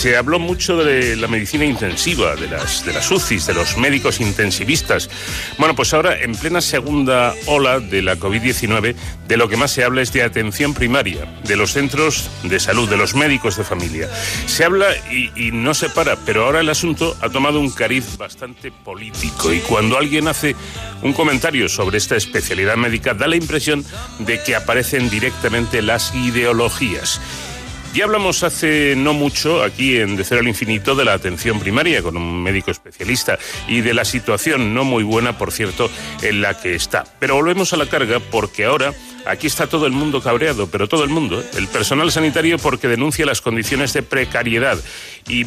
se 0.01 0.17
habló 0.17 0.39
mucho 0.39 0.83
de 0.83 1.15
la 1.15 1.29
medicina 1.29 1.67
intensiva, 1.67 2.35
de 2.35 2.49
las, 2.49 2.87
de 2.87 2.95
las 2.95 3.11
UCIs, 3.11 3.47
de 3.47 3.53
los 3.53 3.77
médicos 3.77 4.19
intensivistas. 4.23 5.11
Bueno, 5.59 5.77
pues 5.77 5.93
ahora, 5.93 6.19
en 6.19 6.35
plena 6.35 6.63
segunda 6.63 7.35
ola 7.45 7.81
de 7.81 8.01
la 8.01 8.17
COVID-19, 8.17 8.95
de 9.29 9.37
lo 9.37 9.51
que 9.51 9.59
más 9.59 9.73
se 9.73 9.85
habla 9.85 10.01
es 10.01 10.11
de 10.15 10.23
atención 10.23 10.73
primaria, 10.73 11.27
de 11.45 11.55
los 11.55 11.73
centros 11.73 12.31
de 12.45 12.59
salud, 12.59 12.89
de 12.89 12.97
los 12.97 13.15
médicos 13.15 13.59
de 13.59 13.65
familia. 13.65 14.09
Se 14.47 14.65
habla 14.65 14.87
y, 15.13 15.33
y 15.37 15.53
no 15.53 15.75
se 15.75 15.91
para, 15.91 16.17
pero 16.17 16.47
ahora 16.47 16.61
el 16.61 16.71
asunto 16.71 17.15
ha 17.21 17.29
tomado 17.29 17.61
un 17.61 17.71
cariz 17.71 18.17
bastante 18.17 18.73
político 18.73 19.53
y 19.53 19.59
cuando 19.59 19.99
alguien 19.99 20.29
hace 20.29 20.57
un 21.03 21.13
comentario 21.13 21.69
sobre 21.69 21.99
esta 21.99 22.17
especialidad 22.17 22.77
médica 22.77 23.13
da 23.13 23.27
la 23.27 23.37
impresión 23.37 23.85
de 24.21 24.43
que 24.43 24.57
aparecen 24.57 25.11
directamente 25.11 25.83
las 25.83 26.15
ideologías. 26.15 27.21
Ya 27.93 28.05
hablamos 28.05 28.45
hace 28.45 28.95
no 28.97 29.15
mucho 29.15 29.65
aquí 29.65 29.99
en 29.99 30.15
De 30.15 30.23
Cero 30.23 30.43
al 30.43 30.49
Infinito 30.49 30.95
de 30.95 31.05
la 31.05 31.13
atención 31.13 31.59
primaria 31.59 32.03
con 32.03 32.17
un 32.17 32.41
médico 32.41 32.71
especialista 32.71 33.37
y 33.67 33.81
de 33.81 33.95
la 33.95 34.05
situación 34.05 34.73
no 34.75 34.85
muy 34.85 35.03
buena, 35.03 35.37
por 35.37 35.51
cierto, 35.51 35.91
en 36.23 36.41
la 36.41 36.61
que 36.61 36.77
está. 36.77 37.05
Pero 37.19 37.35
volvemos 37.35 37.73
a 37.73 37.77
la 37.77 37.87
carga 37.87 38.21
porque 38.21 38.65
ahora 38.65 38.95
aquí 39.27 39.49
está 39.49 39.67
todo 39.67 39.87
el 39.87 39.93
mundo 39.93 40.23
cabreado, 40.23 40.69
pero 40.69 40.87
todo 40.87 41.03
el 41.03 41.11
mundo, 41.11 41.41
¿eh? 41.41 41.45
el 41.57 41.67
personal 41.67 42.13
sanitario 42.13 42.59
porque 42.59 42.87
denuncia 42.87 43.27
las 43.27 43.41
condiciones 43.41 43.93
de 43.93 44.05
precariedad 44.05 44.79
y 45.27 45.47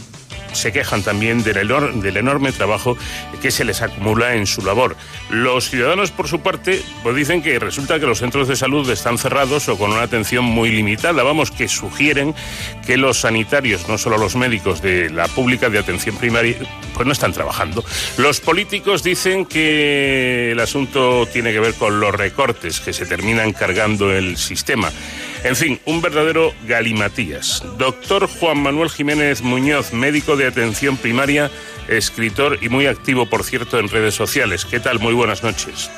se 0.53 0.71
quejan 0.71 1.03
también 1.03 1.43
del, 1.43 1.57
enor 1.57 1.93
del, 1.95 2.17
enorme 2.17 2.51
trabajo 2.51 2.97
que 3.41 3.51
se 3.51 3.65
les 3.65 3.81
acumula 3.81 4.35
en 4.35 4.47
su 4.47 4.61
labor. 4.61 4.95
Los 5.29 5.69
ciudadanos, 5.69 6.11
por 6.11 6.27
su 6.27 6.41
parte, 6.41 6.81
pues 7.03 7.15
dicen 7.15 7.41
que 7.41 7.59
resulta 7.59 7.99
que 7.99 8.05
los 8.05 8.19
centros 8.19 8.47
de 8.47 8.55
salud 8.55 8.89
están 8.89 9.17
cerrados 9.17 9.67
o 9.69 9.77
con 9.77 9.91
una 9.91 10.03
atención 10.03 10.45
muy 10.45 10.69
limitada. 10.69 11.23
Vamos, 11.23 11.51
que 11.51 11.67
sugieren 11.67 12.33
que 12.85 12.97
los 12.97 13.21
sanitarios, 13.21 13.87
no 13.89 13.97
solo 13.97 14.17
los 14.17 14.35
médicos 14.35 14.81
de 14.81 15.09
la 15.09 15.27
pública 15.27 15.69
de 15.69 15.79
atención 15.79 16.17
primaria, 16.17 16.57
pues 16.93 17.05
no 17.05 17.11
están 17.13 17.33
trabajando. 17.33 17.83
Los 18.17 18.39
políticos 18.39 19.03
dicen 19.03 19.45
que 19.45 20.51
el 20.51 20.59
asunto 20.59 21.27
tiene 21.31 21.51
que 21.51 21.59
ver 21.59 21.73
con 21.73 21.99
los 21.99 22.13
recortes 22.13 22.79
que 22.79 22.93
se 22.93 23.05
terminan 23.05 23.53
cargando 23.53 24.11
el 24.11 24.37
sistema. 24.37 24.91
En 25.43 25.57
fin, 25.57 25.77
un 25.85 26.01
verdadero 26.01 26.53
galimatías. 26.67 27.61
Doctor 27.77 28.27
Juan 28.27 28.63
Manuel 28.63 28.89
Jiménez 28.89 29.41
Muñoz, 29.41 29.91
médico 29.91 30.37
de 30.37 30.47
atención 30.47 30.95
primaria, 30.95 31.51
escritor 31.89 32.59
y 32.61 32.69
muy 32.69 32.87
activo, 32.87 33.25
por 33.25 33.43
cierto, 33.43 33.77
en 33.77 33.89
redes 33.89 34.13
sociales. 34.13 34.63
¿Qué 34.63 34.79
tal? 34.79 34.99
Muy 34.99 35.13
buenas 35.13 35.43
noches. 35.43 35.91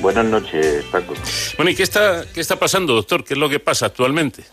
Buenas 0.00 0.26
noches, 0.26 0.84
Paco. 0.92 1.14
Bueno, 1.56 1.72
¿y 1.72 1.74
qué 1.74 1.82
está, 1.82 2.22
qué 2.32 2.40
está 2.40 2.56
pasando, 2.56 2.94
doctor? 2.94 3.24
¿Qué 3.24 3.34
es 3.34 3.40
lo 3.40 3.48
que 3.48 3.58
pasa 3.58 3.86
actualmente? 3.86 4.44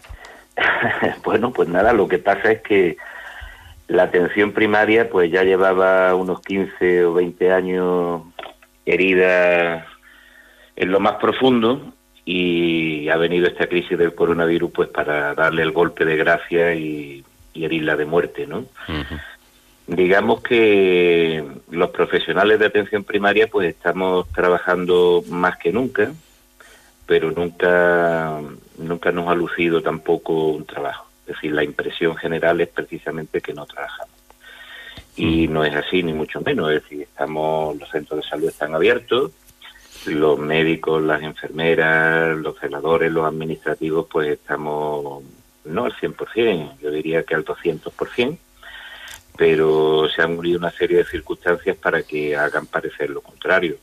bueno, 1.24 1.53
pues 1.53 1.70
nada, 1.70 1.94
lo 1.94 2.07
que 2.07 2.18
pasa 2.18 2.52
es 2.52 2.61
que 2.64 2.98
la 3.88 4.03
atención 4.03 4.53
primaria 4.53 5.07
pues 5.07 5.32
ya 5.32 5.44
llevaba 5.44 6.15
unos 6.15 6.41
15 6.41 7.06
o 7.06 7.14
20 7.14 7.52
años 7.52 8.24
herida 8.88 9.86
en 10.76 10.91
lo 10.91 10.99
más 10.99 11.18
profundo 11.22 11.93
y 12.26 13.10
ha 13.10 13.18
venido 13.18 13.48
esta 13.48 13.68
crisis 13.68 13.98
del 13.98 14.16
coronavirus 14.16 14.72
pues 14.72 14.90
para 14.90 15.34
darle 15.34 15.62
el 15.62 15.72
golpe 15.72 16.06
de 16.06 16.16
gracia 16.16 16.74
y, 16.74 17.24
y 17.54 17.66
herirla 17.66 17.95
de 17.95 18.06
muerte, 18.06 18.48
¿no? 18.48 18.66
Digamos 19.86 20.41
que 20.41 21.44
los 21.70 21.90
profesionales 21.90 22.60
de 22.60 22.68
atención 22.68 23.04
primaria 23.04 23.48
pues 23.48 23.68
estamos 23.70 24.30
trabajando 24.32 25.24
más 25.30 25.58
que 25.58 25.74
nunca 25.74 26.12
pero 27.06 27.32
nunca, 27.32 28.40
nunca 28.78 29.12
nos 29.12 29.28
ha 29.28 29.36
lucido 29.36 29.82
tampoco 29.82 30.48
un 30.48 30.66
trabajo. 30.66 31.08
Es 31.28 31.36
decir, 31.36 31.54
la 31.54 31.64
impresión 31.64 32.16
general 32.16 32.62
es 32.62 32.70
precisamente 32.70 33.41
que 33.41 33.54
no 33.54 33.66
trabajamos. 33.66 34.14
Y 35.16 35.48
no 35.48 35.64
es 35.64 35.76
así, 35.76 36.02
ni 36.02 36.14
mucho 36.14 36.41
menos. 36.41 36.72
Es 36.72 36.84
decir, 36.84 37.02
estamos, 37.02 37.78
los 37.78 37.90
centros 37.90 38.22
de 38.22 38.30
salud 38.30 38.48
están 38.48 38.74
abiertos, 38.74 39.32
los 40.08 40.40
médicos, 40.40 41.02
las 41.02 41.22
enfermeras, 41.22 42.38
los 42.38 42.58
celadores, 42.60 43.12
los 43.12 43.26
administrativos, 43.26 44.08
pues 44.10 44.30
estamos 44.30 45.24
no 45.66 45.86
al 45.86 45.94
100%, 45.94 46.80
yo 46.82 46.92
diría 46.92 47.24
que 47.24 47.36
al 47.36 47.46
200%, 47.46 48.38
pero 49.38 50.08
se 50.10 50.22
han 50.22 50.38
unido 50.38 50.60
una 50.60 50.72
serie 50.72 50.98
de 50.98 51.06
circunstancias 51.06 51.78
para 51.78 52.04
que 52.04 52.36
hagan 52.36 52.66
parecer 52.68 53.10
lo 53.10 53.22
contrario. 53.22 53.78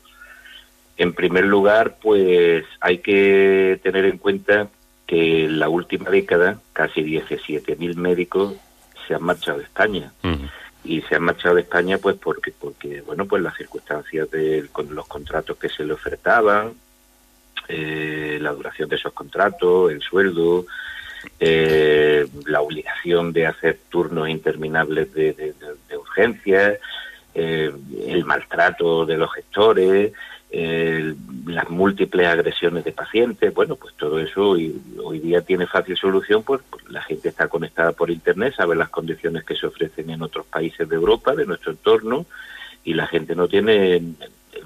En 0.97 1.13
primer 1.13 1.45
lugar, 1.45 1.97
pues 2.01 2.65
hay 2.79 2.99
que 2.99 3.79
tener 3.83 4.05
en 4.05 4.17
cuenta 4.17 4.69
que 5.07 5.45
en 5.45 5.59
la 5.59 5.67
última 5.67 6.09
década 6.09 6.61
casi 6.73 7.01
17.000 7.01 7.95
médicos 7.95 8.53
se 9.07 9.15
han 9.15 9.23
marchado 9.23 9.57
de 9.57 9.65
España. 9.65 10.13
Y 10.83 11.01
se 11.01 11.15
han 11.15 11.23
marchado 11.23 11.55
de 11.55 11.61
España 11.61 11.97
pues 11.99 12.17
porque, 12.17 12.51
porque 12.59 13.01
bueno, 13.01 13.25
pues 13.25 13.43
las 13.43 13.55
circunstancias 13.55 14.29
de 14.31 14.67
con 14.71 14.93
los 14.95 15.07
contratos 15.07 15.57
que 15.57 15.69
se 15.69 15.85
le 15.85 15.93
ofertaban, 15.93 16.73
eh, 17.67 18.39
la 18.41 18.51
duración 18.51 18.89
de 18.89 18.95
esos 18.95 19.13
contratos, 19.13 19.91
el 19.91 20.01
sueldo, 20.01 20.65
eh, 21.39 22.27
la 22.45 22.61
obligación 22.61 23.31
de 23.31 23.47
hacer 23.47 23.79
turnos 23.89 24.27
interminables 24.29 25.13
de, 25.13 25.53
urgencias, 25.97 26.79
eh, 27.33 27.71
el 28.07 28.25
maltrato 28.25 29.05
de 29.05 29.17
los 29.17 29.31
gestores, 29.33 30.11
eh, 30.51 31.15
las 31.45 31.69
múltiples 31.69 32.27
agresiones 32.27 32.83
de 32.83 32.91
pacientes, 32.91 33.53
bueno, 33.53 33.75
pues 33.75 33.93
todo 33.95 34.19
eso 34.19 34.49
hoy, 34.49 34.79
hoy 35.03 35.19
día 35.19 35.41
tiene 35.41 35.65
fácil 35.65 35.95
solución, 35.97 36.43
pues, 36.43 36.61
pues, 36.69 36.89
la 36.89 37.01
gente 37.01 37.29
está 37.29 37.47
conectada 37.47 37.93
por 37.93 38.11
Internet, 38.11 38.53
sabe 38.57 38.75
las 38.75 38.89
condiciones 38.89 39.43
que 39.43 39.55
se 39.55 39.67
ofrecen 39.67 40.09
en 40.09 40.21
otros 40.21 40.45
países 40.45 40.87
de 40.87 40.95
Europa, 40.95 41.35
de 41.35 41.45
nuestro 41.45 41.71
entorno, 41.71 42.25
y 42.83 42.93
la 42.93 43.07
gente 43.07 43.35
no 43.35 43.47
tiene 43.47 43.95
el 43.95 44.15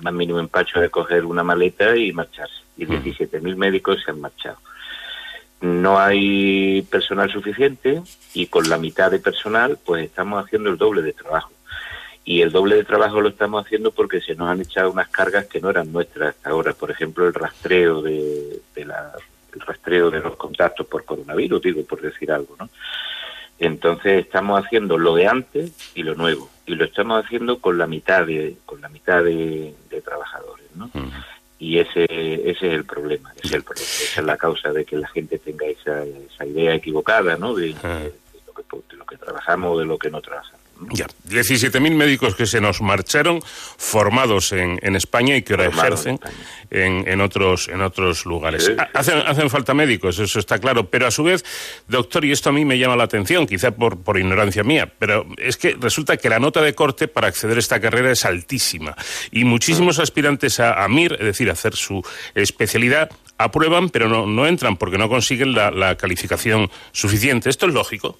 más 0.01 0.13
mínimo 0.13 0.39
empacho 0.39 0.79
de 0.79 0.89
coger 0.89 1.25
una 1.25 1.43
maleta 1.43 1.95
y 1.95 2.11
marcharse. 2.11 2.55
Y 2.77 2.85
17.000 2.85 3.55
médicos 3.55 4.01
se 4.03 4.11
han 4.11 4.19
marchado 4.19 4.57
no 5.61 5.99
hay 5.99 6.83
personal 6.83 7.31
suficiente 7.31 8.01
y 8.33 8.47
con 8.47 8.69
la 8.69 8.77
mitad 8.77 9.09
de 9.09 9.19
personal 9.19 9.77
pues 9.83 10.05
estamos 10.05 10.43
haciendo 10.43 10.69
el 10.69 10.77
doble 10.77 11.01
de 11.01 11.13
trabajo. 11.13 11.51
Y 12.27 12.41
el 12.41 12.51
doble 12.51 12.75
de 12.75 12.83
trabajo 12.83 13.21
lo 13.21 13.29
estamos 13.29 13.63
haciendo 13.63 13.91
porque 13.91 14.19
se 14.19 14.33
nos 14.33 14.49
han 14.49 14.59
echado 14.59 14.91
unas 14.91 15.09
cargas 15.09 15.45
que 15.45 15.61
no 15.61 15.69
eran 15.69 15.93
nuestras 15.93 16.35
hasta 16.35 16.49
ahora. 16.49 16.73
Por 16.73 16.89
ejemplo, 16.89 17.27
el 17.27 17.35
rastreo 17.35 18.01
de, 18.01 18.61
la, 18.77 19.13
el 19.53 19.61
rastreo 19.61 20.09
de 20.09 20.21
los 20.21 20.35
contactos 20.35 20.87
por 20.87 21.05
coronavirus, 21.05 21.61
digo, 21.61 21.83
por 21.85 22.01
decir 22.01 22.31
algo, 22.31 22.55
¿no? 22.59 22.67
Entonces 23.59 24.25
estamos 24.25 24.65
haciendo 24.65 24.97
lo 24.97 25.15
de 25.15 25.27
antes 25.27 25.71
y 25.93 26.01
lo 26.01 26.15
nuevo. 26.15 26.49
Y 26.65 26.73
lo 26.75 26.85
estamos 26.85 27.23
haciendo 27.23 27.59
con 27.59 27.77
la 27.77 27.85
mitad 27.85 28.25
de, 28.25 28.57
con 28.65 28.81
la 28.81 28.89
mitad 28.89 29.23
de, 29.23 29.75
trabajadores, 30.03 30.65
¿no? 30.75 30.89
y 31.57 31.79
ese, 31.79 32.03
ese 32.03 32.49
es 32.49 32.73
el 32.73 32.83
problema, 32.83 33.33
es 33.41 33.51
el 33.53 33.63
problema, 33.63 33.87
esa 33.87 34.19
es 34.19 34.25
la 34.27 34.37
causa 34.37 34.73
de 34.73 34.83
que 34.83 34.97
la 34.97 35.07
gente 35.07 35.39
tenga 35.39 35.65
esa, 35.65 36.03
esa 36.03 36.45
idea 36.45 36.75
equivocada, 36.75 37.37
¿no? 37.37 37.55
De, 37.55 37.67
de, 37.67 38.11
lo 38.45 38.53
que, 38.53 38.63
de 38.89 38.97
lo 38.97 39.05
que 39.05 39.17
trabajamos 39.17 39.73
o 39.73 39.79
de 39.79 39.85
lo 39.85 39.97
que 39.97 40.11
no 40.11 40.21
trabajamos. 40.21 40.54
Ya, 40.91 41.07
17.000 41.29 41.95
médicos 41.95 42.35
que 42.35 42.45
se 42.45 42.59
nos 42.59 42.81
marcharon, 42.81 43.41
formados 43.77 44.51
en, 44.51 44.77
en 44.81 44.95
España 44.97 45.37
y 45.37 45.41
que 45.41 45.53
ahora 45.53 45.67
ejercen 45.67 46.19
en, 46.69 47.07
en, 47.07 47.21
otros, 47.21 47.69
en 47.69 47.81
otros 47.81 48.25
lugares. 48.25 48.65
Sí, 48.65 48.73
sí. 48.73 48.83
Hacen, 48.93 49.19
hacen 49.19 49.49
falta 49.49 49.73
médicos, 49.73 50.19
eso 50.19 50.37
está 50.37 50.59
claro, 50.59 50.89
pero 50.89 51.07
a 51.07 51.11
su 51.11 51.23
vez, 51.23 51.45
doctor, 51.87 52.25
y 52.25 52.31
esto 52.31 52.49
a 52.49 52.51
mí 52.51 52.65
me 52.65 52.77
llama 52.77 52.97
la 52.97 53.05
atención, 53.05 53.47
quizá 53.47 53.71
por, 53.71 54.03
por 54.03 54.17
ignorancia 54.19 54.63
mía, 54.63 54.91
pero 54.99 55.25
es 55.37 55.55
que 55.55 55.77
resulta 55.79 56.17
que 56.17 56.27
la 56.29 56.39
nota 56.39 56.61
de 56.61 56.75
corte 56.75 57.07
para 57.07 57.27
acceder 57.27 57.55
a 57.55 57.59
esta 57.61 57.79
carrera 57.79 58.11
es 58.11 58.25
altísima 58.25 58.95
y 59.31 59.45
muchísimos 59.45 59.99
aspirantes 59.99 60.59
a, 60.59 60.83
a 60.83 60.89
MIR, 60.89 61.13
es 61.13 61.25
decir, 61.25 61.49
a 61.49 61.53
hacer 61.53 61.75
su 61.75 62.05
especialidad, 62.33 63.09
aprueban, 63.37 63.89
pero 63.89 64.09
no, 64.09 64.25
no 64.25 64.45
entran 64.45 64.75
porque 64.75 64.97
no 64.97 65.07
consiguen 65.07 65.53
la, 65.53 65.71
la 65.71 65.95
calificación 65.95 66.69
suficiente. 66.91 67.49
¿Esto 67.49 67.67
es 67.67 67.73
lógico? 67.73 68.17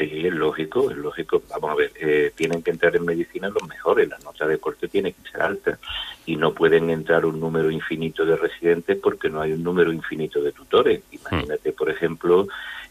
Sí, 0.00 0.26
es 0.26 0.32
lógico, 0.32 0.90
es 0.90 0.96
lógico. 0.96 1.42
Vamos 1.50 1.72
a 1.72 1.74
ver, 1.74 1.92
eh, 2.00 2.32
tienen 2.34 2.62
que 2.62 2.70
entrar 2.70 2.96
en 2.96 3.04
medicina 3.04 3.50
los 3.50 3.68
mejores, 3.68 4.08
la 4.08 4.16
nota 4.20 4.46
de 4.46 4.56
corte 4.56 4.88
tiene 4.88 5.12
que 5.12 5.30
ser 5.30 5.42
alta 5.42 5.78
y 6.24 6.36
no 6.36 6.54
pueden 6.54 6.88
entrar 6.88 7.26
un 7.26 7.38
número 7.38 7.70
infinito 7.70 8.24
de 8.24 8.36
residentes 8.36 8.96
porque 8.96 9.28
no 9.28 9.42
hay 9.42 9.52
un 9.52 9.62
número 9.62 9.92
infinito 9.92 10.40
de 10.42 10.52
tutores. 10.52 11.02
Imagínate, 11.10 11.72
por 11.72 11.90
ejemplo, 11.90 12.48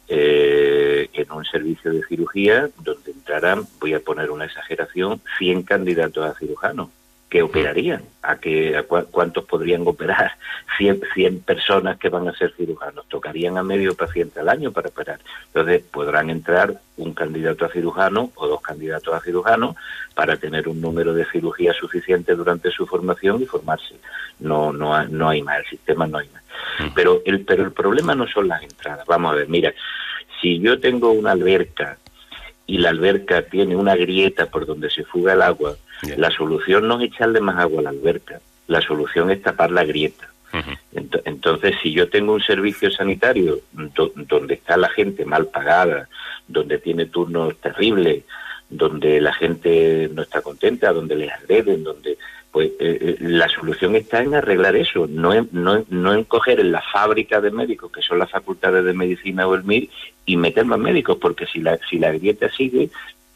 eh, 0.08 1.10
en 1.12 1.32
un 1.32 1.44
servicio 1.46 1.92
de 1.92 2.04
cirugía 2.04 2.70
donde 2.78 3.10
entraran, 3.10 3.66
voy 3.80 3.96
a 3.96 4.02
poner 4.02 4.30
una 4.30 4.46
exageración, 4.46 5.20
100 5.40 5.64
candidatos 5.64 6.24
a 6.24 6.38
cirujanos 6.38 6.90
que 7.30 7.44
operarían, 7.44 8.04
a 8.24 8.38
que 8.38 8.76
a 8.76 8.84
cu 8.84 9.06
cuántos 9.12 9.46
podrían 9.46 9.86
operar, 9.86 10.32
100, 10.78 11.02
100 11.14 11.42
personas 11.42 11.98
que 11.98 12.10
van 12.10 12.28
a 12.28 12.34
ser 12.34 12.54
cirujanos, 12.56 13.06
tocarían 13.08 13.58
a 13.58 13.64
medio 13.64 13.96
paciente 13.96 14.40
al 14.40 14.50
año 14.50 14.72
para 14.72 14.90
operar. 14.90 15.20
Entonces 15.48 15.84
podrán 15.84 16.30
entrar 16.30 16.74
un 16.98 17.14
candidato 17.14 17.66
a 17.66 17.70
cirujano 17.70 18.32
o 18.36 18.48
dos 18.48 18.62
candidatos 18.62 19.14
a 19.14 19.22
cirujano 19.22 19.76
para 20.16 20.38
tener 20.38 20.68
un 20.68 20.82
número 20.82 21.14
de 21.14 21.26
cirugía 21.26 21.74
suficiente 21.74 22.36
durante 22.36 22.72
su 22.72 22.88
formación 22.88 23.42
y 23.42 23.46
formarse. 23.46 23.96
No, 24.40 24.74
no, 24.74 25.06
no 25.08 25.30
hay 25.30 25.44
más, 25.44 25.60
el 25.60 25.66
sistema 25.68 26.08
no 26.08 26.18
hay 26.18 26.30
más. 26.30 26.44
Pero 26.96 27.22
el, 27.26 27.46
pero 27.46 27.64
el 27.64 27.72
problema 27.72 28.16
no 28.16 28.28
son 28.28 28.48
las 28.48 28.64
entradas. 28.64 29.06
Vamos 29.06 29.34
a 29.34 29.36
ver, 29.36 29.50
mira, 29.50 29.74
si 30.42 30.60
yo 30.60 30.80
tengo 30.80 31.12
una 31.12 31.32
alberca 31.32 31.98
y 32.66 32.78
la 32.78 32.90
alberca 32.90 33.44
tiene 33.44 33.76
una 33.76 33.96
grieta 33.96 34.48
por 34.48 34.66
donde 34.66 34.90
se 34.90 35.04
fuga 35.04 35.34
el 35.34 35.42
agua, 35.42 35.76
yeah. 36.04 36.18
la 36.18 36.32
solución 36.32 36.88
no 36.88 37.00
es 37.00 37.12
echarle 37.12 37.40
más 37.42 37.58
agua 37.58 37.80
a 37.80 37.84
la 37.84 37.90
alberca, 37.90 38.40
la 38.68 38.82
solución 38.82 39.32
es 39.32 39.42
tapar 39.42 39.72
la 39.72 39.84
grieta. 39.84 40.30
Uh 40.52 40.58
-huh. 40.58 41.22
Entonces, 41.26 41.76
si 41.82 41.92
yo 41.94 42.10
tengo 42.10 42.34
un 42.34 42.42
servicio 42.42 42.90
sanitario 42.90 43.60
do 43.72 44.12
donde 44.16 44.56
está 44.56 44.78
la 44.78 44.90
gente 44.90 45.24
mal 45.24 45.46
pagada, 45.48 46.10
donde 46.48 46.80
tiene 46.80 47.06
turnos 47.06 47.56
terribles, 47.58 48.24
donde 48.70 49.22
la 49.22 49.34
gente 49.34 50.10
no 50.14 50.22
está 50.24 50.42
contenta, 50.42 50.92
donde 50.92 51.16
les 51.16 51.32
agreden, 51.32 51.84
donde 51.84 52.18
pues 52.52 52.72
eh, 52.80 53.18
la 53.20 53.48
solución 53.48 53.96
está 53.96 54.24
en 54.24 54.34
arreglar 54.34 54.76
eso, 54.76 55.06
no 55.08 55.34
en, 55.34 55.50
no, 55.52 55.86
no 55.90 56.14
en 56.14 56.24
coger 56.24 56.60
en 56.60 56.72
la 56.72 56.82
fábrica 56.82 57.42
de 57.42 57.52
médicos, 57.52 57.92
que 57.92 58.02
son 58.02 58.18
las 58.18 58.32
facultades 58.32 58.84
de 58.84 58.94
medicina 58.94 59.48
o 59.48 59.54
el 59.54 59.64
MIR, 59.64 59.88
y 60.26 60.36
meter 60.36 60.66
más 60.66 60.80
médicos, 60.80 61.18
porque 61.22 61.46
si 61.46 61.60
la, 61.60 61.80
si 61.90 62.00
la 62.00 62.12
grieta 62.12 62.50
sigue, 62.50 62.90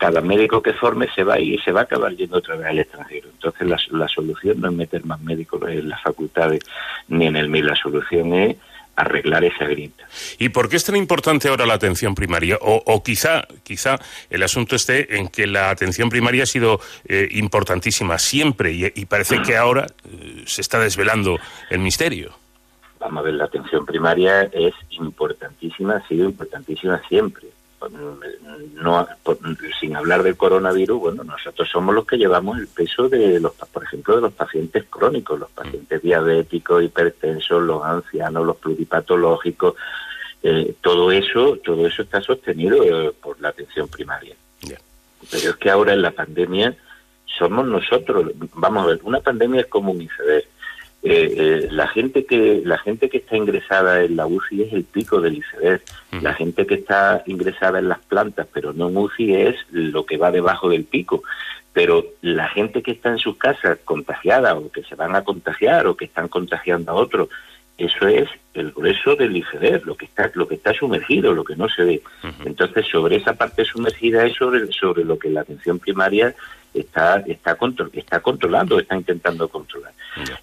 cada 0.03 0.19
médico 0.19 0.61
que 0.61 0.73
forme 0.73 1.07
se 1.15 1.23
va 1.23 1.39
y 1.39 1.57
se 1.59 1.71
va 1.71 1.79
a 1.79 1.83
acabar 1.83 2.13
yendo 2.13 2.35
otra 2.37 2.57
vez 2.57 2.67
al 2.67 2.79
extranjero. 2.79 3.29
Entonces 3.29 3.65
la, 3.65 3.79
la 3.97 4.07
solución 4.09 4.59
no 4.59 4.67
es 4.67 4.73
meter 4.73 5.05
más 5.05 5.21
médicos 5.21 5.61
en 5.69 5.87
las 5.87 6.01
facultades 6.01 6.59
ni 7.07 7.27
en 7.27 7.37
el 7.37 7.47
MIR, 7.47 7.63
la 7.63 7.75
solución 7.77 8.33
es 8.33 8.57
arreglar 8.97 9.45
esa 9.45 9.63
grieta. 9.63 10.05
¿Y 10.39 10.49
por 10.49 10.67
qué 10.67 10.75
es 10.75 10.83
tan 10.83 10.97
importante 10.97 11.47
ahora 11.47 11.65
la 11.65 11.75
atención 11.75 12.15
primaria? 12.15 12.57
O, 12.59 12.83
o 12.85 13.01
quizá, 13.01 13.47
quizá 13.63 13.97
el 14.29 14.43
asunto 14.43 14.75
esté 14.75 15.15
en 15.15 15.29
que 15.29 15.47
la 15.47 15.69
atención 15.69 16.09
primaria 16.09 16.43
ha 16.43 16.47
sido 16.47 16.81
eh, 17.05 17.29
importantísima 17.31 18.19
siempre 18.19 18.73
y, 18.73 18.91
y, 18.93 19.05
parece 19.05 19.41
que 19.41 19.55
ahora 19.55 19.87
eh, 20.03 20.43
se 20.45 20.59
está 20.59 20.79
desvelando 20.79 21.39
el 21.69 21.79
misterio. 21.79 22.33
Vamos 22.99 23.21
a 23.21 23.23
ver, 23.23 23.35
la 23.35 23.45
atención 23.45 23.85
primaria 23.85 24.49
es 24.51 24.73
importantísima, 24.89 25.95
ha 25.95 26.07
sido 26.09 26.25
importantísima 26.25 27.01
siempre. 27.07 27.52
No, 27.89 29.07
sin 29.79 29.95
hablar 29.95 30.23
del 30.23 30.37
coronavirus, 30.37 30.99
bueno, 30.99 31.23
nosotros 31.23 31.69
somos 31.69 31.93
los 31.93 32.05
que 32.05 32.17
llevamos 32.17 32.57
el 32.57 32.67
peso 32.67 33.09
de 33.09 33.39
los, 33.39 33.53
por 33.53 33.83
ejemplo, 33.83 34.15
de 34.15 34.21
los 34.21 34.33
pacientes 34.33 34.85
crónicos, 34.89 35.39
los 35.39 35.49
pacientes 35.51 36.01
diabéticos, 36.01 36.83
hipertensos, 36.83 37.61
los 37.61 37.83
ancianos, 37.83 38.45
los 38.45 38.57
pluripatológicos, 38.57 39.75
eh, 40.43 40.75
todo 40.81 41.11
eso, 41.11 41.57
todo 41.63 41.87
eso 41.87 42.01
está 42.01 42.21
sostenido 42.21 42.83
eh, 42.83 43.13
por 43.21 43.39
la 43.39 43.49
atención 43.49 43.87
primaria. 43.87 44.35
Yeah. 44.61 44.79
Pero 45.31 45.51
es 45.51 45.55
que 45.55 45.69
ahora 45.69 45.93
en 45.93 46.01
la 46.01 46.11
pandemia 46.11 46.75
somos 47.37 47.65
nosotros, 47.65 48.31
vamos 48.53 48.83
a 48.83 48.87
ver, 48.87 48.99
una 49.03 49.19
pandemia 49.19 49.61
es 49.61 49.67
como 49.67 49.91
un 49.91 50.01
iceberg 50.01 50.45
eh, 51.05 51.33
eh, 51.35 51.67
la 51.69 51.87
gente 51.89 52.25
que 52.25 52.61
la 52.63 52.77
gente 52.77 53.09
que 53.09 53.17
está 53.17 53.35
ingresada 53.35 54.03
en 54.03 54.15
la 54.15 54.25
UCI 54.25 54.63
es 54.63 54.73
el 54.73 54.85
pico 54.85 55.19
del 55.19 55.37
iceberg. 55.37 55.81
La 56.21 56.33
gente 56.33 56.65
que 56.65 56.75
está 56.75 57.23
ingresada 57.25 57.79
en 57.79 57.89
las 57.89 57.99
plantas, 57.99 58.47
pero 58.53 58.71
no 58.71 58.87
en 58.87 58.97
UCI, 58.97 59.33
es 59.33 59.55
lo 59.71 60.05
que 60.05 60.17
va 60.17 60.31
debajo 60.31 60.69
del 60.69 60.85
pico. 60.85 61.23
Pero 61.73 62.05
la 62.21 62.47
gente 62.47 62.81
que 62.81 62.91
está 62.91 63.09
en 63.09 63.17
sus 63.17 63.35
casas 63.35 63.79
contagiada 63.83 64.55
o 64.55 64.71
que 64.71 64.83
se 64.83 64.95
van 64.95 65.15
a 65.15 65.23
contagiar 65.23 65.87
o 65.87 65.97
que 65.97 66.05
están 66.05 66.29
contagiando 66.29 66.91
a 66.91 66.95
otros, 66.95 67.29
eso 67.77 68.07
es 68.07 68.29
el 68.53 68.71
grueso 68.71 69.15
del 69.15 69.35
iceberg, 69.35 69.85
lo 69.85 69.95
que 69.95 70.05
está 70.05 70.31
lo 70.35 70.47
que 70.47 70.55
está 70.55 70.73
sumergido, 70.73 71.33
lo 71.33 71.43
que 71.43 71.55
no 71.55 71.67
se 71.67 71.83
ve. 71.83 72.01
Entonces, 72.45 72.85
sobre 72.87 73.17
esa 73.17 73.33
parte 73.33 73.65
sumergida 73.65 74.25
es 74.25 74.35
sobre, 74.37 74.71
sobre 74.71 75.03
lo 75.03 75.19
que 75.19 75.29
la 75.29 75.41
atención 75.41 75.79
primaria 75.79 76.33
está 76.73 77.17
está 77.27 77.55
contro- 77.55 77.89
está 77.93 78.19
controlando, 78.21 78.79
está 78.79 78.95
intentando 78.95 79.47
controlar. 79.47 79.93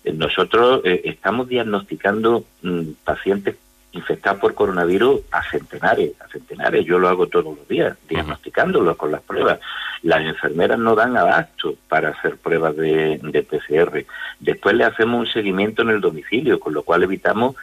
Eh, 0.04 0.12
Nosotros 0.12 0.82
eh, 0.84 1.00
estamos 1.04 1.48
diagnosticando 1.48 2.44
mm, 2.62 2.82
pacientes 3.04 3.56
infectados 3.92 4.40
por 4.40 4.54
coronavirus 4.54 5.22
a 5.32 5.42
centenares, 5.50 6.12
a 6.20 6.28
centenares. 6.28 6.84
Yo 6.86 6.98
lo 7.00 7.08
hago 7.08 7.26
todos 7.26 7.56
los 7.58 7.66
días, 7.66 7.96
diagnosticándolos 8.08 8.96
con 8.96 9.10
las 9.10 9.20
pruebas. 9.22 9.58
Las 10.02 10.20
enfermeras 10.20 10.78
no 10.78 10.94
dan 10.94 11.16
abasto 11.16 11.74
para 11.88 12.10
hacer 12.10 12.36
pruebas 12.36 12.76
de, 12.76 13.18
de 13.20 13.42
PCR. 13.42 14.04
Después 14.38 14.76
le 14.76 14.84
hacemos 14.84 15.20
un 15.26 15.32
seguimiento 15.32 15.82
en 15.82 15.90
el 15.90 16.00
domicilio, 16.00 16.60
con 16.60 16.72
lo 16.72 16.82
cual 16.84 17.02
evitamos 17.02 17.56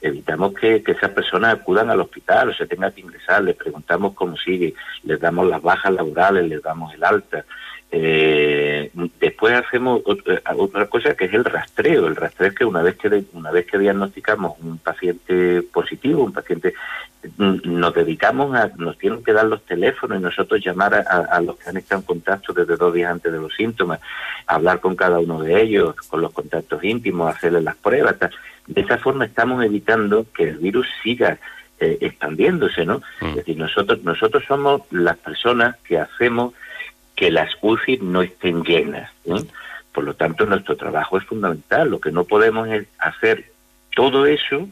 evitamos 0.00 0.54
que, 0.54 0.80
que 0.84 0.92
esas 0.92 1.10
personas 1.10 1.54
acudan 1.54 1.90
al 1.90 2.00
hospital 2.00 2.50
o 2.50 2.54
se 2.54 2.66
tenga 2.68 2.92
que 2.92 3.00
ingresar, 3.00 3.42
les 3.42 3.56
preguntamos 3.56 4.14
cómo 4.14 4.36
sigue, 4.36 4.74
les 5.02 5.18
damos 5.18 5.48
las 5.48 5.60
bajas 5.60 5.92
laborales, 5.92 6.48
les 6.48 6.62
damos 6.62 6.94
el 6.94 7.02
alta. 7.02 7.44
Eh, 7.90 8.90
después 9.18 9.54
hacemos 9.54 10.02
eh, 10.26 10.40
otra 10.56 10.86
cosa 10.86 11.14
que 11.14 11.24
es 11.24 11.32
el 11.32 11.44
rastreo. 11.44 12.06
El 12.06 12.16
rastreo 12.16 12.50
es 12.50 12.54
que 12.54 12.64
una 12.64 12.82
vez 12.82 12.96
que 12.96 13.24
una 13.32 13.50
vez 13.50 13.66
que 13.66 13.78
diagnosticamos 13.78 14.58
un 14.60 14.78
paciente 14.78 15.62
positivo, 15.62 16.24
un 16.24 16.32
paciente, 16.32 16.74
mm, 17.38 17.60
nos 17.64 17.94
dedicamos 17.94 18.54
a, 18.54 18.70
nos 18.76 18.98
tienen 18.98 19.24
que 19.24 19.32
dar 19.32 19.46
los 19.46 19.64
teléfonos 19.64 20.18
y 20.18 20.22
nosotros 20.22 20.62
llamar 20.62 20.94
a, 20.94 21.40
los 21.40 21.56
que 21.56 21.70
han 21.70 21.78
estado 21.78 22.02
en 22.02 22.06
contacto 22.06 22.52
desde 22.52 22.76
dos 22.76 22.92
días 22.92 23.10
antes 23.10 23.32
de 23.32 23.38
los 23.38 23.54
síntomas, 23.54 24.00
hablar 24.46 24.80
con 24.80 24.94
cada 24.94 25.18
uno 25.18 25.40
de 25.42 25.60
ellos, 25.60 25.94
con 26.08 26.20
los 26.20 26.32
contactos 26.32 26.84
íntimos, 26.84 27.34
hacerles 27.34 27.64
las 27.64 27.76
pruebas. 27.76 28.18
tal. 28.18 28.30
De 28.66 28.82
esa 28.82 28.98
forma 28.98 29.24
estamos 29.24 29.64
evitando 29.64 30.26
que 30.34 30.50
el 30.50 30.58
virus 30.58 30.86
siga 31.02 31.38
eh, 31.80 31.96
expandiéndose, 32.02 32.84
¿no? 32.84 33.00
Es 33.22 33.36
decir, 33.36 33.56
nosotros 33.56 34.02
nosotros 34.02 34.44
somos 34.46 34.82
las 34.90 35.16
personas 35.16 35.76
que 35.84 35.98
hacemos 35.98 36.52
que 37.18 37.32
las 37.32 37.50
UCI 37.60 37.98
no 38.00 38.22
estén 38.22 38.62
llenas. 38.62 39.10
Por 39.92 40.04
lo 40.04 40.14
tanto, 40.14 40.46
nuestro 40.46 40.76
trabajo 40.76 41.18
es 41.18 41.24
fundamental. 41.24 41.90
Lo 41.90 41.98
que 41.98 42.12
no 42.12 42.22
podemos 42.22 42.68
es 42.68 42.86
hacer 42.96 43.50
todo 43.96 44.24
eso 44.24 44.68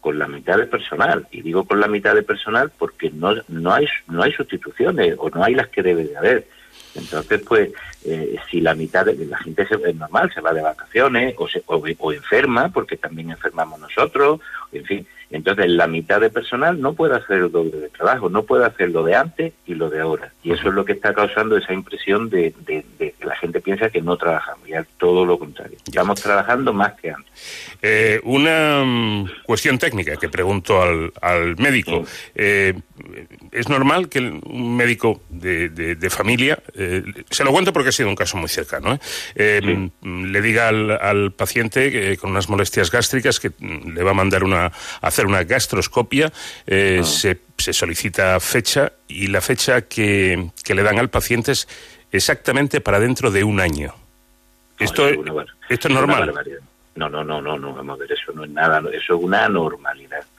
con 0.00 0.16
la 0.16 0.28
mitad 0.28 0.58
de 0.58 0.66
personal. 0.66 1.26
Y 1.32 1.42
digo 1.42 1.64
con 1.64 1.80
la 1.80 1.88
mitad 1.88 2.14
de 2.14 2.22
personal 2.22 2.70
porque 2.78 3.10
no, 3.10 3.34
no, 3.48 3.74
hay, 3.74 3.88
no 4.06 4.22
hay 4.22 4.32
sustituciones 4.32 5.16
o 5.18 5.28
no 5.30 5.42
hay 5.42 5.56
las 5.56 5.66
que 5.70 5.82
debe 5.82 6.04
de 6.04 6.16
haber. 6.16 6.46
Entonces, 6.94 7.42
pues, 7.44 7.72
eh, 8.04 8.36
si 8.50 8.60
la 8.60 8.74
mitad 8.74 9.04
de 9.06 9.26
la 9.26 9.38
gente 9.38 9.66
se, 9.66 9.74
es 9.74 9.94
normal, 9.96 10.30
se 10.34 10.40
va 10.40 10.52
de 10.52 10.62
vacaciones 10.62 11.34
o, 11.38 11.48
se, 11.48 11.62
o, 11.66 11.82
o 11.98 12.12
enferma, 12.12 12.68
porque 12.70 12.96
también 12.96 13.30
enfermamos 13.30 13.80
nosotros, 13.80 14.40
en 14.72 14.84
fin. 14.84 15.06
Entonces, 15.30 15.68
la 15.68 15.86
mitad 15.86 16.22
de 16.22 16.30
personal 16.30 16.80
no 16.80 16.94
puede 16.94 17.14
hacer 17.14 17.36
el 17.36 17.52
doble 17.52 17.76
de 17.76 17.90
trabajo, 17.90 18.30
no 18.30 18.44
puede 18.44 18.64
hacer 18.64 18.88
lo 18.90 19.02
de 19.04 19.14
antes 19.14 19.52
y 19.66 19.74
lo 19.74 19.90
de 19.90 20.00
ahora. 20.00 20.32
Y 20.42 20.52
eso 20.52 20.68
es 20.70 20.74
lo 20.74 20.86
que 20.86 20.92
está 20.92 21.12
causando 21.12 21.58
esa 21.58 21.74
impresión 21.74 22.30
de, 22.30 22.54
de- 22.64 22.82
de 22.98 23.12
que 23.12 23.26
la 23.26 23.36
gente 23.36 23.60
piensa 23.60 23.90
que 23.90 24.00
no 24.00 24.16
trabajamos, 24.16 24.66
y 24.66 24.72
es 24.72 24.86
todo 24.96 25.26
lo 25.26 25.38
contrario. 25.38 25.76
Estamos 25.86 26.22
trabajando 26.22 26.72
más 26.72 26.94
que 26.94 27.10
antes. 27.10 27.30
Eh, 27.82 28.20
una 28.24 28.82
mm, 28.86 29.30
cuestión 29.44 29.76
técnica 29.78 30.16
que 30.16 30.30
pregunto 30.30 30.80
al, 30.80 31.12
al 31.20 31.56
médico. 31.58 32.04
Eh, 32.34 32.72
¿Es 33.52 33.68
normal 33.68 34.08
que 34.08 34.20
un 34.20 34.76
médico 34.78 35.20
de, 35.28 35.68
de- 35.68 35.94
de 35.94 36.10
familia, 36.10 36.58
eh, 36.74 37.02
se 37.30 37.44
lo 37.44 37.52
cuento 37.52 37.70
porque 37.72 37.87
ha 37.88 37.92
sido 37.92 38.08
un 38.08 38.14
caso 38.14 38.36
muy 38.36 38.48
cercano, 38.48 38.94
¿eh? 38.94 38.98
Eh, 39.34 39.90
mm, 40.00 40.24
le 40.24 40.42
diga 40.42 40.68
al, 40.68 40.90
al 40.90 41.32
paciente 41.32 41.90
que 41.90 42.16
con 42.16 42.30
unas 42.30 42.48
molestias 42.48 42.90
gástricas 42.90 43.40
que 43.40 43.50
mm, 43.50 43.94
le 43.94 44.02
va 44.02 44.10
a 44.12 44.14
mandar 44.14 44.44
una, 44.44 44.66
a 44.66 44.72
hacer 45.00 45.26
una 45.26 45.44
gastroscopia, 45.44 46.32
eh, 46.66 47.02
se, 47.04 47.40
se 47.56 47.72
solicita 47.72 48.38
fecha 48.40 48.92
y 49.06 49.28
la 49.28 49.40
fecha 49.40 49.82
que, 49.82 50.50
que 50.64 50.74
le 50.74 50.82
dan 50.82 50.98
al 50.98 51.10
paciente 51.10 51.52
es 51.52 51.68
exactamente 52.12 52.80
para 52.80 53.00
dentro 53.00 53.30
de 53.30 53.44
un 53.44 53.60
año. 53.60 53.94
Esto, 54.78 55.08
una 55.08 55.44
esto 55.68 55.88
es 55.88 55.94
normal. 55.94 56.32
No, 56.94 57.08
no, 57.08 57.22
no, 57.22 57.40
no, 57.40 57.58
no, 57.58 57.74
vamos 57.74 57.96
a 57.96 58.00
ver, 58.00 58.12
eso 58.12 58.32
no 58.32 58.44
es 58.44 58.50
nada, 58.50 58.82
eso 58.92 59.14
es 59.14 59.22
una 59.22 59.48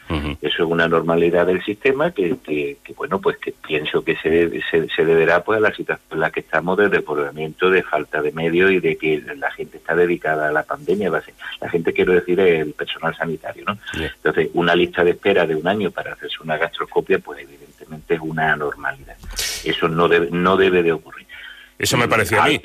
Eso 0.10 0.64
es 0.64 0.70
una 0.70 0.88
normalidad 0.88 1.46
del 1.46 1.64
sistema 1.64 2.12
que, 2.12 2.36
que, 2.44 2.78
que, 2.84 2.94
bueno, 2.94 3.22
pues 3.22 3.38
que 3.38 3.52
pienso 3.52 4.04
que 4.04 4.16
se, 4.16 4.60
se, 4.72 4.90
se 4.90 5.06
deberá 5.06 5.44
pues 5.44 5.58
a 5.58 5.62
la 5.62 5.74
situación 5.74 6.08
en 6.12 6.20
la 6.22 6.32
que 6.32 6.40
estamos 6.40 6.78
de 6.78 6.90
desbordamiento, 6.90 7.70
de 7.70 7.84
falta 7.84 8.20
de 8.22 8.32
medios 8.32 8.72
y 8.72 8.80
de 8.80 8.98
que 8.98 9.24
la 9.38 9.52
gente 9.52 9.78
está 9.78 9.96
dedicada 9.96 10.50
a 10.50 10.52
la 10.52 10.64
pandemia. 10.64 11.12
La 11.62 11.70
gente, 11.70 11.94
quiero 11.94 12.14
decir, 12.14 12.40
el 12.40 12.74
personal 12.74 13.16
sanitario, 13.16 13.64
¿no? 13.68 13.78
Entonces, 13.94 14.50
una 14.54 14.76
lista 14.76 15.04
de 15.04 15.12
espera 15.12 15.46
de 15.46 15.56
un 15.56 15.68
año 15.68 15.92
para 15.92 16.14
hacerse 16.14 16.38
una 16.44 16.58
gastroscopia, 16.58 17.20
pues 17.20 17.42
evidentemente 17.42 18.16
es 18.16 18.20
una 18.20 18.54
anormalidad. 18.54 19.16
Eso 19.64 19.88
no 19.88 20.08
debe, 20.08 20.30
no 20.32 20.58
debe 20.58 20.82
de 20.82 20.92
ocurrir. 20.92 21.29
Eso 21.80 21.96
me 21.96 22.10
pareció 22.10 22.42
a 22.42 22.46
mí, 22.46 22.62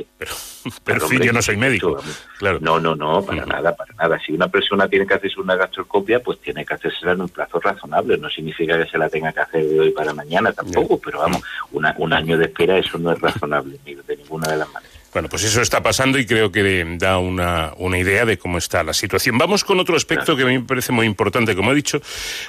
pero, 0.82 1.06
hombre, 1.06 1.24
yo 1.24 1.32
no 1.32 1.40
soy 1.40 1.56
médico. 1.56 2.02
Claro. 2.36 2.58
No, 2.60 2.80
no, 2.80 2.96
no, 2.96 3.24
para 3.24 3.46
nada, 3.46 3.76
para 3.76 3.94
nada. 3.94 4.18
Si 4.18 4.32
una 4.32 4.48
persona 4.48 4.88
tiene 4.88 5.06
que 5.06 5.14
hacerse 5.14 5.40
una 5.40 5.54
gastroscopia, 5.54 6.18
pues 6.18 6.40
tiene 6.40 6.66
que 6.66 6.74
hacérsela 6.74 7.12
en 7.12 7.20
un 7.20 7.28
plazo 7.28 7.60
razonable. 7.60 8.18
No 8.18 8.28
significa 8.28 8.76
que 8.76 8.90
se 8.90 8.98
la 8.98 9.08
tenga 9.08 9.32
que 9.32 9.38
hacer 9.38 9.64
de 9.64 9.78
hoy 9.78 9.90
para 9.92 10.12
mañana 10.12 10.52
tampoco, 10.52 10.98
pero 10.98 11.20
vamos, 11.20 11.42
una, 11.70 11.94
un 11.98 12.12
año 12.12 12.36
de 12.36 12.46
espera 12.46 12.76
eso 12.76 12.98
no 12.98 13.12
es 13.12 13.20
razonable 13.20 13.78
ni 13.86 13.94
de 13.94 14.16
ninguna 14.16 14.48
de 14.48 14.56
las 14.56 14.68
maneras. 14.72 15.03
Bueno, 15.14 15.28
pues 15.28 15.44
eso 15.44 15.62
está 15.62 15.80
pasando 15.80 16.18
y 16.18 16.26
creo 16.26 16.50
que 16.50 16.84
da 16.98 17.18
una, 17.18 17.72
una 17.76 17.98
idea 17.98 18.24
de 18.24 18.36
cómo 18.36 18.58
está 18.58 18.82
la 18.82 18.92
situación. 18.92 19.38
Vamos 19.38 19.62
con 19.62 19.78
otro 19.78 19.96
aspecto 19.96 20.36
que 20.36 20.42
a 20.42 20.46
mí 20.46 20.58
me 20.58 20.64
parece 20.64 20.90
muy 20.90 21.06
importante. 21.06 21.54
Como 21.54 21.70
he 21.70 21.74
dicho, 21.76 22.02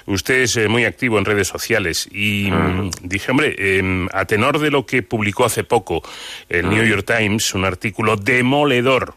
usted 0.08 0.42
es 0.42 0.58
eh, 0.58 0.68
muy 0.68 0.84
activo 0.84 1.20
en 1.20 1.26
redes 1.26 1.48
sociales 1.48 2.10
y 2.12 2.50
mm, 2.52 2.90
dije, 3.04 3.30
hombre, 3.30 3.56
eh, 3.56 4.08
a 4.12 4.26
tenor 4.26 4.58
de 4.58 4.72
lo 4.72 4.84
que 4.84 5.04
publicó 5.04 5.46
hace 5.46 5.64
poco 5.64 6.02
el 6.50 6.68
New 6.68 6.84
York 6.84 7.06
Times, 7.06 7.54
un 7.54 7.66
artículo 7.66 8.16
demoledor 8.16 9.14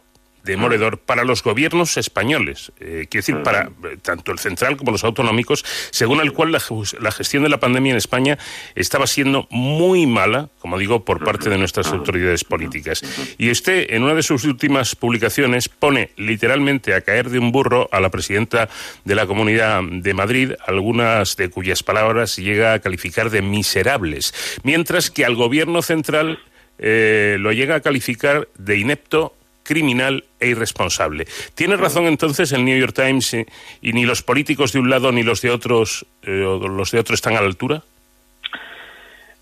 demoledor 0.48 0.98
para 0.98 1.24
los 1.24 1.42
gobiernos 1.42 1.96
españoles, 1.96 2.72
eh, 2.80 3.06
quiero 3.08 3.22
decir, 3.22 3.42
para 3.42 3.70
eh, 3.84 3.98
tanto 4.02 4.32
el 4.32 4.38
central 4.38 4.76
como 4.76 4.90
los 4.90 5.04
autonómicos, 5.04 5.64
según 5.90 6.20
el 6.20 6.32
cual 6.32 6.50
la 6.50 7.10
gestión 7.12 7.42
de 7.42 7.48
la 7.50 7.60
pandemia 7.60 7.92
en 7.92 7.98
España 7.98 8.38
estaba 8.74 9.06
siendo 9.06 9.46
muy 9.50 10.06
mala, 10.06 10.48
como 10.58 10.78
digo, 10.78 11.04
por 11.04 11.22
parte 11.22 11.50
de 11.50 11.58
nuestras 11.58 11.88
autoridades 11.92 12.44
políticas. 12.44 13.02
Y 13.36 13.50
usted, 13.50 13.86
en 13.90 14.02
una 14.02 14.14
de 14.14 14.22
sus 14.22 14.44
últimas 14.44 14.96
publicaciones, 14.96 15.68
pone 15.68 16.10
literalmente 16.16 16.94
a 16.94 17.02
caer 17.02 17.28
de 17.28 17.38
un 17.38 17.52
burro 17.52 17.88
a 17.92 18.00
la 18.00 18.10
presidenta 18.10 18.68
de 19.04 19.14
la 19.14 19.26
Comunidad 19.26 19.82
de 19.82 20.14
Madrid, 20.14 20.52
algunas 20.66 21.36
de 21.36 21.50
cuyas 21.50 21.82
palabras 21.82 22.36
llega 22.36 22.72
a 22.72 22.78
calificar 22.78 23.28
de 23.30 23.42
miserables, 23.42 24.32
mientras 24.62 25.10
que 25.10 25.26
al 25.26 25.36
gobierno 25.36 25.82
central 25.82 26.38
eh, 26.78 27.36
lo 27.40 27.52
llega 27.52 27.74
a 27.74 27.80
calificar 27.80 28.48
de 28.56 28.78
inepto 28.78 29.34
criminal 29.68 30.24
e 30.40 30.48
irresponsable. 30.48 31.26
¿Tiene 31.54 31.76
razón 31.76 32.06
entonces 32.06 32.52
el 32.52 32.64
New 32.64 32.78
York 32.80 32.94
Times 32.94 33.34
eh, 33.34 33.46
y 33.82 33.92
ni 33.92 34.06
los 34.06 34.22
políticos 34.22 34.72
de 34.72 34.78
un 34.78 34.88
lado 34.88 35.12
ni 35.12 35.22
los 35.22 35.42
de 35.42 35.50
otros 35.50 36.06
eh, 36.22 36.42
o 36.42 36.56
los 36.66 36.90
de 36.90 36.98
otros 36.98 37.18
están 37.18 37.36
a 37.36 37.42
la 37.42 37.46
altura? 37.48 37.82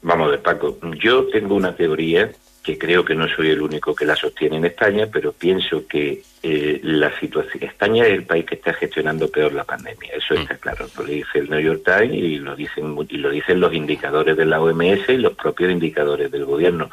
Vamos 0.03 0.27
a 0.27 0.31
ver, 0.33 0.43
Paco, 0.43 0.79
yo 0.99 1.29
tengo 1.29 1.55
una 1.55 1.77
teoría 1.77 2.33
que 2.65 2.77
creo 2.77 3.05
que 3.05 3.15
no 3.15 3.29
soy 3.29 3.51
el 3.51 3.63
único 3.63 3.95
que 3.95 4.05
la 4.05 4.17
sostiene 4.17 4.57
en 4.57 4.65
España, 4.65 5.07
pero 5.13 5.31
pienso 5.31 5.87
que 5.87 6.23
eh, 6.43 6.81
la 6.83 7.17
situación 7.21 7.63
España 7.63 8.05
es 8.05 8.15
el 8.15 8.25
país 8.25 8.45
que 8.45 8.57
está 8.57 8.73
gestionando 8.73 9.31
peor 9.31 9.53
la 9.53 9.63
pandemia, 9.63 10.11
eso 10.17 10.35
está 10.35 10.57
claro, 10.57 10.89
lo 10.99 11.05
dice 11.05 11.39
el 11.39 11.49
New 11.49 11.61
York 11.61 11.83
Times 11.85 12.15
y 12.15 12.39
lo 12.39 12.57
dicen 12.57 12.97
y 13.09 13.19
lo 13.19 13.31
dicen 13.31 13.61
los 13.61 13.73
indicadores 13.73 14.37
de 14.37 14.47
la 14.47 14.61
OMS 14.61 15.09
y 15.09 15.19
los 15.19 15.35
propios 15.35 15.71
indicadores 15.71 16.29
del 16.33 16.45
gobierno. 16.45 16.91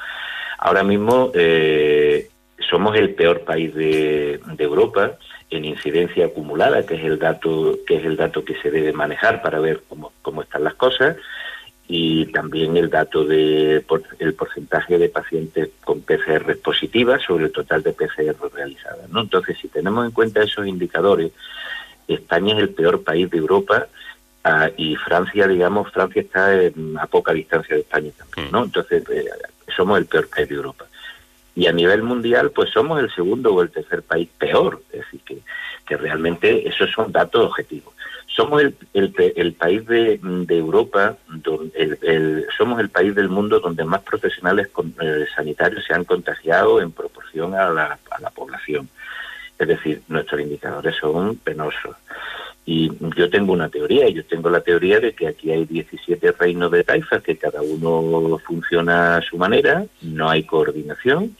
Ahora 0.60 0.84
mismo 0.84 1.32
eh, 1.34 2.30
somos 2.70 2.96
el 2.96 3.14
peor 3.16 3.42
país 3.42 3.74
de, 3.76 4.40
de 4.46 4.64
Europa 4.64 5.18
en 5.50 5.66
incidencia 5.66 6.26
acumulada, 6.28 6.86
que 6.86 6.96
es 6.96 7.04
el 7.04 7.20
dato 7.20 7.78
que 7.86 7.98
es 7.98 8.06
el 8.06 8.16
dato 8.18 8.44
que 8.44 8.56
se 8.62 8.72
debe 8.72 8.94
manejar 8.94 9.42
para 9.42 9.60
ver 9.60 9.84
cómo, 9.88 10.12
cómo 10.22 10.42
están 10.42 10.64
las 10.64 10.74
cosas 10.76 11.18
y 11.88 12.28
también 12.28 12.78
el 12.78 12.90
dato 12.90 13.26
de 13.26 13.84
por- 13.88 14.04
el 14.20 14.34
porcentaje 14.34 14.98
de 14.98 15.10
pacientes 15.10 15.70
con 15.84 16.02
PCR 16.02 16.56
positivas 16.64 17.22
sobre 17.22 17.46
el 17.46 17.52
total 17.52 17.84
de 17.84 17.92
PCR 17.94 18.36
realizadas. 18.54 19.10
¿no? 19.10 19.22
Entonces, 19.22 19.58
si 19.62 19.68
tenemos 19.68 20.06
en 20.06 20.12
cuenta 20.12 20.42
esos 20.42 20.66
indicadores, 20.66 21.32
España 22.08 22.54
es 22.56 22.60
el 22.62 22.70
peor 22.70 23.04
país 23.04 23.30
de 23.30 23.38
Europa 23.38 23.88
ah, 24.46 24.70
y 24.78 24.96
Francia, 24.96 25.48
digamos, 25.48 25.92
Francia 25.92 26.22
está 26.22 26.54
en- 26.64 26.98
a 27.00 27.06
poca 27.08 27.32
distancia 27.34 27.76
de 27.76 27.82
España 27.82 28.12
también. 28.18 28.52
¿no? 28.52 28.64
Entonces, 28.64 29.04
eh, 29.10 29.26
somos 29.76 29.98
el 30.00 30.06
peor 30.06 30.28
país 30.30 30.50
de 30.50 30.56
Europa. 30.56 30.86
Y 31.56 31.68
a 31.68 31.72
nivel 31.72 32.02
mundial, 32.04 32.52
pues 32.52 32.72
somos 32.72 33.00
el 33.00 33.14
segundo 33.14 33.54
o 33.54 33.62
el 33.62 33.70
tercer 33.70 34.02
país 34.02 34.28
peor. 34.38 34.82
Es 34.92 35.02
decir, 35.02 35.22
que, 35.26 35.38
realmente 35.98 36.68
esos 36.68 36.90
son 36.92 37.12
datos 37.12 37.46
objetivos. 37.46 37.94
Somos 38.26 38.64
el, 38.64 38.76
el, 38.96 39.14
el 39.36 39.54
país 39.54 39.86
de, 39.86 40.20
de 40.24 40.58
Europa, 40.58 41.18
donde 41.28 41.98
el- 42.02 42.46
somos 42.58 42.80
el 42.80 42.90
país 42.90 43.14
del 43.14 43.30
mundo 43.30 43.60
donde 43.60 43.84
más 43.86 44.02
profesionales 44.02 44.70
con- 44.70 44.96
eh, 45.00 45.26
sanitarios 45.36 45.86
se 45.86 45.94
han 45.94 46.04
contagiado 46.04 46.82
en 46.82 46.92
proporción 46.92 47.54
a 47.54 47.70
la, 47.70 48.00
a 48.10 48.20
la 48.22 48.32
población. 48.32 48.90
Es 49.60 49.68
decir, 49.68 50.02
nuestros 50.08 50.42
indicadores 50.42 50.96
son 50.96 51.36
penosos. 51.36 51.96
Y 52.66 52.92
yo 53.16 53.30
tengo 53.30 53.54
una 53.54 53.70
teoría, 53.70 54.10
yo 54.10 54.26
tengo 54.26 54.50
la 54.50 54.62
teoría 54.62 55.00
de 55.00 55.14
que 55.14 55.28
aquí 55.28 55.52
hay 55.52 55.66
17 55.66 56.32
reinos 56.32 56.72
de 56.72 56.84
taifas, 56.84 57.22
que 57.22 57.38
cada 57.38 57.62
uno 57.62 58.40
funciona 58.40 59.18
a 59.18 59.22
su 59.22 59.38
manera, 59.38 59.86
no 60.02 60.28
hay 60.30 60.44
coordinación, 60.44 61.36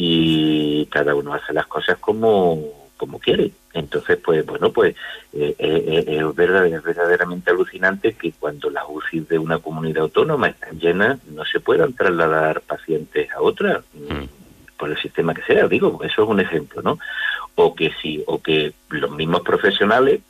y 0.00 0.86
cada 0.86 1.12
uno 1.16 1.34
hace 1.34 1.52
las 1.52 1.66
cosas 1.66 1.98
como, 1.98 2.88
como 2.96 3.18
quiere. 3.18 3.50
Entonces, 3.74 4.16
pues 4.24 4.46
bueno, 4.46 4.70
pues 4.70 4.94
eh, 5.32 5.56
eh, 5.58 6.04
eh, 6.08 6.20
es, 6.20 6.34
verdaderamente 6.36 7.50
alucinante 7.50 8.12
que 8.12 8.30
cuando 8.30 8.70
las 8.70 8.84
UCI 8.88 9.20
de 9.20 9.40
una 9.40 9.58
comunidad 9.58 10.04
autónoma 10.04 10.50
están 10.50 10.78
llenas, 10.78 11.18
no 11.26 11.44
se 11.44 11.58
puedan 11.58 11.94
trasladar 11.94 12.60
pacientes 12.60 13.28
a 13.32 13.40
otra, 13.42 13.82
mm, 13.92 14.76
por 14.78 14.90
el 14.90 14.98
sistema 14.98 15.34
que 15.34 15.42
sea. 15.42 15.66
Digo, 15.66 15.98
eso 16.04 16.22
es 16.22 16.28
un 16.28 16.38
ejemplo, 16.38 16.80
¿no? 16.80 17.00
O 17.56 17.74
que 17.74 17.90
sí, 18.00 18.22
o 18.28 18.40
que 18.40 18.72
los 18.90 19.10
mismos 19.10 19.40
profesionales 19.40 20.20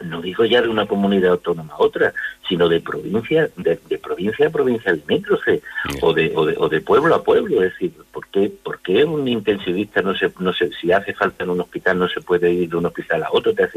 no 0.00 0.20
digo 0.20 0.44
ya 0.44 0.62
de 0.62 0.68
una 0.68 0.86
comunidad 0.86 1.32
autónoma 1.32 1.74
a 1.74 1.82
otra, 1.82 2.12
sino 2.48 2.68
de 2.68 2.80
provincia, 2.80 3.50
de, 3.56 3.76
provincia 3.98 4.46
a 4.46 4.50
provincia 4.50 4.92
limítrofe, 4.92 5.62
o 6.00 6.12
de, 6.12 6.32
o, 6.34 6.46
de, 6.46 6.54
o 6.58 6.68
de 6.68 6.80
pueblo 6.80 7.14
a 7.14 7.22
pueblo. 7.22 7.62
Es 7.62 7.72
decir, 7.72 7.92
¿por 8.12 8.26
qué, 8.28 8.50
¿por 8.62 8.80
qué 8.80 9.04
un 9.04 9.26
intensivista 9.28 10.02
no 10.02 10.14
se, 10.14 10.32
no 10.38 10.52
se, 10.52 10.70
si 10.72 10.90
hace 10.90 11.14
falta 11.14 11.44
en 11.44 11.50
un 11.50 11.60
hospital, 11.60 11.98
no 11.98 12.08
se 12.08 12.20
puede 12.20 12.52
ir 12.52 12.70
de 12.70 12.76
un 12.76 12.86
hospital 12.86 13.22
a 13.22 13.28
otro? 13.30 13.54
Te 13.54 13.68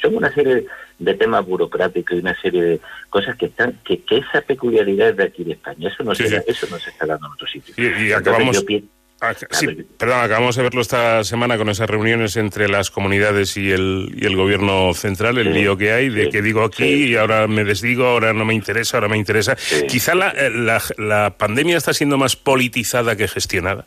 son 0.00 0.16
una 0.16 0.32
serie 0.32 0.66
de 0.98 1.14
temas 1.14 1.44
burocráticos 1.44 2.16
y 2.16 2.20
una 2.20 2.40
serie 2.40 2.62
de 2.62 2.80
cosas 3.10 3.36
que 3.36 3.46
están, 3.46 3.78
que, 3.84 4.02
que 4.02 4.18
esa 4.18 4.40
peculiaridad 4.40 5.14
de 5.14 5.24
aquí 5.24 5.44
de 5.44 5.52
España. 5.52 5.88
Eso 5.88 6.04
no, 6.04 6.14
se, 6.14 6.42
eso 6.46 6.66
no 6.70 6.78
se 6.78 6.90
está 6.90 7.06
dando 7.06 7.26
en 7.26 7.32
otros 7.32 7.50
sitios. 7.50 7.78
Y, 7.78 8.12
acabamos... 8.12 8.64
Ah, 9.24 9.34
sí, 9.50 9.68
perdón, 9.96 10.18
acabamos 10.18 10.56
de 10.56 10.64
verlo 10.64 10.80
esta 10.80 11.22
semana 11.22 11.56
con 11.56 11.68
esas 11.68 11.88
reuniones 11.88 12.36
entre 12.36 12.68
las 12.68 12.90
comunidades 12.90 13.56
y 13.56 13.70
el, 13.70 14.12
y 14.16 14.26
el 14.26 14.34
gobierno 14.34 14.92
central, 14.94 15.38
el 15.38 15.54
lío 15.54 15.76
que 15.76 15.92
hay, 15.92 16.08
de 16.08 16.28
que 16.28 16.42
digo 16.42 16.64
aquí 16.64 17.04
y 17.04 17.14
ahora 17.14 17.46
me 17.46 17.62
desdigo, 17.62 18.04
ahora 18.04 18.32
no 18.32 18.44
me 18.44 18.52
interesa, 18.52 18.96
ahora 18.96 19.06
me 19.06 19.16
interesa. 19.16 19.56
Quizá 19.86 20.16
la, 20.16 20.34
la, 20.50 20.82
la 20.98 21.36
pandemia 21.38 21.76
está 21.76 21.94
siendo 21.94 22.18
más 22.18 22.34
politizada 22.34 23.14
que 23.14 23.28
gestionada. 23.28 23.84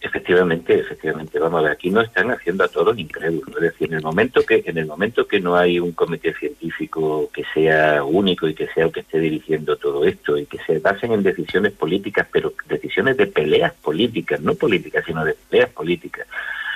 Efectivamente, 0.00 0.78
efectivamente, 0.78 1.40
vamos 1.40 1.58
a 1.58 1.62
ver, 1.64 1.72
aquí 1.72 1.90
no 1.90 2.00
están 2.00 2.30
haciendo 2.30 2.62
a 2.62 2.68
todos 2.68 2.96
incrédulos, 2.96 3.48
es 3.56 3.62
decir, 3.62 3.88
en 3.88 3.94
el 3.94 4.02
momento 4.02 4.42
que 4.46 4.62
en 4.64 4.78
el 4.78 4.86
momento 4.86 5.26
que 5.26 5.40
no 5.40 5.56
hay 5.56 5.80
un 5.80 5.90
comité 5.90 6.32
científico 6.34 7.28
que 7.32 7.42
sea 7.52 8.04
único 8.04 8.46
y 8.46 8.54
que 8.54 8.68
sea 8.68 8.84
el 8.84 8.92
que 8.92 9.00
esté 9.00 9.18
dirigiendo 9.18 9.76
todo 9.76 10.04
esto 10.04 10.38
y 10.38 10.46
que 10.46 10.58
se 10.58 10.78
basen 10.78 11.12
en 11.12 11.24
decisiones 11.24 11.72
políticas, 11.72 12.28
pero 12.30 12.52
decisiones 12.68 13.16
de 13.16 13.26
peleas 13.26 13.72
políticas, 13.74 14.40
no 14.40 14.54
políticas, 14.54 15.04
sino 15.04 15.24
de 15.24 15.34
peleas 15.50 15.70
políticas, 15.70 16.28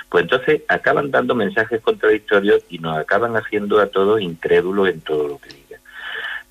pues 0.09 0.23
entonces 0.23 0.63
acaban 0.67 1.09
dando 1.09 1.33
mensajes 1.33 1.79
contradictorios 1.79 2.65
y 2.67 2.79
nos 2.79 2.97
acaban 2.97 3.37
haciendo 3.37 3.79
a 3.79 3.87
todos 3.87 4.19
incrédulos 4.19 4.89
en 4.89 4.99
todo 4.99 5.29
lo 5.29 5.37
que 5.37 5.47
digan. 5.47 5.79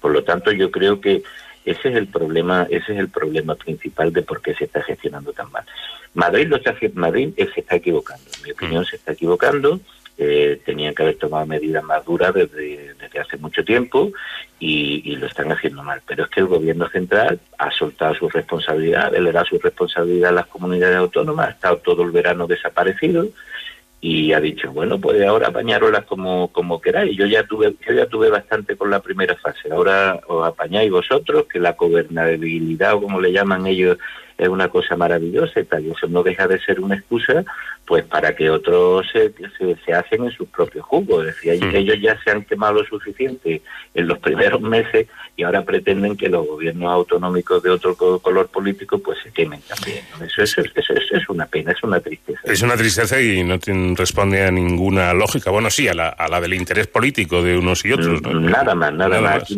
Por 0.01 0.11
lo 0.11 0.25
tanto, 0.25 0.51
yo 0.51 0.71
creo 0.71 1.03
que 1.03 1.23
ese 1.65 1.89
es 1.91 1.97
el 1.97 2.09
problema, 2.09 2.67
ese 2.71 2.93
es 2.93 2.99
el 2.99 3.09
problema 3.09 3.55
principal 3.55 4.13
de 4.13 4.23
por 4.23 4.43
qué 4.43 4.55
se 4.55 4.65
está 4.65 4.83
gestionando 4.83 5.33
tan 5.33 5.51
mal. 5.51 5.65
Madrid 6.15 6.49
lo 6.49 6.57
está 6.57 6.75
Madrid 6.95 7.33
se 7.37 7.61
está 7.61 7.77
equivocando, 7.77 8.25
en 8.37 8.43
mi 8.43 8.51
opinión 8.51 8.85
se 8.85 8.97
está 8.97 9.13
equivocando. 9.13 9.81
Eh, 10.19 10.61
tenían 10.65 10.95
que 10.95 11.03
haber 11.03 11.17
tomado 11.17 11.47
medidas 11.47 11.83
más 11.83 12.05
duras 12.05 12.35
desde, 12.35 12.95
desde 13.01 13.19
hace 13.19 13.39
mucho 13.39 13.65
tiempo 13.65 14.13
y, 14.59 15.17
lo 15.17 15.27
están 15.27 15.51
haciendo 15.51 15.83
mal. 15.83 16.03
Pero 16.07 16.25
es 16.25 16.31
que 16.31 16.41
el 16.41 16.47
gobierno 16.47 16.89
central 16.91 17.41
ha 17.59 17.71
soltado 17.71 18.15
su 18.15 18.29
responsabilidad, 18.29 19.15
él 19.15 19.25
le 19.25 19.33
da 19.33 19.45
su 19.45 19.59
responsabilidad 19.59 20.31
a 20.31 20.35
las 20.35 20.47
comunidades 20.47 20.97
autónomas, 20.97 21.49
ha 21.49 21.51
estado 21.53 21.79
todo 21.79 22.03
el 22.03 22.11
verano 22.11 22.47
desaparecido 22.47 23.27
y 24.05 24.33
ha 24.33 24.41
dicho, 24.41 24.73
bueno, 24.73 25.01
pues 25.01 25.25
ahora 25.25 25.47
apañarolas 25.47 26.05
como, 26.07 26.49
como 26.49 26.81
queráis. 26.81 27.17
Yo 27.17 27.25
ya 27.25 27.45
tuve, 27.45 27.77
yo 27.87 27.95
ya 27.95 28.07
tuve 28.07 28.31
bastante 28.31 28.77
con 28.77 28.91
la 28.91 29.01
primera 29.01 29.37
fase, 29.37 29.71
ahora 29.71 30.21
os 30.27 30.45
apañáis 30.45 30.91
vosotros, 30.91 31.47
que 31.47 31.61
la 31.61 31.75
gobernabilidad 31.75 32.95
o 32.95 33.03
como 33.03 33.21
le 33.21 33.31
llaman 33.31 33.65
ellos 33.69 33.99
es 34.43 34.49
una 34.49 34.69
cosa 34.69 34.97
maravillosa 34.97 35.61
y 35.61 35.65
tal, 35.65 35.87
y 35.87 35.91
eso 35.91 36.07
no 36.09 36.23
deja 36.23 36.47
de 36.47 36.59
ser 36.61 36.81
una 36.81 36.97
excusa 36.97 37.45
pues 37.87 38.05
para 38.05 38.35
que 38.35 38.49
otros 38.49 39.07
se, 39.13 39.33
se, 39.85 39.93
hacen 39.93 40.25
en 40.25 40.31
sus 40.31 40.49
propios 40.49 40.85
jugos. 40.85 41.27
Es 41.27 41.35
decir, 41.35 41.77
ellos 41.77 41.97
ya 42.01 42.19
se 42.23 42.31
han 42.31 42.45
quemado 42.45 42.75
lo 42.75 42.85
suficiente 42.85 43.61
en 43.95 44.07
los 44.07 44.19
primeros 44.19 44.61
meses 44.61 45.09
y 45.37 45.43
ahora 45.43 45.63
pretenden 45.63 46.17
que 46.17 46.29
los 46.29 46.47
gobiernos 46.47 46.91
autonómicos 46.91 47.63
de 47.63 47.71
otro 47.71 47.95
color 47.97 48.49
político 48.49 48.99
pues 48.99 49.19
se 49.23 49.31
quemen 49.33 49.61
también. 49.63 50.05
Eso, 50.25 50.43
es, 50.43 50.57
eso, 50.57 50.93
es, 50.95 51.29
una 51.29 51.47
pena, 51.47 51.73
es 51.73 51.83
una 51.83 52.01
tristeza. 52.01 52.41
Es 52.45 52.63
una 52.63 52.77
tristeza 52.77 53.21
y 53.21 53.43
no 53.43 53.59
responde 53.97 54.45
a 54.45 54.51
ninguna 54.51 55.13
lógica. 55.13 55.51
Bueno, 55.51 55.69
sí, 55.69 55.89
a 55.89 55.95
la, 55.95 56.09
a 56.09 56.29
la 56.29 56.41
del 56.41 56.55
interés 56.55 56.87
político 56.87 57.43
de 57.43 57.59
unos 57.59 57.85
y 57.85 57.93
otros. 57.93 58.23
Nada 58.23 58.75
más, 58.75 58.93
nada, 58.95 59.21
más. 59.21 59.43
Aquí, 59.43 59.57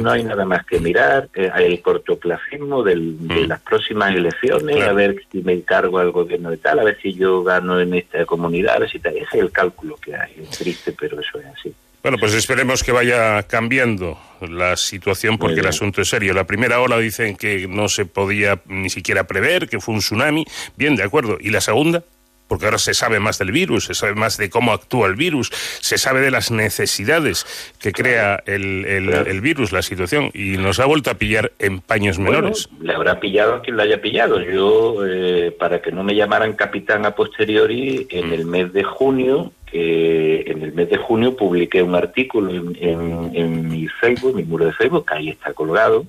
no, 0.00 0.10
hay 0.10 0.24
nada 0.24 0.44
más 0.44 0.64
que 0.64 0.80
mirar 0.80 1.28
eh, 1.34 1.50
el 1.58 1.80
cortoplacismo 1.82 2.82
del, 2.82 3.28
de 3.28 3.42
hmm. 3.42 3.48
las 3.48 3.60
próximas 3.60 4.14
elecciones, 4.14 4.25
a 4.28 4.92
ver 4.92 5.16
si 5.30 5.42
me 5.42 5.52
encargo 5.52 5.98
al 5.98 6.10
gobierno 6.10 6.50
de 6.50 6.56
tal, 6.56 6.78
a 6.78 6.84
ver 6.84 6.98
si 7.00 7.14
yo 7.14 7.42
gano 7.42 7.80
en 7.80 7.94
esta 7.94 8.24
comunidad, 8.24 8.76
a 8.76 8.78
ver 8.80 8.90
si 8.90 8.98
tal. 8.98 9.16
Ese 9.16 9.24
es 9.24 9.42
el 9.42 9.50
cálculo 9.50 9.96
que 9.96 10.14
hay. 10.14 10.34
Es 10.42 10.58
triste, 10.58 10.94
pero 10.98 11.20
eso 11.20 11.38
es 11.38 11.46
así. 11.46 11.74
Bueno, 12.02 12.18
pues 12.18 12.34
esperemos 12.34 12.84
que 12.84 12.92
vaya 12.92 13.42
cambiando 13.44 14.16
la 14.40 14.76
situación 14.76 15.38
porque 15.38 15.58
el 15.58 15.66
asunto 15.66 16.00
es 16.00 16.08
serio. 16.08 16.34
La 16.34 16.44
primera 16.44 16.80
ola 16.80 16.98
dicen 16.98 17.36
que 17.36 17.66
no 17.66 17.88
se 17.88 18.06
podía 18.06 18.60
ni 18.66 18.90
siquiera 18.90 19.24
prever, 19.24 19.68
que 19.68 19.80
fue 19.80 19.94
un 19.94 20.00
tsunami. 20.00 20.44
Bien, 20.76 20.94
de 20.94 21.02
acuerdo. 21.02 21.36
¿Y 21.40 21.50
la 21.50 21.60
segunda? 21.60 22.04
Porque 22.48 22.66
ahora 22.66 22.78
se 22.78 22.94
sabe 22.94 23.20
más 23.20 23.38
del 23.38 23.52
virus, 23.52 23.86
se 23.86 23.94
sabe 23.94 24.14
más 24.14 24.36
de 24.36 24.50
cómo 24.50 24.72
actúa 24.72 25.08
el 25.08 25.16
virus, 25.16 25.50
se 25.80 25.98
sabe 25.98 26.20
de 26.20 26.30
las 26.30 26.50
necesidades 26.50 27.46
que 27.80 27.92
crea 27.92 28.42
el, 28.46 28.84
el, 28.86 29.40
virus, 29.40 29.72
la 29.72 29.82
situación, 29.82 30.30
y 30.34 30.56
nos 30.56 30.80
ha 30.80 30.86
vuelto 30.86 31.10
a 31.10 31.14
pillar 31.14 31.52
en 31.58 31.80
paños 31.80 32.18
menores. 32.18 32.68
le 32.80 32.94
habrá 32.94 33.20
pillado 33.20 33.56
a 33.56 33.62
quien 33.62 33.76
lo 33.76 33.82
haya 33.82 34.00
pillado. 34.00 34.40
Yo, 34.40 35.06
eh, 35.06 35.54
para 35.58 35.82
que 35.82 35.92
no 35.92 36.04
me 36.04 36.14
llamaran 36.14 36.52
capitán 36.54 37.04
a 37.06 37.12
posteriori, 37.12 38.06
en 38.10 38.30
mm. 38.30 38.32
el 38.32 38.46
mes 38.46 38.72
de 38.72 38.84
junio, 38.84 39.52
que 39.66 40.42
en 40.46 40.62
el 40.62 40.72
mes 40.72 40.88
de 40.88 40.96
junio 40.96 41.36
publiqué 41.36 41.82
un 41.82 41.94
artículo 41.94 42.50
en, 42.50 42.76
en, 42.80 43.30
en 43.34 43.68
mi 43.68 43.88
Facebook, 43.88 44.36
mi 44.36 44.44
muro 44.44 44.66
de 44.66 44.72
Facebook, 44.72 45.06
que 45.06 45.14
ahí 45.14 45.28
está 45.30 45.52
colgado, 45.52 46.06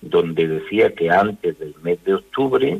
donde 0.00 0.46
decía 0.46 0.94
que 0.94 1.10
antes 1.10 1.58
del 1.58 1.74
mes 1.82 2.02
de 2.04 2.14
octubre 2.14 2.78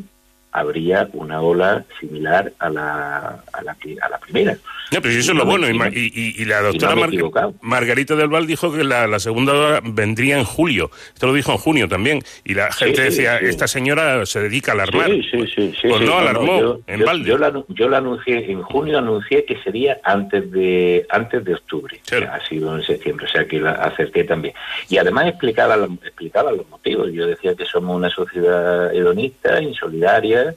habría 0.56 1.08
una 1.12 1.42
ola 1.42 1.84
similar 2.00 2.52
a 2.58 2.70
la, 2.70 3.42
a 3.52 3.62
la, 3.62 3.76
a 4.00 4.08
la 4.08 4.18
primera. 4.18 4.56
No, 4.92 5.02
pero 5.02 5.14
eso 5.14 5.32
es 5.32 5.38
lo 5.38 5.44
bueno. 5.44 5.66
Y, 5.68 6.44
la 6.44 6.62
doctora 6.62 6.94
Margarita 7.60 8.14
del 8.14 8.28
Val 8.28 8.46
dijo 8.46 8.72
que 8.72 8.84
la, 8.84 9.18
segunda 9.18 9.52
ola 9.52 9.80
vendría 9.84 10.38
en 10.38 10.44
julio. 10.44 10.90
Esto 11.12 11.26
lo 11.26 11.34
dijo 11.34 11.52
en 11.52 11.58
junio 11.58 11.88
también. 11.88 12.22
Y 12.44 12.54
la 12.54 12.70
gente 12.72 13.02
decía, 13.02 13.38
esta 13.38 13.66
señora 13.66 14.24
se 14.26 14.40
dedica 14.40 14.72
a 14.72 14.74
alarmar. 14.74 15.10
Sí, 15.10 15.22
sí, 15.30 15.74
sí. 15.80 15.88
pues 15.88 16.02
no, 16.02 16.18
alarmó 16.18 16.60
yo, 16.60 16.80
en 16.86 17.04
balde. 17.04 17.28
Yo, 17.28 17.38
la, 17.38 17.52
yo 17.68 17.88
la 17.88 17.98
anuncié, 17.98 18.50
en 18.50 18.62
junio 18.62 18.98
anuncié 18.98 19.44
que 19.44 19.56
sería 19.62 19.98
antes 20.04 20.50
de 20.50 21.06
antes 21.10 21.44
de 21.44 21.54
octubre. 21.54 22.00
Ha 22.30 22.44
sido 22.46 22.76
en 22.76 22.82
septiembre, 22.82 23.26
o 23.26 23.28
sea 23.28 23.46
que 23.46 23.58
la 23.58 23.72
acerté 23.72 24.24
también. 24.24 24.54
Y 24.88 24.98
además 24.98 25.26
explicaba, 25.26 25.76
explicaba 26.04 26.52
los 26.52 26.68
motivos. 26.68 27.10
Yo 27.12 27.26
decía 27.26 27.54
que 27.54 27.64
somos 27.64 27.96
una 27.96 28.10
sociedad 28.10 28.94
hedonista, 28.94 29.60
insolidaria, 29.60 30.54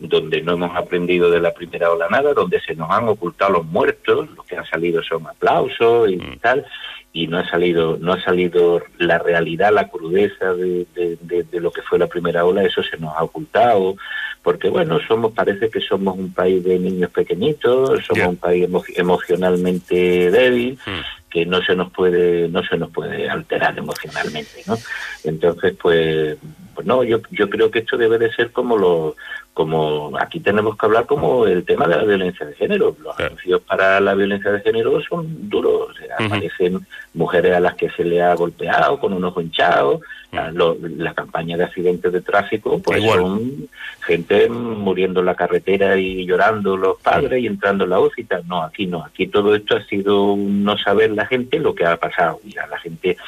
donde 0.00 0.40
no 0.42 0.54
hemos 0.54 0.76
aprendido 0.76 1.30
de 1.30 1.40
la 1.40 1.52
primera 1.52 1.90
ola 1.90 2.08
nada, 2.08 2.32
donde 2.32 2.60
se 2.60 2.74
nos 2.74 2.90
han 2.90 3.06
ocultado 3.06 3.52
los 3.52 3.66
muertos, 3.66 4.30
lo 4.34 4.42
que 4.44 4.56
han 4.56 4.64
salido 4.64 5.02
son 5.02 5.26
aplausos 5.26 6.10
y 6.10 6.16
mm. 6.16 6.38
tal, 6.40 6.64
y 7.12 7.26
no 7.26 7.38
ha 7.38 7.48
salido 7.48 7.98
no 8.00 8.14
ha 8.14 8.22
salido 8.22 8.82
la 8.98 9.18
realidad, 9.18 9.72
la 9.72 9.88
crudeza 9.88 10.54
de, 10.54 10.86
de, 10.94 11.60
lo 11.60 11.70
que 11.70 11.82
fue 11.82 11.98
la 11.98 12.06
primera 12.06 12.44
ola, 12.44 12.64
eso 12.64 12.82
se 12.82 12.96
nos 12.96 13.14
ha 13.14 13.22
ocultado, 13.22 13.96
porque 14.42 14.70
bueno, 14.70 14.98
somos 15.06 15.32
parece 15.32 15.68
que 15.68 15.80
somos 15.80 16.16
un 16.16 16.32
país 16.32 16.64
de 16.64 16.78
niños 16.78 17.10
pequeñitos, 17.10 18.04
somos 18.06 18.26
un 18.26 18.36
país 18.36 18.68
emocionalmente 18.96 20.30
débil, 20.30 20.78
mm. 20.86 21.30
que 21.30 21.44
no 21.44 21.60
se 21.62 21.76
nos 21.76 21.92
puede 21.92 22.48
no 22.48 22.62
se 22.64 22.78
nos 22.78 22.90
puede 22.90 23.28
alterar 23.28 23.76
emocionalmente, 23.76 24.62
¿no? 24.66 24.78
Entonces, 25.24 25.74
pues, 25.80 26.38
pues 26.80 26.86
no, 26.86 27.04
yo 27.04 27.20
yo 27.30 27.50
creo 27.50 27.70
que 27.70 27.80
esto 27.80 27.98
debe 27.98 28.16
de 28.16 28.32
ser 28.32 28.52
como 28.52 28.78
lo 28.78 29.14
como 29.52 30.16
aquí 30.18 30.40
tenemos 30.40 30.78
que 30.78 30.86
hablar 30.86 31.04
como 31.04 31.44
el 31.44 31.62
tema 31.64 31.86
de 31.86 31.96
la 31.96 32.04
violencia 32.04 32.46
de 32.46 32.54
género. 32.54 32.96
Los 33.02 33.20
anuncios 33.20 33.60
para 33.60 34.00
la 34.00 34.14
violencia 34.14 34.50
de 34.50 34.60
género 34.60 34.98
son 35.02 35.50
duros. 35.50 35.94
Aparecen 36.18 36.86
mujeres 37.12 37.54
a 37.54 37.60
las 37.60 37.74
que 37.74 37.90
se 37.90 38.02
le 38.04 38.22
ha 38.22 38.34
golpeado 38.34 38.98
con 38.98 39.12
un 39.12 39.22
ojo 39.24 39.42
hinchado. 39.42 40.00
la, 40.32 41.12
campaña 41.12 41.58
de 41.58 41.64
accidentes 41.64 42.10
de 42.10 42.22
tráfico, 42.22 42.80
pues 42.80 43.04
son 43.04 43.68
gente 44.00 44.48
muriendo 44.48 45.20
en 45.20 45.26
la 45.26 45.34
carretera 45.34 45.98
y 45.98 46.24
llorando 46.24 46.78
los 46.78 46.98
padres 47.02 47.42
y 47.42 47.46
entrando 47.46 47.84
en 47.84 47.90
la 47.90 48.00
UCI. 48.00 48.26
No, 48.46 48.62
aquí 48.62 48.86
no. 48.86 49.04
Aquí 49.04 49.26
todo 49.26 49.54
esto 49.54 49.76
ha 49.76 49.84
sido 49.84 50.36
no 50.38 50.78
saber 50.78 51.10
la 51.10 51.26
gente 51.26 51.58
lo 51.58 51.74
que 51.74 51.84
ha 51.84 51.98
pasado. 51.98 52.40
Mira, 52.44 52.66
la 52.66 52.78
gente 52.78 53.18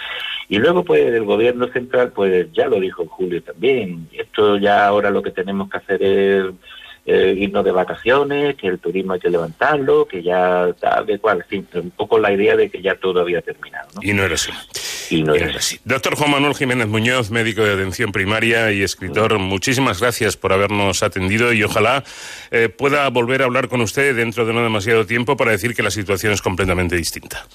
y 0.52 0.58
luego, 0.58 0.84
pues, 0.84 1.00
el 1.00 1.24
gobierno 1.24 1.66
central, 1.68 2.12
pues, 2.12 2.46
ya 2.52 2.66
lo 2.66 2.78
dijo 2.78 3.06
Julio 3.06 3.42
también, 3.42 4.06
esto 4.12 4.58
ya 4.58 4.86
ahora 4.86 5.08
lo 5.08 5.22
que 5.22 5.30
tenemos 5.30 5.70
que 5.70 5.78
hacer 5.78 6.02
es 6.02 6.44
eh, 7.06 7.34
irnos 7.38 7.64
de 7.64 7.70
vacaciones, 7.70 8.56
que 8.56 8.66
el 8.66 8.78
turismo 8.78 9.14
hay 9.14 9.20
que 9.20 9.30
levantarlo, 9.30 10.04
que 10.04 10.22
ya 10.22 10.68
está 10.68 11.02
de 11.04 11.18
cual, 11.18 11.38
en 11.38 11.64
fin, 11.64 11.68
un 11.82 11.90
poco 11.92 12.18
la 12.18 12.30
idea 12.34 12.54
de 12.54 12.68
que 12.68 12.82
ya 12.82 12.96
todo 12.96 13.22
había 13.22 13.40
terminado. 13.40 13.88
¿no? 13.94 14.02
Y 14.02 14.12
no 14.12 14.24
era 14.24 14.34
así. 14.34 14.52
y 15.08 15.22
no 15.22 15.34
es 15.34 15.56
así. 15.56 15.80
Doctor 15.86 16.16
Juan 16.16 16.32
Manuel 16.32 16.54
Jiménez 16.54 16.86
Muñoz, 16.86 17.30
médico 17.30 17.62
de 17.62 17.72
atención 17.72 18.12
primaria 18.12 18.72
y 18.72 18.82
escritor, 18.82 19.38
muchísimas 19.38 20.02
gracias 20.02 20.36
por 20.36 20.52
habernos 20.52 21.02
atendido 21.02 21.54
y 21.54 21.62
ojalá 21.64 22.04
eh, 22.50 22.68
pueda 22.68 23.08
volver 23.08 23.40
a 23.40 23.46
hablar 23.46 23.68
con 23.68 23.80
usted 23.80 24.14
dentro 24.14 24.44
de 24.44 24.52
no 24.52 24.62
demasiado 24.62 25.06
tiempo 25.06 25.34
para 25.38 25.52
decir 25.52 25.74
que 25.74 25.82
la 25.82 25.90
situación 25.90 26.34
es 26.34 26.42
completamente 26.42 26.94
distinta. 26.94 27.46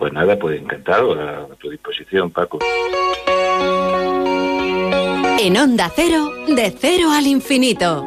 Pues 0.00 0.14
nada, 0.14 0.38
pues 0.38 0.58
encantado, 0.58 1.12
a, 1.12 1.42
a 1.42 1.56
tu 1.56 1.68
disposición, 1.68 2.30
Paco. 2.30 2.58
En 5.38 5.56
Onda 5.58 5.92
Cero, 5.94 6.30
de 6.48 6.74
cero 6.80 7.10
al 7.12 7.26
infinito. 7.26 8.06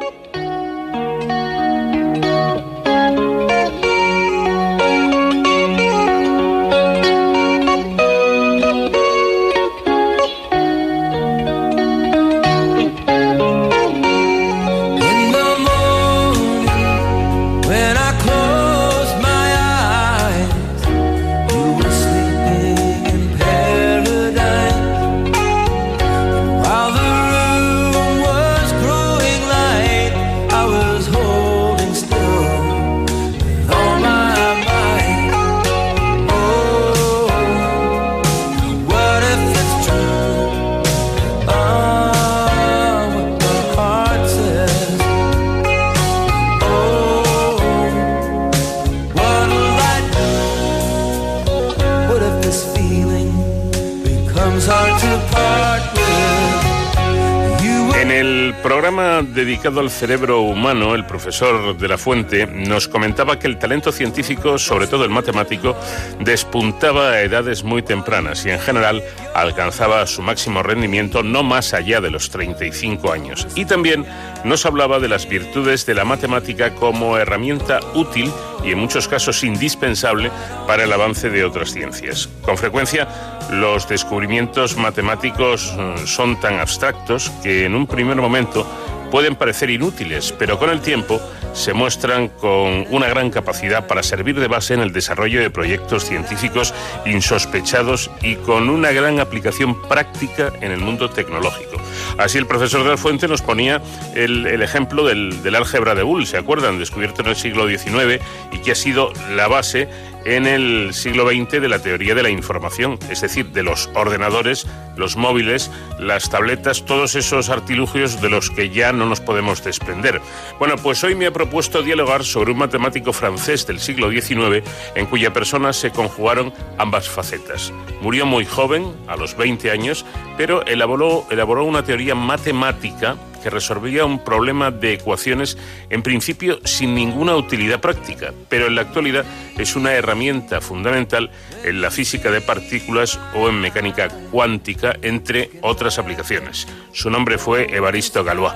Dedicado 59.46 59.82
al 59.82 59.90
cerebro 59.90 60.42
humano, 60.42 60.96
el 60.96 61.06
profesor 61.06 61.78
de 61.78 61.88
la 61.90 61.98
Fuente 61.98 62.48
nos 62.48 62.88
comentaba 62.88 63.38
que 63.40 63.48
el 63.48 63.60
talento 63.60 63.92
científico, 63.92 64.58
sobre 64.58 64.88
todo 64.88 65.04
el 65.04 65.10
matemático, 65.10 65.76
despuntaba 66.22 67.10
a 67.10 67.22
edades 67.22 67.64
muy 67.64 67.82
tempranas 67.82 68.46
y 68.46 68.52
en 68.52 68.60
general 68.60 69.04
alcanzaba 69.36 70.08
su 70.08 70.22
máximo 70.22 70.64
rendimiento 70.64 71.24
no 71.24 71.44
más 71.44 71.74
allá 71.74 72.00
de 72.00 72.10
los 72.10 72.30
35 72.30 73.12
años. 73.12 73.46
Y 73.56 73.66
también 73.66 74.06
nos 74.46 74.66
hablaba 74.66 75.00
de 75.00 75.10
las 75.10 75.28
virtudes 75.28 75.86
de 75.86 75.96
la 75.96 76.06
matemática 76.06 76.74
como 76.76 77.18
herramienta 77.18 77.82
útil 77.96 78.32
y 78.64 78.72
en 78.72 78.80
muchos 78.80 79.10
casos 79.10 79.44
indispensable 79.44 80.32
para 80.68 80.86
el 80.86 80.94
avance 80.94 81.30
de 81.30 81.44
otras 81.44 81.74
ciencias. 81.74 82.30
Con 82.44 82.58
frecuencia, 82.58 83.08
los 83.52 83.90
descubrimientos 83.90 84.78
matemáticos 84.78 85.74
eh, 85.78 85.96
son 86.06 86.40
tan 86.40 86.60
abstractos 86.60 87.30
que 87.44 87.66
en 87.66 87.76
un 87.76 87.88
primer 87.88 88.18
momento 88.18 88.66
pueden 89.14 89.36
parecer 89.36 89.70
inútiles, 89.70 90.34
pero 90.40 90.58
con 90.58 90.72
el 90.72 90.82
tiempo 90.82 91.22
se 91.54 91.72
muestran 91.74 92.30
con 92.30 92.88
una 92.90 93.08
gran 93.08 93.30
capacidad 93.30 93.86
para 93.86 94.02
servir 94.02 94.40
de 94.40 94.48
base 94.48 94.74
en 94.74 94.80
el 94.80 94.92
desarrollo 94.92 95.40
de 95.40 95.52
proyectos 95.52 96.06
científicos 96.06 96.74
insospechados 97.06 98.10
y 98.24 98.38
con 98.38 98.72
una 98.72 98.92
gran 98.92 99.20
aplicación 99.20 99.80
práctica 99.84 100.52
en 100.62 100.72
el 100.72 100.80
mundo 100.80 101.12
tecnológico. 101.12 101.80
Así 102.18 102.40
el 102.40 102.48
profesor 102.48 102.84
de 102.84 102.90
la 102.90 102.98
Fuente 102.98 103.28
nos 103.28 103.44
ponía 103.44 103.84
el, 104.16 104.48
ejemplo 104.64 105.06
del, 105.06 105.44
del 105.44 105.54
álgebra 105.54 105.94
de 105.94 106.02
Boole, 106.02 106.26
¿se 106.26 106.38
acuerdan? 106.38 106.80
Descubierto 106.80 107.22
en 107.22 107.28
el 107.28 107.36
siglo 107.36 107.68
XIX 107.68 108.20
y 108.52 108.58
que 108.62 108.72
ha 108.72 108.76
sido 108.76 109.14
la 109.36 109.48
base 109.48 109.90
en 110.26 110.48
el 110.48 110.94
siglo 110.94 111.28
XX 111.30 111.62
de 111.62 111.70
la 111.70 111.80
teoría 111.80 112.16
de 112.16 112.24
la 112.24 112.30
información, 112.30 112.98
es 113.10 113.22
decir, 113.22 113.48
de 113.48 113.64
los 113.64 113.90
ordenadores, 113.94 114.68
los 114.96 115.16
móviles, 115.16 115.72
las 116.00 116.30
tabletas, 116.30 116.86
todos 116.86 117.16
esos 117.16 117.50
artilugios 117.50 118.22
de 118.22 118.30
los 118.30 118.50
que 118.50 118.70
ya 118.70 118.94
no 118.94 119.06
nos 119.06 119.22
podemos 119.22 119.64
desprender. 119.64 120.22
Bueno, 120.60 120.76
pues 120.78 121.04
hoy 121.04 121.16
me 121.16 121.26
ha 121.26 121.34
propuesto 121.34 121.82
dialogar 121.82 122.24
sobre 122.24 122.52
un 122.52 122.60
matemático 122.60 123.14
francés 123.14 123.66
del 123.68 123.80
siglo 123.80 124.12
XIX 124.12 124.68
en 124.96 125.06
cuya 125.08 125.34
persona 125.34 125.74
se 125.74 125.92
conjugaron 125.92 126.54
ambas 126.78 127.10
facetas. 127.10 127.74
Murió 128.02 128.26
muy 128.26 128.46
joven, 128.46 128.94
a 129.08 129.16
los 129.16 129.36
20 129.36 129.72
años, 129.72 130.06
pero 130.38 130.66
elaboró, 130.66 131.26
elaboró 131.30 131.64
una 131.66 131.84
teoría 131.84 132.16
matemática 132.16 133.18
que 133.44 133.50
resolvía 133.50 134.06
un 134.06 134.24
problema 134.24 134.72
de 134.72 134.94
ecuaciones 134.94 135.58
en 135.90 136.02
principio 136.02 136.60
sin 136.64 136.96
ninguna 136.96 137.36
utilidad 137.36 137.82
práctica, 137.82 138.34
pero 138.50 138.68
en 138.68 138.76
la 138.76 138.82
actualidad 138.82 139.26
es 139.58 139.76
una 139.76 139.94
herramienta 139.94 140.62
fundamental 140.62 141.30
en 141.64 141.82
la 141.82 141.92
física 141.92 142.32
de 142.32 142.42
partículas 142.42 143.20
o 143.36 143.50
en 143.50 143.60
mecánica 143.60 144.08
cuántica, 144.32 144.96
entre 145.02 145.52
otras 145.62 146.00
aplicaciones. 146.00 146.68
Su 146.94 147.10
nombre 147.10 147.38
fue 147.38 147.68
Evaristo 147.76 148.24
Galois. 148.24 148.54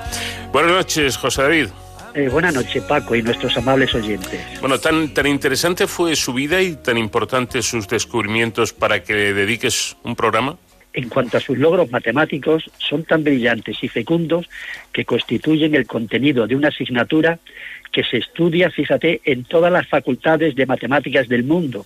Buenas 0.52 0.72
noches, 0.72 1.18
José 1.18 1.42
David. 1.42 1.68
Eh, 2.14 2.30
buenas 2.30 2.54
noches, 2.54 2.82
Paco, 2.84 3.16
y 3.16 3.22
nuestros 3.22 3.56
amables 3.58 3.94
oyentes. 3.94 4.42
Bueno, 4.60 4.80
tan, 4.80 5.14
tan 5.14 5.28
interesante 5.28 5.86
fue 5.86 6.16
su 6.16 6.34
vida 6.34 6.62
y 6.62 6.76
tan 6.76 6.98
importantes 6.98 7.66
sus 7.66 7.88
descubrimientos 7.88 8.74
para 8.74 9.04
que 9.04 9.14
le 9.14 9.34
dediques 9.34 9.98
un 10.04 10.16
programa. 10.16 10.58
En 10.98 11.10
cuanto 11.10 11.38
a 11.38 11.40
sus 11.40 11.60
logros 11.60 11.92
matemáticos, 11.92 12.72
son 12.80 13.04
tan 13.04 13.24
brillantes 13.24 13.84
y 13.84 13.88
fecundos 13.88 14.50
que 14.92 15.06
constituyen 15.06 15.76
el 15.76 15.86
contenido 15.86 16.48
de 16.48 16.56
una 16.56 16.70
asignatura 16.70 17.38
que 17.92 18.04
se 18.04 18.18
estudia, 18.18 18.72
fíjate, 18.72 19.22
en 19.24 19.44
todas 19.44 19.72
las 19.72 19.88
facultades 19.88 20.56
de 20.56 20.66
matemáticas 20.66 21.28
del 21.28 21.44
mundo. 21.44 21.86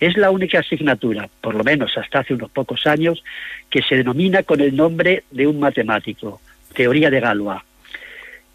Es 0.00 0.16
la 0.16 0.32
única 0.32 0.58
asignatura, 0.58 1.30
por 1.40 1.54
lo 1.54 1.62
menos 1.62 1.96
hasta 1.96 2.18
hace 2.18 2.34
unos 2.34 2.50
pocos 2.50 2.88
años, 2.88 3.22
que 3.70 3.82
se 3.82 3.94
denomina 3.94 4.42
con 4.42 4.60
el 4.60 4.74
nombre 4.74 5.22
de 5.30 5.46
un 5.46 5.60
matemático, 5.60 6.40
teoría 6.74 7.08
de 7.08 7.20
Galois. 7.20 7.62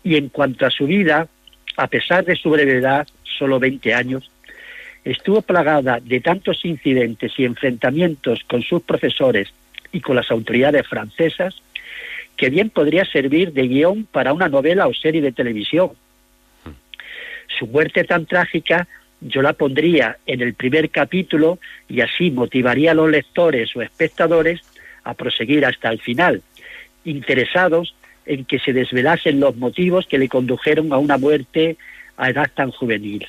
Y 0.03 0.17
en 0.17 0.27
cuanto 0.27 0.65
a 0.65 0.71
su 0.71 0.87
vida, 0.87 1.29
a 1.77 1.87
pesar 1.87 2.25
de 2.25 2.35
su 2.35 2.49
brevedad, 2.49 3.07
solo 3.23 3.61
20 3.61 3.93
años, 3.93 4.29
estuvo 5.05 5.41
plagada 5.41 6.01
de 6.01 6.19
tantos 6.19 6.65
incidentes 6.65 7.31
y 7.37 7.45
enfrentamientos 7.45 8.43
con 8.45 8.61
sus 8.61 8.81
profesores 8.81 9.53
y 9.91 10.01
con 10.01 10.15
las 10.15 10.31
autoridades 10.31 10.87
francesas, 10.87 11.55
que 12.37 12.49
bien 12.49 12.69
podría 12.69 13.05
servir 13.05 13.53
de 13.53 13.67
guion 13.67 14.05
para 14.05 14.33
una 14.33 14.49
novela 14.49 14.87
o 14.87 14.93
serie 14.93 15.21
de 15.21 15.31
televisión. 15.31 15.91
Su 17.57 17.67
muerte 17.67 18.03
tan 18.03 18.25
trágica 18.25 18.87
yo 19.21 19.41
la 19.41 19.53
pondría 19.53 20.17
en 20.25 20.41
el 20.41 20.53
primer 20.53 20.89
capítulo 20.89 21.59
y 21.87 22.01
así 22.01 22.31
motivaría 22.31 22.91
a 22.91 22.95
los 22.95 23.09
lectores 23.09 23.75
o 23.75 23.81
espectadores 23.81 24.61
a 25.03 25.13
proseguir 25.13 25.65
hasta 25.65 25.89
el 25.89 25.99
final, 25.99 26.41
interesados 27.05 27.95
en 28.25 28.45
que 28.45 28.59
se 28.59 28.73
desvelasen 28.73 29.39
los 29.39 29.55
motivos 29.55 30.07
que 30.07 30.17
le 30.17 30.27
condujeron 30.27 30.91
a 30.91 30.97
una 30.97 31.17
muerte 31.17 31.77
a 32.17 32.29
edad 32.29 32.49
tan 32.53 32.71
juvenil. 32.71 33.25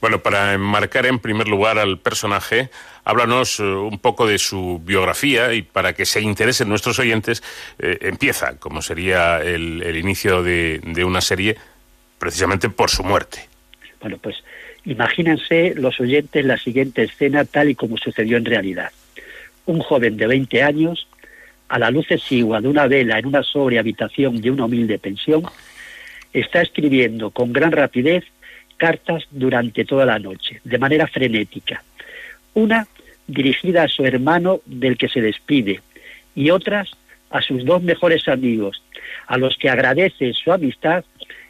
Bueno, 0.00 0.22
para 0.22 0.54
enmarcar 0.54 1.06
en 1.06 1.18
primer 1.18 1.48
lugar 1.48 1.78
al 1.78 1.98
personaje, 1.98 2.70
háblanos 3.04 3.58
eh, 3.58 3.64
un 3.64 3.98
poco 3.98 4.28
de 4.28 4.38
su 4.38 4.80
biografía 4.84 5.52
y 5.54 5.62
para 5.62 5.92
que 5.92 6.06
se 6.06 6.20
interesen 6.20 6.68
nuestros 6.68 7.00
oyentes, 7.00 7.42
eh, 7.80 7.98
empieza, 8.02 8.58
como 8.58 8.80
sería 8.80 9.42
el, 9.42 9.82
el 9.82 9.96
inicio 9.96 10.42
de, 10.44 10.80
de, 10.84 11.04
una 11.04 11.20
serie, 11.20 11.56
precisamente 12.18 12.70
por 12.70 12.90
su 12.90 13.02
muerte. 13.02 13.48
Bueno, 14.00 14.18
pues 14.18 14.36
imagínense 14.84 15.74
los 15.74 15.98
oyentes 15.98 16.44
la 16.44 16.58
siguiente 16.58 17.02
escena 17.02 17.44
tal 17.44 17.70
y 17.70 17.74
como 17.74 17.96
sucedió 17.96 18.36
en 18.36 18.44
realidad. 18.44 18.92
Un 19.66 19.80
joven 19.80 20.16
de 20.16 20.28
20 20.28 20.62
años, 20.62 21.08
a 21.68 21.78
la 21.80 21.90
luz 21.90 22.08
exigua 22.10 22.60
de 22.60 22.68
una 22.68 22.86
vela 22.86 23.18
en 23.18 23.26
una 23.26 23.42
sobria 23.42 23.80
habitación 23.80 24.40
de 24.40 24.52
una 24.52 24.66
humilde 24.66 25.00
pensión, 25.00 25.42
está 26.32 26.62
escribiendo 26.62 27.30
con 27.30 27.52
gran 27.52 27.72
rapidez 27.72 28.24
cartas 28.78 29.26
durante 29.30 29.84
toda 29.84 30.06
la 30.06 30.18
noche, 30.18 30.62
de 30.64 30.78
manera 30.78 31.06
frenética. 31.06 31.82
Una 32.54 32.86
dirigida 33.26 33.82
a 33.82 33.88
su 33.88 34.06
hermano 34.06 34.60
del 34.64 34.96
que 34.96 35.08
se 35.08 35.20
despide 35.20 35.82
y 36.34 36.48
otras 36.50 36.90
a 37.30 37.42
sus 37.42 37.64
dos 37.66 37.82
mejores 37.82 38.26
amigos, 38.26 38.82
a 39.26 39.36
los 39.36 39.58
que 39.58 39.68
agradece 39.68 40.32
su 40.32 40.50
amistad 40.50 41.04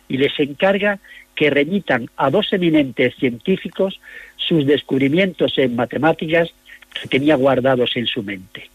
y 0.08 0.16
les 0.16 0.38
encarga 0.40 0.98
que 1.36 1.50
remitan 1.50 2.10
a 2.16 2.30
dos 2.30 2.52
eminentes 2.52 3.14
científicos 3.14 4.00
sus 4.36 4.66
descubrimientos 4.66 5.56
en 5.58 5.76
matemáticas 5.76 6.52
que 7.00 7.08
tenía 7.08 7.36
guardados 7.36 7.96
en 7.96 8.06
su 8.06 8.24
mente. 8.24 8.68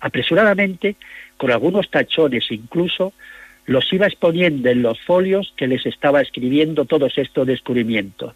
Apresuradamente, 0.00 0.96
con 1.36 1.50
algunos 1.50 1.90
tachones 1.90 2.50
incluso, 2.50 3.12
los 3.66 3.92
iba 3.92 4.06
exponiendo 4.06 4.68
en 4.68 4.82
los 4.82 5.00
folios 5.00 5.52
que 5.56 5.66
les 5.66 5.86
estaba 5.86 6.20
escribiendo 6.20 6.84
todos 6.84 7.16
estos 7.16 7.46
descubrimientos. 7.46 8.34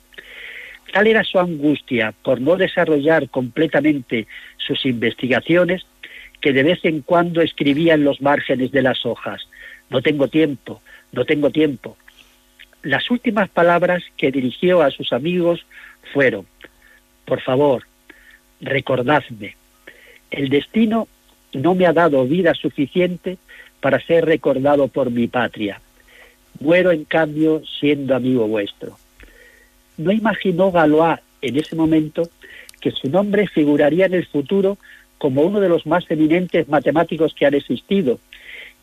Tal 0.93 1.07
era 1.09 1.25
su 1.25 1.39
angustia 1.39 2.15
por 2.23 2.41
no 2.41 2.57
desarrollar 2.57 3.29
completamente 3.29 4.27
sus 4.57 4.87
investigaciones 4.87 5.85
que 6.41 6.53
de 6.53 6.63
vez 6.63 6.85
en 6.85 7.01
cuando 7.01 7.41
escribía 7.41 7.95
en 7.95 8.05
los 8.05 8.21
márgenes 8.21 8.71
de 8.71 8.83
las 8.83 9.05
hojas. 9.05 9.49
No 9.91 10.01
tengo 10.01 10.29
tiempo, 10.29 10.81
no 11.13 11.25
tengo 11.25 11.51
tiempo. 11.51 11.97
Las 12.83 13.11
últimas 13.11 13.49
palabras 13.49 14.05
que 14.17 14.31
dirigió 14.31 14.83
a 14.83 14.91
sus 14.91 15.13
amigos 15.13 15.67
fueron, 16.13 16.47
por 17.25 17.41
favor, 17.41 17.85
recordadme, 18.61 19.57
el 20.31 20.49
destino 20.49 21.09
no 21.53 21.75
me 21.75 21.87
ha 21.87 21.93
dado 21.93 22.27
vida 22.27 22.55
suficiente 22.55 23.39
para 23.87 24.01
ser 24.01 24.25
recordado 24.25 24.89
por 24.89 25.13
mi 25.13 25.29
patria. 25.29 25.81
Muero, 26.59 26.91
en 26.91 27.05
cambio, 27.05 27.63
siendo 27.79 28.17
amigo 28.17 28.49
vuestro. 28.49 28.99
No 29.97 30.11
imaginó 30.11 30.73
Galois 30.73 31.21
en 31.41 31.57
ese 31.57 31.77
momento 31.77 32.29
que 32.81 32.91
su 32.91 33.09
nombre 33.09 33.47
figuraría 33.47 34.07
en 34.07 34.15
el 34.15 34.27
futuro 34.27 34.77
como 35.19 35.43
uno 35.43 35.61
de 35.61 35.69
los 35.69 35.87
más 35.87 36.05
eminentes 36.11 36.69
matemáticos 36.69 37.33
que 37.33 37.47
han 37.47 37.55
existido 37.55 38.19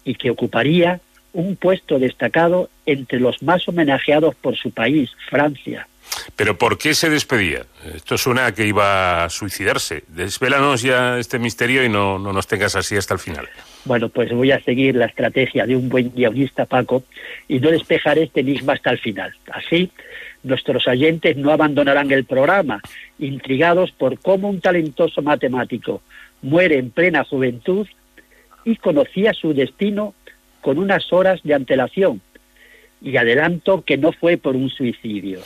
y 0.06 0.16
que 0.16 0.32
ocuparía 0.32 1.02
un 1.34 1.58
puesto 1.58 2.00
destacado 2.00 2.70
entre 2.86 3.20
los 3.20 3.44
más 3.44 3.68
homenajeados 3.68 4.36
por 4.36 4.56
su 4.56 4.72
país, 4.72 5.10
Francia. 5.30 5.86
Pero 6.35 6.57
¿por 6.57 6.77
qué 6.77 6.94
se 6.94 7.10
despedía? 7.10 7.65
Esto 7.94 8.18
suena 8.18 8.48
a 8.48 8.52
que 8.53 8.65
iba 8.65 9.23
a 9.23 9.30
suicidarse. 9.30 10.03
Desvélanos 10.07 10.81
ya 10.81 11.18
este 11.19 11.40
misterio 11.40 11.84
y 11.84 11.90
no, 11.90 12.19
no 12.19 12.34
nos 12.34 12.48
tengas 12.48 12.76
así 12.76 12.95
hasta 12.95 13.14
el 13.14 13.19
final. 13.19 13.48
Bueno, 13.85 14.10
pues 14.10 14.31
voy 14.31 14.52
a 14.52 14.61
seguir 14.61 14.95
la 14.95 15.06
estrategia 15.06 15.65
de 15.65 15.76
un 15.76 15.90
buen 15.90 16.11
guionista, 16.14 16.65
Paco, 16.65 17.03
y 17.48 17.60
no 17.60 17.69
despejar 17.69 18.18
este 18.18 18.40
enigma 18.40 18.73
hasta 18.73 18.91
el 18.91 18.99
final. 18.99 19.34
Así, 19.52 19.91
nuestros 20.44 20.88
oyentes 20.88 21.38
no 21.38 21.52
abandonarán 21.52 22.11
el 22.11 22.26
programa, 22.26 22.81
intrigados 23.19 23.91
por 23.91 24.19
cómo 24.19 24.49
un 24.49 24.61
talentoso 24.61 25.22
matemático 25.22 26.02
muere 26.41 26.77
en 26.77 26.91
plena 26.91 27.23
juventud 27.23 27.88
y 28.65 28.76
conocía 28.77 29.34
su 29.34 29.53
destino 29.53 30.14
con 30.61 30.77
unas 30.77 31.11
horas 31.11 31.41
de 31.44 31.53
antelación. 31.53 32.22
Y 33.02 33.18
adelanto 33.18 33.84
que 33.84 33.98
no 33.98 34.14
fue 34.14 34.38
por 34.38 34.56
un 34.56 34.69
suicidio. 34.69 35.41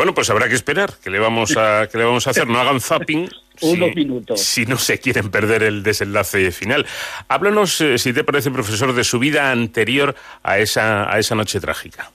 Bueno, 0.00 0.14
pues 0.14 0.30
habrá 0.30 0.48
que 0.48 0.54
esperar. 0.54 0.94
¿Qué 1.04 1.10
le 1.10 1.18
vamos 1.18 1.58
a, 1.58 1.86
qué 1.92 1.98
le 1.98 2.04
vamos 2.04 2.26
a 2.26 2.30
hacer? 2.30 2.46
No 2.46 2.58
hagan 2.58 2.80
zapping. 2.80 3.28
Unos 3.60 3.94
minutos. 3.94 4.40
Si 4.40 4.64
no 4.64 4.78
se 4.78 4.98
quieren 4.98 5.30
perder 5.30 5.62
el 5.62 5.82
desenlace 5.82 6.52
final. 6.52 6.86
Háblanos, 7.28 7.82
eh, 7.82 7.98
si 7.98 8.14
te 8.14 8.24
parece, 8.24 8.50
profesor, 8.50 8.94
de 8.94 9.04
su 9.04 9.18
vida 9.18 9.52
anterior 9.52 10.14
a 10.42 10.58
esa, 10.58 11.12
a 11.14 11.18
esa 11.18 11.34
noche 11.34 11.60
trágica. 11.60 12.10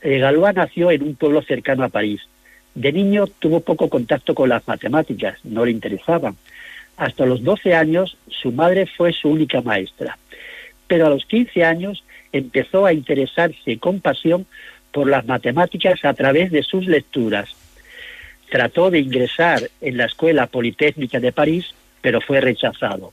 Eh, 0.00 0.18
Galois 0.18 0.56
nació 0.56 0.90
en 0.90 1.04
un 1.04 1.14
pueblo 1.14 1.40
cercano 1.42 1.84
a 1.84 1.88
París. 1.88 2.20
De 2.74 2.90
niño 2.90 3.28
tuvo 3.38 3.60
poco 3.60 3.88
contacto 3.88 4.34
con 4.34 4.48
las 4.48 4.66
matemáticas, 4.66 5.38
no 5.44 5.64
le 5.64 5.70
interesaban. 5.70 6.34
Hasta 6.96 7.26
los 7.26 7.44
12 7.44 7.76
años 7.76 8.16
su 8.26 8.50
madre 8.50 8.88
fue 8.96 9.12
su 9.12 9.28
única 9.28 9.60
maestra. 9.60 10.18
Pero 10.88 11.06
a 11.06 11.10
los 11.10 11.24
15 11.26 11.64
años 11.64 12.02
empezó 12.32 12.84
a 12.84 12.92
interesarse 12.92 13.78
con 13.78 14.00
pasión 14.00 14.46
por 14.94 15.10
las 15.10 15.26
matemáticas 15.26 16.04
a 16.04 16.14
través 16.14 16.52
de 16.52 16.62
sus 16.62 16.86
lecturas. 16.86 17.50
Trató 18.48 18.90
de 18.90 19.00
ingresar 19.00 19.68
en 19.80 19.96
la 19.96 20.04
Escuela 20.04 20.46
Politécnica 20.46 21.18
de 21.18 21.32
París, 21.32 21.74
pero 22.00 22.20
fue 22.20 22.40
rechazado. 22.40 23.12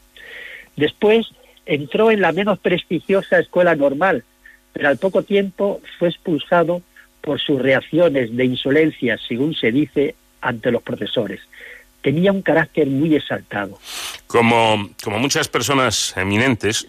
Después 0.76 1.26
entró 1.66 2.12
en 2.12 2.22
la 2.22 2.34
menos 2.34 2.60
prestigiosa 2.60 3.40
Escuela 3.40 3.76
Normal, 3.76 4.24
pero 4.74 4.90
al 4.90 4.99
poco 4.99 5.24
tiempo 5.24 5.82
fue 5.98 6.10
expulsado 6.10 6.84
por 7.20 7.41
sus 7.41 7.60
reacciones 7.60 8.36
de 8.38 8.45
insolencia, 8.45 9.18
según 9.28 9.56
se 9.56 9.72
dice, 9.72 10.14
ante 10.40 10.70
los 10.72 10.84
profesores. 10.84 11.40
Tenía 12.03 12.32
un 12.32 12.44
carácter 12.44 12.86
muy 12.88 13.16
exaltado. 13.16 13.80
Como, 14.28 14.91
como 15.03 15.18
muchas 15.18 15.48
personas 15.48 16.14
eminentes, 16.16 16.88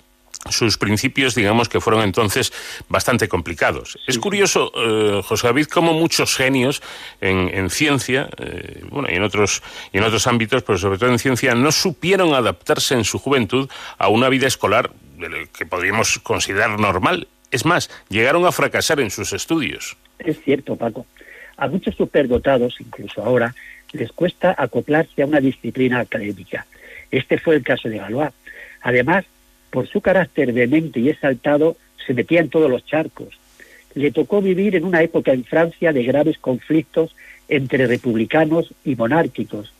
sus 0.50 0.78
principios, 0.78 1.34
digamos 1.34 1.68
que 1.68 1.80
fueron 1.80 2.02
entonces 2.02 2.52
bastante 2.88 3.28
complicados. 3.28 3.98
es 4.06 4.18
curioso, 4.18 4.72
eh, 4.74 5.22
José 5.24 5.46
David, 5.46 5.66
cómo 5.66 5.92
muchos 5.92 6.34
genios 6.34 6.82
en, 7.20 7.70
ciencia, 7.70 8.28
eh, 8.38 8.82
bueno, 8.90 9.08
y 9.10 9.14
en 9.14 9.22
otros 9.22 9.62
y 9.92 9.98
en 9.98 10.04
otros 10.04 10.26
ámbitos, 10.26 10.62
pero 10.62 10.78
sobre 10.78 10.98
todo 10.98 11.10
en 11.10 11.18
ciencia, 11.18 11.54
no 11.54 11.70
supieron 11.72 12.34
adaptarse 12.34 12.94
en 12.94 13.04
su 13.04 13.18
juventud 13.18 13.68
a 13.98 14.08
una 14.08 14.28
vida 14.28 14.46
escolar 14.46 14.90
que 15.56 15.66
podríamos 15.66 16.18
considerar 16.18 16.78
normal. 16.80 17.28
Es 17.50 17.64
más, 17.64 17.90
llegaron 18.08 18.44
a 18.46 18.52
fracasar 18.52 18.98
en 19.00 19.10
sus 19.10 19.32
estudios. 19.32 19.96
Es 20.18 20.42
cierto, 20.42 20.76
Paco. 20.76 21.06
A 21.56 21.68
muchos 21.68 21.94
superdotados, 21.94 22.80
incluso 22.80 23.22
ahora, 23.22 23.54
les 23.92 24.10
cuesta 24.12 24.54
acoplarse 24.56 25.22
a 25.22 25.26
una 25.26 25.40
disciplina 25.40 26.00
académica. 26.00 26.66
Este 27.10 27.38
fue 27.38 27.56
el 27.56 27.62
caso 27.62 27.88
de 27.88 27.98
Galois. 27.98 28.32
Además, 28.80 29.26
por 29.72 29.88
su 29.88 30.02
carácter 30.02 30.52
vehemente 30.52 31.00
y 31.00 31.08
exaltado, 31.08 31.76
se 32.06 32.12
metía 32.12 32.40
en 32.40 32.50
todos 32.50 32.70
los 32.70 32.84
charcos. 32.84 33.40
Le 33.94 34.12
tocó 34.12 34.42
vivir 34.42 34.76
en 34.76 34.84
una 34.84 35.02
época 35.02 35.32
en 35.32 35.44
Francia 35.44 35.92
de 35.92 36.04
graves 36.04 36.36
conflictos 36.38 37.16
entre 37.48 37.86
republicanos 37.86 38.72
y 38.84 38.94
monárquicos. 38.94 39.72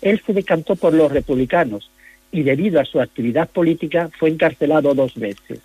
Él 0.00 0.22
se 0.24 0.32
decantó 0.32 0.74
por 0.74 0.94
los 0.94 1.12
republicanos 1.12 1.90
y 2.32 2.42
debido 2.42 2.80
a 2.80 2.86
su 2.86 2.98
actividad 2.98 3.48
política 3.50 4.10
fue 4.18 4.30
encarcelado 4.30 4.94
dos 4.94 5.14
veces. 5.14 5.60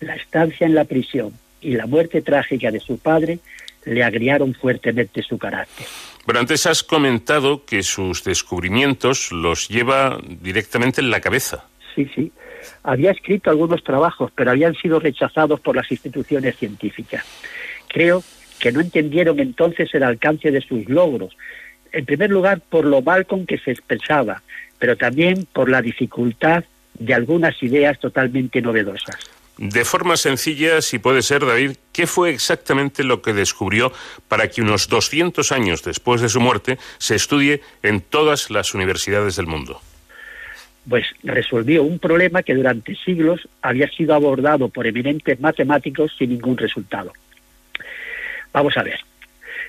La 0.00 0.16
estancia 0.16 0.66
en 0.66 0.74
la 0.74 0.84
prisión 0.84 1.34
y 1.60 1.72
la 1.72 1.86
muerte 1.86 2.22
trágica 2.22 2.70
de 2.70 2.80
su 2.80 2.98
padre 2.98 3.38
le 3.84 4.02
agriaron 4.02 4.54
fuertemente 4.54 5.22
su 5.22 5.36
carácter. 5.36 5.86
Pero 6.24 6.38
antes 6.38 6.64
has 6.66 6.82
comentado 6.82 7.66
que 7.66 7.82
sus 7.82 8.24
descubrimientos 8.24 9.30
los 9.30 9.68
lleva 9.68 10.18
directamente 10.40 11.02
en 11.02 11.10
la 11.10 11.20
cabeza. 11.20 11.66
Sí, 11.94 12.10
sí 12.14 12.32
había 12.82 13.10
escrito 13.10 13.50
algunos 13.50 13.82
trabajos, 13.84 14.30
pero 14.34 14.50
habían 14.50 14.74
sido 14.74 15.00
rechazados 15.00 15.60
por 15.60 15.76
las 15.76 15.90
instituciones 15.90 16.56
científicas. 16.56 17.24
Creo 17.88 18.22
que 18.58 18.72
no 18.72 18.80
entendieron 18.80 19.40
entonces 19.40 19.92
el 19.94 20.02
alcance 20.02 20.50
de 20.50 20.60
sus 20.60 20.88
logros, 20.88 21.36
en 21.92 22.04
primer 22.04 22.30
lugar 22.30 22.60
por 22.60 22.84
lo 22.84 23.02
mal 23.02 23.26
con 23.26 23.46
que 23.46 23.58
se 23.58 23.70
expresaba, 23.70 24.42
pero 24.78 24.96
también 24.96 25.46
por 25.52 25.68
la 25.68 25.82
dificultad 25.82 26.64
de 26.98 27.14
algunas 27.14 27.62
ideas 27.62 27.98
totalmente 27.98 28.60
novedosas. 28.60 29.16
De 29.58 29.84
forma 29.84 30.16
sencilla, 30.16 30.80
si 30.82 31.00
puede 31.00 31.20
ser, 31.22 31.44
David, 31.44 31.72
¿qué 31.92 32.06
fue 32.06 32.30
exactamente 32.30 33.02
lo 33.02 33.22
que 33.22 33.32
descubrió 33.32 33.92
para 34.28 34.48
que 34.48 34.62
unos 34.62 34.88
200 34.88 35.50
años 35.50 35.82
después 35.82 36.20
de 36.20 36.28
su 36.28 36.40
muerte 36.40 36.78
se 36.98 37.16
estudie 37.16 37.60
en 37.82 38.00
todas 38.00 38.50
las 38.50 38.74
universidades 38.74 39.34
del 39.34 39.48
mundo? 39.48 39.80
Pues 40.88 41.06
resolvió 41.22 41.82
un 41.82 41.98
problema 41.98 42.42
que 42.42 42.54
durante 42.54 42.96
siglos 42.96 43.48
había 43.62 43.88
sido 43.90 44.14
abordado 44.14 44.68
por 44.68 44.86
eminentes 44.86 45.38
matemáticos 45.40 46.14
sin 46.18 46.30
ningún 46.30 46.56
resultado. 46.56 47.12
Vamos 48.52 48.76
a 48.76 48.82
ver. 48.82 49.00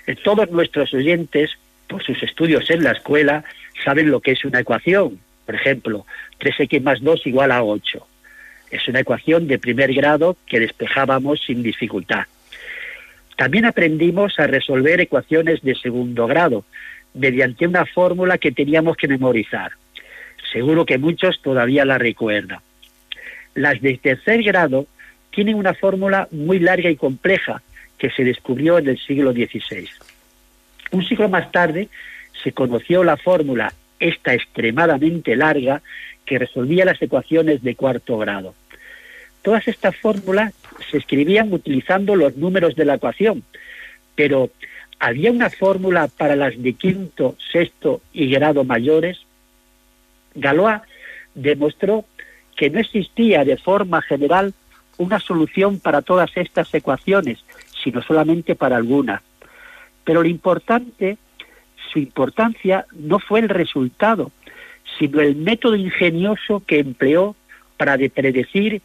Eh, 0.08 0.16
todos 0.16 0.50
nuestros 0.50 0.94
oyentes, 0.94 1.52
por 1.88 2.04
sus 2.04 2.22
estudios 2.24 2.70
en 2.70 2.84
la 2.84 2.92
escuela, 2.92 3.44
saben 3.84 4.10
lo 4.10 4.22
que 4.22 4.32
es 4.32 4.46
una 4.46 4.62
ecuación. 4.62 5.20
Por 5.46 5.56
ejemplo, 5.56 6.06
3x 6.40 6.82
más 6.82 7.02
2 7.02 7.28
igual 7.28 7.52
a 7.52 7.64
8. 7.64 8.08
Es 8.72 8.88
una 8.88 9.00
ecuación 9.02 9.48
de 9.48 9.60
primer 9.60 9.94
grado 9.94 10.38
que 10.46 10.60
despejábamos 10.60 11.42
sin 11.46 11.64
dificultad. 11.64 12.26
También 13.36 13.66
aprendimos 13.66 14.38
a 14.40 14.48
resolver 14.48 15.00
ecuaciones 15.00 15.62
de 15.62 15.76
segundo 15.76 16.28
grado 16.28 16.66
mediante 17.14 17.66
una 17.66 17.86
fórmula 17.86 18.38
que 18.38 18.52
teníamos 18.52 18.96
que 18.96 19.08
memorizar. 19.08 19.72
Seguro 20.52 20.86
que 20.86 20.98
muchos 20.98 21.42
todavía 21.42 21.86
la 21.86 21.98
recuerdan. 21.98 22.60
Las 23.56 23.82
de 23.82 23.98
tercer 23.98 24.42
grado 24.44 24.88
tienen 25.32 25.56
una 25.56 25.74
fórmula 25.74 26.28
muy 26.32 26.60
larga 26.60 26.90
y 26.90 26.96
compleja 26.96 27.62
que 27.98 28.10
se 28.10 28.24
descubrió 28.24 28.78
en 28.78 28.88
el 28.88 28.98
siglo 28.98 29.32
XVI. 29.34 29.88
Un 30.92 31.06
siglo 31.06 31.30
más 31.30 31.52
tarde 31.52 31.90
se 32.44 32.52
conoció 32.52 33.04
la 33.04 33.18
fórmula, 33.18 33.74
esta 34.00 34.34
extremadamente 34.34 35.36
larga, 35.36 35.82
que 36.26 36.40
resolvía 36.40 36.86
las 36.86 37.02
ecuaciones 37.02 37.62
de 37.62 37.76
cuarto 37.76 38.18
grado. 38.18 38.56
Todas 39.42 39.68
estas 39.68 39.96
fórmulas 39.98 40.54
se 40.90 40.98
escribían 40.98 41.52
utilizando 41.52 42.16
los 42.16 42.36
números 42.38 42.76
de 42.76 42.86
la 42.86 42.96
ecuación, 42.96 43.44
pero 44.16 44.50
¿había 45.00 45.32
una 45.32 45.50
fórmula 45.50 46.08
para 46.08 46.36
las 46.36 46.62
de 46.62 46.74
quinto, 46.74 47.36
sexto 47.52 48.02
y 48.14 48.30
grado 48.30 48.64
mayores? 48.64 49.20
Galois 50.36 50.82
demostró 51.36 52.06
que 52.56 52.70
no 52.70 52.80
existía 52.80 53.46
de 53.46 53.58
forma 53.58 54.02
general 54.02 54.54
una 54.98 55.20
solución 55.20 55.80
para 55.80 56.02
todas 56.02 56.30
estas 56.36 56.74
ecuaciones, 56.74 57.44
sino 57.84 58.02
solamente 58.02 58.56
para 58.56 58.76
algunas. 58.76 59.22
Pero 60.04 60.24
lo 60.24 60.28
importante, 60.28 61.18
su 61.92 62.00
importancia 62.00 62.86
no 62.94 63.20
fue 63.20 63.40
el 63.40 63.50
resultado, 63.50 64.32
sino 64.98 65.22
el 65.22 65.36
método 65.36 65.76
ingenioso 65.76 66.62
que 66.66 66.80
empleó 66.80 67.36
para 67.78 67.98
predecir 67.98 68.82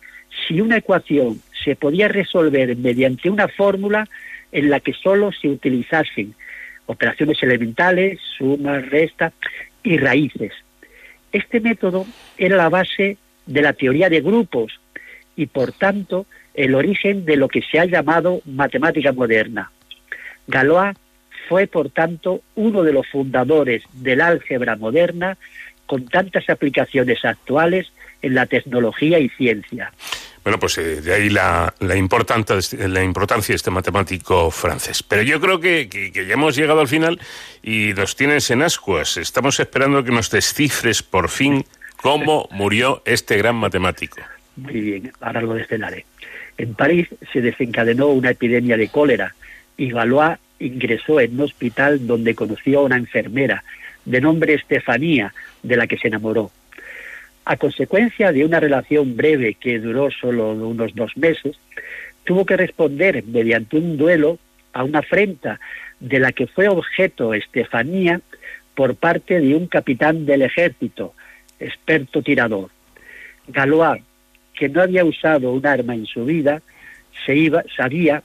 si 0.46 0.60
una 0.60 0.76
ecuación 0.76 1.40
se 1.64 1.74
podía 1.74 2.08
resolver 2.08 2.76
mediante 2.76 3.30
una 3.30 3.48
fórmula 3.48 4.08
en 4.52 4.70
la 4.70 4.80
que 4.80 4.92
solo 4.92 5.32
se 5.32 5.48
utilizasen 5.48 6.34
operaciones 6.86 7.42
elementales, 7.42 8.20
sumas, 8.36 8.88
restas 8.88 9.32
y 9.82 9.96
raíces. 9.96 10.52
Este 11.34 11.58
método 11.58 12.06
era 12.38 12.56
la 12.56 12.68
base 12.68 13.18
de 13.44 13.60
la 13.60 13.72
teoría 13.72 14.08
de 14.08 14.20
grupos 14.20 14.80
y, 15.34 15.46
por 15.46 15.72
tanto, 15.72 16.26
el 16.54 16.76
origen 16.76 17.24
de 17.24 17.36
lo 17.36 17.48
que 17.48 17.60
se 17.60 17.80
ha 17.80 17.86
llamado 17.86 18.40
matemática 18.44 19.12
moderna. 19.12 19.72
Galois 20.46 20.96
fue, 21.48 21.66
por 21.66 21.90
tanto, 21.90 22.42
uno 22.54 22.84
de 22.84 22.92
los 22.92 23.08
fundadores 23.08 23.82
del 23.94 24.20
álgebra 24.20 24.76
moderna 24.76 25.36
con 25.86 26.06
tantas 26.06 26.48
aplicaciones 26.48 27.24
actuales 27.24 27.88
en 28.22 28.36
la 28.36 28.46
tecnología 28.46 29.18
y 29.18 29.28
ciencia. 29.30 29.92
Bueno, 30.44 30.58
pues 30.58 30.76
eh, 30.76 31.00
de 31.00 31.14
ahí 31.14 31.30
la, 31.30 31.72
la, 31.80 31.96
importancia, 31.96 32.56
la 32.86 33.02
importancia 33.02 33.54
de 33.54 33.56
este 33.56 33.70
matemático 33.70 34.50
francés. 34.50 35.02
Pero 35.02 35.22
yo 35.22 35.40
creo 35.40 35.58
que, 35.58 35.88
que, 35.88 36.12
que, 36.12 36.26
ya 36.26 36.34
hemos 36.34 36.54
llegado 36.54 36.80
al 36.80 36.88
final 36.88 37.18
y 37.62 37.94
nos 37.94 38.14
tienes 38.14 38.50
en 38.50 38.60
ascuas. 38.60 39.16
Estamos 39.16 39.58
esperando 39.58 40.04
que 40.04 40.10
nos 40.10 40.30
descifres 40.30 41.02
por 41.02 41.30
fin 41.30 41.64
cómo 41.96 42.46
murió 42.52 43.02
este 43.06 43.38
gran 43.38 43.56
matemático. 43.56 44.18
Muy 44.56 44.80
bien, 44.80 45.12
ahora 45.20 45.40
lo 45.40 45.54
desvelaré. 45.54 46.04
En 46.58 46.74
París 46.74 47.08
se 47.32 47.40
desencadenó 47.40 48.08
una 48.08 48.30
epidemia 48.30 48.76
de 48.76 48.88
cólera 48.88 49.34
y 49.78 49.90
Galois 49.90 50.38
ingresó 50.58 51.20
en 51.20 51.34
un 51.34 51.40
hospital 51.40 52.06
donde 52.06 52.34
conoció 52.34 52.80
a 52.80 52.82
una 52.84 52.96
enfermera 52.96 53.64
de 54.04 54.20
nombre 54.20 54.54
Estefanía, 54.54 55.32
de 55.62 55.76
la 55.76 55.86
que 55.86 55.96
se 55.96 56.08
enamoró. 56.08 56.50
A 57.46 57.56
consecuencia 57.56 58.32
de 58.32 58.44
una 58.44 58.58
relación 58.58 59.16
breve 59.16 59.54
que 59.54 59.78
duró 59.78 60.10
solo 60.10 60.52
unos 60.52 60.94
dos 60.94 61.16
meses, 61.16 61.56
tuvo 62.24 62.46
que 62.46 62.56
responder 62.56 63.22
mediante 63.24 63.76
un 63.76 63.98
duelo 63.98 64.38
a 64.72 64.82
una 64.82 65.00
afrenta 65.00 65.60
de 66.00 66.18
la 66.18 66.32
que 66.32 66.46
fue 66.46 66.68
objeto 66.68 67.34
Estefanía 67.34 68.20
por 68.74 68.96
parte 68.96 69.40
de 69.40 69.54
un 69.54 69.66
capitán 69.66 70.24
del 70.24 70.42
ejército, 70.42 71.14
experto 71.60 72.22
tirador. 72.22 72.70
Galois, 73.48 74.02
que 74.54 74.68
no 74.68 74.80
había 74.80 75.04
usado 75.04 75.52
un 75.52 75.66
arma 75.66 75.94
en 75.94 76.06
su 76.06 76.24
vida, 76.24 76.62
se 77.26 77.36
iba, 77.36 77.62
sabía 77.76 78.22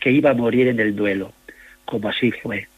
que 0.00 0.10
iba 0.10 0.30
a 0.30 0.34
morir 0.34 0.68
en 0.68 0.80
el 0.80 0.96
duelo, 0.96 1.32
como 1.84 2.08
así 2.08 2.32
fue. 2.32 2.68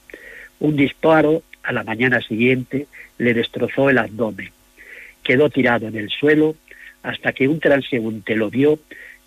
Un 0.59 0.77
disparo 0.77 1.43
a 1.63 1.73
la 1.73 1.85
mañana 1.85 2.21
siguiente 2.21 2.87
le 3.19 3.33
destrozó 3.33 3.91
el 3.91 3.99
abdomen. 3.99 4.51
Quedó 5.29 5.51
tirado 5.51 5.87
en 5.87 5.95
el 5.95 6.09
suelo 6.09 6.57
hasta 7.03 7.35
que 7.35 7.49
un 7.49 7.61
transeúnte 7.61 8.35
lo 8.35 8.49
vio 8.49 8.79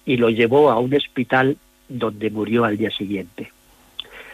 y 0.03 0.17
lo 0.17 0.31
llevó 0.31 0.71
a 0.71 0.79
un 0.79 0.95
hospital 0.95 1.57
donde 1.87 2.31
murió 2.31 2.65
al 2.65 2.75
día 2.75 2.89
siguiente. 2.89 3.51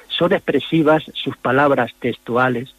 Son 0.08 0.32
expresivas 0.32 1.04
sus 1.14 1.36
palabras 1.36 1.94
textuales, 2.00 2.74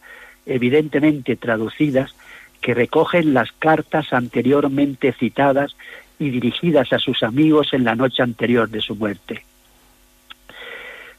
evidentemente 0.47 1.36
traducidas, 1.36 2.15
que 2.62 2.73
recogen 2.73 3.35
las 3.35 3.52
cartas 3.52 4.15
anteriormente 4.15 5.12
citadas 5.12 5.77
y 6.19 6.31
dirigidas 6.31 6.90
a 6.94 6.98
sus 6.98 7.23
amigos 7.23 7.74
en 7.74 7.85
la 7.85 7.94
noche 7.94 8.23
anterior 8.23 8.70
de 8.70 8.81
su 8.81 8.97
muerte. 8.97 9.44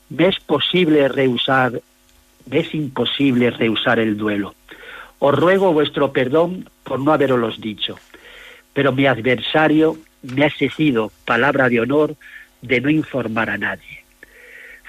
Me 0.09 0.29
es 0.29 0.39
posible 0.39 1.07
rehusar, 1.07 1.79
me 2.49 2.61
es 2.61 2.73
imposible 2.73 3.51
rehusar 3.51 3.99
el 3.99 4.17
duelo. 4.17 4.55
Os 5.19 5.35
ruego 5.35 5.73
vuestro 5.73 6.13
perdón 6.13 6.69
por 6.83 6.99
no 6.99 7.11
haberos 7.11 7.59
dicho, 7.59 7.99
pero 8.73 8.93
mi 8.93 9.05
adversario 9.05 9.97
me 10.23 10.43
ha 10.43 10.47
exigido 10.47 11.11
palabra 11.25 11.67
de 11.67 11.81
honor 11.81 12.15
de 12.61 12.79
no 12.79 12.89
informar 12.89 13.49
a 13.49 13.57
nadie. 13.57 14.03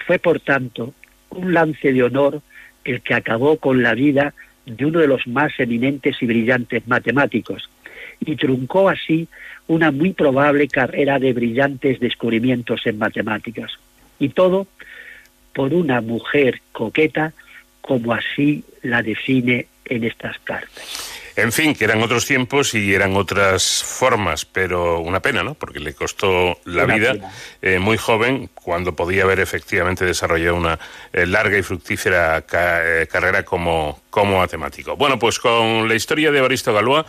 Fue, 0.07 0.19
por 0.19 0.41
tanto, 0.41 0.95
un 1.31 1.53
lance 1.53 1.93
de 1.93 2.03
honor 2.05 2.43
el 2.85 3.03
que 3.03 3.15
acabó 3.15 3.57
con 3.57 3.83
la 3.83 3.95
vida 3.95 4.35
de 4.67 4.87
uno 4.87 5.01
de 5.01 5.09
los 5.09 5.27
más 5.27 5.53
eminentes 5.59 6.17
y 6.23 6.27
brillantes 6.27 6.87
matemáticos, 6.87 7.69
y 8.21 8.37
truncó 8.37 8.89
así 8.89 9.29
una 9.67 9.91
muy 9.91 10.13
probable 10.13 10.69
carrera 10.69 11.19
de 11.19 11.33
brillantes 11.33 11.99
descubrimientos 11.99 12.87
en 12.87 12.99
matemáticas. 12.99 13.73
Y 14.19 14.31
todo 14.31 14.67
por 15.55 15.75
una 15.75 16.01
mujer 16.01 16.61
coqueta, 16.73 17.33
como 17.81 18.13
así 18.13 18.65
la 18.83 19.03
define 19.03 19.67
en 19.91 20.05
estas 20.05 20.39
cartas. 20.39 21.21
En 21.37 21.53
fin, 21.53 21.75
que 21.75 21.85
eran 21.85 22.03
otros 22.03 22.27
tiempos 22.27 22.75
y 22.75 22.95
eran 22.95 23.17
otras 23.17 23.83
formas, 23.85 24.45
pero 24.45 25.01
una 25.01 25.21
pena, 25.21 25.43
¿no? 25.43 25.55
Porque 25.55 25.79
le 25.79 25.95
costó 25.95 26.59
la 26.65 26.85
una 26.85 26.95
vida 26.95 27.15
eh, 27.63 27.79
muy 27.79 27.97
joven 27.97 28.51
cuando 28.53 28.95
podía 28.95 29.23
haber 29.23 29.41
efectivamente 29.41 30.05
desarrollado 30.05 30.57
una 30.57 30.79
eh, 31.13 31.27
larga 31.27 31.57
y 31.57 31.63
fructífera 31.63 32.43
ca 32.43 32.81
eh, 32.85 33.07
carrera 33.07 33.45
como, 33.45 34.01
como 34.11 34.39
matemático. 34.39 34.97
Bueno, 34.97 35.19
pues 35.19 35.39
con 35.39 35.89
la 35.89 35.95
historia 35.95 36.31
de 36.31 36.39
Evaristo 36.39 36.73
Galois 36.73 37.07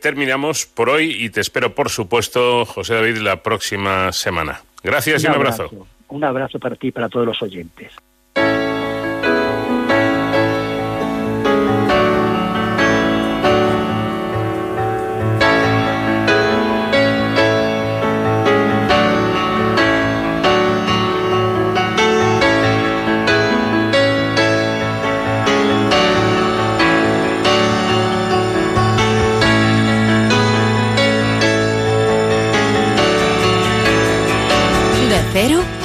terminamos 0.00 0.66
por 0.66 0.90
hoy 0.90 1.24
y 1.24 1.30
te 1.30 1.40
espero, 1.40 1.76
por 1.76 1.90
supuesto, 1.90 2.64
José 2.64 2.94
David, 2.94 3.18
la 3.18 3.40
próxima 3.40 4.10
semana. 4.10 4.62
Gracias 4.82 5.22
un 5.22 5.26
y 5.26 5.30
un 5.30 5.36
abrazo. 5.36 5.62
abrazo. 5.64 5.86
Un 6.08 6.24
abrazo 6.24 6.58
para 6.58 6.74
ti 6.74 6.88
y 6.88 6.90
para 6.90 7.08
todos 7.08 7.24
los 7.24 7.40
oyentes. 7.40 7.92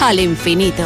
Al 0.06 0.20
infinito. 0.20 0.84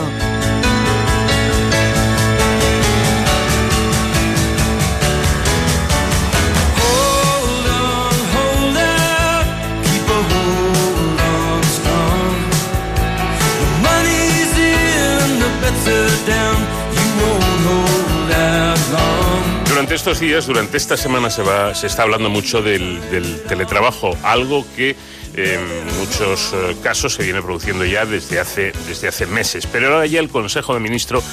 Durante 19.68 19.96
estos 19.96 20.20
días, 20.20 20.46
durante 20.46 20.78
esta 20.78 20.96
semana 20.96 21.30
se 21.30 21.42
va, 21.42 21.76
se 21.76 21.88
está 21.88 22.04
hablando 22.04 22.30
mucho 22.30 22.62
del, 22.62 23.02
del 23.12 23.42
teletrabajo, 23.44 24.16
algo 24.24 24.66
que 24.76 24.96
en 25.40 25.98
muchos 25.98 26.54
eh, 26.54 26.76
casos 26.82 27.14
se 27.14 27.24
viene 27.24 27.42
produciendo 27.42 27.86
ya 27.86 28.06
desde 28.06 28.40
hace, 28.40 28.72
desde 28.88 29.08
hace 29.08 29.26
meses. 29.26 29.68
Pero 29.68 29.94
ahora 29.94 30.06
ya 30.06 30.20
el 30.20 30.30
Consejo 30.30 30.74
de, 30.74 30.80
Ministro, 30.80 31.24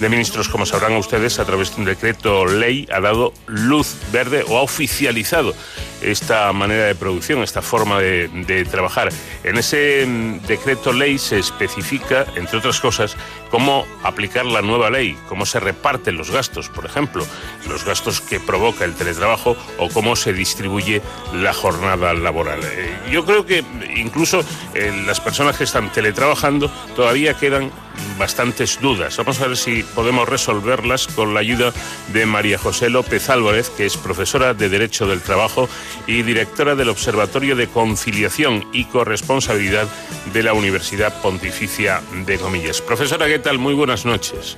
de 0.00 0.08
Ministros, 0.08 0.48
como 0.48 0.66
sabrán 0.66 0.94
ustedes, 0.96 1.38
a 1.38 1.44
través 1.44 1.74
de 1.74 1.80
un 1.80 1.84
decreto 1.86 2.46
ley, 2.46 2.88
ha 2.92 3.00
dado 3.00 3.32
luz 3.46 3.94
verde 4.12 4.44
o 4.48 4.58
ha 4.58 4.62
oficializado 4.62 5.54
esta 6.02 6.52
manera 6.52 6.84
de 6.84 6.94
producción, 6.94 7.42
esta 7.42 7.62
forma 7.62 8.00
de, 8.00 8.66
trabajar. 8.70 9.08
En 9.44 9.58
ese 9.58 10.04
mm, 10.06 10.46
decreto 10.46 10.92
ley 10.92 11.18
se 11.18 11.38
especifica, 11.38 12.26
entre 12.36 12.58
otras 12.58 12.80
cosas, 12.80 13.16
cómo 13.50 13.86
aplicar 14.02 14.46
la 14.46 14.62
nueva 14.62 14.90
ley, 14.90 15.16
cómo 15.28 15.46
se 15.46 15.60
reparten 15.60 16.16
los 16.16 16.30
gastos, 16.30 16.68
por 16.68 16.86
ejemplo, 16.86 17.26
los 17.68 17.84
gastos 17.84 18.20
que 18.20 18.40
provoca 18.40 18.84
el 18.84 18.94
teletrabajo 18.94 19.56
o 19.78 19.88
cómo 19.88 20.16
se 20.16 20.32
distribuye 20.32 21.02
la 21.34 21.52
jornada 21.52 22.14
laboral. 22.14 22.60
Eh, 22.64 22.96
yo 23.10 23.24
creo 23.24 23.44
que 23.44 23.64
incluso 23.96 24.44
eh, 24.74 24.92
las 25.06 25.20
personas 25.20 25.56
que 25.56 25.64
están 25.64 25.90
teletrabajando 25.92 26.70
todavía 26.94 27.34
quedan 27.34 27.70
bastantes 28.18 28.80
dudas. 28.80 29.16
Vamos 29.16 29.40
a 29.40 29.48
ver 29.48 29.56
si 29.56 29.82
podemos 29.82 30.28
resolverlas 30.28 31.06
con 31.06 31.34
la 31.34 31.40
ayuda 31.40 31.72
de 32.12 32.26
María 32.26 32.58
José 32.58 32.90
López 32.90 33.28
Álvarez, 33.30 33.70
que 33.70 33.86
es 33.86 33.96
profesora 33.96 34.54
de 34.54 34.68
Derecho 34.68 35.06
del 35.06 35.20
Trabajo 35.20 35.68
y 36.06 36.22
directora 36.22 36.74
del 36.74 36.88
Observatorio 36.88 37.56
de 37.56 37.68
Conciliación 37.68 38.64
y 38.72 38.84
Corresponsabilidad 38.84 39.88
de 40.32 40.42
la 40.42 40.52
Universidad 40.52 41.20
Pontificia 41.22 42.00
de 42.26 42.38
Comillas. 42.38 42.80
Profesora, 42.80 43.26
¿qué 43.26 43.38
tal? 43.38 43.58
Muy 43.58 43.74
buenas 43.74 44.04
noches. 44.04 44.56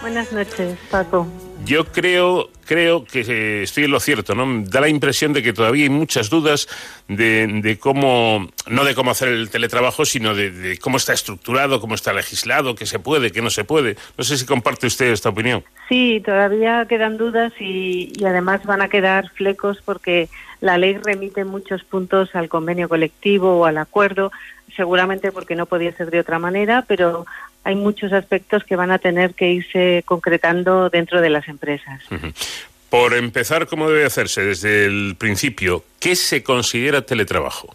Buenas 0.00 0.32
noches, 0.32 0.78
Paco. 0.90 1.26
Yo 1.66 1.84
creo, 1.84 2.48
creo 2.64 3.04
que 3.04 3.62
estoy 3.62 3.84
en 3.84 3.90
lo 3.90 4.00
cierto, 4.00 4.34
¿no? 4.34 4.64
Da 4.64 4.80
la 4.80 4.88
impresión 4.88 5.34
de 5.34 5.42
que 5.42 5.52
todavía 5.52 5.84
hay 5.84 5.90
muchas 5.90 6.30
dudas 6.30 6.68
de, 7.06 7.46
de 7.46 7.78
cómo, 7.78 8.48
no 8.66 8.84
de 8.84 8.94
cómo 8.94 9.10
hacer 9.10 9.28
el 9.28 9.50
teletrabajo, 9.50 10.06
sino 10.06 10.34
de, 10.34 10.50
de, 10.50 10.78
cómo 10.78 10.96
está 10.96 11.12
estructurado, 11.12 11.78
cómo 11.78 11.94
está 11.94 12.14
legislado, 12.14 12.74
qué 12.74 12.86
se 12.86 12.98
puede, 12.98 13.30
qué 13.30 13.42
no 13.42 13.50
se 13.50 13.64
puede. 13.64 13.96
No 14.16 14.24
sé 14.24 14.38
si 14.38 14.46
comparte 14.46 14.86
usted 14.86 15.12
esta 15.12 15.28
opinión. 15.28 15.62
Sí, 15.90 16.22
todavía 16.24 16.86
quedan 16.88 17.18
dudas 17.18 17.52
y, 17.60 18.10
y 18.18 18.24
además 18.24 18.64
van 18.64 18.80
a 18.80 18.88
quedar 18.88 19.28
flecos 19.30 19.82
porque 19.84 20.30
la 20.60 20.78
ley 20.78 20.98
remite 20.98 21.44
muchos 21.44 21.84
puntos 21.84 22.34
al 22.34 22.48
convenio 22.48 22.88
colectivo 22.88 23.58
o 23.58 23.64
al 23.64 23.78
acuerdo, 23.78 24.30
seguramente 24.76 25.32
porque 25.32 25.56
no 25.56 25.66
podía 25.66 25.92
ser 25.92 26.10
de 26.10 26.20
otra 26.20 26.38
manera, 26.38 26.84
pero 26.86 27.26
hay 27.64 27.74
muchos 27.74 28.12
aspectos 28.12 28.64
que 28.64 28.76
van 28.76 28.90
a 28.90 28.98
tener 28.98 29.34
que 29.34 29.50
irse 29.50 30.02
concretando 30.06 30.88
dentro 30.90 31.20
de 31.20 31.30
las 31.30 31.48
empresas. 31.48 32.00
Uh 32.10 32.14
-huh. 32.14 32.34
por 32.88 33.14
empezar, 33.14 33.66
¿cómo 33.66 33.88
debe 33.88 34.04
hacerse 34.04 34.42
desde 34.42 34.86
el 34.86 35.14
principio? 35.16 35.84
¿Qué 36.00 36.16
se 36.16 36.42
considera 36.42 37.02
teletrabajo? 37.02 37.74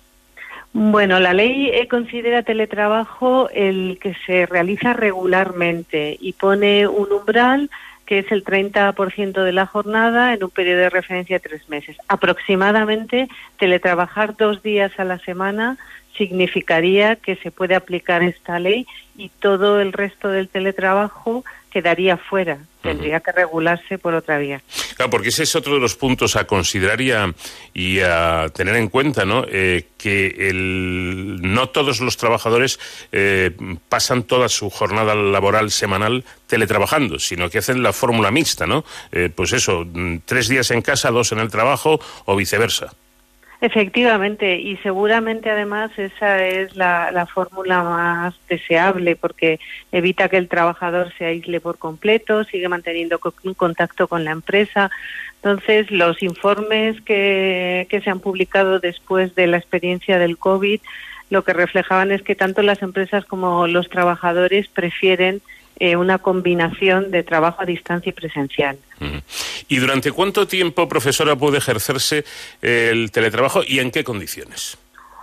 Bueno, 0.77 1.21
la 1.21 1.33
ley 1.33 1.69
eh, 1.69 1.87
considera 1.87 2.43
teletrabajo 2.43 3.49
el 3.51 3.97
que 4.01 4.13
se 4.25 4.45
realiza 4.45 4.91
regularmente 4.91 6.17
y 6.19 6.33
pone 6.33 6.85
un 6.85 7.13
umbral 7.13 7.69
que 8.05 8.19
es 8.19 8.31
el 8.31 8.43
30% 8.43 9.43
de 9.43 9.51
la 9.51 9.65
jornada 9.65 10.33
en 10.33 10.43
un 10.43 10.49
periodo 10.49 10.79
de 10.79 10.89
referencia 10.89 11.37
de 11.37 11.47
tres 11.47 11.67
meses. 11.69 11.97
Aproximadamente, 12.07 13.27
teletrabajar 13.57 14.37
dos 14.37 14.61
días 14.61 14.91
a 14.99 15.03
la 15.03 15.19
semana 15.19 15.77
significaría 16.17 17.15
que 17.17 17.35
se 17.35 17.51
puede 17.51 17.75
aplicar 17.75 18.23
esta 18.23 18.59
ley 18.59 18.85
y 19.17 19.29
todo 19.29 19.81
el 19.81 19.91
resto 19.91 20.29
del 20.29 20.49
teletrabajo 20.49 21.43
quedaría 21.75 22.15
fuera. 22.15 22.57
Tendría 22.81 23.19
que 23.19 23.33
regularse 23.33 23.97
por 23.97 24.13
otra 24.13 24.37
vía. 24.37 24.61
Claro, 24.95 25.09
porque 25.09 25.27
ese 25.27 25.43
es 25.43 25.55
otro 25.57 25.73
de 25.73 25.81
los 25.81 25.95
puntos 25.95 26.37
a 26.37 26.45
considerar 26.45 27.01
y 27.01 27.99
a, 27.99 28.45
tener 28.53 28.77
en 28.77 28.87
cuenta, 28.87 29.25
¿no? 29.25 29.43
Eh, 29.49 29.87
que 29.97 30.27
el, 30.49 31.41
no 31.41 31.67
todos 31.67 31.99
los 31.99 32.15
trabajadores 32.15 32.79
eh, 33.11 33.51
pasan 33.89 34.23
toda 34.23 34.47
su 34.47 34.69
jornada 34.69 35.15
laboral 35.15 35.69
semanal 35.69 36.23
teletrabajando, 36.47 37.19
sino 37.19 37.49
que 37.49 37.57
hacen 37.57 37.83
la 37.83 37.91
fórmula 37.91 38.31
mixta, 38.31 38.65
¿no? 38.65 38.85
Eh, 39.11 39.29
pues 39.35 39.51
eso, 39.51 39.83
mm, 39.85 40.19
tres 40.23 40.47
días 40.47 40.71
en 40.71 40.81
casa, 40.81 41.11
dos 41.11 41.33
en 41.33 41.39
el 41.39 41.49
trabajo 41.49 41.99
o 42.23 42.37
viceversa. 42.37 42.93
Efectivamente, 43.61 44.59
y 44.59 44.77
seguramente 44.77 45.49
además 45.49 45.91
esa 45.97 46.45
es 46.45 46.75
la, 46.75 47.27
fórmula 47.33 47.83
más 47.83 48.35
deseable 48.49 49.15
porque 49.15 49.59
evita 49.91 50.29
que 50.29 50.37
el 50.37 50.49
trabajador 50.49 51.11
se 51.17 51.25
aísle 51.25 51.59
por 51.59 51.77
completo, 51.77 52.43
sigue 52.43 52.67
manteniendo 52.67 53.19
un 53.43 53.53
contacto 53.53 54.07
con 54.07 54.23
la 54.23 54.31
empresa. 54.31 54.91
Entonces, 55.37 55.89
los 55.89 56.21
informes 56.21 56.99
que, 57.01 57.87
que 57.89 58.01
se 58.01 58.09
han 58.09 58.19
publicado 58.19 58.79
después 58.79 59.35
de 59.35 59.47
la 59.47 59.57
experiencia 59.57 60.19
del 60.19 60.37
COVID 60.37 60.81
lo 61.29 61.43
que 61.43 61.53
reflejaban 61.53 62.11
es 62.11 62.21
que 62.21 62.35
tanto 62.35 62.61
las 62.61 62.81
empresas 62.81 63.25
como 63.25 63.67
los 63.67 63.89
trabajadores 63.89 64.67
prefieren 64.67 65.41
eh, 65.79 65.95
una 65.95 66.17
combinación 66.19 67.11
de 67.11 67.23
trabajo 67.23 67.61
a 67.61 67.65
distancia 67.65 68.09
y 68.09 68.13
presencial. 68.13 68.77
¿Y 69.67 69.77
durante 69.77 70.11
cuánto 70.11 70.47
tiempo, 70.47 70.87
profesora, 70.87 71.35
puede 71.35 71.57
ejercerse 71.57 72.23
el 72.61 73.11
teletrabajo 73.11 73.61
y 73.65 73.79
en 73.79 73.91
qué 73.91 74.03
condiciones? 74.03 74.77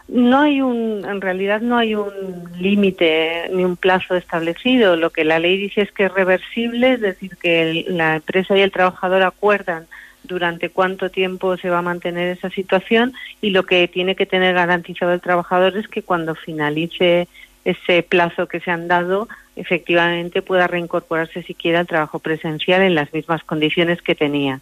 No 0.09 0.41
hay 0.41 0.61
un, 0.61 1.07
en 1.09 1.21
realidad 1.21 1.61
no 1.61 1.79
hay 1.79 1.95
un 1.95 2.45
límite 2.59 3.49
ni 3.53 3.65
un 3.65 3.77
plazo 3.77 4.15
establecido. 4.15 4.97
Lo 4.97 5.11
que 5.11 5.25
la 5.25 5.39
ley 5.39 5.57
dice 5.57 5.83
es 5.83 5.93
que 5.93 6.05
es 6.05 6.13
reversible, 6.13 6.95
es 6.95 7.01
decir, 7.01 7.37
que 7.41 7.87
la 7.89 8.17
empresa 8.17 8.57
y 8.57 8.61
el 8.61 8.73
trabajador 8.73 9.23
acuerdan 9.23 9.87
durante 10.25 10.71
cuánto 10.71 11.11
tiempo 11.11 11.57
se 11.57 11.71
va 11.71 11.79
a 11.79 11.83
mantener 11.83 12.37
esa 12.37 12.51
situación 12.51 13.13
y 13.41 13.51
lo 13.51 13.65
que 13.65 13.89
tiene 13.89 14.15
que 14.15 14.27
tener 14.27 14.55
garantizado 14.55 15.13
el 15.13 15.21
trabajador 15.21 15.77
es 15.77 15.89
que 15.89 16.03
cuando 16.03 16.35
finalice 16.35 17.27
ese 17.65 18.03
plazo 18.03 18.49
que 18.49 18.61
se 18.61 18.71
han 18.71 18.89
dado, 18.89 19.29
efectivamente 19.57 20.43
pueda 20.43 20.67
reincorporarse 20.67 21.43
siquiera 21.43 21.81
al 21.81 21.87
trabajo 21.87 22.19
presencial 22.19 22.83
en 22.83 22.95
las 22.95 23.13
mismas 23.13 23.45
condiciones 23.45 24.03
que 24.03 24.15
tenía. 24.15 24.61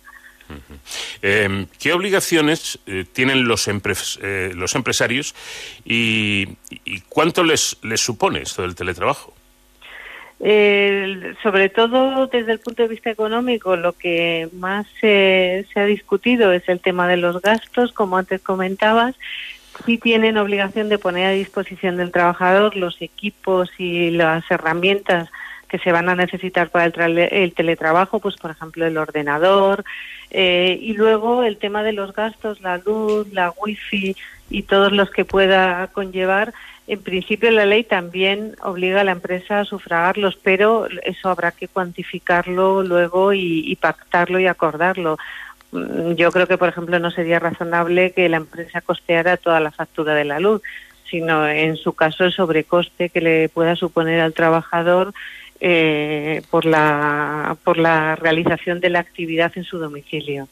Em, 1.23 1.67
¿Qué 1.79 1.93
obligaciones 1.93 2.79
eh, 2.87 3.05
tienen 3.13 3.47
los, 3.47 3.69
eh, 3.69 4.53
los 4.55 4.75
empresarios 4.75 5.35
y, 5.85 6.57
cuánto 7.09 7.45
les, 7.45 7.77
les 7.83 8.01
supone 8.01 8.41
esto 8.43 8.63
del 8.63 8.75
teletrabajo? 8.75 9.35
sobre 11.43 11.69
todo 11.69 12.27
desde 12.29 12.53
el 12.53 12.61
punto 12.61 12.83
de 12.83 12.89
vista 12.89 13.11
económico, 13.11 13.77
lo 13.77 13.93
que 13.93 14.49
más 14.55 14.87
se 14.99 15.67
ha 15.75 15.85
discutido 15.85 16.55
es 16.55 16.67
el 16.67 16.81
tema 16.81 17.07
de 17.07 17.19
los 17.19 17.43
gastos, 17.43 17.93
como 17.93 18.17
antes 18.17 18.41
comentabas, 18.41 19.17
sí 19.85 19.99
tienen 19.99 20.37
obligación 20.37 20.89
de 20.89 20.99
poner 20.99 21.27
a 21.27 21.31
disposición 21.31 21.97
del 21.97 22.13
trabajador 22.13 22.77
los 22.77 23.01
equipos 23.01 23.71
y 23.79 24.11
las 24.11 24.49
herramientas 24.51 25.29
que 25.69 25.79
se 25.79 25.93
van 25.93 26.09
a 26.09 26.17
necesitar 26.17 26.71
para 26.71 26.87
el, 26.87 27.55
teletrabajo, 27.55 28.19
pues 28.19 28.37
por 28.37 28.51
ejemplo 28.51 28.87
el 28.87 28.99
ordenador 28.99 29.85
eh, 30.31 30.77
y 30.81 30.95
luego 30.95 31.45
el 31.45 31.59
tema 31.59 31.85
de 31.85 31.93
los 31.93 32.13
gastos, 32.13 32.61
la 32.61 32.79
luz, 32.79 33.33
la 33.33 33.53
wifi 33.57 34.17
y 34.51 34.63
todos 34.65 34.93
los 34.93 35.11
que 35.11 35.25
pueda 35.25 35.87
conllevar. 35.89 36.53
En 36.89 37.01
principio 37.01 37.53
la 37.53 37.67
ley 37.67 37.85
también 37.85 38.57
obliga 38.63 39.03
a 39.03 39.05
la 39.05 39.13
empresa 39.13 39.61
a 39.61 39.65
sufragarlos, 39.65 40.37
pero 40.43 40.89
eso 41.05 41.29
habrá 41.29 41.53
que 41.53 41.69
cuantificarlo 41.69 42.83
luego 42.83 43.33
y 43.33 43.77
pactarlo 43.77 44.41
y 44.41 44.49
acordarlo. 44.49 45.19
Mm, 45.73 46.13
yo 46.13 46.33
creo 46.33 46.47
que, 46.47 46.59
por 46.59 46.69
ejemplo, 46.69 46.99
no 46.99 47.11
sería 47.11 47.39
razonable 47.39 48.13
que 48.13 48.29
la 48.29 48.39
empresa 48.39 48.81
costeara 48.81 49.37
toda 49.37 49.61
la 49.61 49.71
factura 49.71 50.15
de 50.15 50.25
la 50.25 50.41
luz, 50.41 50.63
sino 51.11 51.49
en 51.49 51.77
su 51.77 51.93
caso 51.93 52.25
el 52.25 52.33
sobrecoste 52.33 53.11
que 53.11 53.21
le 53.21 53.49
pueda 53.49 53.77
suponer 53.77 54.21
al 54.21 54.33
trabajador 54.33 55.13
eh, 55.63 56.41
por 56.49 56.65
la 56.65 57.55
por 57.65 57.77
la 57.77 58.17
realización 58.17 58.81
de 58.81 58.89
la 58.89 59.01
actividad 59.01 59.53
en 59.57 59.65
su 59.65 59.79
domicilio. 59.79 60.49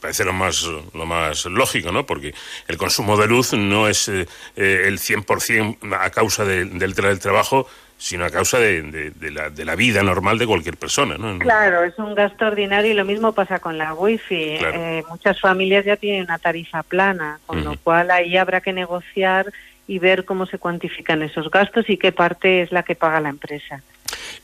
Parece 0.00 0.24
lo 0.24 0.34
más 0.34 0.68
lo 0.92 1.06
más 1.06 1.46
lógico, 1.46 1.92
¿no? 1.92 2.04
Porque 2.04 2.34
el 2.68 2.76
consumo 2.76 3.16
de 3.16 3.26
luz 3.26 3.54
no 3.54 3.88
es 3.88 4.08
eh, 4.08 4.26
eh 4.56 4.82
el 4.86 4.98
100% 4.98 5.94
a 5.98 6.10
causa 6.10 6.44
del, 6.44 6.78
del 6.78 6.94
trabajo, 6.94 7.68
sino 7.98 8.24
a 8.24 8.30
causa 8.30 8.58
de, 8.58 9.12
la, 9.32 9.50
de, 9.50 9.64
la, 9.64 9.74
vida 9.74 10.02
normal 10.02 10.38
de 10.38 10.46
cualquier 10.46 10.76
persona. 10.76 11.16
¿no? 11.16 11.38
Claro, 11.38 11.82
es 11.84 11.98
un 11.98 12.14
gasto 12.14 12.46
ordinario 12.46 12.92
y 12.92 12.94
lo 12.94 13.04
mismo 13.04 13.32
pasa 13.32 13.58
con 13.58 13.78
la 13.78 13.94
wifi. 13.94 14.58
Eh, 14.60 15.02
muchas 15.08 15.40
familias 15.40 15.84
ya 15.84 15.96
tienen 15.96 16.24
una 16.24 16.38
tarifa 16.38 16.82
plana, 16.82 17.40
con 17.46 17.64
lo 17.64 17.76
cual 17.78 18.10
ahí 18.10 18.36
habrá 18.36 18.60
que 18.60 18.72
negociar 18.72 19.52
y 19.88 19.98
ver 19.98 20.24
cómo 20.24 20.46
se 20.46 20.58
cuantifican 20.58 21.22
esos 21.22 21.50
gastos 21.50 21.88
y 21.88 21.96
qué 21.96 22.12
parte 22.12 22.62
es 22.62 22.72
la 22.72 22.82
que 22.82 22.94
paga 22.94 23.20
la 23.20 23.30
empresa. 23.30 23.82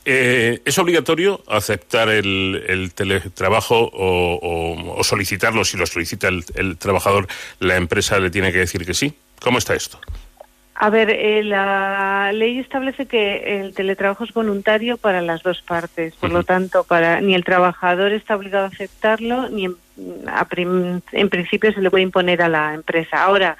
Eh, 0.05 0.61
¿Es 0.65 0.77
obligatorio 0.79 1.43
aceptar 1.47 2.09
el, 2.09 2.63
el 2.67 2.93
teletrabajo 2.93 3.89
o, 3.93 4.95
o, 4.97 5.03
solicitarlo? 5.03 5.63
Si 5.63 5.77
lo 5.77 5.85
solicita 5.85 6.27
el 6.27 6.77
trabajador, 6.77 7.27
¿la 7.59 7.75
empresa 7.75 8.19
le 8.19 8.29
tiene 8.29 8.51
que 8.51 8.59
decir 8.59 8.85
que 8.85 8.93
sí? 8.93 9.13
¿Cómo 9.39 9.57
está 9.57 9.75
esto? 9.75 9.99
A 10.83 10.89
ver, 10.89 11.11
eh, 11.11 11.45
la 11.45 12.33
ley 12.33 12.59
establece 12.59 13.05
que 13.05 13.61
el 13.61 13.73
teletrabajo 13.73 14.25
es 14.25 14.33
voluntario 14.33 14.97
para 14.97 15.21
las 15.21 15.41
dos 15.41 15.61
partes, 15.61 16.13
por 16.15 16.29
lo 16.29 16.43
tanto, 16.43 16.83
para 16.83 17.21
ni 17.21 17.35
el 17.35 17.45
trabajador 17.45 18.11
está 18.11 18.35
obligado 18.35 18.65
a 18.65 18.67
aceptarlo, 18.67 19.47
ni 19.47 19.63
en, 19.63 21.29
principio 21.29 21.71
se 21.71 21.79
le 21.79 21.89
puede 21.89 22.03
imponer 22.03 22.41
a 22.41 22.49
la 22.49 22.73
empresa. 22.73 23.23
Ahora, 23.23 23.55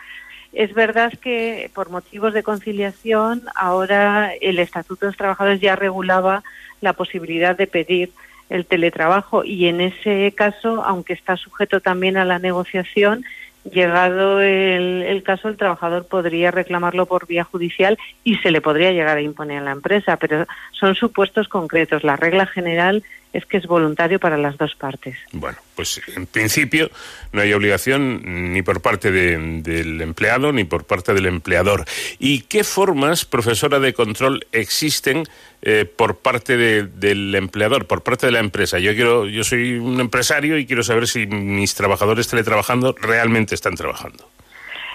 es 0.52 0.74
verdad 0.74 1.14
que 1.14 1.72
por 1.74 1.90
motivos 1.90 2.34
de 2.34 2.44
conciliación, 2.44 3.44
ahora 3.56 4.34
el 4.41 4.60
Estatuto 4.60 5.06
de 5.06 5.12
los 5.12 5.18
Trabajadores 5.18 5.62
ya 5.62 5.78
regulaba 5.78 6.44
la 6.82 6.91
posibilidad 6.91 7.56
de 7.56 7.68
pedir 7.68 8.12
el 8.50 8.66
teletrabajo 8.66 9.45
y 9.45 9.68
en 9.68 9.80
ese 9.80 10.34
caso, 10.36 10.84
aunque 10.84 11.14
está 11.14 11.38
sujeto 11.38 11.80
también 11.80 12.18
a 12.18 12.26
la 12.26 12.40
negociación, 12.40 13.24
llegado 13.64 14.41
el, 14.41 15.23
caso, 15.23 15.48
el 15.48 15.57
trabajador 15.57 16.06
podría 16.06 16.52
reclamarlo 16.52 17.06
por 17.06 17.27
vía 17.27 17.44
judicial 17.44 17.98
y 18.23 18.35
se 18.38 18.52
le 18.52 18.61
podría 18.61 18.91
llegar 18.91 19.18
a 19.18 19.22
imponer 19.22 19.60
a 19.60 19.65
la 19.65 19.72
empresa, 19.72 20.18
pero 20.18 20.45
son 20.72 20.95
supuestos 20.95 21.48
concretos. 21.48 22.03
La 22.03 22.15
regla 22.15 22.45
general 22.45 23.03
es 23.34 23.45
que 23.47 23.57
es 23.57 23.65
voluntario 23.65 24.19
para 24.19 24.38
las 24.38 24.57
dos 24.57 24.76
partes. 24.76 25.18
Bueno, 25.31 25.57
pues 25.76 25.99
en 26.15 26.27
principio 26.27 26.89
no 27.31 27.41
hay 27.41 27.51
obligación 27.51 28.53
ni 28.53 28.61
por 28.61 28.81
parte 28.81 29.11
del 29.11 30.01
empleado 30.01 30.53
ni 30.53 30.64
por 30.64 30.85
parte 30.85 31.14
del 31.15 31.26
empleador. 31.26 31.84
¿Y 32.19 32.41
qué 32.41 32.64
formas, 32.64 33.26
profesora 33.26 33.80
de 33.80 33.93
control, 33.93 34.45
existen 34.51 35.23
eh, 35.64 35.85
por 35.85 36.18
parte 36.18 36.57
del 36.57 37.35
empleador, 37.35 37.88
por 37.88 38.03
parte 38.03 38.27
de 38.27 38.34
la 38.34 38.39
empresa? 38.39 38.77
Yo 38.77 38.93
quiero, 38.93 39.26
yo 39.27 39.43
soy 39.43 39.80
un 39.80 39.99
empresario 39.99 40.60
y 40.60 40.68
quiero 40.68 40.84
saber 40.84 41.07
si 41.07 41.26
mis 41.26 41.73
trabajadores 41.73 42.27
teletrabajando 42.27 42.95
realmente 43.01 43.55
están 43.55 43.73
trabajando. 43.73 44.30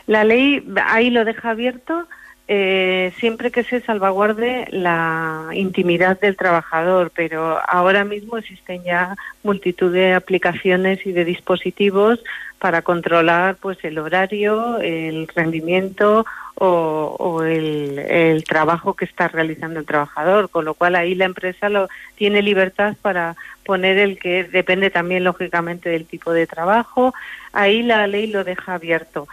La 0.07 0.25
ley 0.25 0.65
ahí 0.87 1.11
lo 1.11 1.25
deja 1.25 1.51
abierto 1.51 2.07
eh, 2.51 3.13
siempre 3.19 3.51
que 3.51 3.63
se 3.63 3.83
salvaguarde 3.83 4.67
la 4.71 5.51
intimidad 5.53 6.19
del 6.19 6.35
trabajador, 6.35 7.13
pero 7.15 7.59
ahora 7.69 8.05
mismo 8.05 8.39
existen 8.39 8.83
ya 8.85 9.15
multitud 9.43 9.93
de 9.93 10.15
aplicaciones 10.15 11.07
y 11.07 11.13
de 11.13 11.27
dispositivos 11.27 12.25
para 12.59 12.81
controlar 12.81 13.57
pues 13.57 13.77
el 13.85 13.99
horario, 13.99 14.79
el 14.79 15.29
rendimiento 15.29 16.25
o, 16.55 17.45
el, 17.45 17.99
el, 17.99 18.43
trabajo 18.45 18.95
que 18.95 19.05
está 19.05 19.29
realizando 19.29 19.79
el 19.79 19.87
trabajador, 19.87 20.49
con 20.49 20.65
lo 20.65 20.73
cual 20.73 20.97
ahí 20.97 21.15
la 21.15 21.27
empresa 21.27 21.69
lo 21.69 21.89
tiene 22.17 22.41
libertad 22.41 22.97
para 23.03 23.37
poner 23.65 23.99
el 23.99 24.19
que 24.19 24.45
depende 24.45 24.89
también 24.89 25.23
lógicamente 25.23 25.91
del 25.91 26.07
tipo 26.07 26.33
de 26.33 26.47
trabajo. 26.47 27.15
Ahí 27.53 27.83
la 27.83 28.07
ley 28.07 28.27
lo 28.27 28.43
deja 28.43 28.75
abierto, 28.75 29.29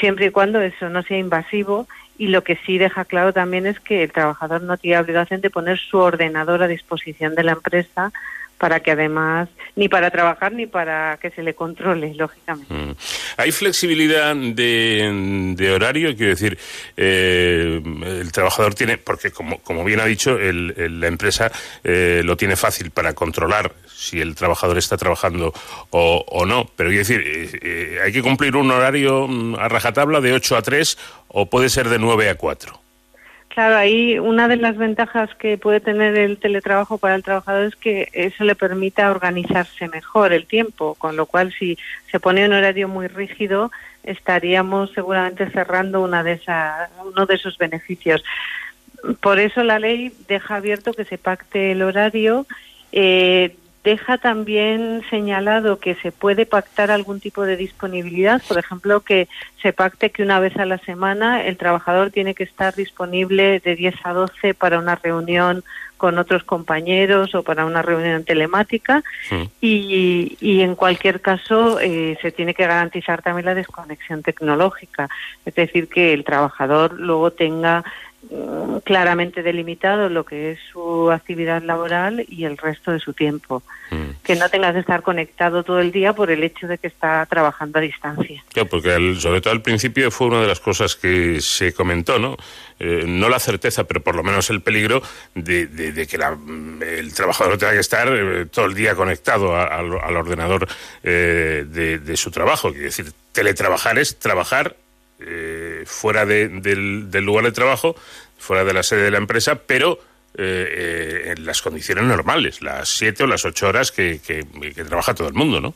siempre 0.00 0.26
y 0.26 0.30
cuando 0.30 0.60
eso 0.60 0.88
no 0.88 1.02
sea 1.04 1.18
invasivo 1.18 1.86
y 2.18 2.26
lo 2.26 2.42
que 2.42 2.58
sí 2.66 2.76
deja 2.76 3.04
claro 3.04 3.32
también 3.32 3.66
es 3.66 3.78
que 3.80 4.02
el 4.02 4.12
trabajador 4.12 4.60
no 4.62 4.76
tiene 4.76 4.98
obligación 4.98 5.40
de 5.40 5.50
poner 5.50 5.78
su 5.78 5.98
ordenador 5.98 6.62
a 6.62 6.66
disposición 6.66 7.34
de 7.36 7.44
la 7.44 7.52
empresa 7.52 8.12
para 8.58 8.80
que 8.80 8.90
además 8.90 9.48
ni 9.76 9.88
para 9.88 10.10
trabajar 10.10 10.52
ni 10.52 10.66
para 10.66 11.18
que 11.22 11.30
se 11.30 11.42
le 11.42 11.54
controle, 11.54 12.12
lógicamente. 12.14 12.74
Mm. 12.74 12.94
¿Hay 13.36 13.52
flexibilidad 13.52 14.34
de, 14.34 15.54
de 15.56 15.70
horario? 15.72 16.14
Quiero 16.16 16.30
decir, 16.30 16.58
eh, 16.96 17.80
el 18.04 18.32
trabajador 18.32 18.74
tiene, 18.74 18.98
porque 18.98 19.30
como, 19.30 19.58
como 19.62 19.84
bien 19.84 20.00
ha 20.00 20.04
dicho, 20.04 20.36
el, 20.38 21.00
la 21.00 21.06
empresa 21.06 21.50
eh, 21.84 22.22
lo 22.24 22.36
tiene 22.36 22.56
fácil 22.56 22.90
para 22.90 23.14
controlar 23.14 23.72
si 23.86 24.20
el 24.20 24.34
trabajador 24.34 24.78
está 24.78 24.96
trabajando 24.96 25.52
o, 25.90 26.24
o 26.28 26.46
no. 26.46 26.68
Pero 26.76 26.90
quiero 26.90 27.06
decir, 27.06 27.22
eh, 27.24 27.58
eh, 27.62 27.98
¿hay 28.02 28.12
que 28.12 28.22
cumplir 28.22 28.56
un 28.56 28.70
horario 28.70 29.28
mm, 29.28 29.56
a 29.56 29.68
rajatabla 29.68 30.20
de 30.20 30.32
8 30.32 30.56
a 30.56 30.62
3 30.62 30.98
o 31.28 31.48
puede 31.48 31.68
ser 31.68 31.88
de 31.88 31.98
9 31.98 32.30
a 32.30 32.34
4? 32.34 32.87
Claro, 33.48 33.76
ahí 33.76 34.18
una 34.18 34.46
de 34.46 34.56
las 34.56 34.76
ventajas 34.76 35.34
que 35.34 35.58
puede 35.58 35.80
tener 35.80 36.16
el 36.16 36.38
teletrabajo 36.38 36.98
para 36.98 37.14
el 37.14 37.22
trabajador 37.22 37.64
es 37.64 37.76
que 37.76 38.08
eso 38.12 38.44
le 38.44 38.54
permita 38.54 39.10
organizarse 39.10 39.88
mejor 39.88 40.32
el 40.32 40.46
tiempo, 40.46 40.94
con 40.94 41.16
lo 41.16 41.26
cual 41.26 41.52
si 41.58 41.76
se 42.10 42.20
pone 42.20 42.46
un 42.46 42.52
horario 42.52 42.88
muy 42.88 43.08
rígido 43.08 43.70
estaríamos 44.04 44.92
seguramente 44.92 45.50
cerrando 45.50 46.00
una 46.02 46.22
de 46.22 46.32
esas, 46.32 46.90
uno 47.04 47.26
de 47.26 47.34
esos 47.34 47.58
beneficios. 47.58 48.22
Por 49.20 49.38
eso 49.38 49.62
la 49.62 49.78
ley 49.78 50.12
deja 50.28 50.56
abierto 50.56 50.92
que 50.92 51.04
se 51.04 51.18
pacte 51.18 51.72
el 51.72 51.82
horario. 51.82 52.46
eh, 52.92 53.56
deja 53.84 54.18
también 54.18 55.02
señalado 55.08 55.78
que 55.78 55.94
se 55.96 56.12
puede 56.12 56.46
pactar 56.46 56.90
algún 56.90 57.20
tipo 57.20 57.44
de 57.44 57.56
disponibilidad, 57.56 58.42
por 58.46 58.58
ejemplo, 58.58 59.00
que 59.00 59.28
se 59.62 59.72
pacte 59.72 60.10
que 60.10 60.22
una 60.22 60.40
vez 60.40 60.56
a 60.56 60.66
la 60.66 60.78
semana 60.78 61.44
el 61.44 61.56
trabajador 61.56 62.10
tiene 62.10 62.34
que 62.34 62.44
estar 62.44 62.74
disponible 62.74 63.60
de 63.60 63.76
10 63.76 63.94
a 64.04 64.12
12 64.12 64.54
para 64.54 64.78
una 64.78 64.96
reunión 64.96 65.64
con 65.96 66.16
otros 66.16 66.44
compañeros 66.44 67.34
o 67.34 67.42
para 67.42 67.66
una 67.66 67.82
reunión 67.82 68.24
telemática 68.24 69.02
y, 69.60 70.36
y 70.40 70.60
en 70.60 70.76
cualquier 70.76 71.20
caso 71.20 71.80
eh, 71.80 72.16
se 72.22 72.30
tiene 72.30 72.54
que 72.54 72.66
garantizar 72.66 73.20
también 73.20 73.46
la 73.46 73.54
desconexión 73.54 74.22
tecnológica, 74.22 75.08
es 75.44 75.54
decir, 75.54 75.88
que 75.88 76.14
el 76.14 76.24
trabajador 76.24 76.92
luego 76.92 77.32
tenga 77.32 77.84
claramente 78.84 79.42
delimitado 79.42 80.08
lo 80.08 80.24
que 80.24 80.52
es 80.52 80.58
su 80.72 81.10
actividad 81.10 81.62
laboral 81.62 82.24
y 82.28 82.44
el 82.44 82.56
resto 82.58 82.90
de 82.92 82.98
su 82.98 83.12
tiempo. 83.12 83.62
Que 84.22 84.34
no 84.34 84.48
tengas 84.50 84.74
que 84.74 84.80
estar 84.80 85.02
conectado 85.02 85.62
todo 85.62 85.80
el 85.80 85.92
día 85.92 86.12
por 86.12 86.30
el 86.30 86.42
hecho 86.44 86.66
de 86.66 86.76
que 86.76 86.88
está 86.88 87.24
trabajando 87.26 87.78
a 87.78 87.82
distancia. 87.82 88.44
Claro, 88.52 88.68
porque 88.68 88.92
al- 88.92 89.18
sobre 89.18 89.40
todo 89.40 89.52
al 89.52 89.62
principio 89.62 90.10
fue 90.10 90.26
una 90.26 90.42
de 90.42 90.46
las 90.48 90.60
cosas 90.60 90.94
que 90.94 91.40
se 91.40 91.72
comentó, 91.72 92.18
¿no? 92.18 92.36
Eh, 92.80 93.04
no 93.06 93.28
la 93.30 93.38
certeza, 93.38 93.84
pero 93.84 94.02
por 94.02 94.14
lo 94.14 94.22
menos 94.22 94.50
el 94.50 94.60
peligro 94.60 95.02
de, 95.34 95.66
de- 95.66 95.92
de 95.92 96.06
que 96.06 96.18
la- 96.18 96.36
el 96.82 97.14
trabajador 97.14 97.56
tenga 97.56 97.72
que 97.72 97.78
estar 97.80 98.08
eh, 98.12 98.46
todo 98.46 98.66
el 98.66 98.74
día 98.74 98.94
conectado 98.94 99.56
a- 99.56 99.64
al, 99.64 99.98
al 99.98 100.16
ordenador 100.16 100.68
eh, 101.02 101.64
de, 101.66 101.98
de 101.98 102.16
su 102.16 102.30
trabajo. 102.30 102.70
Quiere 102.70 102.86
decir, 102.86 103.12
teletrabajar 103.32 103.98
es 103.98 104.18
trabajar 104.18 104.76
eh, 105.20 105.82
fuera 105.86 106.24
de- 106.26 106.48
del, 106.48 107.10
del 107.10 107.24
lugar 107.24 107.44
de 107.44 107.52
trabajo, 107.52 107.96
fuera 108.38 108.64
de 108.64 108.72
la 108.72 108.82
sede 108.82 109.02
de 109.04 109.10
la 109.10 109.18
empresa, 109.18 109.56
pero 109.66 109.98
eh, 110.36 111.24
eh, 111.26 111.34
en 111.36 111.44
las 111.46 111.62
condiciones 111.62 112.04
normales, 112.04 112.62
las 112.62 112.88
siete 112.88 113.24
o 113.24 113.26
las 113.26 113.44
ocho 113.44 113.66
horas 113.68 113.90
que, 113.90 114.20
que- 114.24 114.46
que 114.74 114.84
trabaja 114.84 115.14
todo 115.14 115.28
el 115.28 115.34
mundo, 115.34 115.60
¿no? 115.60 115.74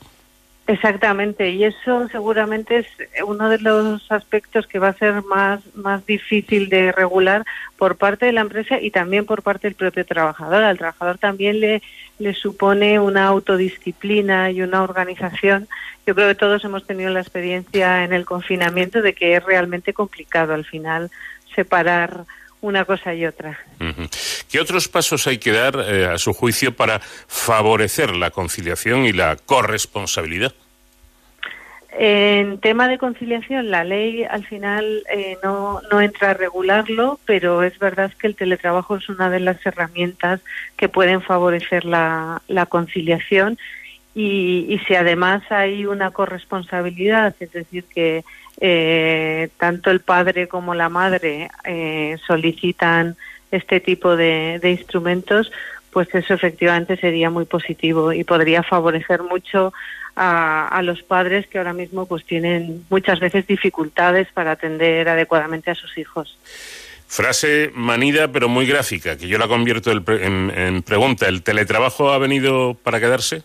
Exactamente, 0.68 1.50
y 1.50 1.64
eso 1.64 2.08
seguramente 2.08 2.78
es 2.78 2.86
uno 3.26 3.48
de 3.48 3.58
los 3.58 4.10
aspectos 4.12 4.68
que 4.68 4.78
va 4.78 4.88
a 4.88 4.92
ser 4.92 5.22
más, 5.24 5.60
más 5.74 6.06
difícil 6.06 6.68
de 6.68 6.92
regular 6.92 7.44
por 7.76 7.96
parte 7.96 8.26
de 8.26 8.32
la 8.32 8.42
empresa 8.42 8.80
y 8.80 8.92
también 8.92 9.26
por 9.26 9.42
parte 9.42 9.66
del 9.66 9.74
propio 9.74 10.06
trabajador. 10.06 10.62
Al 10.62 10.78
trabajador 10.78 11.18
también 11.18 11.58
le, 11.58 11.82
le 12.20 12.32
supone 12.34 13.00
una 13.00 13.26
autodisciplina 13.26 14.52
y 14.52 14.62
una 14.62 14.84
organización. 14.84 15.66
Yo 16.06 16.14
creo 16.14 16.28
que 16.28 16.36
todos 16.36 16.64
hemos 16.64 16.86
tenido 16.86 17.10
la 17.10 17.20
experiencia 17.20 18.04
en 18.04 18.12
el 18.12 18.24
confinamiento 18.24 19.02
de 19.02 19.14
que 19.14 19.34
es 19.34 19.44
realmente 19.44 19.92
complicado 19.92 20.54
al 20.54 20.64
final 20.64 21.10
separar 21.56 22.24
una 22.62 22.84
cosa 22.84 23.12
y 23.14 23.26
otra. 23.26 23.58
¿Qué 24.50 24.60
otros 24.60 24.88
pasos 24.88 25.26
hay 25.26 25.38
que 25.38 25.52
dar, 25.52 25.76
eh, 25.76 26.06
a 26.06 26.16
su 26.16 26.32
juicio, 26.32 26.74
para 26.74 27.00
favorecer 27.00 28.14
la 28.14 28.30
conciliación 28.30 29.04
y 29.04 29.12
la 29.12 29.36
corresponsabilidad? 29.36 30.54
En 31.94 32.58
tema 32.58 32.88
de 32.88 32.96
conciliación, 32.96 33.70
la 33.70 33.84
ley 33.84 34.24
al 34.24 34.46
final 34.46 35.02
eh, 35.12 35.36
no, 35.42 35.82
no 35.90 36.00
entra 36.00 36.30
a 36.30 36.34
regularlo, 36.34 37.20
pero 37.26 37.62
es 37.62 37.78
verdad 37.78 38.10
que 38.18 38.28
el 38.28 38.34
teletrabajo 38.34 38.96
es 38.96 39.08
una 39.10 39.28
de 39.28 39.40
las 39.40 39.64
herramientas 39.66 40.40
que 40.76 40.88
pueden 40.88 41.20
favorecer 41.20 41.84
la, 41.84 42.40
la 42.48 42.64
conciliación 42.64 43.58
y, 44.14 44.66
y 44.68 44.78
si 44.86 44.94
además 44.94 45.42
hay 45.50 45.84
una 45.84 46.10
corresponsabilidad, 46.12 47.34
es 47.40 47.52
decir, 47.52 47.84
que 47.84 48.24
eh, 48.64 49.48
tanto 49.58 49.90
el 49.90 49.98
padre 50.02 50.46
como 50.46 50.72
la 50.76 50.88
madre 50.88 51.50
eh, 51.64 52.16
solicitan 52.24 53.16
este 53.50 53.80
tipo 53.80 54.14
de, 54.14 54.60
instrumentos, 54.62 55.50
pues 55.90 56.14
eso 56.14 56.32
efectivamente 56.32 56.96
sería 56.96 57.28
muy 57.28 57.44
positivo 57.44 58.12
y 58.12 58.22
podría 58.22 58.62
favorecer 58.62 59.24
mucho 59.24 59.72
a, 60.14 60.68
a 60.68 60.80
los 60.82 61.02
padres 61.02 61.48
que 61.48 61.58
ahora 61.58 61.72
mismo 61.72 62.06
pues 62.06 62.24
tienen 62.24 62.84
muchas 62.88 63.18
veces 63.18 63.48
dificultades 63.48 64.28
para 64.32 64.52
atender 64.52 65.08
adecuadamente 65.08 65.72
a 65.72 65.74
sus 65.74 65.98
hijos. 65.98 66.38
Frase 67.08 67.72
manida 67.74 68.28
pero 68.28 68.48
muy 68.48 68.64
gráfica, 68.64 69.18
que 69.18 69.26
yo 69.26 69.38
la 69.38 69.48
convierto 69.48 69.90
en 69.90 70.82
pregunta. 70.82 71.26
¿El 71.26 71.42
teletrabajo 71.42 72.12
ha 72.12 72.18
venido 72.18 72.74
para 72.74 73.00
quedarse? 73.00 73.42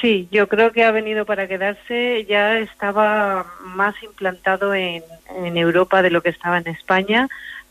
Sí, 0.00 0.28
yo 0.30 0.48
creo 0.48 0.72
que 0.72 0.84
ha 0.84 0.92
venido 0.92 1.24
para 1.24 1.48
quedarse. 1.48 2.24
Ya 2.28 2.58
estaba 2.58 3.46
más 3.64 3.94
implantado 4.02 4.74
en, 4.74 5.02
en 5.36 5.56
Europa 5.56 6.02
de 6.02 6.10
lo 6.10 6.22
que 6.22 6.28
estaba 6.28 6.58
en 6.58 6.68
España, 6.68 7.28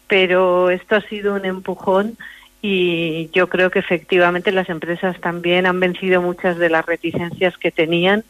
pero 0.08 0.70
esto 0.70 0.95
ha 0.95 1.02
sido 1.02 1.36
un 1.36 1.45
empujón 1.45 2.18
y 2.62 3.30
yo 3.34 3.48
creo 3.48 3.70
que 3.70 3.80
efectivamente 3.80 4.52
las 4.52 4.70
empresas 4.70 5.20
también 5.22 5.66
han 5.66 5.80
vencido 5.80 6.22
muchas 6.22 6.58
de 6.58 6.70
las 6.70 6.86
reticencias 6.86 7.58
que 7.58 7.72
tenían 7.72 8.24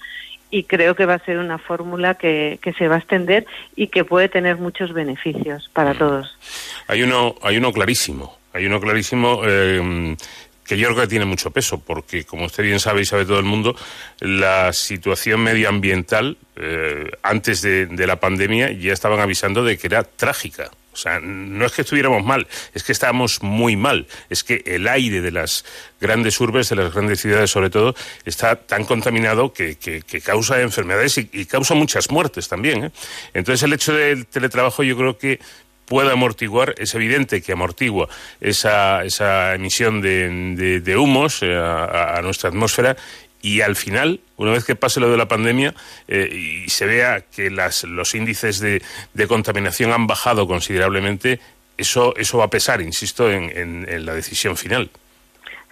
y 0.49 0.63
creo 0.63 0.95
que 0.95 1.05
va 1.05 1.15
a 1.15 1.25
ser 1.25 1.39
una 1.39 1.57
fórmula 1.57 2.15
que, 2.15 2.59
que 2.61 2.73
se 2.73 2.87
va 2.87 2.95
a 2.95 2.99
extender 2.99 3.45
y 3.75 3.87
que 3.87 4.03
puede 4.03 4.29
tener 4.29 4.57
muchos 4.57 4.93
beneficios 4.93 5.69
para 5.73 5.93
todos. 5.93 6.37
Hay 6.87 7.03
uno, 7.03 7.35
hay 7.41 7.57
uno 7.57 7.71
clarísimo, 7.73 8.37
hay 8.53 8.65
uno 8.65 8.79
clarísimo 8.79 9.41
eh, 9.45 10.15
que 10.67 10.77
yo 10.77 10.89
creo 10.89 11.01
que 11.01 11.07
tiene 11.07 11.25
mucho 11.25 11.51
peso, 11.51 11.79
porque 11.79 12.25
como 12.25 12.45
usted 12.45 12.63
bien 12.63 12.79
sabe 12.79 13.01
y 13.01 13.05
sabe 13.05 13.25
todo 13.25 13.39
el 13.39 13.45
mundo, 13.45 13.75
la 14.19 14.73
situación 14.73 15.41
medioambiental 15.41 16.37
eh, 16.57 17.09
antes 17.23 17.61
de, 17.61 17.87
la 18.07 18.19
pandemia 18.19 18.71
ya 18.71 18.93
estaban 18.93 19.19
avisando 19.19 19.63
de 19.63 19.77
que 19.77 19.87
era 19.87 20.03
trágica. 20.03 20.71
O 20.91 20.99
sea, 20.99 21.19
no 21.19 21.63
es 21.63 21.73
que 21.73 21.83
estuviéramos 21.83 22.23
mal, 22.23 22.47
es 22.73 22.83
que 22.83 22.91
estábamos 22.91 23.43
muy 23.43 23.75
mal. 23.75 24.07
Es 24.31 24.43
que 24.43 24.63
el 24.65 24.87
aire 24.87 25.21
de 25.21 25.29
las 25.31 25.63
grandes 26.01 26.39
urbes, 26.39 26.69
de 26.69 26.75
las 26.75 26.91
grandes 26.91 27.21
ciudades 27.21 27.51
sobre 27.51 27.69
todo, 27.69 27.93
está 28.25 28.55
tan 28.55 28.83
contaminado 28.83 29.53
que, 29.53 29.75
que- 29.75 30.21
causa 30.21 30.59
enfermedades 30.59 31.19
y, 31.19 31.29
y 31.33 31.45
causa 31.45 31.75
muchas 31.75 32.09
muertes 32.09 32.47
también. 32.47 32.85
¿eh? 32.85 32.91
Entonces 33.35 33.61
el 33.61 33.73
hecho 33.73 33.93
del 33.93 34.25
teletrabajo 34.25 34.81
yo 34.81 34.97
creo 34.97 35.19
que 35.19 35.39
puede 35.87 36.11
amortiguar, 36.11 36.75
es 36.77 36.93
evidente 36.93 37.41
que 37.41 37.53
amortigua 37.53 38.07
esa, 38.41 39.03
esa 39.05 39.55
emisión 39.55 40.01
de, 40.01 40.95
humos 40.97 41.41
eh, 41.41 41.55
a, 41.55 42.17
a 42.17 42.21
nuestra 42.21 42.49
atmósfera 42.49 42.95
y 43.41 43.61
al 43.61 43.75
final, 43.75 44.19
una 44.35 44.51
vez 44.51 44.65
que 44.65 44.75
pase 44.75 44.99
lo 44.99 45.09
de 45.09 45.17
la 45.17 45.27
pandemia 45.27 45.73
eh, 46.07 46.63
y 46.65 46.69
se 46.69 46.85
vea 46.85 47.21
que 47.21 47.49
las, 47.49 47.83
los 47.85 48.13
índices 48.15 48.59
de, 48.59 48.81
de 49.13 49.27
contaminación 49.27 49.91
han 49.93 50.07
bajado 50.07 50.47
considerablemente, 50.47 51.39
eso, 51.77 52.15
eso 52.17 52.37
va 52.39 52.45
a 52.45 52.49
pesar, 52.49 52.81
insisto, 52.81 53.31
en, 53.31 53.43
en- 53.55 53.85
en 53.87 54.05
la 54.05 54.13
decisión 54.13 54.57
final. 54.57 54.89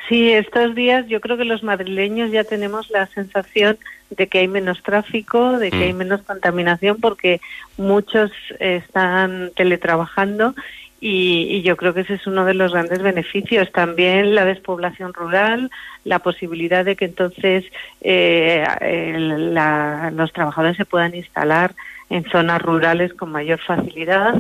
Sí, 0.08 0.32
estos 0.32 0.76
días 0.76 1.08
yo 1.08 1.20
creo 1.22 1.36
que 1.38 1.46
los 1.46 1.64
madrileños 1.64 2.32
ya 2.32 2.44
tenemos 2.44 2.90
la 2.92 3.08
sensación 3.08 3.78
de 4.12 4.28
que 4.28 4.40
hay 4.40 4.48
menos 4.48 4.84
tráfico, 4.84 5.58
de 5.58 5.72
que 5.72 5.78
Mm. 5.78 5.82
hay 5.82 5.94
menos 5.94 6.22
contaminación, 6.22 6.98
porque 7.02 7.42
muchos 7.78 8.32
están 8.60 9.52
teletrabajando 9.56 10.54
y, 11.02 11.48
y 11.50 11.62
yo 11.64 11.76
creo 11.76 11.94
que 11.94 12.02
ese 12.02 12.14
es 12.16 12.28
uno 12.28 12.46
de 12.46 12.54
los 12.54 12.72
grandes 12.72 13.02
beneficios. 13.02 13.72
También 13.72 14.36
la 14.36 14.46
despoblación 14.46 15.14
rural, 15.14 15.72
la 16.04 16.20
posibilidad 16.20 16.86
de 16.86 16.96
que 16.96 17.06
entonces 17.06 17.66
eh, 18.02 18.64
el- 18.82 19.54
la- 19.56 20.12
los 20.16 20.32
trabajadores 20.34 20.78
se 20.78 20.86
puedan 20.86 21.16
instalar 21.16 21.74
en 22.12 22.24
zonas 22.30 22.62
rurales 22.62 23.14
con 23.16 23.32
mayor 23.32 23.60
facilidad. 23.60 24.36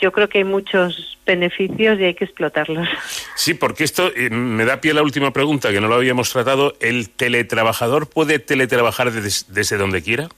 Yo 0.00 0.12
creo 0.12 0.28
que 0.28 0.38
hay 0.38 0.44
muchos 0.44 1.18
beneficios 1.24 1.98
y 1.98 2.04
hay 2.04 2.14
que 2.14 2.24
explotarlos. 2.24 2.88
Sí, 3.36 3.54
porque 3.54 3.84
esto 3.84 4.10
eh, 4.14 4.28
me 4.30 4.64
da 4.64 4.80
pie 4.80 4.90
a 4.90 4.94
la 4.94 5.02
última 5.02 5.32
pregunta, 5.32 5.70
que 5.72 5.80
no 5.80 5.88
lo 5.88 5.94
habíamos 5.94 6.30
tratado. 6.30 6.74
¿El 6.80 7.08
teletrabajador 7.10 8.08
puede 8.08 8.38
teletrabajar 8.38 9.10
des- 9.12 9.46
desde 9.52 9.76
donde 9.76 10.02
quiera? 10.02 10.28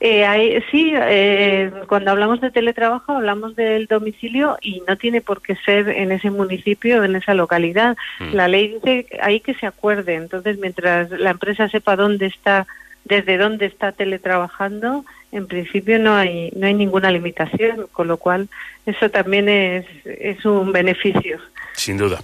Eh, 0.00 0.24
hay- 0.24 0.62
sí, 0.70 0.92
eh, 0.94 1.72
cuando 1.88 2.12
hablamos 2.12 2.40
de 2.40 2.52
teletrabajo 2.52 3.14
hablamos 3.16 3.56
del 3.56 3.86
domicilio 3.86 4.56
y 4.62 4.80
no 4.86 4.96
tiene 4.96 5.20
por 5.22 5.42
qué 5.42 5.56
ser 5.56 5.88
en 5.88 6.12
ese 6.12 6.30
municipio 6.30 7.02
en 7.02 7.16
esa 7.16 7.34
localidad. 7.34 7.96
Mm. 8.20 8.34
La 8.34 8.46
ley 8.46 8.74
dice 8.74 9.06
ahí 9.20 9.40
que 9.40 9.54
se 9.54 9.66
acuerde. 9.66 10.14
Entonces, 10.14 10.56
mientras 10.58 11.10
la 11.10 11.30
empresa 11.30 11.68
sepa 11.68 11.96
dónde 11.96 12.26
está, 12.26 12.68
desde 13.08 13.38
dónde 13.38 13.66
está 13.66 13.92
teletrabajando, 13.92 15.04
en 15.32 15.46
principio 15.46 15.98
no 15.98 16.14
hay 16.14 16.50
no 16.56 16.66
hay 16.66 16.74
ninguna 16.74 17.10
limitación, 17.10 17.86
con 17.92 18.08
lo 18.08 18.16
cual 18.16 18.48
eso 18.86 19.10
también 19.10 19.48
es, 19.48 19.86
es 20.04 20.44
un 20.44 20.72
beneficio. 20.72 21.38
Sin 21.78 21.96
duda. 21.96 22.18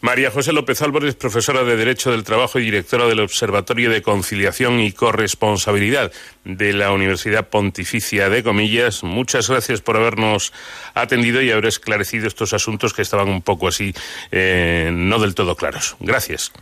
María 0.00 0.32
José 0.32 0.52
López 0.52 0.82
Álvarez, 0.82 1.14
profesora 1.14 1.62
de 1.62 1.76
Derecho 1.76 2.10
del 2.10 2.24
Trabajo 2.24 2.58
y 2.58 2.64
directora 2.64 3.06
del 3.06 3.20
Observatorio 3.20 3.88
de 3.88 4.02
Conciliación 4.02 4.80
y 4.80 4.90
Corresponsabilidad 4.90 6.10
de 6.44 6.72
la 6.72 6.90
Universidad 6.90 7.48
Pontificia 7.48 8.28
de 8.28 8.42
Comillas. 8.42 9.04
Muchas 9.04 9.48
gracias 9.48 9.80
por 9.80 9.96
habernos 9.96 10.52
atendido 10.94 11.40
y 11.40 11.52
haber 11.52 11.66
esclarecido 11.66 12.26
estos 12.26 12.52
asuntos 12.52 12.94
que 12.94 13.02
estaban 13.02 13.28
un 13.28 13.42
poco 13.42 13.68
así, 13.68 13.94
eh, 14.32 14.90
no 14.92 15.20
del 15.20 15.36
todo 15.36 15.54
claros. 15.54 15.96
Gracias. 16.00 16.52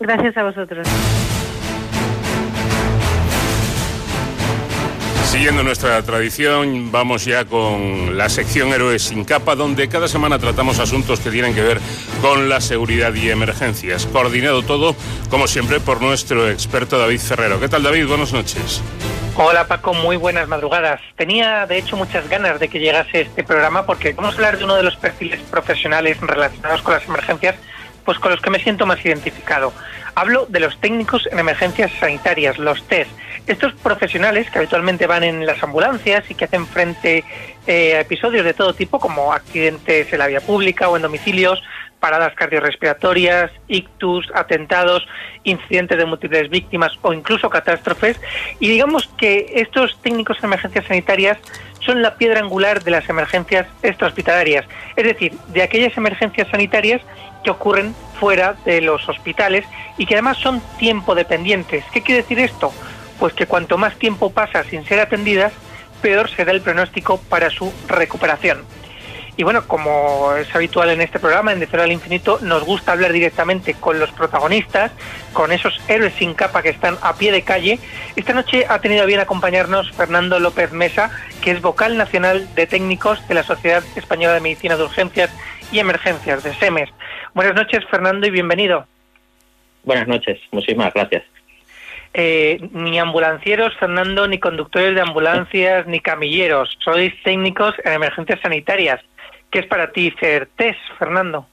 Gracias 0.00 0.36
a 0.36 0.42
vosotros. 0.42 0.88
Siguiendo 5.24 5.62
nuestra 5.62 6.02
tradición, 6.02 6.92
vamos 6.92 7.24
ya 7.24 7.44
con 7.44 8.18
la 8.18 8.28
sección 8.28 8.72
Héroes 8.72 9.02
sin 9.04 9.24
capa, 9.24 9.54
donde 9.54 9.88
cada 9.88 10.06
semana 10.06 10.38
tratamos 10.38 10.78
asuntos 10.78 11.20
que 11.20 11.30
tienen 11.30 11.54
que 11.54 11.62
ver 11.62 11.80
con 12.20 12.48
la 12.48 12.60
seguridad 12.60 13.14
y 13.14 13.30
emergencias. 13.30 14.06
Coordinado 14.06 14.62
todo, 14.62 14.94
como 15.30 15.46
siempre, 15.46 15.80
por 15.80 16.02
nuestro 16.02 16.50
experto 16.50 16.98
David 16.98 17.20
Ferrero. 17.20 17.58
¿Qué 17.58 17.68
tal, 17.68 17.82
David? 17.82 18.06
Buenas 18.08 18.32
noches. 18.32 18.82
Hola 19.34 19.66
Paco, 19.66 19.94
muy 19.94 20.16
buenas 20.16 20.46
madrugadas. 20.46 21.00
Tenía 21.16 21.66
de 21.66 21.78
hecho 21.78 21.96
muchas 21.96 22.28
ganas 22.28 22.60
de 22.60 22.68
que 22.68 22.78
llegase 22.78 23.22
este 23.22 23.42
programa 23.42 23.86
porque 23.86 24.12
vamos 24.12 24.34
a 24.34 24.36
hablar 24.36 24.58
de 24.58 24.64
uno 24.64 24.76
de 24.76 24.82
los 24.82 24.96
perfiles 24.96 25.40
profesionales 25.50 26.20
relacionados 26.20 26.82
con 26.82 26.92
las 26.92 27.04
emergencias, 27.06 27.56
pues 28.04 28.18
con 28.18 28.30
los 28.30 28.42
que 28.42 28.50
me 28.50 28.62
siento 28.62 28.84
más 28.84 29.02
identificado. 29.04 29.72
Hablo 30.14 30.44
de 30.50 30.60
los 30.60 30.78
técnicos 30.78 31.26
en 31.32 31.38
emergencias 31.38 31.90
sanitarias, 31.98 32.58
los 32.58 32.86
TES. 32.86 33.08
Estos 33.46 33.72
profesionales 33.74 34.50
que 34.50 34.58
habitualmente 34.58 35.06
van 35.06 35.24
en 35.24 35.46
las 35.46 35.62
ambulancias 35.62 36.30
y 36.30 36.34
que 36.34 36.44
hacen 36.44 36.66
frente 36.66 37.24
eh, 37.66 37.96
a 37.96 38.00
episodios 38.00 38.44
de 38.44 38.54
todo 38.54 38.72
tipo, 38.72 39.00
como 39.00 39.32
accidentes 39.32 40.12
en 40.12 40.18
la 40.18 40.28
vía 40.28 40.40
pública 40.40 40.88
o 40.88 40.96
en 40.96 41.02
domicilios, 41.02 41.62
paradas 42.02 42.34
cardiorrespiratorias, 42.34 43.52
ictus, 43.68 44.28
atentados, 44.34 45.06
incidentes 45.44 45.96
de 45.96 46.04
múltiples 46.04 46.50
víctimas 46.50 46.92
o 47.02 47.12
incluso 47.12 47.48
catástrofes. 47.48 48.20
Y 48.58 48.68
digamos 48.68 49.08
que 49.16 49.52
estos 49.54 49.96
técnicos 50.02 50.38
en 50.38 50.46
emergencias 50.46 50.84
sanitarias 50.86 51.38
son 51.78 52.02
la 52.02 52.16
piedra 52.16 52.40
angular 52.40 52.82
de 52.82 52.90
las 52.90 53.08
emergencias 53.08 53.66
extrahospitalarias, 53.82 54.66
es 54.96 55.04
decir, 55.04 55.32
de 55.48 55.62
aquellas 55.62 55.96
emergencias 55.96 56.48
sanitarias 56.48 57.00
que 57.44 57.50
ocurren 57.50 57.94
fuera 58.18 58.56
de 58.64 58.80
los 58.80 59.08
hospitales 59.08 59.64
y 59.96 60.06
que 60.06 60.14
además 60.14 60.38
son 60.38 60.60
tiempo 60.78 61.14
dependientes. 61.14 61.84
¿Qué 61.92 62.02
quiere 62.02 62.22
decir 62.22 62.38
esto? 62.40 62.72
Pues 63.22 63.34
que 63.34 63.46
cuanto 63.46 63.78
más 63.78 63.96
tiempo 64.00 64.32
pasa 64.32 64.64
sin 64.64 64.84
ser 64.84 64.98
atendidas, 64.98 65.52
peor 66.02 66.28
será 66.28 66.50
el 66.50 66.60
pronóstico 66.60 67.20
para 67.28 67.50
su 67.50 67.72
recuperación. 67.86 68.64
Y 69.36 69.44
bueno, 69.44 69.68
como 69.68 70.34
es 70.34 70.52
habitual 70.52 70.90
en 70.90 71.02
este 71.02 71.20
programa, 71.20 71.52
en 71.52 71.60
De 71.60 71.68
Cero 71.68 71.84
al 71.84 71.92
Infinito, 71.92 72.40
nos 72.42 72.64
gusta 72.64 72.90
hablar 72.90 73.12
directamente 73.12 73.74
con 73.74 74.00
los 74.00 74.10
protagonistas, 74.10 74.90
con 75.32 75.52
esos 75.52 75.80
héroes 75.86 76.14
sin 76.14 76.34
capa 76.34 76.62
que 76.62 76.70
están 76.70 76.98
a 77.00 77.14
pie 77.14 77.30
de 77.30 77.42
calle. 77.42 77.78
Esta 78.16 78.32
noche 78.32 78.66
ha 78.68 78.80
tenido 78.80 79.06
bien 79.06 79.20
acompañarnos 79.20 79.92
Fernando 79.92 80.40
López 80.40 80.72
Mesa, 80.72 81.12
que 81.44 81.52
es 81.52 81.62
vocal 81.62 81.96
nacional 81.96 82.52
de 82.56 82.66
técnicos 82.66 83.24
de 83.28 83.34
la 83.34 83.44
Sociedad 83.44 83.84
Española 83.94 84.34
de 84.34 84.40
Medicina 84.40 84.76
de 84.76 84.82
Urgencias 84.82 85.30
y 85.70 85.78
Emergencias, 85.78 86.42
de 86.42 86.54
SEMES. 86.54 86.90
Buenas 87.34 87.54
noches, 87.54 87.84
Fernando, 87.88 88.26
y 88.26 88.30
bienvenido. 88.30 88.84
Buenas 89.84 90.08
noches, 90.08 90.40
muchísimas 90.50 90.92
gracias. 90.92 91.31
Eh, 92.14 92.68
ni 92.72 92.98
ambulancieros, 92.98 93.74
Fernando, 93.78 94.28
ni 94.28 94.38
conductores 94.38 94.94
de 94.94 95.00
ambulancias, 95.00 95.86
ni 95.86 96.00
camilleros. 96.00 96.76
Sois 96.84 97.14
técnicos 97.22 97.74
en 97.84 97.92
emergencias 97.92 98.40
sanitarias. 98.40 99.00
¿Qué 99.50 99.60
es 99.60 99.66
para 99.66 99.92
ti 99.92 100.12
ser 100.20 100.48
Fernando? 100.98 101.46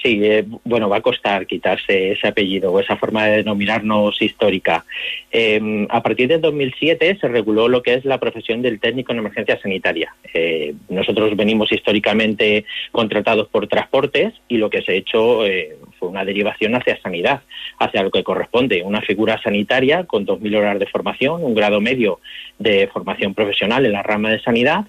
Sí, 0.00 0.20
eh, 0.24 0.44
bueno, 0.64 0.88
va 0.88 0.96
a 0.96 1.00
costar 1.00 1.46
quitarse 1.46 2.12
ese 2.12 2.26
apellido 2.26 2.72
o 2.72 2.80
esa 2.80 2.96
forma 2.96 3.26
de 3.26 3.36
denominarnos 3.38 4.20
histórica. 4.20 4.84
Eh, 5.30 5.86
a 5.88 6.02
partir 6.02 6.28
del 6.28 6.40
2007 6.40 7.18
se 7.20 7.28
reguló 7.28 7.68
lo 7.68 7.82
que 7.82 7.94
es 7.94 8.04
la 8.04 8.18
profesión 8.18 8.62
del 8.62 8.80
técnico 8.80 9.12
en 9.12 9.18
emergencia 9.18 9.60
sanitaria. 9.60 10.14
Eh, 10.34 10.74
nosotros 10.88 11.36
venimos 11.36 11.70
históricamente 11.70 12.64
contratados 12.90 13.48
por 13.48 13.68
transportes 13.68 14.34
y 14.48 14.56
lo 14.56 14.70
que 14.70 14.82
se 14.82 14.92
ha 14.92 14.94
hecho 14.96 15.46
eh, 15.46 15.76
fue 15.98 16.08
una 16.08 16.24
derivación 16.24 16.74
hacia 16.74 17.00
sanidad, 17.00 17.42
hacia 17.78 18.02
lo 18.02 18.10
que 18.10 18.24
corresponde, 18.24 18.82
una 18.82 19.02
figura 19.02 19.40
sanitaria 19.40 20.04
con 20.04 20.26
2.000 20.26 20.56
horas 20.56 20.78
de 20.80 20.86
formación, 20.86 21.44
un 21.44 21.54
grado 21.54 21.80
medio 21.80 22.18
de 22.58 22.88
formación 22.88 23.34
profesional 23.34 23.86
en 23.86 23.92
la 23.92 24.02
rama 24.02 24.30
de 24.30 24.40
sanidad 24.40 24.84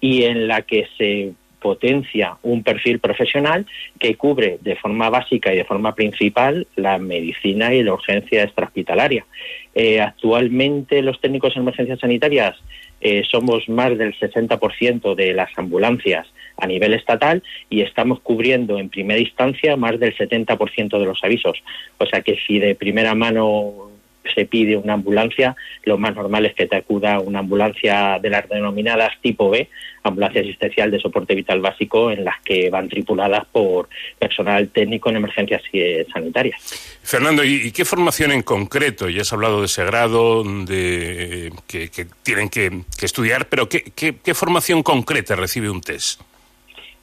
y 0.00 0.24
en 0.24 0.48
la 0.48 0.62
que 0.62 0.88
se 0.98 1.32
potencia 1.60 2.36
un 2.42 2.62
perfil 2.62 2.98
profesional 2.98 3.66
que 3.98 4.16
cubre 4.16 4.58
de 4.60 4.76
forma 4.76 5.10
básica 5.10 5.52
y 5.52 5.56
de 5.56 5.64
forma 5.64 5.94
principal 5.94 6.66
la 6.76 6.98
medicina 6.98 7.74
y 7.74 7.82
la 7.82 7.94
urgencia 7.94 8.42
extrahospitalaria. 8.42 9.26
Eh, 9.74 10.00
actualmente 10.00 11.02
los 11.02 11.20
técnicos 11.20 11.56
en 11.56 11.62
emergencias 11.62 12.00
sanitarias 12.00 12.56
eh, 13.00 13.24
somos 13.30 13.68
más 13.68 13.96
del 13.98 14.14
60% 14.18 15.14
de 15.14 15.34
las 15.34 15.50
ambulancias 15.56 16.26
a 16.56 16.66
nivel 16.66 16.94
estatal 16.94 17.42
y 17.68 17.82
estamos 17.82 18.20
cubriendo 18.20 18.78
en 18.78 18.88
primera 18.88 19.20
instancia 19.20 19.76
más 19.76 20.00
del 20.00 20.16
70% 20.16 20.98
de 20.98 21.04
los 21.04 21.22
avisos. 21.22 21.62
O 21.98 22.06
sea 22.06 22.22
que 22.22 22.38
si 22.46 22.58
de 22.58 22.74
primera 22.74 23.14
mano 23.14 23.90
se 24.34 24.46
pide 24.46 24.76
una 24.76 24.94
ambulancia, 24.94 25.56
lo 25.84 25.98
más 25.98 26.14
normal 26.14 26.46
es 26.46 26.54
que 26.54 26.66
te 26.66 26.76
acuda 26.76 27.20
una 27.20 27.40
ambulancia 27.40 28.18
de 28.20 28.30
las 28.30 28.48
denominadas 28.48 29.12
tipo 29.20 29.50
B, 29.50 29.68
ambulancia 30.02 30.40
asistencial 30.40 30.90
de 30.90 31.00
soporte 31.00 31.34
vital 31.34 31.60
básico, 31.60 32.10
en 32.10 32.24
las 32.24 32.40
que 32.42 32.70
van 32.70 32.88
tripuladas 32.88 33.44
por 33.46 33.88
personal 34.18 34.68
técnico 34.68 35.10
en 35.10 35.16
emergencias 35.16 35.62
eh, 35.72 36.06
sanitarias. 36.12 36.60
Fernando, 37.02 37.44
¿y, 37.44 37.66
y 37.66 37.72
qué 37.72 37.84
formación 37.84 38.32
en 38.32 38.42
concreto? 38.42 39.08
Ya 39.08 39.22
has 39.22 39.32
hablado 39.32 39.60
de 39.60 39.66
ese 39.66 39.84
grado 39.84 40.44
de, 40.44 41.52
que, 41.66 41.90
que 41.90 42.06
tienen 42.22 42.48
que, 42.48 42.82
que 42.98 43.06
estudiar, 43.06 43.48
pero 43.48 43.68
¿qué, 43.68 43.82
qué, 43.94 44.16
qué 44.22 44.34
formación 44.34 44.82
concreta 44.82 45.36
recibe 45.36 45.70
un 45.70 45.80
test? 45.80 46.20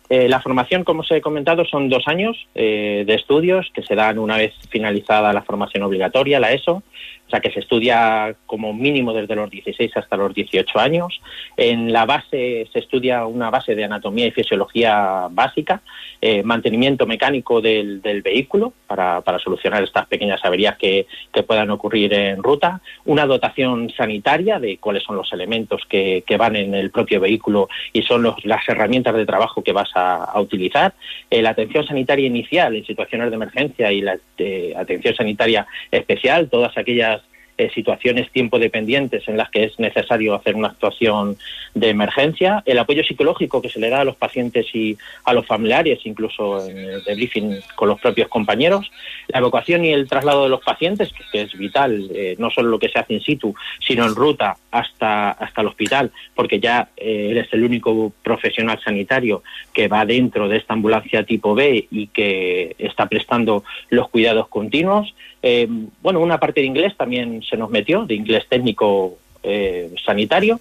Eh, 0.09 0.27
la 0.27 0.41
formación, 0.41 0.83
como 0.83 1.01
os 1.01 1.11
he 1.11 1.21
comentado, 1.21 1.65
son 1.65 1.89
dos 1.89 2.07
años 2.07 2.37
eh, 2.53 3.03
de 3.07 3.15
estudios 3.15 3.71
que 3.73 3.81
se 3.81 3.95
dan 3.95 4.19
una 4.19 4.37
vez 4.37 4.53
finalizada 4.69 5.33
la 5.33 5.41
formación 5.41 5.81
obligatoria, 5.83 6.39
la 6.39 6.51
ESO, 6.51 6.83
o 7.27 7.29
sea 7.29 7.39
que 7.39 7.51
se 7.51 7.61
estudia 7.61 8.35
como 8.45 8.73
mínimo 8.73 9.13
desde 9.13 9.35
los 9.35 9.49
16 9.49 9.97
hasta 9.97 10.17
los 10.17 10.33
18 10.33 10.79
años. 10.79 11.21
En 11.57 11.91
la 11.91 12.05
base 12.05 12.67
se 12.71 12.79
estudia 12.79 13.25
una 13.25 13.49
base 13.49 13.75
de 13.75 13.83
anatomía 13.83 14.27
y 14.27 14.31
fisiología 14.31 15.27
básica, 15.31 15.81
eh, 16.21 16.43
mantenimiento 16.43 17.05
mecánico 17.05 17.61
del, 17.61 18.01
vehículo 18.23 18.73
para, 18.87 19.21
para, 19.21 19.39
solucionar 19.39 19.83
estas 19.83 20.05
pequeñas 20.05 20.39
averías 20.45 20.77
que, 20.77 21.07
que, 21.33 21.43
puedan 21.43 21.69
ocurrir 21.71 22.13
en 22.13 22.41
ruta, 22.41 22.81
una 23.05 23.25
dotación 23.25 23.89
sanitaria 23.89 24.59
de 24.59 24.77
cuáles 24.77 25.03
son 25.03 25.15
los 25.15 25.33
elementos 25.33 25.81
que, 25.89 26.23
que 26.25 26.37
van 26.37 26.55
en 26.55 26.75
el 26.75 26.91
propio 26.91 27.19
vehículo 27.19 27.67
y 27.91 28.03
son 28.03 28.23
los, 28.23 28.45
las 28.45 28.67
herramientas 28.69 29.15
de 29.15 29.25
trabajo 29.25 29.63
que 29.63 29.73
vas 29.73 29.89
a, 29.95 30.23
a 30.23 30.39
utilizar, 30.39 30.93
eh, 31.29 31.41
la 31.41 31.49
atención 31.49 31.85
sanitaria 31.85 32.27
inicial 32.27 32.75
en 32.75 32.85
situaciones 32.85 33.29
de 33.29 33.35
emergencia 33.35 33.91
y 33.91 34.01
la 34.01 34.17
eh, 34.37 34.73
atención 34.77 35.15
sanitaria 35.15 35.65
especial, 35.91 36.49
todas 36.49 36.77
aquellas 36.77 37.22
eh, 37.57 37.69
situaciones 37.73 38.31
tiempo 38.31 38.59
dependientes 38.59 39.27
en 39.27 39.38
las 39.38 39.49
que 39.49 39.65
es 39.65 39.80
necesario 39.80 40.34
hacer 40.35 40.55
una 40.55 40.69
actuación 40.69 41.38
de 41.73 41.89
emergencia, 41.89 42.63
el 42.65 42.80
apoyo 42.80 43.03
psicológico 43.03 43.61
que 43.61 43.69
se 43.69 43.80
le 43.80 43.89
da 43.89 44.01
a 44.01 44.05
los 44.05 44.15
pacientes 44.15 44.67
y 44.73 44.97
a 45.25 45.34
los 45.34 45.45
familiares, 45.45 45.99
incluso 46.05 46.67
en 46.67 46.77
el 46.77 47.03
debriefing 47.03 47.59
con 47.75 47.89
los 47.89 47.99
propios 47.99 48.27
compañeros, 48.27 48.91
la 49.27 49.39
evacuación 49.39 49.85
y 49.85 49.89
el 49.89 50.07
traslado 50.07 50.43
de 50.43 50.49
los 50.49 50.61
pacientes, 50.61 51.11
que 51.31 51.41
es 51.41 51.57
vital, 51.57 52.09
eh, 52.13 52.35
no 52.38 52.49
solo 52.49 52.69
lo 52.69 52.80
que 52.80 52.89
se 52.89 52.99
hace 52.99 53.13
in 53.13 53.21
situ, 53.21 53.53
sino 53.80 54.05
en 54.05 54.15
ruta 54.15 54.57
hasta, 54.71 55.31
hasta 55.31 55.61
el 55.61 55.67
hospital, 55.67 56.11
porque 56.35 56.59
ya 56.59 56.89
eh, 56.97 57.30
eres 57.31 57.47
el 57.53 57.63
único 57.63 58.11
profesional 58.23 58.80
sanitario 58.84 59.43
que 59.73 59.88
va 59.88 60.05
dentro 60.05 60.47
de 60.47 60.57
esta 60.57 60.73
ambulancia 60.73 61.23
tipo 61.23 61.55
B 61.55 61.88
y 61.91 62.07
que 62.07 62.75
está 62.77 63.07
prestando 63.07 63.63
los 63.89 64.09
cuidados 64.09 64.47
continuos. 64.47 65.13
Eh, 65.44 65.68
bueno, 66.02 66.20
una 66.22 66.40
parte 66.40 66.61
de 66.61 66.68
inglés 66.68 66.95
también 66.98 67.44
se 67.44 67.57
nos 67.57 67.70
metió, 67.70 68.06
de 68.06 68.15
inglés 68.15 68.48
técnico 68.49 69.18
eh, 69.44 69.94
sanitario. 70.03 70.60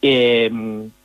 Eh, 0.00 0.50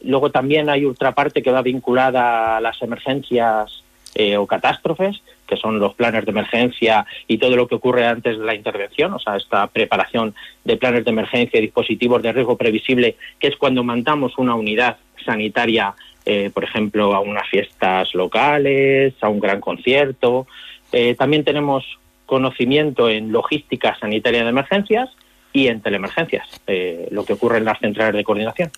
luego 0.03 0.31
también 0.31 0.69
hay 0.69 0.85
otra 0.85 1.13
parte 1.13 1.41
que 1.43 1.51
va 1.51 1.61
vinculada 1.61 2.57
a 2.57 2.61
las 2.61 2.81
emergencias 2.81 3.83
eh, 4.17 4.37
o 4.37 4.47
catástrofes, 4.47 5.21
que 5.45 5.57
son 5.57 5.77
los 5.77 5.93
planes 5.93 6.23
de 6.23 6.31
emergencia 6.31 7.05
y 7.27 7.37
todo 7.37 7.57
lo 7.57 7.67
que 7.67 7.75
ocurre 7.75 8.05
antes 8.05 8.39
de 8.39 8.45
la 8.45 8.55
intervención, 8.55 9.13
o 9.13 9.19
sea, 9.19 9.35
esta 9.35 9.67
preparación 9.67 10.33
de 10.63 10.77
planes 10.77 11.03
de 11.03 11.11
emergencia 11.11 11.57
y 11.57 11.63
dispositivos 11.63 12.23
de 12.23 12.31
riesgo 12.31 12.55
previsible, 12.55 13.17
que 13.39 13.47
es 13.47 13.57
cuando 13.57 13.83
mandamos 13.83 14.37
una 14.37 14.55
unidad 14.55 14.95
sanitaria, 15.25 15.93
eh, 16.25 16.49
por 16.53 16.63
ejemplo, 16.63 17.13
a 17.13 17.19
unas 17.19 17.49
fiestas 17.49 18.15
locales, 18.15 19.13
a 19.19 19.27
un 19.27 19.41
gran 19.41 19.59
concierto. 19.59 20.47
Eh, 20.93 21.15
también 21.15 21.43
tenemos 21.43 21.83
conocimiento 22.25 23.09
en 23.09 23.31
logística 23.31 23.97
sanitaria 23.99 24.43
de 24.43 24.49
emergencias 24.49 25.09
y 25.53 25.67
en 25.67 25.81
teleemergencias, 25.81 26.61
eh, 26.67 27.07
lo 27.11 27.23
que 27.25 27.33
ocurre 27.33 27.57
en 27.57 27.65
las 27.65 27.79
centrales 27.79 28.15
de 28.15 28.23
coordinación. 28.23 28.71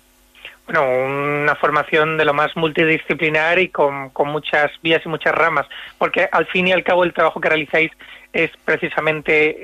Bueno, 0.68 0.84
una 0.84 1.56
formación 1.56 2.18
de 2.18 2.26
lo 2.26 2.34
más 2.34 2.56
multidisciplinar 2.57 3.57
y 3.57 3.69
con, 3.69 4.11
muchas 4.26 4.69
vías 4.84 5.02
y 5.06 5.07
muchas 5.07 5.34
ramas, 5.34 5.65
porque 5.98 6.28
al 6.30 6.45
fin 6.48 6.68
y 6.68 6.74
al 6.74 6.84
cabo 6.84 7.06
el 7.06 7.14
trabajo 7.14 7.40
que 7.40 7.48
realizáis 7.48 7.91
es 8.34 8.52
precisamente 8.65 9.56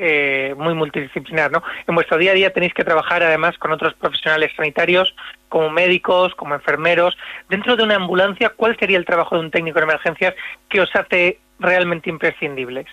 eh, 0.50 0.56
muy 0.56 0.74
multidisciplinar, 0.74 1.52
¿no? 1.52 1.62
En 1.86 1.94
vuestro 1.94 2.18
día 2.18 2.32
a 2.32 2.36
día 2.36 2.54
tenéis 2.54 2.74
que 2.74 2.86
trabajar 2.86 3.22
además 3.22 3.58
con 3.58 3.74
otros 3.74 3.94
profesionales 3.96 4.52
sanitarios, 4.56 5.14
como 5.50 5.70
médicos, 5.70 6.34
como 6.36 6.56
enfermeros. 6.56 7.18
Dentro 7.50 7.76
de 7.76 7.84
una 7.84 7.98
ambulancia, 7.98 8.54
¿cuál 8.56 8.78
sería 8.80 8.98
el 8.98 9.06
trabajo 9.06 9.36
de 9.36 9.42
un 9.42 9.52
técnico 9.52 9.80
en 9.80 9.84
emergencias 9.84 10.36
que 10.70 10.80
os 10.80 10.96
hace 10.96 11.38
realmente 11.60 12.10
imprescindibles? 12.10 12.88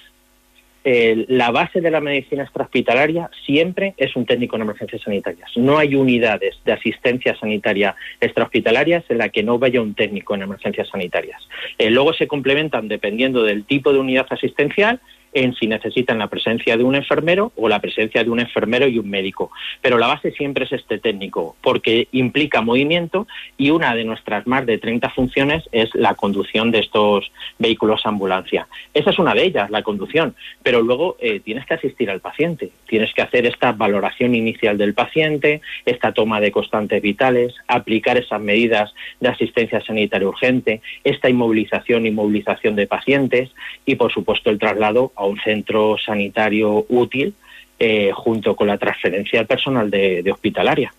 La 0.83 1.51
base 1.51 1.81
de 1.81 1.91
la 1.91 2.01
medicina 2.01 2.45
extrahospitalaria 2.45 3.31
siempre 3.45 3.95
es 3.99 4.17
un 4.17 4.25
técnico 4.25 4.57
en 4.57 4.63
emergencias 4.63 5.03
sanitarias. 5.03 5.51
No 5.57 5.77
hay 5.79 5.95
unidades 5.95 6.57
de 6.65 6.73
asistencia 6.73 7.37
sanitaria 7.39 7.95
extrahospitalarias 8.21 9.05
en 9.11 9.19
la 9.19 9.29
que 9.29 9.43
no 9.43 9.59
vaya 9.59 9.83
un 9.83 9.95
técnico 9.95 10.35
en 10.35 10.43
emergencias 10.43 10.89
sanitarias. 10.89 11.41
Eh, 11.79 11.91
luego 11.91 12.15
se 12.15 12.27
complementan 12.27 12.89
dependiendo 12.89 13.43
del 13.43 13.65
tipo 13.65 13.93
de 13.93 13.99
unidad 13.99 14.27
asistencial 14.31 15.01
en 15.33 15.55
si 15.55 15.67
necesitan 15.67 16.19
la 16.19 16.29
presencia 16.29 16.77
de 16.77 16.85
un 16.85 16.95
enfermero 16.95 17.53
o 17.57 17.69
la 17.69 17.81
presencia 17.81 18.25
de 18.25 18.31
un 18.31 18.41
enfermero 18.41 18.89
y 18.89 18.99
un 18.99 19.09
médico. 19.09 19.51
Pero 19.81 19.99
la 19.99 20.07
base 20.07 20.33
siempre 20.33 20.65
es 20.65 20.73
este 20.73 20.99
técnico, 20.99 21.57
porque 21.61 22.09
implica 22.13 22.61
movimiento 22.61 23.27
y 23.57 23.71
una 23.71 23.95
de 23.95 24.05
nuestras 24.05 24.47
más 24.47 24.67
de 24.67 24.79
30 24.79 25.11
funciones 25.11 25.65
es 25.73 25.95
la 25.95 26.15
conducción 26.15 26.71
de 26.71 26.81
estos 26.81 27.31
vehículos 27.59 28.03
ambulancia. 28.05 28.67
Esa 28.95 29.11
es 29.11 29.19
una 29.19 29.35
de 29.35 29.45
ellas, 29.45 29.71
la 29.71 29.83
conducción, 29.83 30.35
pero 30.63 30.83
luego 30.83 31.17
eh, 31.21 31.41
tienes 31.41 31.67
que 31.67 31.75
asistir 31.75 32.11
al 32.11 32.21
paciente, 32.21 32.71
tienes 32.89 33.13
que 33.15 33.23
hacer 33.23 33.47
esta 33.47 33.73
valoración 33.73 34.35
inicial 34.35 34.79
del 34.79 34.95
paciente, 34.95 35.61
esta 35.85 36.13
toma 36.13 36.41
de 36.41 36.53
constantes 36.53 37.01
vitales, 37.03 37.55
aplicar 37.69 38.17
esas 38.17 38.41
medidas 38.41 38.93
de 39.21 39.29
asistencia 39.29 39.81
sanitaria 39.81 40.29
urgente, 40.29 40.81
esta 41.05 41.29
inmovilización 41.29 42.07
y 42.07 42.11
movilización 42.11 42.77
de 42.77 42.87
pacientes 42.87 43.51
y, 43.87 43.95
por 43.95 44.13
supuesto, 44.13 44.51
el 44.51 44.59
traslado 44.59 45.13
a 45.21 45.27
un 45.27 45.39
centro 45.39 45.97
sanitario 45.99 46.87
útil 46.89 47.35
eh, 47.79 48.11
junto 48.15 48.55
con 48.55 48.67
la 48.67 48.77
transferencia 48.77 49.41
al 49.41 49.47
personal 49.47 49.91
de, 49.91 50.31
hospitalaria. 50.31 50.93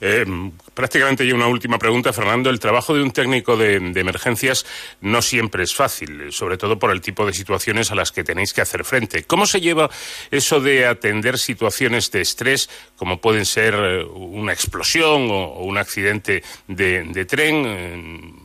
Eh, 0.00 0.24
prácticamente 0.72 1.26
ya 1.26 1.34
una 1.34 1.48
última 1.48 1.78
pregunta, 1.78 2.12
Fernando. 2.12 2.50
El 2.50 2.60
trabajo 2.60 2.94
de 2.94 3.02
un 3.02 3.10
técnico 3.10 3.56
de, 3.56 3.76
emergencias 3.76 4.66
no 5.00 5.22
siempre 5.22 5.64
es 5.64 5.74
fácil, 5.74 6.32
sobre 6.32 6.56
todo 6.56 6.78
por 6.78 6.90
el 6.92 7.00
tipo 7.00 7.26
de 7.26 7.32
situaciones 7.32 7.90
a 7.90 7.94
las 7.94 8.12
que 8.12 8.24
tenéis 8.24 8.52
que 8.52 8.60
hacer 8.60 8.84
frente. 8.84 9.24
¿Cómo 9.24 9.46
se 9.46 9.60
lleva 9.60 9.90
eso 10.30 10.60
de 10.60 10.86
atender 10.86 11.38
situaciones 11.38 12.10
de 12.10 12.20
estrés, 12.22 12.68
como 12.96 13.20
pueden 13.20 13.44
ser 13.44 13.74
eh, 13.74 14.04
una 14.04 14.52
explosión 14.52 15.30
o, 15.30 15.62
un 15.64 15.78
accidente 15.78 16.42
de, 16.68 17.04
de 17.04 17.24
tren? 17.24 18.43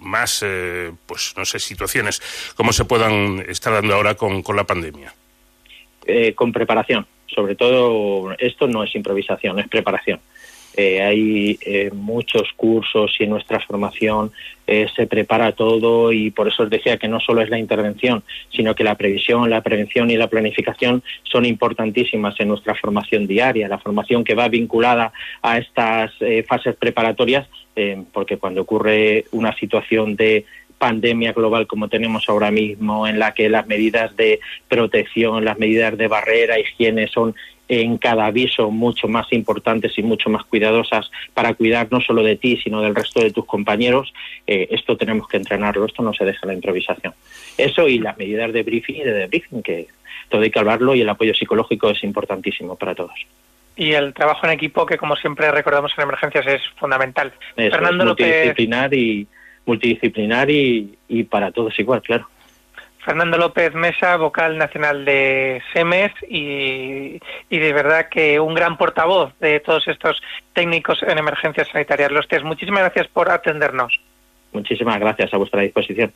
Más, 0.00 0.42
eh, 0.42 0.92
pues 1.06 1.34
no 1.36 1.44
sé, 1.44 1.58
situaciones 1.58 2.20
como 2.56 2.72
se 2.72 2.84
puedan 2.84 3.44
estar 3.48 3.72
dando 3.72 3.94
ahora 3.94 4.14
con, 4.14 4.42
con 4.42 4.56
la 4.56 4.64
pandemia? 4.64 5.14
Eh, 6.06 6.34
con 6.34 6.52
preparación. 6.52 7.06
Sobre 7.26 7.54
todo, 7.54 8.32
esto 8.38 8.66
no 8.66 8.82
es 8.82 8.94
improvisación, 8.96 9.60
es 9.60 9.68
preparación. 9.68 10.18
Eh, 10.76 11.02
hay 11.02 11.58
eh, 11.62 11.90
muchos 11.92 12.48
cursos 12.56 13.14
y 13.18 13.24
en 13.24 13.30
nuestra 13.30 13.60
formación 13.60 14.32
se 14.94 15.08
prepara 15.08 15.50
todo 15.50 16.12
y 16.12 16.30
por 16.30 16.46
eso 16.46 16.62
os 16.62 16.70
decía 16.70 16.96
que 16.96 17.08
no 17.08 17.18
solo 17.18 17.42
es 17.42 17.50
la 17.50 17.58
intervención, 17.58 18.22
sino 18.54 18.72
que 18.76 18.84
la 18.84 18.94
previsión, 18.94 19.50
la 19.50 19.62
prevención 19.62 20.12
y 20.12 20.16
la 20.16 20.28
planificación 20.28 21.02
son 21.24 21.44
importantísimas 21.44 22.38
en 22.38 22.46
nuestra 22.46 22.76
formación 22.76 23.26
diaria, 23.26 23.66
la 23.66 23.80
formación 23.80 24.22
que 24.22 24.36
va 24.36 24.46
vinculada 24.46 25.12
a 25.42 25.58
estas 25.58 26.12
fases 26.46 26.76
preparatorias, 26.76 27.48
eh, 27.76 28.02
porque 28.12 28.36
cuando 28.36 28.62
ocurre 28.62 29.24
una 29.32 29.54
situación 29.56 30.16
de 30.16 30.44
pandemia 30.78 31.32
global 31.32 31.66
como 31.66 31.88
tenemos 31.88 32.28
ahora 32.28 32.50
mismo, 32.50 33.06
en 33.06 33.18
la 33.18 33.34
que 33.34 33.50
las 33.50 33.66
medidas 33.66 34.16
de 34.16 34.40
protección, 34.68 35.44
las 35.44 35.58
medidas 35.58 35.96
de 35.98 36.08
barrera, 36.08 36.58
higiene 36.58 37.06
son 37.06 37.34
en 37.70 37.98
cada 37.98 38.26
aviso 38.26 38.70
mucho 38.70 39.06
más 39.06 39.32
importantes 39.32 39.96
y 39.96 40.02
mucho 40.02 40.28
más 40.28 40.44
cuidadosas 40.44 41.08
para 41.34 41.54
cuidar 41.54 41.86
no 41.90 42.00
solo 42.00 42.24
de 42.24 42.34
ti, 42.34 42.56
sino 42.56 42.82
del 42.82 42.96
resto 42.96 43.20
de 43.20 43.30
tus 43.30 43.44
compañeros, 43.44 44.12
eh, 44.46 44.66
esto 44.70 44.96
tenemos 44.96 45.28
que 45.28 45.36
entrenarlo, 45.36 45.86
esto 45.86 46.02
no 46.02 46.12
se 46.12 46.24
deja 46.24 46.46
la 46.46 46.54
improvisación. 46.54 47.14
Eso 47.56 47.86
y 47.86 48.00
las 48.00 48.18
medidas 48.18 48.52
de 48.52 48.64
briefing 48.64 48.96
y 48.96 49.04
de 49.04 49.12
debriefing, 49.12 49.62
que 49.62 49.86
todo 50.28 50.40
hay 50.42 50.50
que 50.50 50.58
hablarlo 50.58 50.96
y 50.96 51.02
el 51.02 51.08
apoyo 51.08 51.32
psicológico 51.32 51.90
es 51.90 52.02
importantísimo 52.02 52.74
para 52.74 52.94
todos. 52.94 53.14
Y 53.80 53.94
el 53.94 54.12
trabajo 54.12 54.46
en 54.46 54.52
equipo, 54.52 54.84
que 54.84 54.98
como 54.98 55.16
siempre 55.16 55.50
recordamos 55.50 55.92
en 55.96 56.02
emergencias, 56.02 56.46
es 56.46 56.60
fundamental. 56.78 57.32
Eso, 57.56 57.74
Fernando 57.74 58.04
es 58.04 58.08
López, 58.10 58.26
multidisciplinar 58.26 58.92
y 58.92 59.26
multidisciplinar 59.64 60.50
y, 60.50 60.98
y 61.08 61.24
para 61.24 61.50
todos 61.50 61.78
igual, 61.78 62.02
claro. 62.02 62.28
Fernando 63.02 63.38
López 63.38 63.72
Mesa, 63.74 64.16
vocal 64.16 64.58
nacional 64.58 65.06
de 65.06 65.62
SEMES 65.72 66.12
y, 66.28 67.18
y, 67.48 67.58
de 67.58 67.72
verdad 67.72 68.10
que 68.10 68.38
un 68.38 68.52
gran 68.52 68.76
portavoz 68.76 69.32
de 69.40 69.60
todos 69.60 69.88
estos 69.88 70.22
técnicos 70.52 71.02
en 71.02 71.16
emergencias 71.16 71.68
sanitarias. 71.68 72.12
Los 72.12 72.28
tres, 72.28 72.42
muchísimas 72.44 72.82
gracias 72.82 73.08
por 73.08 73.30
atendernos. 73.30 73.98
Muchísimas 74.52 74.98
gracias 74.98 75.32
a 75.32 75.36
vuestra 75.36 75.62
disposición. 75.62 76.12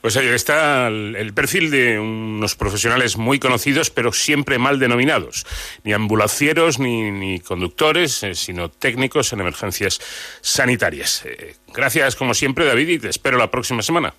Pues 0.00 0.16
ahí 0.16 0.28
está 0.28 0.88
el, 0.88 1.14
el, 1.16 1.34
perfil 1.34 1.70
de 1.70 1.98
unos 1.98 2.54
profesionales 2.54 3.16
muy 3.16 3.38
conocidos, 3.38 3.90
pero 3.90 4.12
siempre 4.12 4.58
mal 4.58 4.78
denominados. 4.78 5.46
Ni 5.84 5.92
ambulancieros 5.92 6.78
ni, 6.78 7.10
ni 7.10 7.40
conductores, 7.40 8.22
eh, 8.22 8.34
sino 8.34 8.70
técnicos 8.70 9.32
en 9.32 9.40
emergencias 9.40 10.00
sanitarias. 10.40 11.24
Eh, 11.26 11.56
gracias, 11.72 12.16
como 12.16 12.34
siempre, 12.34 12.64
David, 12.64 12.88
y 12.88 12.98
te 12.98 13.08
espero 13.08 13.36
la 13.36 13.50
próxima 13.50 13.82
semana. 13.82 14.14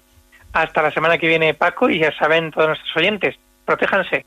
Hasta 0.54 0.82
la 0.82 0.92
semana 0.92 1.18
que 1.18 1.28
viene, 1.28 1.54
Paco, 1.54 1.90
y 1.90 2.00
ya 2.00 2.12
saben 2.18 2.52
todos 2.52 2.70
nuestros 2.70 2.98
oyentes, 2.98 3.36
protéjanse. 3.66 4.26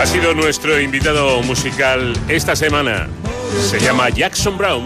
Ha 0.00 0.06
sido 0.06 0.34
nuestro 0.34 0.80
invitado 0.80 1.42
musical 1.42 2.12
esta 2.28 2.56
semana. 2.56 3.08
Se 3.70 3.78
llama 3.78 4.08
Jackson 4.08 4.58
Brown. 4.58 4.84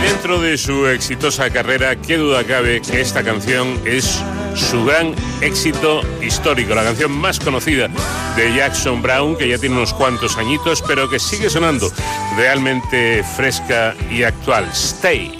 dentro 0.00 0.40
de 0.40 0.58
su 0.58 0.86
exitosa 0.86 1.50
carrera, 1.50 1.96
qué 1.96 2.16
duda 2.16 2.44
cabe 2.44 2.82
que 2.82 3.00
esta 3.00 3.22
canción 3.22 3.80
es 3.84 4.20
su 4.54 4.84
gran 4.84 5.14
éxito 5.40 6.02
histórico, 6.20 6.74
la 6.74 6.82
canción 6.82 7.12
más 7.12 7.40
conocida 7.40 7.88
de 8.36 8.54
Jackson 8.54 9.02
Brown, 9.02 9.36
que 9.36 9.48
ya 9.48 9.58
tiene 9.58 9.76
unos 9.76 9.94
cuantos 9.94 10.36
añitos, 10.36 10.82
pero 10.82 11.08
que 11.08 11.18
sigue 11.18 11.48
sonando 11.48 11.90
realmente 12.36 13.24
fresca 13.36 13.94
y 14.10 14.22
actual. 14.22 14.68
Stay. 14.72 15.38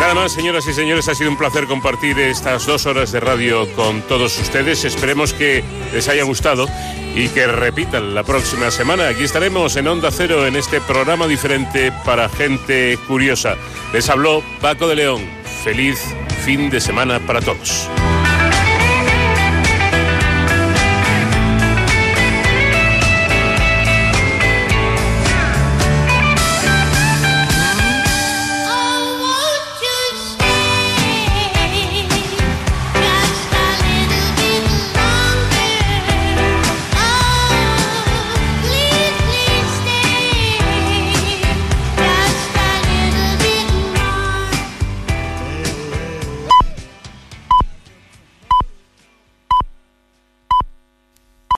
Nada 0.00 0.14
más, 0.14 0.32
señoras 0.32 0.66
y 0.66 0.72
señores, 0.72 1.08
ha 1.08 1.14
sido 1.14 1.30
un 1.30 1.36
placer 1.36 1.66
compartir 1.66 2.18
estas 2.18 2.64
dos 2.64 2.86
horas 2.86 3.12
de 3.12 3.20
radio 3.20 3.70
con 3.76 4.00
todos 4.00 4.38
ustedes. 4.38 4.86
Esperemos 4.86 5.34
que 5.34 5.62
les 5.92 6.08
haya 6.08 6.24
gustado 6.24 6.66
y 7.14 7.28
que 7.28 7.46
repitan 7.46 8.14
la 8.14 8.22
próxima 8.24 8.70
semana. 8.70 9.08
Aquí 9.08 9.24
estaremos 9.24 9.76
en 9.76 9.86
Onda 9.88 10.10
Cero 10.10 10.46
en 10.46 10.56
este 10.56 10.80
programa 10.80 11.26
diferente 11.26 11.92
para 12.06 12.30
gente 12.30 12.98
curiosa. 13.06 13.56
Les 13.92 14.08
habló 14.08 14.42
Paco 14.62 14.88
de 14.88 14.96
León. 14.96 15.22
Feliz 15.62 16.02
fin 16.46 16.70
de 16.70 16.80
semana 16.80 17.20
para 17.20 17.42
todos. 17.42 17.86